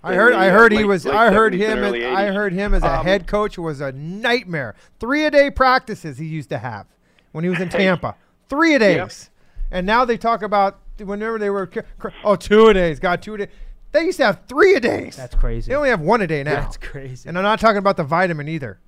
I 0.03 0.13
heard. 0.15 0.33
the, 0.33 0.37
I 0.37 0.49
uh, 0.49 0.53
heard 0.53 0.71
he 0.71 0.77
late- 0.79 0.85
was. 0.85 1.05
late 1.05 1.13
I 1.15 1.31
heard 1.33 1.53
him. 1.53 1.83
As, 1.83 1.93
I 1.93 2.27
heard 2.27 2.53
him 2.53 2.73
as 2.73 2.83
a 2.83 2.99
Um, 2.99 3.05
head 3.05 3.27
coach 3.27 3.57
was 3.57 3.81
a 3.81 3.91
nightmare. 3.91 4.75
Three 5.01 5.25
a 5.25 5.31
day 5.31 5.51
practices 5.51 6.17
he 6.17 6.25
used 6.25 6.49
to 6.49 6.57
have 6.57 6.87
when 7.33 7.43
he 7.43 7.49
was 7.49 7.59
in 7.59 7.67
Tampa. 7.69 8.15
Three 8.47 8.75
a 8.75 8.79
days, 8.79 9.29
and 9.69 9.85
now 9.85 10.05
they 10.05 10.17
talk 10.17 10.41
about 10.41 10.79
whenever 11.01 11.37
they 11.39 11.49
were 11.49 11.67
cr- 11.67 11.79
cr- 11.97 12.09
oh 12.23 12.35
two 12.35 12.67
a 12.67 12.73
days. 12.73 12.99
Got 12.99 13.21
two 13.21 13.35
a 13.35 13.37
day. 13.39 13.47
They 13.91 14.03
used 14.05 14.17
to 14.19 14.25
have 14.25 14.41
three 14.47 14.75
a 14.75 14.79
days. 14.79 15.15
That's 15.15 15.33
crazy. 15.35 15.69
They 15.71 15.75
only 15.75 15.89
have 15.89 16.01
one 16.01 16.21
a 16.21 16.27
day 16.27 16.43
now. 16.43 16.61
That's 16.61 16.77
crazy. 16.77 17.27
And 17.27 17.37
I'm 17.37 17.43
not 17.43 17.59
talking 17.59 17.77
about 17.77 17.97
the 17.97 18.03
vitamin 18.03 18.47
either. 18.47 18.79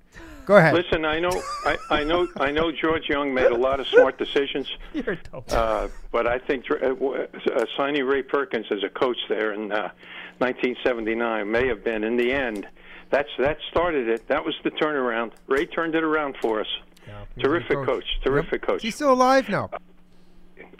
Go 0.45 0.57
ahead. 0.57 0.73
Listen, 0.73 1.05
I 1.05 1.19
know, 1.19 1.41
I, 1.65 1.77
I 1.91 2.03
know, 2.03 2.27
I 2.37 2.51
know. 2.51 2.71
George 2.71 3.07
Young 3.07 3.33
made 3.33 3.45
a 3.51 3.55
lot 3.55 3.79
of 3.79 3.87
smart 3.87 4.17
decisions, 4.17 4.67
You're 4.93 5.15
dope. 5.31 5.51
uh, 5.51 5.87
but 6.11 6.25
I 6.27 6.39
think 6.39 6.65
uh, 6.69 6.75
uh, 6.93 7.65
signing 7.77 8.05
Ray 8.05 8.23
Perkins 8.23 8.65
as 8.71 8.83
a 8.83 8.89
coach 8.89 9.17
there 9.29 9.53
in 9.53 9.71
uh, 9.71 9.91
1979 10.39 11.49
may 11.49 11.67
have 11.67 11.83
been, 11.83 12.03
in 12.03 12.17
the 12.17 12.31
end, 12.31 12.67
that's 13.11 13.29
that 13.37 13.57
started 13.69 14.07
it. 14.09 14.27
That 14.29 14.43
was 14.43 14.55
the 14.63 14.71
turnaround. 14.71 15.31
Ray 15.47 15.65
turned 15.67 15.95
it 15.95 16.03
around 16.03 16.35
for 16.41 16.59
us. 16.61 16.67
He 17.05 17.11
was 17.11 17.27
a 17.37 17.39
Terrific 17.41 17.85
coach. 17.85 18.05
Terrific 18.23 18.61
coach. 18.61 18.81
He's 18.81 18.95
still 18.95 19.11
alive? 19.13 19.47
No. 19.47 19.69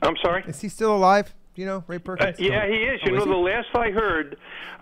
I'm 0.02 0.16
sorry. 0.22 0.44
Is 0.48 0.62
he 0.62 0.70
still 0.70 0.96
alive? 0.96 1.34
Do 1.56 1.62
you 1.62 1.68
know 1.68 1.84
Ray 1.88 1.98
Uh, 1.98 2.00
Perkins? 2.00 2.40
yeah, 2.40 2.66
he 2.68 2.76
is. 2.76 3.02
You 3.04 3.12
Oh, 3.12 3.16
know, 3.16 3.22
is 3.22 3.26
the 3.28 3.36
last 3.36 3.68
I 3.76 3.92
heard, 3.92 4.38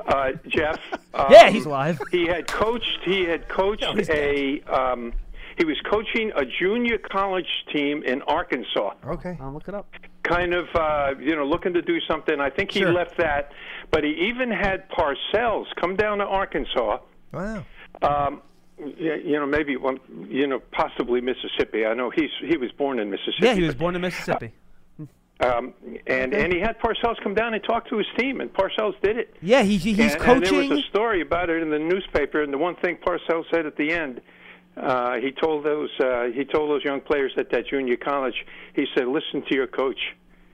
uh, 0.07 0.31
Jeff. 0.47 0.79
Um, 1.13 1.25
Yeah, 1.31 1.49
he's 1.49 1.65
alive. 1.65 1.99
He 2.11 2.27
had 2.27 2.47
coached. 2.47 2.99
He 3.03 3.23
had 3.25 3.47
coached 3.49 3.81
No, 3.81 3.95
a. 4.09 4.61
Um, 4.63 5.13
he 5.57 5.65
was 5.65 5.77
coaching 5.89 6.31
a 6.35 6.45
junior 6.45 6.97
college 6.97 7.65
team 7.73 8.03
in 8.03 8.21
Arkansas. 8.23 8.93
Okay. 9.05 9.37
I'll 9.41 9.51
look 9.51 9.67
it 9.67 9.73
up. 9.73 9.89
Kind 10.23 10.53
of, 10.53 10.67
uh, 10.75 11.15
you 11.19 11.35
know, 11.35 11.43
looking 11.43 11.73
to 11.73 11.81
do 11.81 11.99
something. 12.01 12.39
I 12.39 12.49
think 12.49 12.71
he 12.71 12.79
Sure. 12.81 12.93
left 12.93 13.17
that, 13.17 13.51
but 13.91 14.03
he 14.05 14.11
even 14.11 14.51
had 14.51 14.87
Parcells 14.89 15.65
come 15.75 15.95
down 15.97 16.19
to 16.19 16.25
Arkansas. 16.25 16.99
Wow. 17.33 17.65
Um, 18.01 18.41
yeah, 18.97 19.15
you 19.15 19.33
know, 19.37 19.45
maybe 19.45 19.75
one, 19.75 19.99
you 20.29 20.47
know, 20.47 20.59
possibly 20.71 21.19
Mississippi. 21.19 21.85
I 21.85 21.93
know 21.93 22.09
he's 22.09 22.29
he 22.45 22.55
was 22.55 22.71
born 22.71 22.99
in 22.99 23.09
Mississippi. 23.09 23.45
Yeah, 23.47 23.55
he 23.55 23.63
was 23.63 23.75
born 23.75 23.95
in 23.95 24.01
Mississippi. 24.01 24.53
Um, 25.41 25.73
and 26.05 26.33
and 26.33 26.51
he 26.51 26.59
had 26.59 26.77
Parcells 26.79 27.15
come 27.23 27.33
down 27.33 27.53
and 27.53 27.63
talk 27.63 27.87
to 27.89 27.97
his 27.97 28.07
team, 28.17 28.41
and 28.41 28.51
Parcells 28.53 28.99
did 29.01 29.17
it. 29.17 29.35
Yeah, 29.41 29.63
he, 29.63 29.77
he- 29.77 29.93
he's 29.93 30.13
and, 30.13 30.21
coaching. 30.21 30.59
And 30.59 30.69
there 30.69 30.75
was 30.75 30.83
a 30.85 30.87
story 30.89 31.21
about 31.21 31.49
it 31.49 31.61
in 31.61 31.69
the 31.69 31.79
newspaper, 31.79 32.43
and 32.43 32.51
the 32.51 32.57
one 32.57 32.75
thing 32.75 32.97
Parcells 32.97 33.45
said 33.49 33.65
at 33.65 33.77
the 33.77 33.91
end, 33.91 34.19
uh, 34.75 35.15
he 35.17 35.31
told 35.31 35.63
those 35.65 35.89
uh, 35.99 36.25
he 36.33 36.43
told 36.43 36.69
those 36.69 36.83
young 36.83 36.99
players 36.99 37.31
at 37.37 37.49
that 37.51 37.67
junior 37.67 37.95
college, 37.95 38.35
he 38.73 38.85
said, 38.95 39.07
"Listen 39.07 39.41
to 39.47 39.55
your 39.55 39.67
coach. 39.67 39.99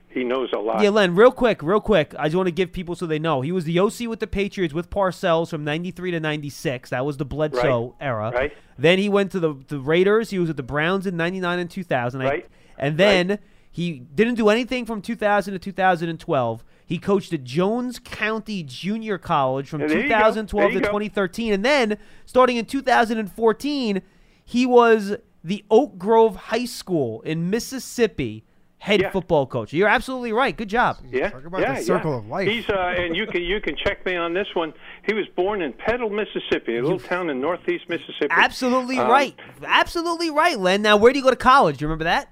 He 0.08 0.22
knows 0.22 0.50
a 0.54 0.58
lot." 0.58 0.80
Yeah, 0.82 0.90
Len, 0.90 1.16
real 1.16 1.32
quick, 1.32 1.62
real 1.64 1.80
quick. 1.80 2.14
I 2.16 2.26
just 2.26 2.36
want 2.36 2.46
to 2.46 2.52
give 2.52 2.72
people 2.72 2.94
so 2.94 3.06
they 3.06 3.18
know. 3.18 3.40
He 3.40 3.50
was 3.50 3.64
the 3.64 3.80
OC 3.80 4.06
with 4.08 4.20
the 4.20 4.26
Patriots 4.28 4.72
with 4.72 4.88
Parcells 4.88 5.50
from 5.50 5.64
93 5.64 6.12
to 6.12 6.20
96. 6.20 6.90
That 6.90 7.04
was 7.04 7.16
the 7.16 7.24
Bledsoe 7.24 7.96
era. 8.00 8.30
Right. 8.32 8.52
Then 8.78 8.98
he 8.98 9.08
went 9.08 9.32
to 9.32 9.40
the, 9.40 9.54
the 9.68 9.80
Raiders. 9.80 10.30
He 10.30 10.38
was 10.38 10.48
at 10.48 10.56
the 10.56 10.62
Browns 10.62 11.06
in 11.08 11.16
99 11.16 11.58
and 11.58 11.68
2000. 11.70 12.20
I- 12.20 12.24
Right. 12.24 12.46
And 12.78 12.98
then 12.98 13.38
he 13.76 13.98
didn't 14.14 14.36
do 14.36 14.48
anything 14.48 14.86
from 14.86 15.02
2000 15.02 15.52
to 15.52 15.58
2012. 15.58 16.64
He 16.86 16.96
coached 16.98 17.30
at 17.34 17.44
Jones 17.44 17.98
County 17.98 18.62
Junior 18.62 19.18
College 19.18 19.68
from 19.68 19.82
Yeah, 19.82 19.88
there 19.88 19.96
you 19.98 20.08
go. 20.08 20.14
2012 20.14 20.72
to 20.72 20.80
go. 20.80 20.86
2013. 20.86 21.52
And 21.52 21.62
then 21.62 21.98
starting 22.24 22.56
in 22.56 22.64
2014, 22.64 24.00
he 24.44 24.64
was 24.64 25.16
the 25.44 25.62
Oak 25.70 25.98
Grove 25.98 26.36
High 26.36 26.64
School 26.64 27.20
in 27.20 27.50
Mississippi 27.50 28.44
head 28.78 29.00
Yeah. 29.02 29.10
football 29.10 29.46
coach. 29.46 29.74
You're 29.74 29.88
absolutely 29.88 30.32
right. 30.32 30.56
Good 30.56 30.68
job. 30.70 30.96
Yeah, 31.10 31.28
Talk 31.28 31.44
about 31.44 31.60
yeah, 31.60 31.74
the 31.74 31.82
circle 31.82 32.12
yeah. 32.12 32.16
of 32.18 32.26
life. 32.28 32.48
He's 32.48 32.68
uh, 32.70 32.94
and 32.96 33.14
you 33.14 33.26
can 33.26 33.42
you 33.42 33.60
can 33.60 33.76
check 33.76 34.06
me 34.06 34.16
on 34.16 34.32
this 34.32 34.46
one. 34.54 34.72
He 35.06 35.12
was 35.12 35.26
born 35.36 35.60
in 35.60 35.74
Petal, 35.74 36.08
Mississippi, 36.08 36.78
a 36.78 36.82
little 36.82 36.98
town 36.98 37.28
in 37.28 37.40
northeast 37.42 37.90
Mississippi. 37.90 38.28
Absolutely 38.30 38.98
Um, 38.98 39.10
right. 39.10 39.34
Absolutely 39.64 40.30
right, 40.30 40.58
Len. 40.58 40.80
Now, 40.80 40.96
where 40.96 41.12
do 41.12 41.18
you 41.18 41.24
go 41.24 41.30
to 41.30 41.36
college? 41.36 41.78
Do 41.78 41.82
you 41.84 41.88
remember 41.88 42.04
that? 42.04 42.30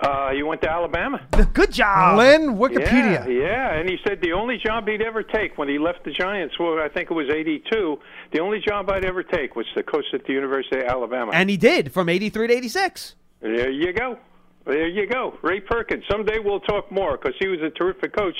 Uh, 0.00 0.30
he 0.32 0.42
went 0.42 0.60
to 0.62 0.70
Alabama. 0.70 1.26
Good 1.54 1.72
job. 1.72 2.18
Len 2.18 2.56
Wikipedia. 2.56 3.26
Yeah, 3.26 3.28
yeah, 3.28 3.74
and 3.74 3.88
he 3.88 3.96
said 4.06 4.20
the 4.20 4.32
only 4.32 4.58
job 4.58 4.86
he'd 4.88 5.02
ever 5.02 5.22
take 5.22 5.56
when 5.58 5.68
he 5.68 5.78
left 5.78 6.04
the 6.04 6.10
Giants, 6.10 6.58
well, 6.58 6.78
I 6.80 6.88
think 6.88 7.10
it 7.10 7.14
was 7.14 7.28
'82. 7.30 7.98
The 8.32 8.40
only 8.40 8.60
job 8.60 8.90
I'd 8.90 9.04
ever 9.04 9.22
take 9.22 9.56
was 9.56 9.66
to 9.76 9.82
coach 9.82 10.04
at 10.12 10.24
the 10.24 10.32
University 10.32 10.80
of 10.80 10.86
Alabama. 10.86 11.32
And 11.34 11.48
he 11.48 11.56
did 11.56 11.92
from 11.92 12.08
83 12.08 12.48
to 12.48 12.54
86. 12.54 13.14
There 13.40 13.70
you 13.70 13.92
go. 13.92 14.18
There 14.66 14.88
you 14.88 15.06
go. 15.06 15.38
Ray 15.42 15.60
Perkins. 15.60 16.02
Someday 16.10 16.38
we'll 16.40 16.60
talk 16.60 16.90
more 16.90 17.16
because 17.16 17.34
he 17.38 17.46
was 17.46 17.60
a 17.60 17.70
terrific 17.70 18.16
coach. 18.16 18.34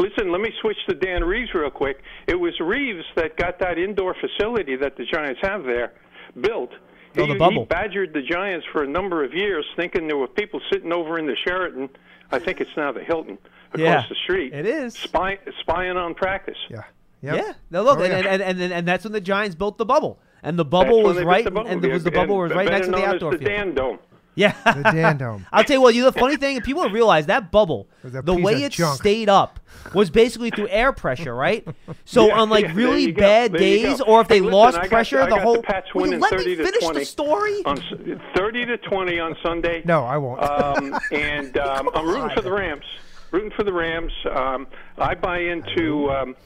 Listen, 0.00 0.32
let 0.32 0.40
me 0.40 0.52
switch 0.60 0.76
to 0.88 0.94
Dan 0.96 1.22
Reeves 1.22 1.54
real 1.54 1.70
quick. 1.70 2.02
It 2.26 2.34
was 2.34 2.52
Reeves 2.58 3.04
that 3.14 3.36
got 3.36 3.60
that 3.60 3.78
indoor 3.78 4.14
facility 4.14 4.74
that 4.74 4.96
the 4.96 5.04
Giants 5.04 5.38
have 5.42 5.62
there 5.62 5.92
built. 6.40 6.70
Oh, 7.16 7.24
he, 7.26 7.32
the 7.32 7.38
bubble. 7.38 7.62
he 7.62 7.66
badgered 7.66 8.12
the 8.12 8.22
Giants 8.22 8.66
for 8.72 8.82
a 8.82 8.86
number 8.86 9.24
of 9.24 9.32
years, 9.34 9.64
thinking 9.76 10.06
there 10.06 10.16
were 10.16 10.28
people 10.28 10.60
sitting 10.70 10.92
over 10.92 11.18
in 11.18 11.26
the 11.26 11.36
Sheraton. 11.36 11.88
I 12.30 12.38
think 12.38 12.60
it's 12.60 12.70
now 12.76 12.92
the 12.92 13.02
Hilton 13.02 13.38
across 13.72 13.80
Yeah, 13.80 14.04
the 14.08 14.14
street. 14.24 14.52
it 14.52 14.66
is. 14.66 14.94
spy, 14.94 15.38
spying 15.60 15.96
on 15.96 16.14
practice. 16.14 16.58
Yeah. 16.68 16.82
Yeah. 17.22 17.34
Yep. 17.34 17.56
No, 17.70 17.82
look, 17.82 17.98
Oh, 17.98 18.02
and, 18.02 18.12
yeah. 18.12 18.32
and, 18.32 18.42
and, 18.42 18.60
and, 18.60 18.72
and 18.72 18.86
that's 18.88 19.04
when 19.04 19.12
the 19.12 19.20
Giants 19.20 19.56
built 19.56 19.78
the 19.78 19.84
bubble. 19.86 20.20
And 20.42 20.56
the 20.56 20.64
bubble 20.64 21.02
That's 21.02 21.16
was 21.16 21.24
right, 21.24 21.44
the 21.44 21.50
bubble. 21.50 21.68
and 21.68 21.82
the, 21.82 21.88
was 21.88 22.04
the 22.04 22.12
Yeah, 22.12 22.20
bubble 22.20 22.36
was 22.38 22.52
right 22.52 22.68
next 22.70 22.86
to 22.86 22.92
the 22.92 22.96
known 22.98 23.08
as 23.08 23.14
outdoor 23.14 23.32
the 23.32 23.38
field. 23.38 23.48
Dan 23.50 23.74
Dome. 23.74 23.98
Yeah. 24.38 24.54
The 24.64 24.82
Dan 24.92 25.16
Dome. 25.18 25.46
I'll 25.52 25.64
tell 25.64 25.74
you 25.76 25.80
what. 25.82 25.94
You 25.94 26.02
know, 26.04 26.10
the 26.10 26.18
funny 26.18 26.36
thing, 26.36 26.60
people 26.62 26.82
don't 26.84 26.92
realize 26.92 27.26
that 27.26 27.50
bubble, 27.50 27.88
the 28.04 28.34
way 28.34 28.62
it 28.62 28.72
junk. 28.72 29.00
stayed 29.00 29.28
up, 29.28 29.58
was 29.94 30.10
basically 30.10 30.50
through 30.50 30.68
air 30.68 30.92
pressure, 30.92 31.34
right? 31.34 31.66
So 32.04 32.28
Yeah, 32.28 32.38
on 32.40 32.48
like 32.50 32.64
yeah, 32.66 32.74
really 32.74 33.12
bad 33.12 33.52
days, 33.52 34.00
or 34.00 34.20
if 34.20 34.28
they 34.28 34.36
Hey, 34.36 34.40
listen, 34.42 34.52
lost 34.58 34.76
got 34.76 34.88
pressure, 34.88 35.18
the- 35.20 35.26
the 35.26 35.34
the 35.36 35.40
whole. 35.40 35.56
You 35.56 36.18
let 36.18 36.30
30 36.30 36.44
me 36.44 36.56
finish 36.56 36.88
the 36.88 37.04
story? 37.04 37.62
on 37.66 37.76
30 38.36 38.66
to 38.66 38.76
20 38.78 39.18
on 39.18 39.36
Sunday. 39.42 39.82
No, 39.84 40.04
I 40.04 40.16
won't. 40.16 40.42
Um, 40.42 40.98
and 41.12 41.56
um, 41.68 41.90
I'm 41.94 42.06
rooting 42.06 42.30
for 42.34 42.42
the 42.42 42.52
Rams. 42.52 42.84
Rooting 43.30 43.50
for 43.56 43.64
the 43.64 43.72
Rams. 43.72 44.12
Um, 44.30 44.66
I 44.96 45.14
buy 45.14 45.38
into, 45.40 46.10
um, 46.10 46.36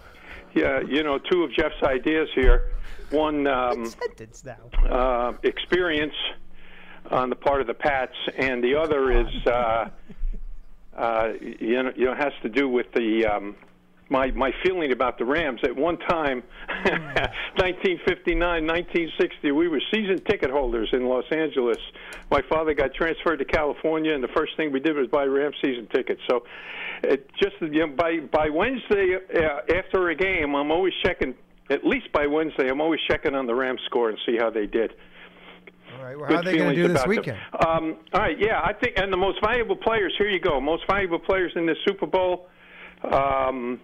yeah, 0.54 0.80
you 0.80 1.02
know, 1.02 1.18
two 1.18 1.42
of 1.44 1.52
Jeff's 1.52 1.80
ideas 1.82 2.28
here. 2.34 2.70
One, 3.10 3.46
um, 3.46 3.86
Sentence 3.86 4.44
now. 4.44 4.56
uh, 4.88 5.32
experience 5.42 6.14
on 7.10 7.30
the 7.30 7.36
part 7.36 7.60
of 7.60 7.66
the 7.66 7.74
Pats, 7.74 8.16
and 8.36 8.62
the 8.62 8.76
other 8.76 9.20
is, 9.20 9.46
uh, 9.46 9.90
uh, 10.96 11.28
you 11.40 11.82
know, 11.82 11.92
you 11.96 12.04
know, 12.06 12.14
has 12.14 12.32
to 12.42 12.48
do 12.48 12.68
with 12.68 12.86
the. 12.92 13.26
Um, 13.26 13.56
my, 14.12 14.30
my 14.32 14.52
feeling 14.62 14.92
about 14.92 15.16
the 15.16 15.24
Rams 15.24 15.60
at 15.64 15.74
one 15.74 15.96
time, 15.96 16.42
1959, 16.84 18.38
1960, 18.38 19.52
we 19.52 19.68
were 19.68 19.80
season 19.90 20.22
ticket 20.28 20.50
holders 20.50 20.90
in 20.92 21.06
Los 21.06 21.24
Angeles. 21.32 21.78
My 22.30 22.42
father 22.42 22.74
got 22.74 22.92
transferred 22.92 23.38
to 23.38 23.46
California, 23.46 24.12
and 24.14 24.22
the 24.22 24.28
first 24.36 24.54
thing 24.58 24.70
we 24.70 24.80
did 24.80 24.96
was 24.96 25.08
buy 25.08 25.24
Rams 25.24 25.56
season 25.62 25.88
tickets. 25.94 26.20
So, 26.28 26.44
it 27.02 27.28
just 27.42 27.56
you 27.60 27.86
know, 27.86 27.88
by 27.88 28.20
by 28.20 28.50
Wednesday 28.50 29.16
uh, 29.34 29.74
after 29.74 30.10
a 30.10 30.14
game, 30.14 30.54
I'm 30.54 30.70
always 30.70 30.94
checking. 31.02 31.34
At 31.70 31.86
least 31.86 32.12
by 32.12 32.26
Wednesday, 32.26 32.68
I'm 32.68 32.82
always 32.82 33.00
checking 33.08 33.34
on 33.34 33.46
the 33.46 33.54
Rams 33.54 33.80
score 33.86 34.10
and 34.10 34.18
see 34.26 34.36
how 34.38 34.50
they 34.50 34.66
did. 34.66 34.92
All 36.02 36.08
right. 36.08 36.18
Well, 36.18 36.28
how 36.28 36.36
are 36.36 36.42
they 36.42 36.56
going 36.56 36.74
to 36.74 36.82
do 36.82 36.92
this 36.92 37.06
weekend? 37.06 37.38
Um, 37.64 37.96
all 38.12 38.20
right, 38.20 38.36
yeah, 38.38 38.60
I 38.62 38.72
think, 38.72 38.98
and 38.98 39.12
the 39.12 39.16
most 39.16 39.40
valuable 39.40 39.76
players. 39.76 40.12
Here 40.18 40.28
you 40.28 40.40
go. 40.40 40.60
Most 40.60 40.84
valuable 40.88 41.20
players 41.20 41.52
in 41.54 41.64
this 41.64 41.78
Super 41.86 42.06
Bowl. 42.06 42.48
Um, 43.04 43.80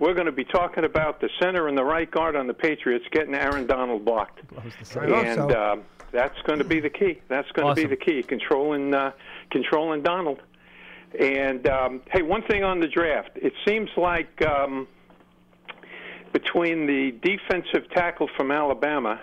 we're 0.00 0.14
going 0.14 0.26
to 0.26 0.32
be 0.32 0.44
talking 0.44 0.84
about 0.84 1.20
the 1.20 1.28
center 1.40 1.68
and 1.68 1.78
the 1.78 1.84
right 1.84 2.10
guard 2.10 2.34
on 2.34 2.48
the 2.48 2.54
Patriots 2.54 3.04
getting 3.12 3.34
Aaron 3.34 3.66
Donald 3.66 4.04
blocked, 4.04 4.40
and 4.96 5.36
so. 5.36 5.50
um, 5.50 5.82
that's 6.10 6.40
going 6.46 6.58
to 6.58 6.64
be 6.64 6.80
the 6.80 6.90
key. 6.90 7.20
That's 7.28 7.50
going 7.52 7.76
to 7.76 7.80
be 7.80 7.86
the 7.88 7.96
key. 7.96 8.24
Controlling, 8.24 8.92
uh, 8.92 9.12
controlling 9.50 10.02
Donald. 10.02 10.40
And 11.18 11.68
um, 11.68 12.02
hey, 12.10 12.22
one 12.22 12.42
thing 12.42 12.64
on 12.64 12.80
the 12.80 12.88
draft. 12.88 13.30
It 13.36 13.52
seems 13.64 13.90
like 13.96 14.42
um, 14.42 14.88
between 16.32 16.86
the 16.86 17.12
defensive 17.22 17.88
tackle 17.90 18.28
from 18.36 18.50
Alabama. 18.50 19.20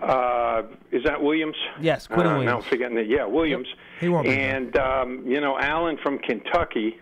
Uh, 0.00 0.62
is 0.90 1.04
that 1.04 1.22
Williams? 1.22 1.56
Yes, 1.80 2.06
Quinn 2.06 2.26
uh, 2.26 2.30
Now 2.30 2.38
Williams. 2.38 2.64
I'm 2.64 2.70
forgetting 2.70 2.98
it. 2.98 3.08
Yeah, 3.08 3.26
Williams. 3.26 3.68
He 4.00 4.08
won't 4.08 4.26
And 4.26 4.76
um, 4.76 5.26
you 5.26 5.40
know, 5.40 5.58
Allen 5.58 5.98
from 6.02 6.18
Kentucky, 6.18 6.98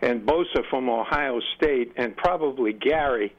and 0.00 0.26
Bosa 0.26 0.68
from 0.68 0.88
Ohio 0.88 1.40
State, 1.56 1.92
and 1.96 2.16
probably 2.16 2.72
Gary. 2.72 3.34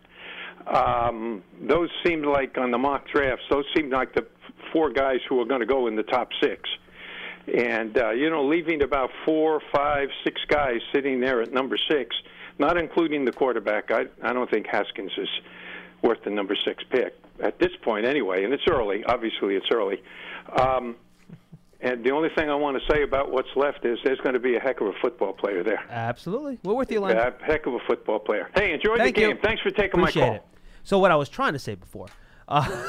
Um, 0.67 1.43
those 1.61 1.89
seemed 2.05 2.25
like 2.25 2.57
on 2.57 2.71
the 2.71 2.77
mock 2.77 3.07
drafts. 3.07 3.45
Those 3.49 3.65
seemed 3.75 3.91
like 3.91 4.13
the 4.13 4.27
four 4.71 4.91
guys 4.91 5.19
who 5.27 5.35
were 5.35 5.45
going 5.45 5.61
to 5.61 5.65
go 5.65 5.87
in 5.87 5.95
the 5.95 6.03
top 6.03 6.29
six. 6.41 6.69
And 7.57 7.97
uh, 7.97 8.11
you 8.11 8.29
know, 8.29 8.45
leaving 8.45 8.83
about 8.83 9.09
four, 9.25 9.61
five, 9.73 10.09
six 10.23 10.39
guys 10.47 10.79
sitting 10.93 11.19
there 11.19 11.41
at 11.41 11.51
number 11.51 11.77
six, 11.89 12.15
not 12.59 12.77
including 12.77 13.25
the 13.25 13.31
quarterback. 13.31 13.89
I 13.89 14.05
I 14.21 14.33
don't 14.33 14.49
think 14.49 14.67
Haskins 14.67 15.11
is 15.17 15.29
worth 16.03 16.23
the 16.23 16.29
number 16.29 16.55
six 16.55 16.83
pick 16.89 17.20
at 17.41 17.59
this 17.59 17.71
point 17.83 18.05
anyway. 18.05 18.43
And 18.43 18.53
it's 18.53 18.63
early. 18.69 19.03
Obviously, 19.05 19.55
it's 19.55 19.67
early. 19.73 20.01
Um, 20.57 20.95
and 21.79 22.03
the 22.03 22.11
only 22.11 22.29
thing 22.35 22.49
I 22.49 22.55
want 22.55 22.79
to 22.79 22.93
say 22.93 23.01
about 23.01 23.31
what's 23.31 23.49
left 23.55 23.85
is 23.85 23.97
there's 24.03 24.19
going 24.19 24.33
to 24.33 24.39
be 24.39 24.55
a 24.55 24.59
heck 24.59 24.81
of 24.81 24.87
a 24.87 24.93
football 25.01 25.33
player 25.33 25.63
there. 25.63 25.83
Absolutely. 25.89 26.59
We're 26.63 26.75
with 26.75 26.91
you, 26.91 26.99
Len. 26.99 27.17
A 27.17 27.33
heck 27.43 27.65
of 27.65 27.73
a 27.73 27.79
football 27.87 28.19
player. 28.19 28.49
Hey, 28.55 28.71
enjoy 28.73 28.97
Thank 28.97 29.15
the 29.15 29.21
you. 29.21 29.27
game. 29.29 29.39
Thanks 29.43 29.61
for 29.63 29.71
taking 29.71 29.99
Appreciate 29.99 30.21
my 30.21 30.27
call. 30.27 30.35
it. 30.35 30.43
So 30.83 30.99
what 30.99 31.11
I 31.11 31.15
was 31.15 31.29
trying 31.29 31.53
to 31.53 31.59
say 31.59 31.75
before 31.75 32.07
uh, 32.47 32.85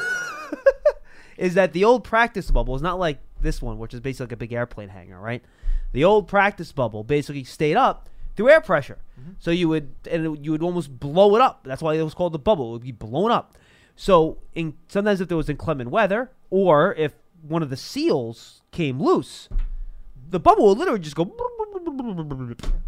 is 1.36 1.55
that 1.55 1.72
the 1.72 1.84
old 1.84 2.05
practice 2.05 2.50
bubble 2.50 2.74
is 2.76 2.82
not 2.82 2.98
like 2.98 3.18
this 3.40 3.62
one, 3.62 3.78
which 3.78 3.94
is 3.94 4.00
basically 4.00 4.26
like 4.26 4.32
a 4.32 4.36
big 4.36 4.53
airplane 4.53 4.88
hangar, 4.88 5.18
right? 5.18 5.42
The 5.92 6.05
old 6.05 6.28
practice 6.28 6.72
bubble 6.72 7.05
basically 7.05 7.44
stayed 7.44 7.76
up 7.76 8.09
through 8.36 8.48
air 8.48 8.61
pressure, 8.62 8.98
so 9.38 9.50
you 9.50 9.68
would 9.68 9.94
and 10.11 10.26
it, 10.26 10.44
you 10.44 10.53
would 10.53 10.62
almost 10.62 10.98
blow 10.98 11.34
it 11.36 11.42
up. 11.42 11.64
That's 11.64 11.82
why 11.82 11.94
it 11.94 12.03
was 12.03 12.14
called 12.14 12.32
the 12.32 12.38
bubble. 12.38 12.70
It 12.70 12.72
would 12.72 12.82
be 12.82 12.92
blown 12.92 13.30
up. 13.30 13.57
So 13.97 14.38
in 14.55 14.74
sometimes 14.88 15.20
if 15.20 15.28
there 15.28 15.36
was 15.36 15.49
inclement 15.49 15.90
weather 15.90 16.30
or 16.51 16.95
if 16.95 17.12
one 17.43 17.62
of 17.62 17.70
the 17.70 17.76
seals 17.76 18.62
came 18.70 19.01
loose, 19.03 19.49
the 20.30 20.40
bubble 20.40 20.66
would 20.68 20.78
literally 20.78 21.01
just 21.01 21.16
go 21.16 21.24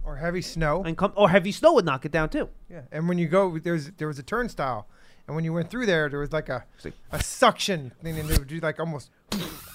Or 0.04 0.16
heavy 0.16 0.40
snow. 0.42 0.82
and 0.84 0.96
come 0.96 1.12
or 1.16 1.28
heavy 1.30 1.52
snow 1.52 1.74
would 1.74 1.84
knock 1.84 2.04
it 2.04 2.12
down 2.12 2.28
too. 2.28 2.48
Yeah, 2.70 2.82
and 2.92 3.08
when 3.08 3.18
you 3.18 3.28
go, 3.28 3.58
there's 3.58 3.90
there 3.92 4.08
was 4.08 4.18
a 4.18 4.22
turnstile, 4.22 4.86
and 5.26 5.34
when 5.36 5.44
you 5.44 5.52
went 5.52 5.70
through 5.70 5.86
there, 5.86 6.08
there 6.08 6.20
was 6.20 6.32
like 6.32 6.48
a 6.48 6.64
a 7.12 7.22
suction 7.22 7.92
thing, 8.02 8.18
and 8.18 8.30
it 8.30 8.38
would 8.38 8.48
do 8.48 8.60
like 8.60 8.78
almost 8.80 9.10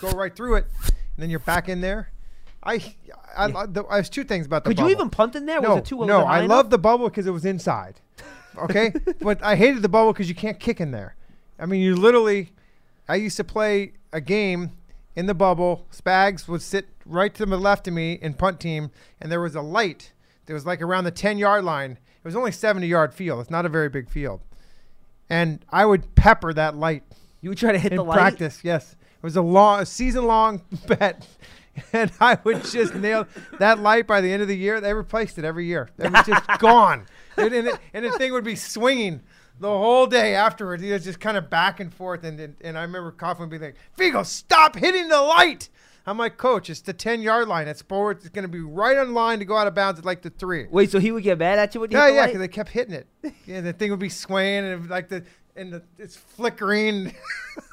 go 0.02 0.10
right 0.12 0.36
through 0.36 0.56
it, 0.56 0.66
and 0.86 0.94
then 1.18 1.30
you're 1.30 1.40
back 1.40 1.70
in 1.70 1.82
there. 1.82 2.12
I, 2.62 2.74
I, 3.38 3.46
I 3.46 3.66
the, 3.68 3.86
there's 3.90 4.10
two 4.10 4.24
things 4.26 4.46
about 4.46 4.64
the 4.66 4.72
Could 4.72 4.78
bubble. 4.78 4.90
you 4.90 4.96
even 4.96 5.10
punt 5.10 5.36
in 5.36 5.46
there? 5.46 5.62
No, 5.62 5.70
was 5.76 5.78
it 5.80 5.86
too 5.86 6.06
no, 6.06 6.24
I 6.26 6.40
enough? 6.40 6.50
love 6.50 6.70
the 6.72 6.78
bubble 6.78 7.08
because 7.08 7.26
it 7.26 7.32
was 7.32 7.46
inside. 7.46 8.02
Okay, 8.58 8.92
but 9.22 9.42
I 9.44 9.56
hated 9.56 9.82
the 9.82 9.88
bubble 9.90 10.12
because 10.12 10.28
you 10.28 10.36
can't 10.36 10.60
kick 10.60 10.82
in 10.82 10.92
there. 10.92 11.16
I 11.60 11.66
mean, 11.66 11.82
you 11.82 11.96
literally. 11.96 12.52
I 13.08 13.16
used 13.16 13.38
to 13.38 13.44
play 13.44 13.94
a 14.14 14.22
game 14.22 14.72
in 15.16 15.26
the 15.26 15.34
bubble. 15.34 15.88
Spags 15.92 16.48
would 16.48 16.62
sit 16.62 16.88
right 17.06 17.34
to 17.36 17.46
the 17.46 17.58
left 17.58 17.88
of 17.88 17.94
me 17.94 18.14
in 18.22 18.34
punt 18.36 18.60
team, 18.60 18.92
and 19.20 19.32
there 19.32 19.42
was 19.42 19.56
a 19.56 19.62
light. 19.62 20.14
that 20.46 20.54
was 20.54 20.66
like 20.66 20.82
around 20.82 21.04
the 21.06 21.12
ten 21.12 21.38
yard 21.38 21.64
line. 21.64 21.92
It 21.92 22.24
was 22.26 22.36
only 22.36 22.52
seventy 22.52 22.88
yard 22.88 23.14
field. 23.14 23.40
It's 23.42 23.50
not 23.50 23.66
a 23.66 23.70
very 23.70 23.90
big 23.90 24.10
field, 24.10 24.42
and 25.30 25.64
I 25.70 25.86
would 25.86 26.16
pepper 26.16 26.54
that 26.54 26.76
light 26.76 27.04
You 27.42 27.50
would 27.50 27.58
try 27.58 27.72
to 27.72 27.80
hit 27.80 27.94
the 27.94 28.04
light. 28.04 28.16
practice. 28.18 28.60
Yes, 28.64 28.94
it 28.94 29.24
was 29.24 29.36
a 29.36 29.42
long, 29.42 29.82
a 29.82 29.86
season 29.86 30.26
long 30.26 30.62
bet, 30.88 31.26
and 31.94 32.12
I 32.20 32.38
would 32.44 32.64
just 32.66 32.94
nail 32.94 33.26
that 33.58 33.80
light 33.80 34.06
by 34.06 34.22
the 34.22 34.32
end 34.32 34.42
of 34.42 34.48
the 34.48 34.58
year. 34.58 34.80
They 34.82 34.94
replaced 34.94 35.38
it 35.40 35.46
every 35.46 35.66
year. 35.66 35.90
It 35.98 36.12
was 36.12 36.26
just 36.26 36.46
gone, 36.60 37.06
and, 37.38 37.54
and, 37.54 37.68
it, 37.70 37.76
and 37.94 38.06
the 38.06 38.12
thing 38.12 38.34
would 38.34 38.44
be 38.44 38.56
swinging 38.56 39.22
the 39.60 39.68
whole 39.68 40.08
day 40.08 40.36
afterwards. 40.36 40.82
he 40.82 40.92
was 40.92 41.04
just 41.04 41.20
kind 41.20 41.38
of 41.38 41.50
back 41.50 41.80
and 41.80 41.94
forth, 41.94 42.24
and 42.24 42.40
and, 42.40 42.56
and 42.62 42.78
I 42.78 42.82
remember 42.82 43.12
Coughlin 43.12 43.42
would 43.42 43.50
be 43.50 43.60
like, 43.60 43.76
"Figo, 43.98 44.26
stop 44.26 44.76
hitting 44.76 45.08
the 45.08 45.22
light." 45.22 45.70
I'm 46.06 46.18
like, 46.18 46.38
Coach, 46.38 46.72
it's 46.72 46.82
the 46.82 46.94
10 46.94 47.22
yard 47.22 47.48
line. 47.48 47.68
It's 47.68 47.84
forward. 47.84 48.18
It's 48.18 48.30
going 48.30 48.44
to 48.44 48.50
be 48.50 48.62
right 48.62 48.98
on 48.98 49.14
line 49.14 49.38
to 49.40 49.46
go 49.46 49.56
out 49.56 49.68
of 49.68 49.76
bounds 49.76 50.00
at 50.00 50.06
like 50.06 50.24
the 50.24 50.32
three. 50.32 50.66
Wait, 50.72 50.90
so 50.90 50.98
he 50.98 51.12
would 51.12 51.22
get 51.24 51.38
mad 51.38 51.60
at 51.60 51.76
you 51.76 51.82
when 51.82 51.92
you 51.92 51.98
Yeah, 51.98 52.08
yeah, 52.08 52.26
because 52.26 52.40
they 52.40 52.48
kept 52.48 52.70
hitting 52.70 52.96
it. 52.96 53.08
Yeah, 53.46 53.62
the 53.62 53.74
thing 53.74 53.92
would 53.92 54.00
be 54.00 54.10
swaying 54.10 54.66
and 54.66 54.90
like 54.90 55.10
the 55.10 55.24
and 55.56 55.74
the, 55.74 55.84
it's 56.00 56.16
flickering. 56.16 57.14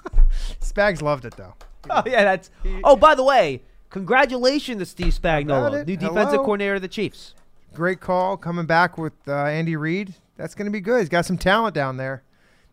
Spags 0.61 1.01
loved 1.01 1.25
it 1.25 1.37
though. 1.37 1.55
Oh 1.89 2.03
yeah, 2.05 2.25
that's. 2.25 2.51
Oh, 2.85 2.97
by 2.97 3.15
the 3.15 3.23
way, 3.23 3.63
congratulations 3.91 4.81
to 4.81 4.87
Steve 4.87 5.15
Spagnuolo, 5.15 5.87
new 5.87 5.97
defensive 5.97 6.33
Hello. 6.33 6.45
coordinator 6.45 6.75
of 6.75 6.83
the 6.83 6.89
Chiefs. 6.89 7.35
Great 7.73 8.01
call 8.01 8.37
coming 8.37 8.67
back 8.67 8.99
with 8.99 9.15
uh, 9.29 9.33
Andy 9.45 9.77
Reid. 9.77 10.15
That's 10.37 10.55
going 10.55 10.67
to 10.67 10.71
be 10.73 10.81
good. 10.81 11.01
He's 11.01 11.09
got 11.09 11.25
some 11.25 11.39
talent 11.39 11.75
down 11.75 11.97
there. 11.97 12.23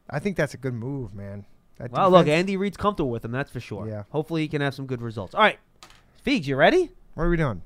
I 0.10 0.20
think 0.20 0.36
that's 0.36 0.54
a 0.54 0.58
good 0.58 0.74
move, 0.74 1.14
man. 1.14 1.46
That 1.78 1.92
Well, 1.92 2.10
look, 2.12 2.28
Andy 2.28 2.58
Reid's 2.58 2.78
comfortable 2.78 3.10
with 3.10 3.26
him, 3.26 3.32
that's 3.32 3.52
for 3.52 3.60
sure. 3.60 3.88
Yeah. 3.88 4.04
Hopefully, 4.10 4.42
he 4.42 4.48
can 4.48 4.62
have 4.62 4.76
some 4.76 4.86
good 4.86 5.02
results. 5.02 5.34
All 5.34 5.42
right, 5.42 5.58
Feeks, 6.26 6.46
you 6.46 6.56
ready? 6.56 6.92
What 7.16 7.24
are 7.24 7.30
we 7.30 7.38
doing? 7.38 7.62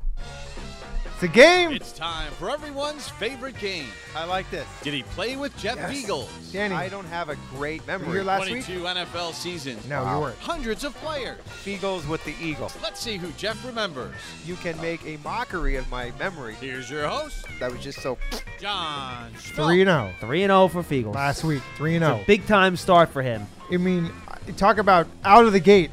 It's 1.17 1.23
a 1.23 1.27
game. 1.29 1.71
It's 1.71 1.93
time 1.93 2.31
for 2.33 2.51
everyone's 2.51 3.09
favorite 3.09 3.57
game. 3.57 3.87
I 4.15 4.25
like 4.25 4.47
this. 4.51 4.67
Did 4.83 4.93
he 4.93 5.01
play 5.01 5.35
with 5.35 5.57
Jeff 5.57 5.75
Yes. 5.77 5.91
Feagles? 5.91 6.53
Danny, 6.53 6.75
I 6.75 6.89
don't 6.89 7.07
have 7.07 7.29
a 7.29 7.37
great 7.49 7.81
were 7.87 7.93
you 7.93 7.99
memory. 7.99 8.13
here 8.17 8.23
last 8.23 8.51
week? 8.51 8.63
22 8.63 8.83
NFL 8.83 9.33
seasons. 9.33 9.83
No, 9.87 10.13
you 10.13 10.19
weren't. 10.19 10.37
Hundreds 10.37 10.83
of 10.83 10.93
players. 10.97 11.39
Eagles 11.65 12.05
with 12.05 12.23
the 12.23 12.35
Eagle. 12.39 12.71
Let's 12.83 12.99
see 12.99 13.17
who 13.17 13.31
Jeff 13.31 13.65
remembers. 13.65 14.13
You 14.45 14.57
can 14.57 14.79
make 14.79 15.03
a 15.07 15.17
mockery 15.23 15.75
of 15.75 15.89
my 15.89 16.11
memory. 16.19 16.53
Here's 16.61 16.87
your 16.87 17.07
host, 17.07 17.47
That 17.59 17.71
was 17.71 17.81
just 17.81 17.99
so. 17.99 18.19
John 18.59 19.33
Three 19.33 19.81
and 19.81 19.89
zero 19.89 20.13
3 20.19 20.43
and 20.43 20.51
0 20.51 20.67
for 20.67 20.83
Feagles. 20.83 21.15
last 21.15 21.43
week. 21.43 21.63
Three 21.77 21.95
and 21.95 22.03
oh. 22.03 22.09
zero. 22.09 22.23
Big 22.27 22.45
time 22.45 22.77
start 22.77 23.09
for 23.09 23.23
him. 23.23 23.47
I 23.71 23.77
mean, 23.77 24.11
talk 24.55 24.77
about 24.77 25.07
out 25.25 25.45
of 25.47 25.53
the 25.53 25.59
gate. 25.59 25.89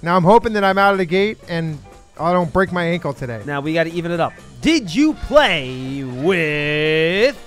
Now 0.00 0.16
I'm 0.16 0.24
hoping 0.24 0.54
that 0.54 0.64
I'm 0.64 0.78
out 0.78 0.92
of 0.92 0.98
the 0.98 1.04
gate 1.04 1.36
and 1.50 1.78
I 2.18 2.32
don't 2.32 2.50
break 2.50 2.72
my 2.72 2.84
ankle 2.84 3.12
today. 3.12 3.42
Now 3.44 3.60
we 3.60 3.74
got 3.74 3.84
to 3.84 3.92
even 3.92 4.10
it 4.10 4.20
up. 4.20 4.32
Did 4.64 4.94
you 4.94 5.12
play 5.12 6.04
with 6.04 7.38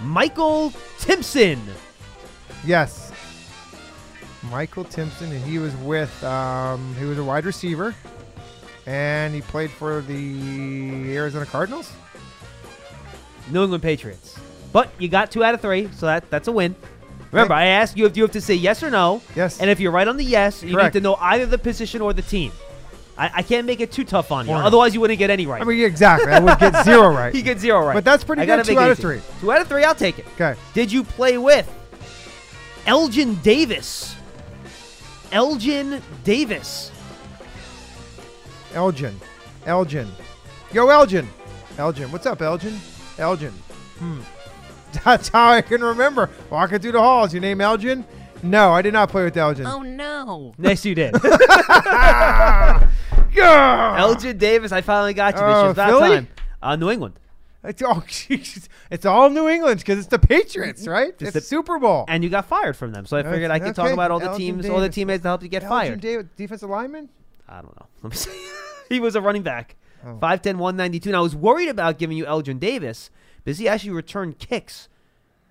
Michael 0.00 0.72
Timpson? 1.00 1.60
Yes. 2.64 3.10
Michael 4.52 4.84
Timpson, 4.84 5.32
and 5.32 5.44
he 5.44 5.58
was 5.58 5.74
with, 5.78 6.22
um, 6.22 6.94
he 6.96 7.06
was 7.06 7.18
a 7.18 7.24
wide 7.24 7.44
receiver, 7.44 7.92
and 8.86 9.34
he 9.34 9.40
played 9.40 9.72
for 9.72 10.02
the 10.02 11.16
Arizona 11.16 11.44
Cardinals. 11.44 11.92
New 13.50 13.64
England 13.64 13.82
Patriots. 13.82 14.38
But 14.72 14.90
you 15.00 15.08
got 15.08 15.32
two 15.32 15.42
out 15.42 15.54
of 15.54 15.60
three, 15.60 15.88
so 15.90 16.06
that 16.06 16.30
that's 16.30 16.46
a 16.46 16.52
win. 16.52 16.76
Remember, 17.32 17.54
I 17.54 17.66
asked 17.66 17.96
you 17.96 18.06
if 18.06 18.16
you 18.16 18.22
have 18.22 18.30
to 18.30 18.40
say 18.40 18.54
yes 18.54 18.80
or 18.80 18.90
no. 18.90 19.22
Yes. 19.34 19.60
And 19.60 19.68
if 19.70 19.80
you're 19.80 19.90
right 19.90 20.06
on 20.06 20.16
the 20.16 20.24
yes, 20.24 20.62
you 20.62 20.74
Correct. 20.74 20.94
need 20.94 21.00
to 21.00 21.02
know 21.02 21.16
either 21.16 21.46
the 21.46 21.58
position 21.58 22.00
or 22.00 22.12
the 22.12 22.22
team. 22.22 22.52
I, 23.16 23.30
I 23.36 23.42
can't 23.42 23.66
make 23.66 23.80
it 23.80 23.92
too 23.92 24.04
tough 24.04 24.32
on 24.32 24.46
you. 24.46 24.54
Otherwise, 24.54 24.92
you 24.94 25.00
wouldn't 25.00 25.18
get 25.18 25.30
any 25.30 25.46
right. 25.46 25.62
I 25.62 25.64
mean, 25.64 25.84
exactly. 25.84 26.32
I 26.32 26.40
would 26.40 26.58
get 26.58 26.84
zero 26.84 27.10
right. 27.10 27.34
he 27.34 27.42
gets 27.42 27.60
zero 27.60 27.86
right. 27.86 27.94
But 27.94 28.04
that's 28.04 28.24
pretty 28.24 28.42
I 28.42 28.46
good, 28.46 28.64
two 28.64 28.78
out 28.78 28.90
of 28.90 28.98
three. 28.98 29.20
Two 29.40 29.52
out 29.52 29.60
of 29.60 29.68
three, 29.68 29.84
I'll 29.84 29.94
take 29.94 30.18
it. 30.18 30.26
Okay. 30.34 30.58
Did 30.72 30.90
you 30.90 31.04
play 31.04 31.38
with 31.38 31.70
Elgin 32.86 33.36
Davis? 33.36 34.16
Elgin 35.30 36.02
Davis. 36.24 36.90
Elgin. 38.72 39.20
Elgin. 39.66 40.10
Yo, 40.72 40.88
Elgin. 40.88 41.28
Elgin. 41.78 42.10
What's 42.10 42.26
up, 42.26 42.42
Elgin? 42.42 42.78
Elgin. 43.18 43.52
Hmm. 43.98 44.20
That's 45.04 45.28
how 45.28 45.50
I 45.50 45.62
can 45.62 45.82
remember. 45.82 46.30
Walking 46.50 46.78
through 46.80 46.92
the 46.92 47.00
halls. 47.00 47.32
Your 47.32 47.40
name 47.40 47.60
Elgin? 47.60 48.04
No, 48.44 48.72
I 48.72 48.82
did 48.82 48.92
not 48.92 49.08
play 49.08 49.24
with 49.24 49.36
Elgin. 49.36 49.66
Oh, 49.66 49.80
no. 49.82 50.52
Yes, 50.58 50.84
you 50.84 50.94
did. 50.94 51.14
Elgin 53.36 54.38
Davis, 54.38 54.72
I 54.72 54.80
finally 54.80 55.14
got 55.14 55.34
you. 55.34 55.40
This 55.40 55.48
Oh, 55.48 55.66
is 55.66 55.72
about 55.72 55.88
Philly? 55.90 56.08
time. 56.16 56.28
Uh, 56.62 56.76
New 56.76 56.90
England. 56.90 57.18
It's 57.62 57.82
all, 57.82 58.04
it's 58.90 59.06
all 59.06 59.30
New 59.30 59.48
England 59.48 59.78
because 59.80 59.98
it's 59.98 60.08
the 60.08 60.18
Patriots, 60.18 60.86
right? 60.86 61.18
Just 61.18 61.34
it's 61.36 61.46
the- 61.46 61.48
Super 61.56 61.78
Bowl. 61.78 62.04
And 62.08 62.22
you 62.22 62.28
got 62.30 62.44
fired 62.46 62.76
from 62.76 62.92
them. 62.92 63.06
So 63.06 63.16
I 63.16 63.20
Okay, 63.20 63.30
figured 63.30 63.50
I 63.50 63.58
could 63.58 63.74
talk 63.74 63.86
okay. 63.86 63.94
about 63.94 64.10
all 64.10 64.18
the 64.20 64.26
Elgin 64.26 64.38
teams, 64.46 64.68
all 64.68 64.76
the 64.76 64.82
Davis. 64.82 64.94
teammates 64.94 65.22
that 65.22 65.28
helped 65.30 65.42
you 65.44 65.48
get 65.48 65.62
fired. 65.62 65.72
Elgin 65.94 66.00
fired. 66.00 66.00
Davis, 66.00 66.26
defensive 66.36 66.68
lineman? 66.70 67.08
I 67.48 67.56
don't 67.62 67.74
know. 67.80 67.86
Let 68.02 68.10
me 68.12 68.16
see. 68.16 68.46
he 68.90 69.00
was 69.00 69.16
a 69.16 69.20
running 69.22 69.42
back. 69.42 69.76
Oh. 70.04 70.18
5'10", 70.20 70.56
192. 70.58 71.08
And 71.08 71.16
I 71.16 71.20
was 71.20 71.34
worried 71.34 71.68
about 71.68 71.98
giving 71.98 72.18
you 72.18 72.26
Elgin 72.26 72.58
Davis 72.58 73.10
because 73.42 73.56
he 73.58 73.66
actually 73.66 73.92
returned 73.92 74.38
kicks 74.38 74.88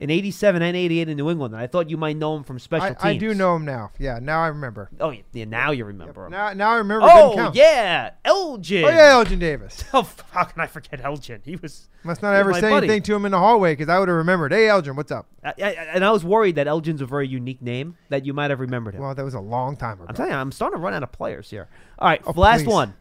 in 0.03 0.09
87 0.09 0.61
and 0.61 0.75
88 0.75 1.07
in 1.07 1.15
New 1.17 1.29
England. 1.29 1.53
And 1.53 1.63
I 1.63 1.67
thought 1.67 1.89
you 1.89 1.95
might 1.95 2.17
know 2.17 2.35
him 2.35 2.43
from 2.43 2.59
special 2.59 2.87
I, 2.87 2.89
teams. 2.89 2.99
I 3.03 3.15
do 3.15 3.33
know 3.33 3.55
him 3.55 3.63
now. 3.63 3.89
Yeah, 3.97 4.19
now 4.21 4.41
I 4.41 4.47
remember. 4.47 4.89
Oh, 4.99 5.11
yeah, 5.11 5.21
yeah, 5.31 5.45
now 5.45 5.71
you 5.71 5.85
remember 5.85 6.25
him. 6.25 6.31
Now, 6.33 6.51
now 6.51 6.71
I 6.71 6.77
remember. 6.79 7.07
oh, 7.09 7.51
yeah. 7.53 8.11
Elgin. 8.25 8.83
Oh 8.83 8.89
yeah, 8.89 9.11
Elgin 9.13 9.39
Davis. 9.39 9.83
Oh, 9.95 10.09
how 10.31 10.43
can 10.43 10.59
I 10.59 10.65
forget 10.67 10.99
Elgin? 11.05 11.41
He 11.45 11.55
was. 11.55 11.87
Must 12.03 12.21
not 12.21 12.35
ever 12.35 12.53
say 12.55 12.61
buddy. 12.61 12.87
anything 12.87 13.03
to 13.03 13.15
him 13.15 13.25
in 13.25 13.31
the 13.31 13.37
hallway 13.37 13.73
because 13.73 13.87
I 13.87 13.97
would 13.99 14.09
have 14.09 14.17
remembered. 14.17 14.51
Hey, 14.51 14.67
Elgin, 14.67 14.95
what's 14.95 15.11
up? 15.11 15.27
I, 15.43 15.53
I, 15.57 15.69
and 15.93 16.03
I 16.03 16.11
was 16.11 16.25
worried 16.25 16.55
that 16.55 16.67
Elgin's 16.67 16.99
a 16.99 17.05
very 17.05 17.27
unique 17.27 17.61
name 17.61 17.95
that 18.09 18.25
you 18.25 18.33
might 18.33 18.49
have 18.49 18.59
remembered 18.59 18.95
him. 18.95 19.01
Well, 19.01 19.15
that 19.15 19.23
was 19.23 19.35
a 19.35 19.39
long 19.39 19.77
time 19.77 19.99
ago. 20.01 20.07
I'm 20.09 20.15
telling 20.15 20.31
you, 20.31 20.37
I'm 20.37 20.51
starting 20.51 20.79
to 20.79 20.83
run 20.83 20.93
out 20.95 21.03
of 21.03 21.11
players 21.13 21.49
here. 21.49 21.69
All 21.99 22.09
right, 22.09 22.21
Oh, 22.25 22.31
last 22.35 22.63
please. 22.65 22.73
one. 22.73 22.95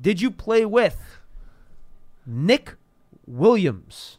Did 0.00 0.20
you 0.20 0.30
play 0.30 0.66
with 0.66 0.98
Nick 2.26 2.74
Williams? 3.26 4.18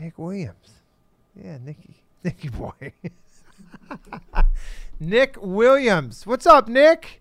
Nick 0.00 0.18
Williams. 0.18 0.70
Yeah, 1.34 1.58
Nicky. 1.64 2.02
Nicky 2.24 2.48
boy. 2.48 2.92
Nick 5.00 5.36
Williams. 5.40 6.26
What's 6.26 6.46
up, 6.46 6.68
Nick? 6.68 7.20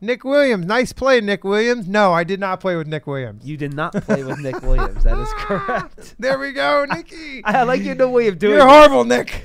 Nick 0.00 0.22
Williams. 0.24 0.66
Nice 0.66 0.92
play, 0.92 1.20
Nick 1.20 1.44
Williams. 1.44 1.88
No, 1.88 2.12
I 2.12 2.24
did 2.24 2.38
not 2.40 2.60
play 2.60 2.76
with 2.76 2.86
Nick 2.86 3.06
Williams. 3.06 3.46
You 3.46 3.56
did 3.56 3.72
not 3.72 3.92
play 3.92 4.22
with 4.22 4.38
Nick 4.40 4.60
Williams. 4.60 5.02
That 5.04 5.18
is 5.18 5.28
correct. 5.36 6.14
There 6.18 6.38
we 6.38 6.52
go, 6.52 6.84
Nicky. 6.84 7.42
I 7.44 7.62
like 7.62 7.80
you 7.82 7.94
the 7.94 8.08
way 8.08 8.28
of 8.28 8.38
doing 8.38 8.54
You're 8.56 8.66
it. 8.66 8.70
horrible, 8.70 9.04
Nick. 9.04 9.44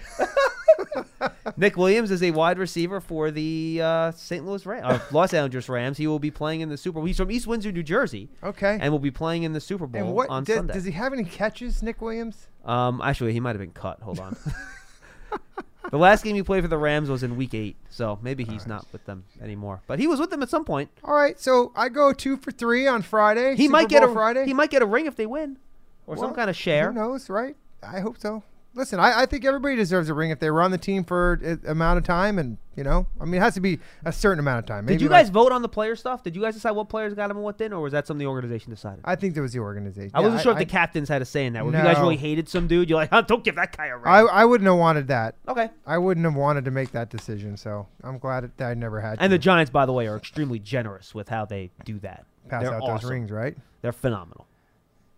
Nick 1.57 1.77
Williams 1.77 2.11
is 2.11 2.21
a 2.23 2.31
wide 2.31 2.57
receiver 2.57 2.99
for 3.01 3.31
the 3.31 3.79
uh, 3.83 4.11
St. 4.11 4.45
Louis 4.45 4.65
Rams, 4.65 4.85
uh, 4.85 4.99
Los 5.11 5.33
Angeles 5.33 5.67
Rams. 5.69 5.97
He 5.97 6.07
will 6.07 6.19
be 6.19 6.31
playing 6.31 6.61
in 6.61 6.69
the 6.69 6.77
Super 6.77 6.99
Bowl. 6.99 7.05
He's 7.05 7.17
from 7.17 7.31
East 7.31 7.47
Windsor, 7.47 7.71
New 7.71 7.83
Jersey, 7.83 8.29
Okay. 8.43 8.77
and 8.81 8.91
will 8.91 8.99
be 8.99 9.11
playing 9.11 9.43
in 9.43 9.53
the 9.53 9.61
Super 9.61 9.87
Bowl 9.87 10.01
And 10.01 10.13
what 10.13 10.29
on 10.29 10.43
does, 10.43 10.55
Sunday. 10.57 10.73
does 10.73 10.85
he 10.85 10.91
have 10.91 11.13
any 11.13 11.23
catches, 11.23 11.81
Nick 11.83 12.01
Williams? 12.01 12.47
Um, 12.65 13.01
actually, 13.01 13.33
he 13.33 13.39
might 13.39 13.51
have 13.55 13.59
been 13.61 13.71
cut. 13.71 13.99
Hold 14.01 14.19
on. 14.19 14.35
the 15.91 15.97
last 15.97 16.23
game 16.23 16.35
he 16.35 16.43
played 16.43 16.61
for 16.63 16.67
the 16.67 16.77
Rams 16.77 17.09
was 17.09 17.23
in 17.23 17.35
Week 17.35 17.53
Eight, 17.53 17.75
so 17.89 18.19
maybe 18.21 18.43
he's 18.43 18.67
not 18.67 18.85
with 18.91 19.05
them 19.05 19.23
anymore. 19.41 19.81
But 19.87 19.99
he 19.99 20.07
was 20.07 20.19
with 20.19 20.29
them 20.29 20.43
at 20.43 20.49
some 20.49 20.65
point. 20.65 20.89
All 21.03 21.15
right, 21.15 21.39
so 21.39 21.71
I 21.75 21.89
go 21.89 22.13
two 22.13 22.37
for 22.37 22.51
three 22.51 22.85
on 22.87 23.01
Friday. 23.01 23.55
He 23.55 23.63
Super 23.63 23.71
might 23.71 23.89
get 23.89 24.01
Bowl 24.01 24.11
a 24.11 24.13
Friday. 24.13 24.45
He 24.45 24.53
might 24.53 24.69
get 24.69 24.81
a 24.81 24.85
ring 24.85 25.05
if 25.07 25.15
they 25.15 25.25
win, 25.25 25.57
or 26.05 26.17
some 26.17 26.33
kind 26.33 26.49
of 26.49 26.55
share. 26.55 26.91
Who 26.91 26.99
knows, 26.99 27.29
right? 27.29 27.55
I 27.81 28.01
hope 28.01 28.17
so. 28.19 28.43
Listen, 28.75 28.99
I, 28.99 29.21
I 29.21 29.25
think 29.25 29.45
everybody 29.45 29.75
deserves 29.75 30.09
a 30.09 30.13
ring 30.13 30.29
if 30.29 30.39
they 30.39 30.51
were 30.51 30.61
on 30.61 30.69
the 30.69 30.77
team 30.77 31.03
for 31.03 31.33
an 31.43 31.59
amount 31.67 31.97
of 31.97 32.03
time, 32.05 32.37
and 32.37 32.57
you 32.75 32.83
know, 32.83 33.07
I 33.19 33.25
mean, 33.25 33.35
it 33.35 33.39
has 33.43 33.55
to 33.55 33.59
be 33.59 33.79
a 34.05 34.11
certain 34.13 34.39
amount 34.39 34.59
of 34.59 34.65
time. 34.67 34.85
Did 34.85 34.93
Maybe 34.93 35.03
you 35.03 35.09
like- 35.09 35.23
guys 35.25 35.29
vote 35.31 35.51
on 35.51 35.61
the 35.63 35.67
player 35.67 35.95
stuff? 35.95 36.21
Did 36.23 36.35
you 36.35 36.41
guys 36.43 36.53
decide 36.53 36.71
what 36.71 36.87
players 36.87 37.13
got 37.15 37.31
him 37.31 37.37
and 37.37 37.43
what 37.43 37.57
didn't, 37.57 37.73
or 37.73 37.81
was 37.81 37.93
that 37.93 38.05
something 38.05 38.19
the 38.23 38.29
organization 38.29 38.69
decided? 38.69 38.99
I 39.03 39.15
think 39.15 39.33
there 39.33 39.41
was 39.43 39.53
the 39.53 39.59
organization. 39.59 40.11
I 40.13 40.19
Yeah, 40.19 40.25
wasn't 40.25 40.43
sure 40.43 40.51
if 40.51 40.57
I, 40.57 40.59
the 40.59 40.65
captains 40.69 41.09
had 41.09 41.21
a 41.21 41.25
say 41.25 41.45
in 41.47 41.53
that. 41.53 41.61
If 41.61 41.65
you 41.65 41.71
guys 41.73 41.97
really 41.99 42.15
hated 42.15 42.47
some 42.47 42.67
dude, 42.67 42.89
you're 42.89 42.99
like, 42.99 43.09
huh, 43.11 43.21
don't 43.23 43.43
give 43.43 43.55
that 43.55 43.75
guy 43.75 43.87
a 43.87 43.95
ring. 43.97 44.05
I, 44.05 44.19
I 44.19 44.45
wouldn't 44.45 44.67
have 44.69 44.77
wanted 44.77 45.07
that. 45.07 45.35
okay. 45.47 45.69
I 45.87 45.97
wouldn't 45.97 46.23
have 46.25 46.35
wanted 46.35 46.63
to 46.65 46.71
make 46.71 46.91
that 46.91 47.09
decision. 47.09 47.57
So 47.57 47.87
I'm 48.03 48.19
glad 48.19 48.49
that 48.57 48.69
I 48.69 48.75
never 48.75 49.01
had. 49.01 49.13
And 49.19 49.23
to 49.23 49.27
the 49.29 49.39
Giants, 49.39 49.71
by 49.71 49.85
the 49.87 49.93
way, 49.93 50.07
are 50.07 50.15
extremely 50.15 50.59
generous 50.59 51.13
with 51.15 51.27
how 51.27 51.43
they 51.45 51.71
do 51.85 51.97
that. 51.99 52.23
pass 52.47 52.61
They're 52.63 52.75
out 52.75 52.83
awesome. 52.83 52.95
those 52.97 53.11
rings, 53.11 53.31
right? 53.31 53.57
They're 53.81 53.91
phenomenal. 53.91 54.45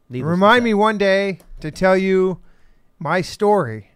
Needless 0.09 0.29
Remind 0.31 0.63
me 0.63 0.73
one 0.73 0.97
day 0.97 1.39
to 1.59 1.69
tell 1.69 1.95
you 1.97 2.39
my 3.01 3.19
story 3.21 3.89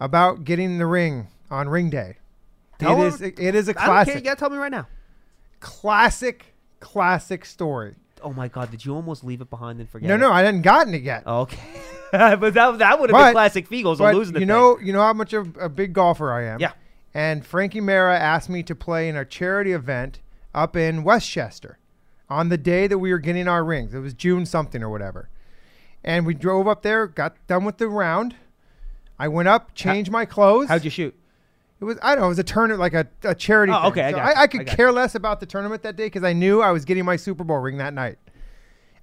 about 0.00 0.44
getting 0.44 0.78
the 0.78 0.86
ring 0.86 1.28
on 1.50 1.68
ring 1.68 1.88
day. 1.88 2.16
Tell 2.78 3.00
it 3.02 3.06
is 3.06 3.22
it 3.22 3.38
is 3.38 3.68
a 3.68 3.72
don't 3.72 3.78
care. 3.78 3.86
classic, 3.86 4.14
You 4.16 4.20
gotta 4.22 4.36
tell 4.38 4.50
me 4.50 4.58
right 4.58 4.70
now. 4.72 4.86
classic, 5.60 6.54
classic 6.80 7.44
story. 7.44 7.94
Oh 8.22 8.32
my 8.32 8.48
God! 8.48 8.70
Did 8.70 8.84
you 8.84 8.94
almost 8.94 9.22
leave 9.24 9.40
it 9.40 9.48
behind 9.48 9.78
and 9.78 9.88
forget? 9.88 10.08
No, 10.08 10.14
it? 10.14 10.18
no, 10.18 10.32
I 10.32 10.42
hadn't 10.42 10.62
gotten 10.62 10.92
it 10.94 11.02
yet. 11.02 11.22
Okay, 11.26 11.58
but 12.12 12.54
that 12.54 12.78
that 12.78 13.00
would 13.00 13.10
have 13.10 13.18
been 13.26 13.32
classic 13.32 13.68
Feagles 13.68 13.98
but 13.98 14.06
on 14.06 14.14
losing 14.14 14.34
the 14.34 14.40
you 14.40 14.46
thing. 14.46 14.48
know, 14.48 14.78
you 14.78 14.92
know 14.92 15.02
how 15.02 15.12
much 15.12 15.32
of 15.32 15.56
a 15.60 15.68
big 15.68 15.92
golfer 15.92 16.32
I 16.32 16.44
am. 16.44 16.60
Yeah. 16.60 16.72
And 17.14 17.46
Frankie 17.46 17.80
Mara 17.80 18.18
asked 18.18 18.48
me 18.50 18.62
to 18.64 18.74
play 18.74 19.08
in 19.08 19.16
a 19.16 19.24
charity 19.24 19.72
event 19.72 20.20
up 20.54 20.76
in 20.76 21.02
Westchester 21.04 21.78
on 22.28 22.48
the 22.50 22.58
day 22.58 22.86
that 22.86 22.98
we 22.98 23.10
were 23.10 23.18
getting 23.18 23.48
our 23.48 23.64
rings. 23.64 23.94
It 23.94 24.00
was 24.00 24.12
June 24.12 24.44
something 24.44 24.82
or 24.82 24.90
whatever. 24.90 25.28
And 26.06 26.24
we 26.24 26.34
drove 26.34 26.68
up 26.68 26.82
there, 26.82 27.06
got 27.08 27.34
done 27.48 27.64
with 27.64 27.78
the 27.78 27.88
round. 27.88 28.36
I 29.18 29.28
went 29.28 29.48
up, 29.48 29.74
changed 29.74 30.10
my 30.10 30.24
clothes. 30.24 30.68
How'd 30.68 30.84
you 30.84 30.90
shoot? 30.90 31.14
It 31.80 31.84
was 31.84 31.98
I 32.00 32.14
don't 32.14 32.20
know. 32.22 32.26
It 32.26 32.30
was 32.30 32.38
a 32.38 32.44
tournament, 32.44 32.80
like 32.80 32.94
a, 32.94 33.06
a 33.22 33.34
charity. 33.34 33.72
Oh, 33.74 33.90
thing. 33.90 33.92
okay, 33.92 34.02
I 34.04 34.10
So 34.12 34.18
I, 34.18 34.20
you, 34.20 34.34
I 34.36 34.42
I 34.42 34.46
could 34.46 34.60
you. 34.60 34.66
care 34.66 34.92
less 34.92 35.14
about 35.14 35.40
the 35.40 35.46
tournament 35.46 35.82
that 35.82 35.96
day 35.96 36.06
because 36.06 36.22
I 36.24 36.32
knew 36.32 36.62
I 36.62 36.70
was 36.70 36.84
getting 36.84 37.04
my 37.04 37.16
Super 37.16 37.44
Bowl 37.44 37.58
ring 37.58 37.76
that 37.78 37.92
night. 37.92 38.18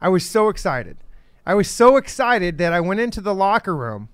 I 0.02 0.10
was 0.10 0.28
so 0.28 0.50
excited. 0.50 0.98
I 1.46 1.54
was 1.56 1.70
so 1.70 1.98
excited 1.98 2.58
that 2.60 2.72
I 2.74 2.80
went 2.80 3.00
into 3.02 3.20
the 3.22 3.34
locker 3.36 3.76
room, 3.76 4.08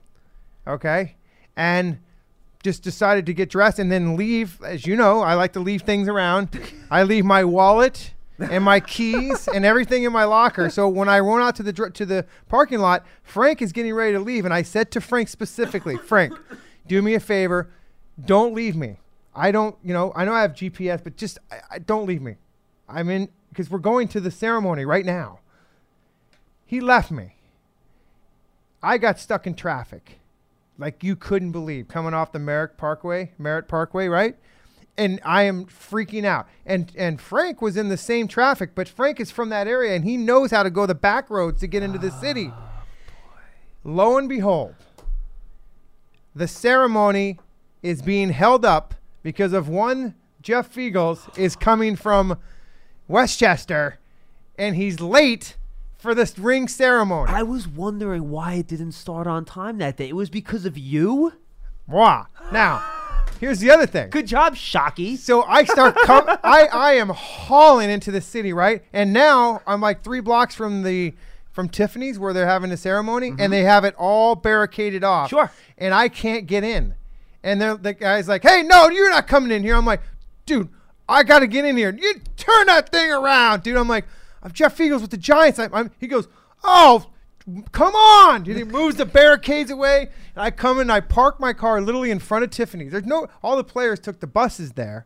okay, 0.68 1.16
and 1.56 2.00
just 2.64 2.82
decided 2.84 3.26
to 3.28 3.34
get 3.34 3.50
dressed 3.50 3.78
and 3.80 3.92
then 3.92 4.18
leave. 4.18 4.60
As 4.64 4.86
you 4.86 4.96
know, 4.96 5.22
I 5.22 5.36
like 5.36 5.54
to 5.54 5.60
leave 5.60 5.84
things 5.84 6.08
around. 6.08 6.50
I 6.92 7.04
leave 7.04 7.24
my 7.24 7.44
wallet 7.46 8.14
and 8.40 8.64
my 8.64 8.80
keys 8.80 9.48
and 9.54 9.66
everything 9.66 10.04
in 10.04 10.12
my 10.12 10.24
locker. 10.24 10.70
So 10.70 10.88
when 10.88 11.10
I 11.10 11.22
went 11.22 11.44
out 11.44 11.56
to 11.58 11.64
the 11.64 11.74
to 11.74 12.06
the 12.06 12.26
parking 12.48 12.80
lot, 12.80 13.06
Frank 13.24 13.62
is 13.62 13.72
getting 13.72 13.94
ready 13.94 14.14
to 14.14 14.20
leave, 14.20 14.46
and 14.46 14.54
I 14.54 14.62
said 14.62 14.92
to 14.92 15.02
Frank 15.02 15.30
specifically, 15.30 15.98
Frank, 15.98 16.34
do 16.88 17.02
me 17.02 17.14
a 17.16 17.20
favor, 17.20 17.70
don't 18.24 18.54
leave 18.54 18.76
me. 18.76 18.98
I 19.36 19.52
don't, 19.52 19.76
you 19.84 19.94
know, 19.94 20.12
I 20.16 20.26
know 20.26 20.34
I 20.34 20.42
have 20.42 20.54
GPS, 20.54 21.04
but 21.04 21.16
just 21.16 21.38
I, 21.52 21.60
I 21.72 21.80
don't 21.80 22.06
leave 22.06 22.22
me. 22.22 22.36
I'm 22.88 23.10
in 23.10 23.30
because 23.50 23.70
we're 23.70 23.80
going 23.80 24.08
to 24.10 24.20
the 24.20 24.32
ceremony 24.32 24.86
right 24.86 25.06
now. 25.06 25.40
He 26.66 26.82
left 26.82 27.12
me. 27.12 27.36
I 28.82 28.98
got 28.98 29.20
stuck 29.20 29.46
in 29.48 29.56
traffic, 29.56 30.20
like 30.78 31.04
you 31.04 31.16
couldn't 31.16 31.52
believe, 31.52 31.88
coming 31.88 32.14
off 32.14 32.32
the 32.32 32.40
Merritt 32.40 32.78
Parkway, 32.78 33.32
Merritt 33.38 33.68
Parkway, 33.68 34.08
right? 34.08 34.38
And 35.00 35.22
I 35.24 35.44
am 35.44 35.66
freaking 35.66 36.26
out. 36.26 36.48
And 36.66 36.92
and 36.98 37.22
Frank 37.22 37.62
was 37.62 37.78
in 37.78 37.88
the 37.88 37.98
same 37.98 38.28
traffic, 38.28 38.72
but 38.76 38.90
Frank 38.90 39.20
is 39.20 39.32
from 39.32 39.50
that 39.50 39.66
area 39.66 39.96
and 39.96 40.04
he 40.04 40.18
knows 40.18 40.52
how 40.52 40.62
to 40.62 40.70
go 40.70 40.86
the 40.86 40.94
back 40.94 41.30
roads 41.30 41.62
to 41.62 41.68
get 41.68 41.84
into 41.84 41.98
the 41.98 42.12
city. 42.12 42.52
Ah, 42.54 42.84
Lo 43.86 44.18
and 44.18 44.28
behold, 44.28 44.76
the 46.36 46.48
ceremony 46.48 47.40
is 47.82 48.02
being 48.02 48.32
held 48.32 48.66
up 48.66 48.94
because 49.24 49.54
of 49.54 49.70
one 49.70 50.16
Jeff 50.42 50.74
Feagles 50.74 51.38
is 51.38 51.56
coming 51.56 51.96
from 51.96 52.38
Westchester 53.08 54.00
and 54.58 54.76
he's 54.76 55.00
late 55.00 55.56
for 55.98 56.14
this 56.14 56.38
ring 56.38 56.68
ceremony. 56.68 57.32
I 57.32 57.44
was 57.44 57.68
wondering 57.68 58.30
why 58.30 58.56
it 58.56 58.68
didn't 58.68 58.92
start 58.92 59.28
on 59.28 59.46
time 59.46 59.78
that 59.78 59.98
day. 59.98 60.10
It 60.10 60.16
was 60.16 60.30
because 60.30 60.66
of 60.66 60.78
you. 60.78 61.34
Mwah. 61.90 62.28
Now, 62.52 62.84
here's 63.40 63.60
the 63.60 63.72
other 63.72 63.86
thing. 63.86 64.10
Good 64.10 64.28
job, 64.28 64.56
Shocky. 64.56 65.16
So 65.16 65.44
I 65.44 65.64
start 65.64 65.96
com- 66.06 66.26
I 66.44 66.68
I 66.72 66.94
am 66.94 67.10
hauling 67.10 67.90
into 67.90 68.12
the 68.12 68.22
city, 68.22 68.54
right? 68.54 68.84
And 68.94 69.14
now 69.14 69.62
I'm 69.66 69.82
like 69.82 70.04
3 70.04 70.20
blocks 70.22 70.56
from 70.56 70.84
the 70.84 71.14
from 71.52 71.68
Tiffany's 71.68 72.18
where 72.20 72.32
they're 72.32 72.46
having 72.48 72.70
the 72.70 72.78
ceremony 72.78 73.34
and 73.38 73.52
they 73.52 73.64
have 73.64 73.84
it 73.84 73.96
all 73.98 74.36
barricaded 74.36 75.04
off. 75.04 75.28
Mm-hmm. 75.30 75.36
Sure. 75.36 75.52
And 75.78 75.94
I 75.94 76.08
can't 76.08 76.46
get 76.46 76.64
in. 76.64 76.96
And 77.44 77.62
they're, 77.62 77.76
the 77.78 77.94
guy's 77.94 78.28
like, 78.28 78.44
"Hey, 78.44 78.64
no, 78.64 78.90
you're 78.90 79.10
not 79.10 79.28
coming 79.28 79.52
in 79.52 79.64
here." 79.64 79.76
I'm 79.76 79.86
like, 79.86 80.02
"Dude, 80.46 80.68
I 81.08 81.24
got 81.24 81.40
to 81.40 81.48
get 81.48 81.64
in 81.66 81.78
here. 81.78 81.96
You 81.98 82.16
turn 82.36 82.68
that 82.68 82.92
thing 82.92 83.12
around, 83.12 83.64
dude." 83.64 83.78
I'm 83.78 83.88
like, 83.88 84.06
"I'm 84.44 84.52
Jeff 84.52 84.78
Feagles 84.78 85.00
with 85.02 85.12
the 85.12 85.18
Giants." 85.18 85.58
I, 85.58 85.70
I'm, 85.72 85.90
he 86.00 86.08
goes, 86.08 86.28
"Oh, 86.64 87.08
come 87.72 87.96
on!" 87.96 88.44
Dude, 88.44 88.58
he 88.58 88.64
moves 88.64 88.96
the 88.96 89.06
barricades 89.06 89.72
away, 89.72 90.10
and 90.36 90.44
I 90.44 90.52
come 90.52 90.78
in. 90.78 90.84
and 90.84 90.92
I 90.92 91.00
park 91.00 91.40
my 91.40 91.54
car 91.54 91.82
literally 91.82 92.12
in 92.12 92.20
front 92.20 92.44
of 92.44 92.50
Tiffany. 92.50 92.90
There's 92.90 93.06
no. 93.06 93.28
All 93.44 93.58
the 93.58 93.64
players 93.64 94.00
took 94.00 94.20
the 94.20 94.28
buses 94.28 94.74
there, 94.74 95.06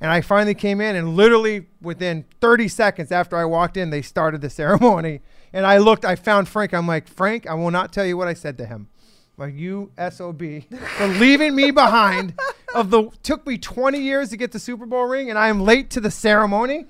and 0.00 0.10
I 0.10 0.20
finally 0.20 0.54
came 0.54 0.80
in, 0.80 0.96
and 0.96 1.16
literally 1.16 1.66
within 1.80 2.24
30 2.40 2.68
seconds 2.68 3.12
after 3.12 3.36
I 3.36 3.44
walked 3.44 3.76
in, 3.76 3.90
they 3.90 4.02
started 4.02 4.40
the 4.40 4.50
ceremony. 4.62 5.20
And 5.52 5.64
I 5.64 5.78
looked. 5.78 6.04
I 6.04 6.16
found 6.16 6.48
Frank. 6.48 6.74
I'm 6.74 6.86
like, 6.86 7.06
Frank, 7.08 7.46
I 7.46 7.54
will 7.54 7.70
not 7.70 7.92
tell 7.92 8.04
you 8.04 8.16
what 8.16 8.28
I 8.28 8.34
said 8.34 8.58
to 8.58 8.66
him. 8.66 8.88
Like 9.36 9.54
you 9.54 9.90
sob 10.10 10.42
for 10.96 11.06
leaving 11.06 11.54
me 11.54 11.70
behind. 11.70 12.34
Of 12.74 12.90
the 12.90 13.10
took 13.22 13.46
me 13.46 13.56
20 13.56 14.00
years 14.00 14.30
to 14.30 14.36
get 14.36 14.50
the 14.50 14.58
Super 14.58 14.84
Bowl 14.84 15.06
ring, 15.06 15.30
and 15.30 15.38
I 15.38 15.48
am 15.48 15.60
late 15.60 15.90
to 15.90 16.00
the 16.00 16.10
ceremony. 16.10 16.86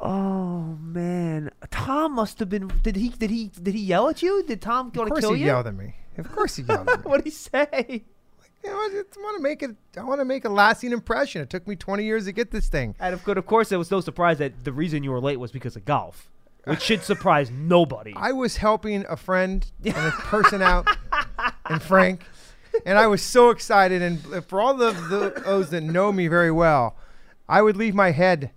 Oh 0.00 0.76
man, 0.80 1.50
Tom 1.70 2.14
must 2.14 2.38
have 2.38 2.48
been. 2.48 2.68
Did 2.82 2.96
he? 2.96 3.08
Did 3.08 3.30
he? 3.30 3.50
Did 3.60 3.74
he 3.74 3.80
yell 3.80 4.08
at 4.08 4.22
you? 4.22 4.42
Did 4.44 4.62
Tom 4.62 4.92
want 4.94 5.14
to 5.14 5.20
kill 5.20 5.34
you? 5.36 5.36
Of 5.36 5.38
course 5.38 5.38
he 5.38 5.44
yelled 5.44 5.66
at 5.66 5.74
me. 5.74 5.94
Of 6.18 6.32
course 6.32 6.56
he 6.56 6.62
yelled 6.62 6.88
at 6.88 6.98
me. 7.04 7.10
what 7.10 7.16
did 7.18 7.24
he 7.24 7.30
say? 7.30 8.04
You 8.64 8.70
know, 8.70 8.76
I 8.76 9.02
want 9.18 9.36
to 9.36 9.42
make 9.42 9.62
it. 9.62 9.70
I 9.96 10.02
want 10.04 10.20
to 10.20 10.24
make 10.24 10.44
a 10.44 10.48
lasting 10.48 10.92
impression. 10.92 11.42
It 11.42 11.50
took 11.50 11.66
me 11.66 11.74
20 11.76 12.04
years 12.04 12.24
to 12.26 12.32
get 12.32 12.50
this 12.50 12.68
thing. 12.68 12.94
And 13.00 13.14
of 13.14 13.24
course, 13.24 13.38
of 13.38 13.46
course, 13.46 13.72
it 13.72 13.76
was 13.76 13.90
no 13.90 14.00
surprise 14.00 14.38
that 14.38 14.64
the 14.64 14.72
reason 14.72 15.02
you 15.02 15.10
were 15.10 15.20
late 15.20 15.38
was 15.40 15.50
because 15.52 15.74
of 15.76 15.84
golf, 15.84 16.30
which 16.64 16.82
should 16.82 17.02
surprise 17.02 17.50
nobody. 17.52 18.12
I 18.16 18.32
was 18.32 18.56
helping 18.56 19.04
a 19.08 19.16
friend 19.16 19.68
and 19.84 19.96
a 19.96 20.10
person 20.12 20.62
out, 20.62 20.88
and 21.66 21.82
Frank, 21.82 22.24
and 22.86 22.98
I 22.98 23.06
was 23.08 23.22
so 23.22 23.50
excited. 23.50 24.02
And 24.02 24.20
for 24.46 24.60
all 24.60 24.74
the, 24.74 24.92
the 24.92 25.42
those 25.44 25.70
that 25.70 25.82
know 25.82 26.12
me 26.12 26.28
very 26.28 26.50
well, 26.52 26.96
I 27.48 27.62
would 27.62 27.76
leave 27.76 27.94
my 27.94 28.10
head 28.12 28.50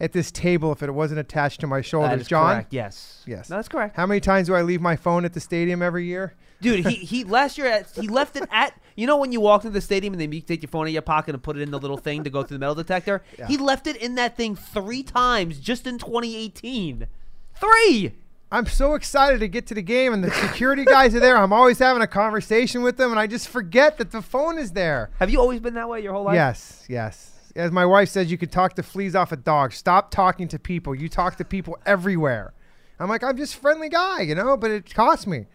at 0.00 0.12
this 0.12 0.30
table 0.30 0.72
if 0.72 0.82
it 0.82 0.92
wasn't 0.92 1.20
attached 1.20 1.60
to 1.60 1.66
my 1.66 1.80
shoulders. 1.80 2.10
That 2.10 2.20
is 2.20 2.28
John, 2.28 2.54
correct. 2.54 2.72
Yes. 2.72 3.22
Yes. 3.26 3.50
No, 3.50 3.56
that's 3.56 3.68
correct. 3.68 3.96
how 3.96 4.06
many 4.06 4.20
times 4.20 4.46
do 4.46 4.54
I 4.54 4.62
leave 4.62 4.80
my 4.80 4.96
phone 4.96 5.24
at 5.24 5.32
the 5.32 5.40
stadium 5.40 5.82
every 5.82 6.04
year? 6.04 6.34
Dude, 6.60 6.86
he, 6.86 6.94
he 6.94 7.24
last 7.24 7.56
year 7.58 7.68
at, 7.68 7.90
he 7.90 8.08
left 8.08 8.36
it 8.36 8.44
at 8.50 8.74
you 8.96 9.06
know 9.06 9.16
when 9.16 9.30
you 9.30 9.40
walk 9.40 9.64
into 9.64 9.74
the 9.74 9.80
stadium 9.80 10.12
and 10.12 10.20
then 10.20 10.32
you 10.32 10.40
take 10.40 10.60
your 10.62 10.68
phone 10.68 10.82
out 10.82 10.88
of 10.88 10.92
your 10.92 11.02
pocket 11.02 11.34
and 11.34 11.42
put 11.42 11.56
it 11.56 11.62
in 11.62 11.70
the 11.70 11.78
little 11.78 11.96
thing 11.96 12.24
to 12.24 12.30
go 12.30 12.42
through 12.42 12.56
the 12.56 12.60
metal 12.60 12.74
detector. 12.74 13.22
Yeah. 13.38 13.46
He 13.46 13.56
left 13.56 13.86
it 13.86 13.96
in 13.96 14.16
that 14.16 14.36
thing 14.36 14.56
three 14.56 15.04
times 15.04 15.60
just 15.60 15.86
in 15.86 15.98
2018. 15.98 17.06
Three. 17.54 18.12
I'm 18.50 18.66
so 18.66 18.94
excited 18.94 19.40
to 19.40 19.48
get 19.48 19.66
to 19.66 19.74
the 19.74 19.82
game, 19.82 20.14
and 20.14 20.24
the 20.24 20.30
security 20.30 20.84
guys 20.84 21.14
are 21.14 21.20
there. 21.20 21.36
I'm 21.36 21.52
always 21.52 21.78
having 21.78 22.00
a 22.00 22.06
conversation 22.06 22.82
with 22.82 22.96
them, 22.96 23.10
and 23.10 23.20
I 23.20 23.26
just 23.26 23.46
forget 23.46 23.98
that 23.98 24.10
the 24.10 24.22
phone 24.22 24.56
is 24.56 24.72
there. 24.72 25.10
Have 25.18 25.28
you 25.28 25.38
always 25.38 25.60
been 25.60 25.74
that 25.74 25.88
way 25.88 26.02
your 26.02 26.14
whole 26.14 26.24
life? 26.24 26.34
Yes, 26.34 26.84
yes. 26.88 27.37
As 27.56 27.70
my 27.72 27.84
wife 27.86 28.08
says, 28.08 28.30
you 28.30 28.38
could 28.38 28.52
talk 28.52 28.74
the 28.76 28.82
fleas 28.82 29.14
off 29.14 29.32
a 29.32 29.36
dog. 29.36 29.72
Stop 29.72 30.10
talking 30.10 30.48
to 30.48 30.58
people. 30.58 30.94
You 30.94 31.08
talk 31.08 31.36
to 31.36 31.44
people 31.44 31.78
everywhere. 31.86 32.52
I'm 33.00 33.08
like, 33.08 33.22
I'm 33.22 33.36
just 33.36 33.54
a 33.54 33.58
friendly 33.58 33.88
guy, 33.88 34.22
you 34.22 34.34
know, 34.34 34.56
but 34.56 34.70
it 34.70 34.92
costs 34.94 35.26
me. 35.26 35.46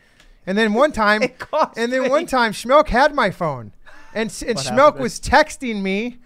And 0.47 0.57
then 0.57 0.73
one 0.73 0.91
time, 1.03 1.21
It 1.23 1.39
costs 1.39 1.77
and 1.77 1.91
then 1.91 2.03
me. 2.03 2.09
one 2.09 2.25
time, 2.25 2.51
Schmeelk 2.53 2.87
had 2.89 3.13
my 3.13 3.31
phone, 3.31 3.73
and 4.13 4.29
and 4.47 4.57
Schmeelk 4.57 4.77
happened? 4.77 5.03
was 5.03 5.19
texting 5.19 5.81
me 5.81 6.17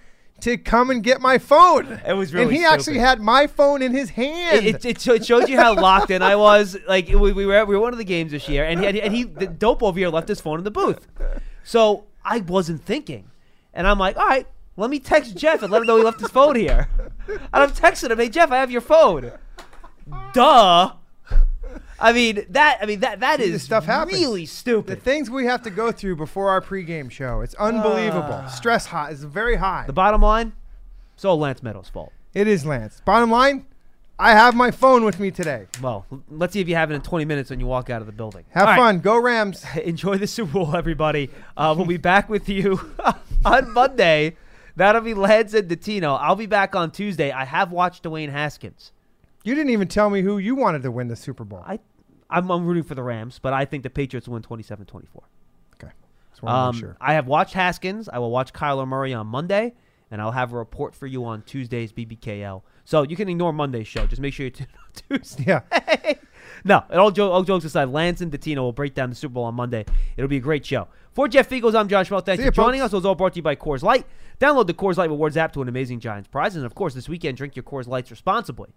to 0.41 0.55
come 0.57 0.91
and 0.91 1.01
get 1.03 1.19
my 1.19 1.39
phone. 1.39 1.99
It 2.07 2.13
was 2.13 2.31
really 2.33 2.45
and 2.45 2.53
he 2.55 2.63
actually 2.63 2.99
had 2.99 3.19
my 3.19 3.47
phone 3.47 3.81
in 3.81 3.91
his 3.93 4.11
hand. 4.11 4.65
It, 4.67 4.75
it, 4.75 4.85
it, 4.85 5.01
sho- 5.01 5.13
it 5.15 5.25
showed 5.25 5.49
you 5.49 5.57
how 5.57 5.73
locked 5.73 6.11
in 6.11 6.21
I 6.21 6.35
was. 6.47 6.77
Like 6.87 7.07
we, 7.07 7.31
we 7.33 7.45
were 7.47 7.65
we 7.65 7.75
were 7.75 7.81
one 7.81 7.93
of 7.93 7.97
the 7.97 8.05
games 8.05 8.31
this 8.31 8.47
year, 8.47 8.63
and 8.63 8.79
he, 8.79 9.01
and 9.01 9.13
he 9.15 9.23
the 9.23 9.47
dope 9.47 9.81
over 9.81 9.97
here 9.97 10.09
left 10.09 10.27
his 10.27 10.39
phone 10.39 10.59
in 10.59 10.63
the 10.63 10.71
booth. 10.71 11.07
So 11.63 12.05
I 12.23 12.39
wasn't 12.41 12.83
thinking, 12.83 13.29
and 13.73 13.87
I'm 13.87 13.97
like, 13.97 14.15
all 14.17 14.27
right, 14.27 14.45
let 14.77 14.89
me 14.89 14.99
text 14.99 15.35
Jeff 15.35 15.61
and 15.63 15.71
let 15.71 15.81
him 15.81 15.87
know 15.87 15.97
he 15.97 16.03
left 16.03 16.19
his 16.21 16.29
phone 16.29 16.55
here. 16.55 16.87
And 17.27 17.39
I'm 17.51 17.71
texting 17.71 18.11
him, 18.11 18.17
hey 18.19 18.29
Jeff, 18.29 18.51
I 18.51 18.57
have 18.57 18.71
your 18.71 18.81
phone. 18.81 19.31
Duh. 20.33 20.93
I 21.99 22.13
mean 22.13 22.45
that. 22.49 22.77
I 22.81 22.85
mean 22.85 22.99
that. 22.99 23.19
That 23.21 23.39
is 23.39 23.63
stuff 23.63 23.85
happens. 23.85 24.13
really 24.19 24.45
stupid. 24.45 24.97
the 24.97 25.01
things 25.01 25.29
we 25.29 25.45
have 25.45 25.63
to 25.63 25.71
go 25.71 25.91
through 25.91 26.15
before 26.15 26.49
our 26.49 26.61
pregame 26.61 27.09
show. 27.09 27.41
It's 27.41 27.55
unbelievable. 27.55 28.47
Stress 28.49 28.85
high 28.85 29.09
is 29.09 29.23
very 29.23 29.55
high. 29.55 29.85
The 29.87 29.93
bottom 29.93 30.21
line, 30.21 30.53
it's 31.15 31.25
all 31.25 31.39
Lance 31.39 31.63
Medow's 31.63 31.89
fault. 31.89 32.13
It 32.35 32.47
is 32.47 32.65
Lance. 32.65 33.01
Bottom 33.03 33.31
line, 33.31 33.65
I 34.19 34.33
have 34.33 34.55
my 34.55 34.69
phone 34.69 35.03
with 35.03 35.19
me 35.19 35.31
today. 35.31 35.65
Well, 35.81 36.05
let's 36.29 36.53
see 36.53 36.59
if 36.61 36.67
you 36.67 36.75
have 36.75 36.91
it 36.91 36.93
in 36.95 37.01
20 37.01 37.25
minutes 37.25 37.49
when 37.49 37.59
you 37.59 37.65
walk 37.65 37.89
out 37.89 38.01
of 38.01 38.05
the 38.05 38.13
building. 38.13 38.45
Have 38.51 38.67
All 38.67 38.73
right. 38.73 38.77
fun. 38.77 38.99
Go 38.99 39.19
Rams. 39.19 39.65
enjoy 39.83 40.17
the 40.17 40.27
Super 40.27 40.53
Bowl, 40.53 40.75
everybody. 40.75 41.31
Uh, 41.55 41.73
we'll 41.75 41.87
be 41.87 41.97
back 41.97 42.29
with 42.29 42.47
you 42.47 42.79
on 43.45 43.71
Monday. 43.73 44.37
That'll 44.77 45.01
be 45.01 45.13
Lance 45.13 45.53
and 45.53 45.67
Datino. 45.69 46.17
I'll 46.21 46.35
be 46.35 46.45
back 46.45 46.75
on 46.75 46.91
Tuesday. 46.91 47.31
I 47.31 47.43
have 47.45 47.71
watched 47.71 48.03
Dwayne 48.03 48.29
Haskins. 48.31 48.91
You 49.43 49.55
didn't 49.55 49.71
even 49.71 49.87
tell 49.87 50.09
me 50.09 50.21
who 50.21 50.37
you 50.37 50.55
wanted 50.55 50.83
to 50.83 50.91
win 50.91 51.07
the 51.07 51.15
Super 51.15 51.43
Bowl. 51.43 51.63
I, 51.65 51.79
I'm, 52.29 52.49
I'm 52.51 52.65
rooting 52.65 52.83
for 52.83 52.95
the 52.95 53.03
Rams, 53.03 53.39
but 53.39 53.53
I 53.53 53.65
think 53.65 53.83
the 53.83 53.89
Patriots 53.89 54.27
win 54.27 54.41
27-24. 54.43 54.85
okay. 55.75 55.91
Just 56.31 56.41
want 56.43 56.53
to 56.53 56.57
Um, 56.59 56.75
make 56.75 56.79
sure. 56.79 56.97
I 57.01 57.13
have 57.13 57.27
watched 57.27 57.53
Haskins. 57.53 58.07
I 58.07 58.19
will 58.19 58.31
watch 58.31 58.53
Kyler 58.53 58.87
Murray 58.87 59.13
on 59.13 59.27
Monday, 59.27 59.73
and 60.11 60.21
I'll 60.21 60.31
have 60.31 60.53
a 60.53 60.57
report 60.57 60.93
for 60.95 61.07
you 61.07 61.25
on 61.25 61.41
Tuesday's 61.43 61.91
BBKL. 61.91 62.61
So 62.85 63.01
you 63.03 63.15
can 63.15 63.27
ignore 63.29 63.51
Monday's 63.53 63.87
show. 63.87 64.05
Just 64.05 64.21
make 64.21 64.33
sure 64.33 64.45
you 64.45 64.51
tune 64.51 64.67
on 64.77 65.17
Tuesday. 65.19 65.43
Yeah. 65.47 65.61
No, 66.63 66.83
all, 66.91 67.11
jo- 67.11 67.31
all 67.31 67.43
jokes 67.43 67.65
aside, 67.65 67.89
Lance 67.89 68.21
and 68.21 68.31
Datino 68.31 68.57
will 68.59 68.71
break 68.73 68.93
down 68.93 69.09
the 69.09 69.15
Super 69.15 69.33
Bowl 69.33 69.43
on 69.45 69.55
Monday. 69.55 69.85
It'll 70.15 70.27
be 70.27 70.37
a 70.37 70.41
great 70.41 70.65
show. 70.65 70.87
For 71.13 71.27
Jeff 71.27 71.49
Feagles, 71.49 71.75
I'm 71.75 71.87
John 71.87 72.05
Schmeelk. 72.05 72.25
Thanks 72.25 72.43
See 72.43 72.47
for 72.49 72.53
joining 72.53 72.81
folks. 72.81 72.89
us. 72.89 72.93
It 72.93 72.97
was 72.97 73.05
all 73.05 73.15
brought 73.15 73.33
to 73.33 73.37
you 73.37 73.43
by 73.43 73.55
Coors 73.55 73.81
Light. 73.83 74.05
Download 74.39 74.67
the 74.67 74.73
Coors 74.73 74.97
Light 74.97 75.09
Rewards 75.09 75.35
app 75.37 75.53
to 75.53 75.59
win 75.59 75.67
amazing 75.67 75.99
Giants 75.99 76.27
prizes. 76.27 76.57
And 76.57 76.65
of 76.65 76.75
course, 76.75 76.93
this 76.93 77.09
weekend, 77.09 77.37
drink 77.37 77.55
your 77.55 77.63
Coors 77.63 77.87
Lights 77.87 78.11
responsibly 78.11 78.69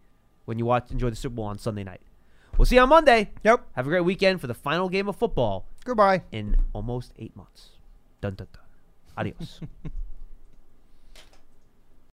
when 0.47 0.59
you 0.59 0.65
watch 0.65 0.91
enjoy 0.91 1.11
the 1.11 1.17
Super 1.17 1.35
Bowl 1.37 1.45
on 1.47 1.59
Sunday 1.59 1.85
night. 1.85 2.01
We'll 2.57 2.67
see 2.67 2.77
you 2.77 2.83
on 2.83 2.89
Monday. 2.89 3.31
Yep. 3.45 3.67
Have 3.77 3.87
a 3.87 3.91
great 3.91 4.05
weekend 4.05 4.41
for 4.41 4.47
the 4.47 4.55
final 4.55 4.89
game 4.89 5.09
of 5.09 5.17
football 5.17 5.67
Goodbye. 5.85 6.23
in 6.33 6.57
almost 6.73 7.13
eight 7.19 7.35
months. 7.37 7.71
Dun 8.21 8.35
dun 8.35 8.49
dun. 8.53 8.63
Adios. 9.17 9.61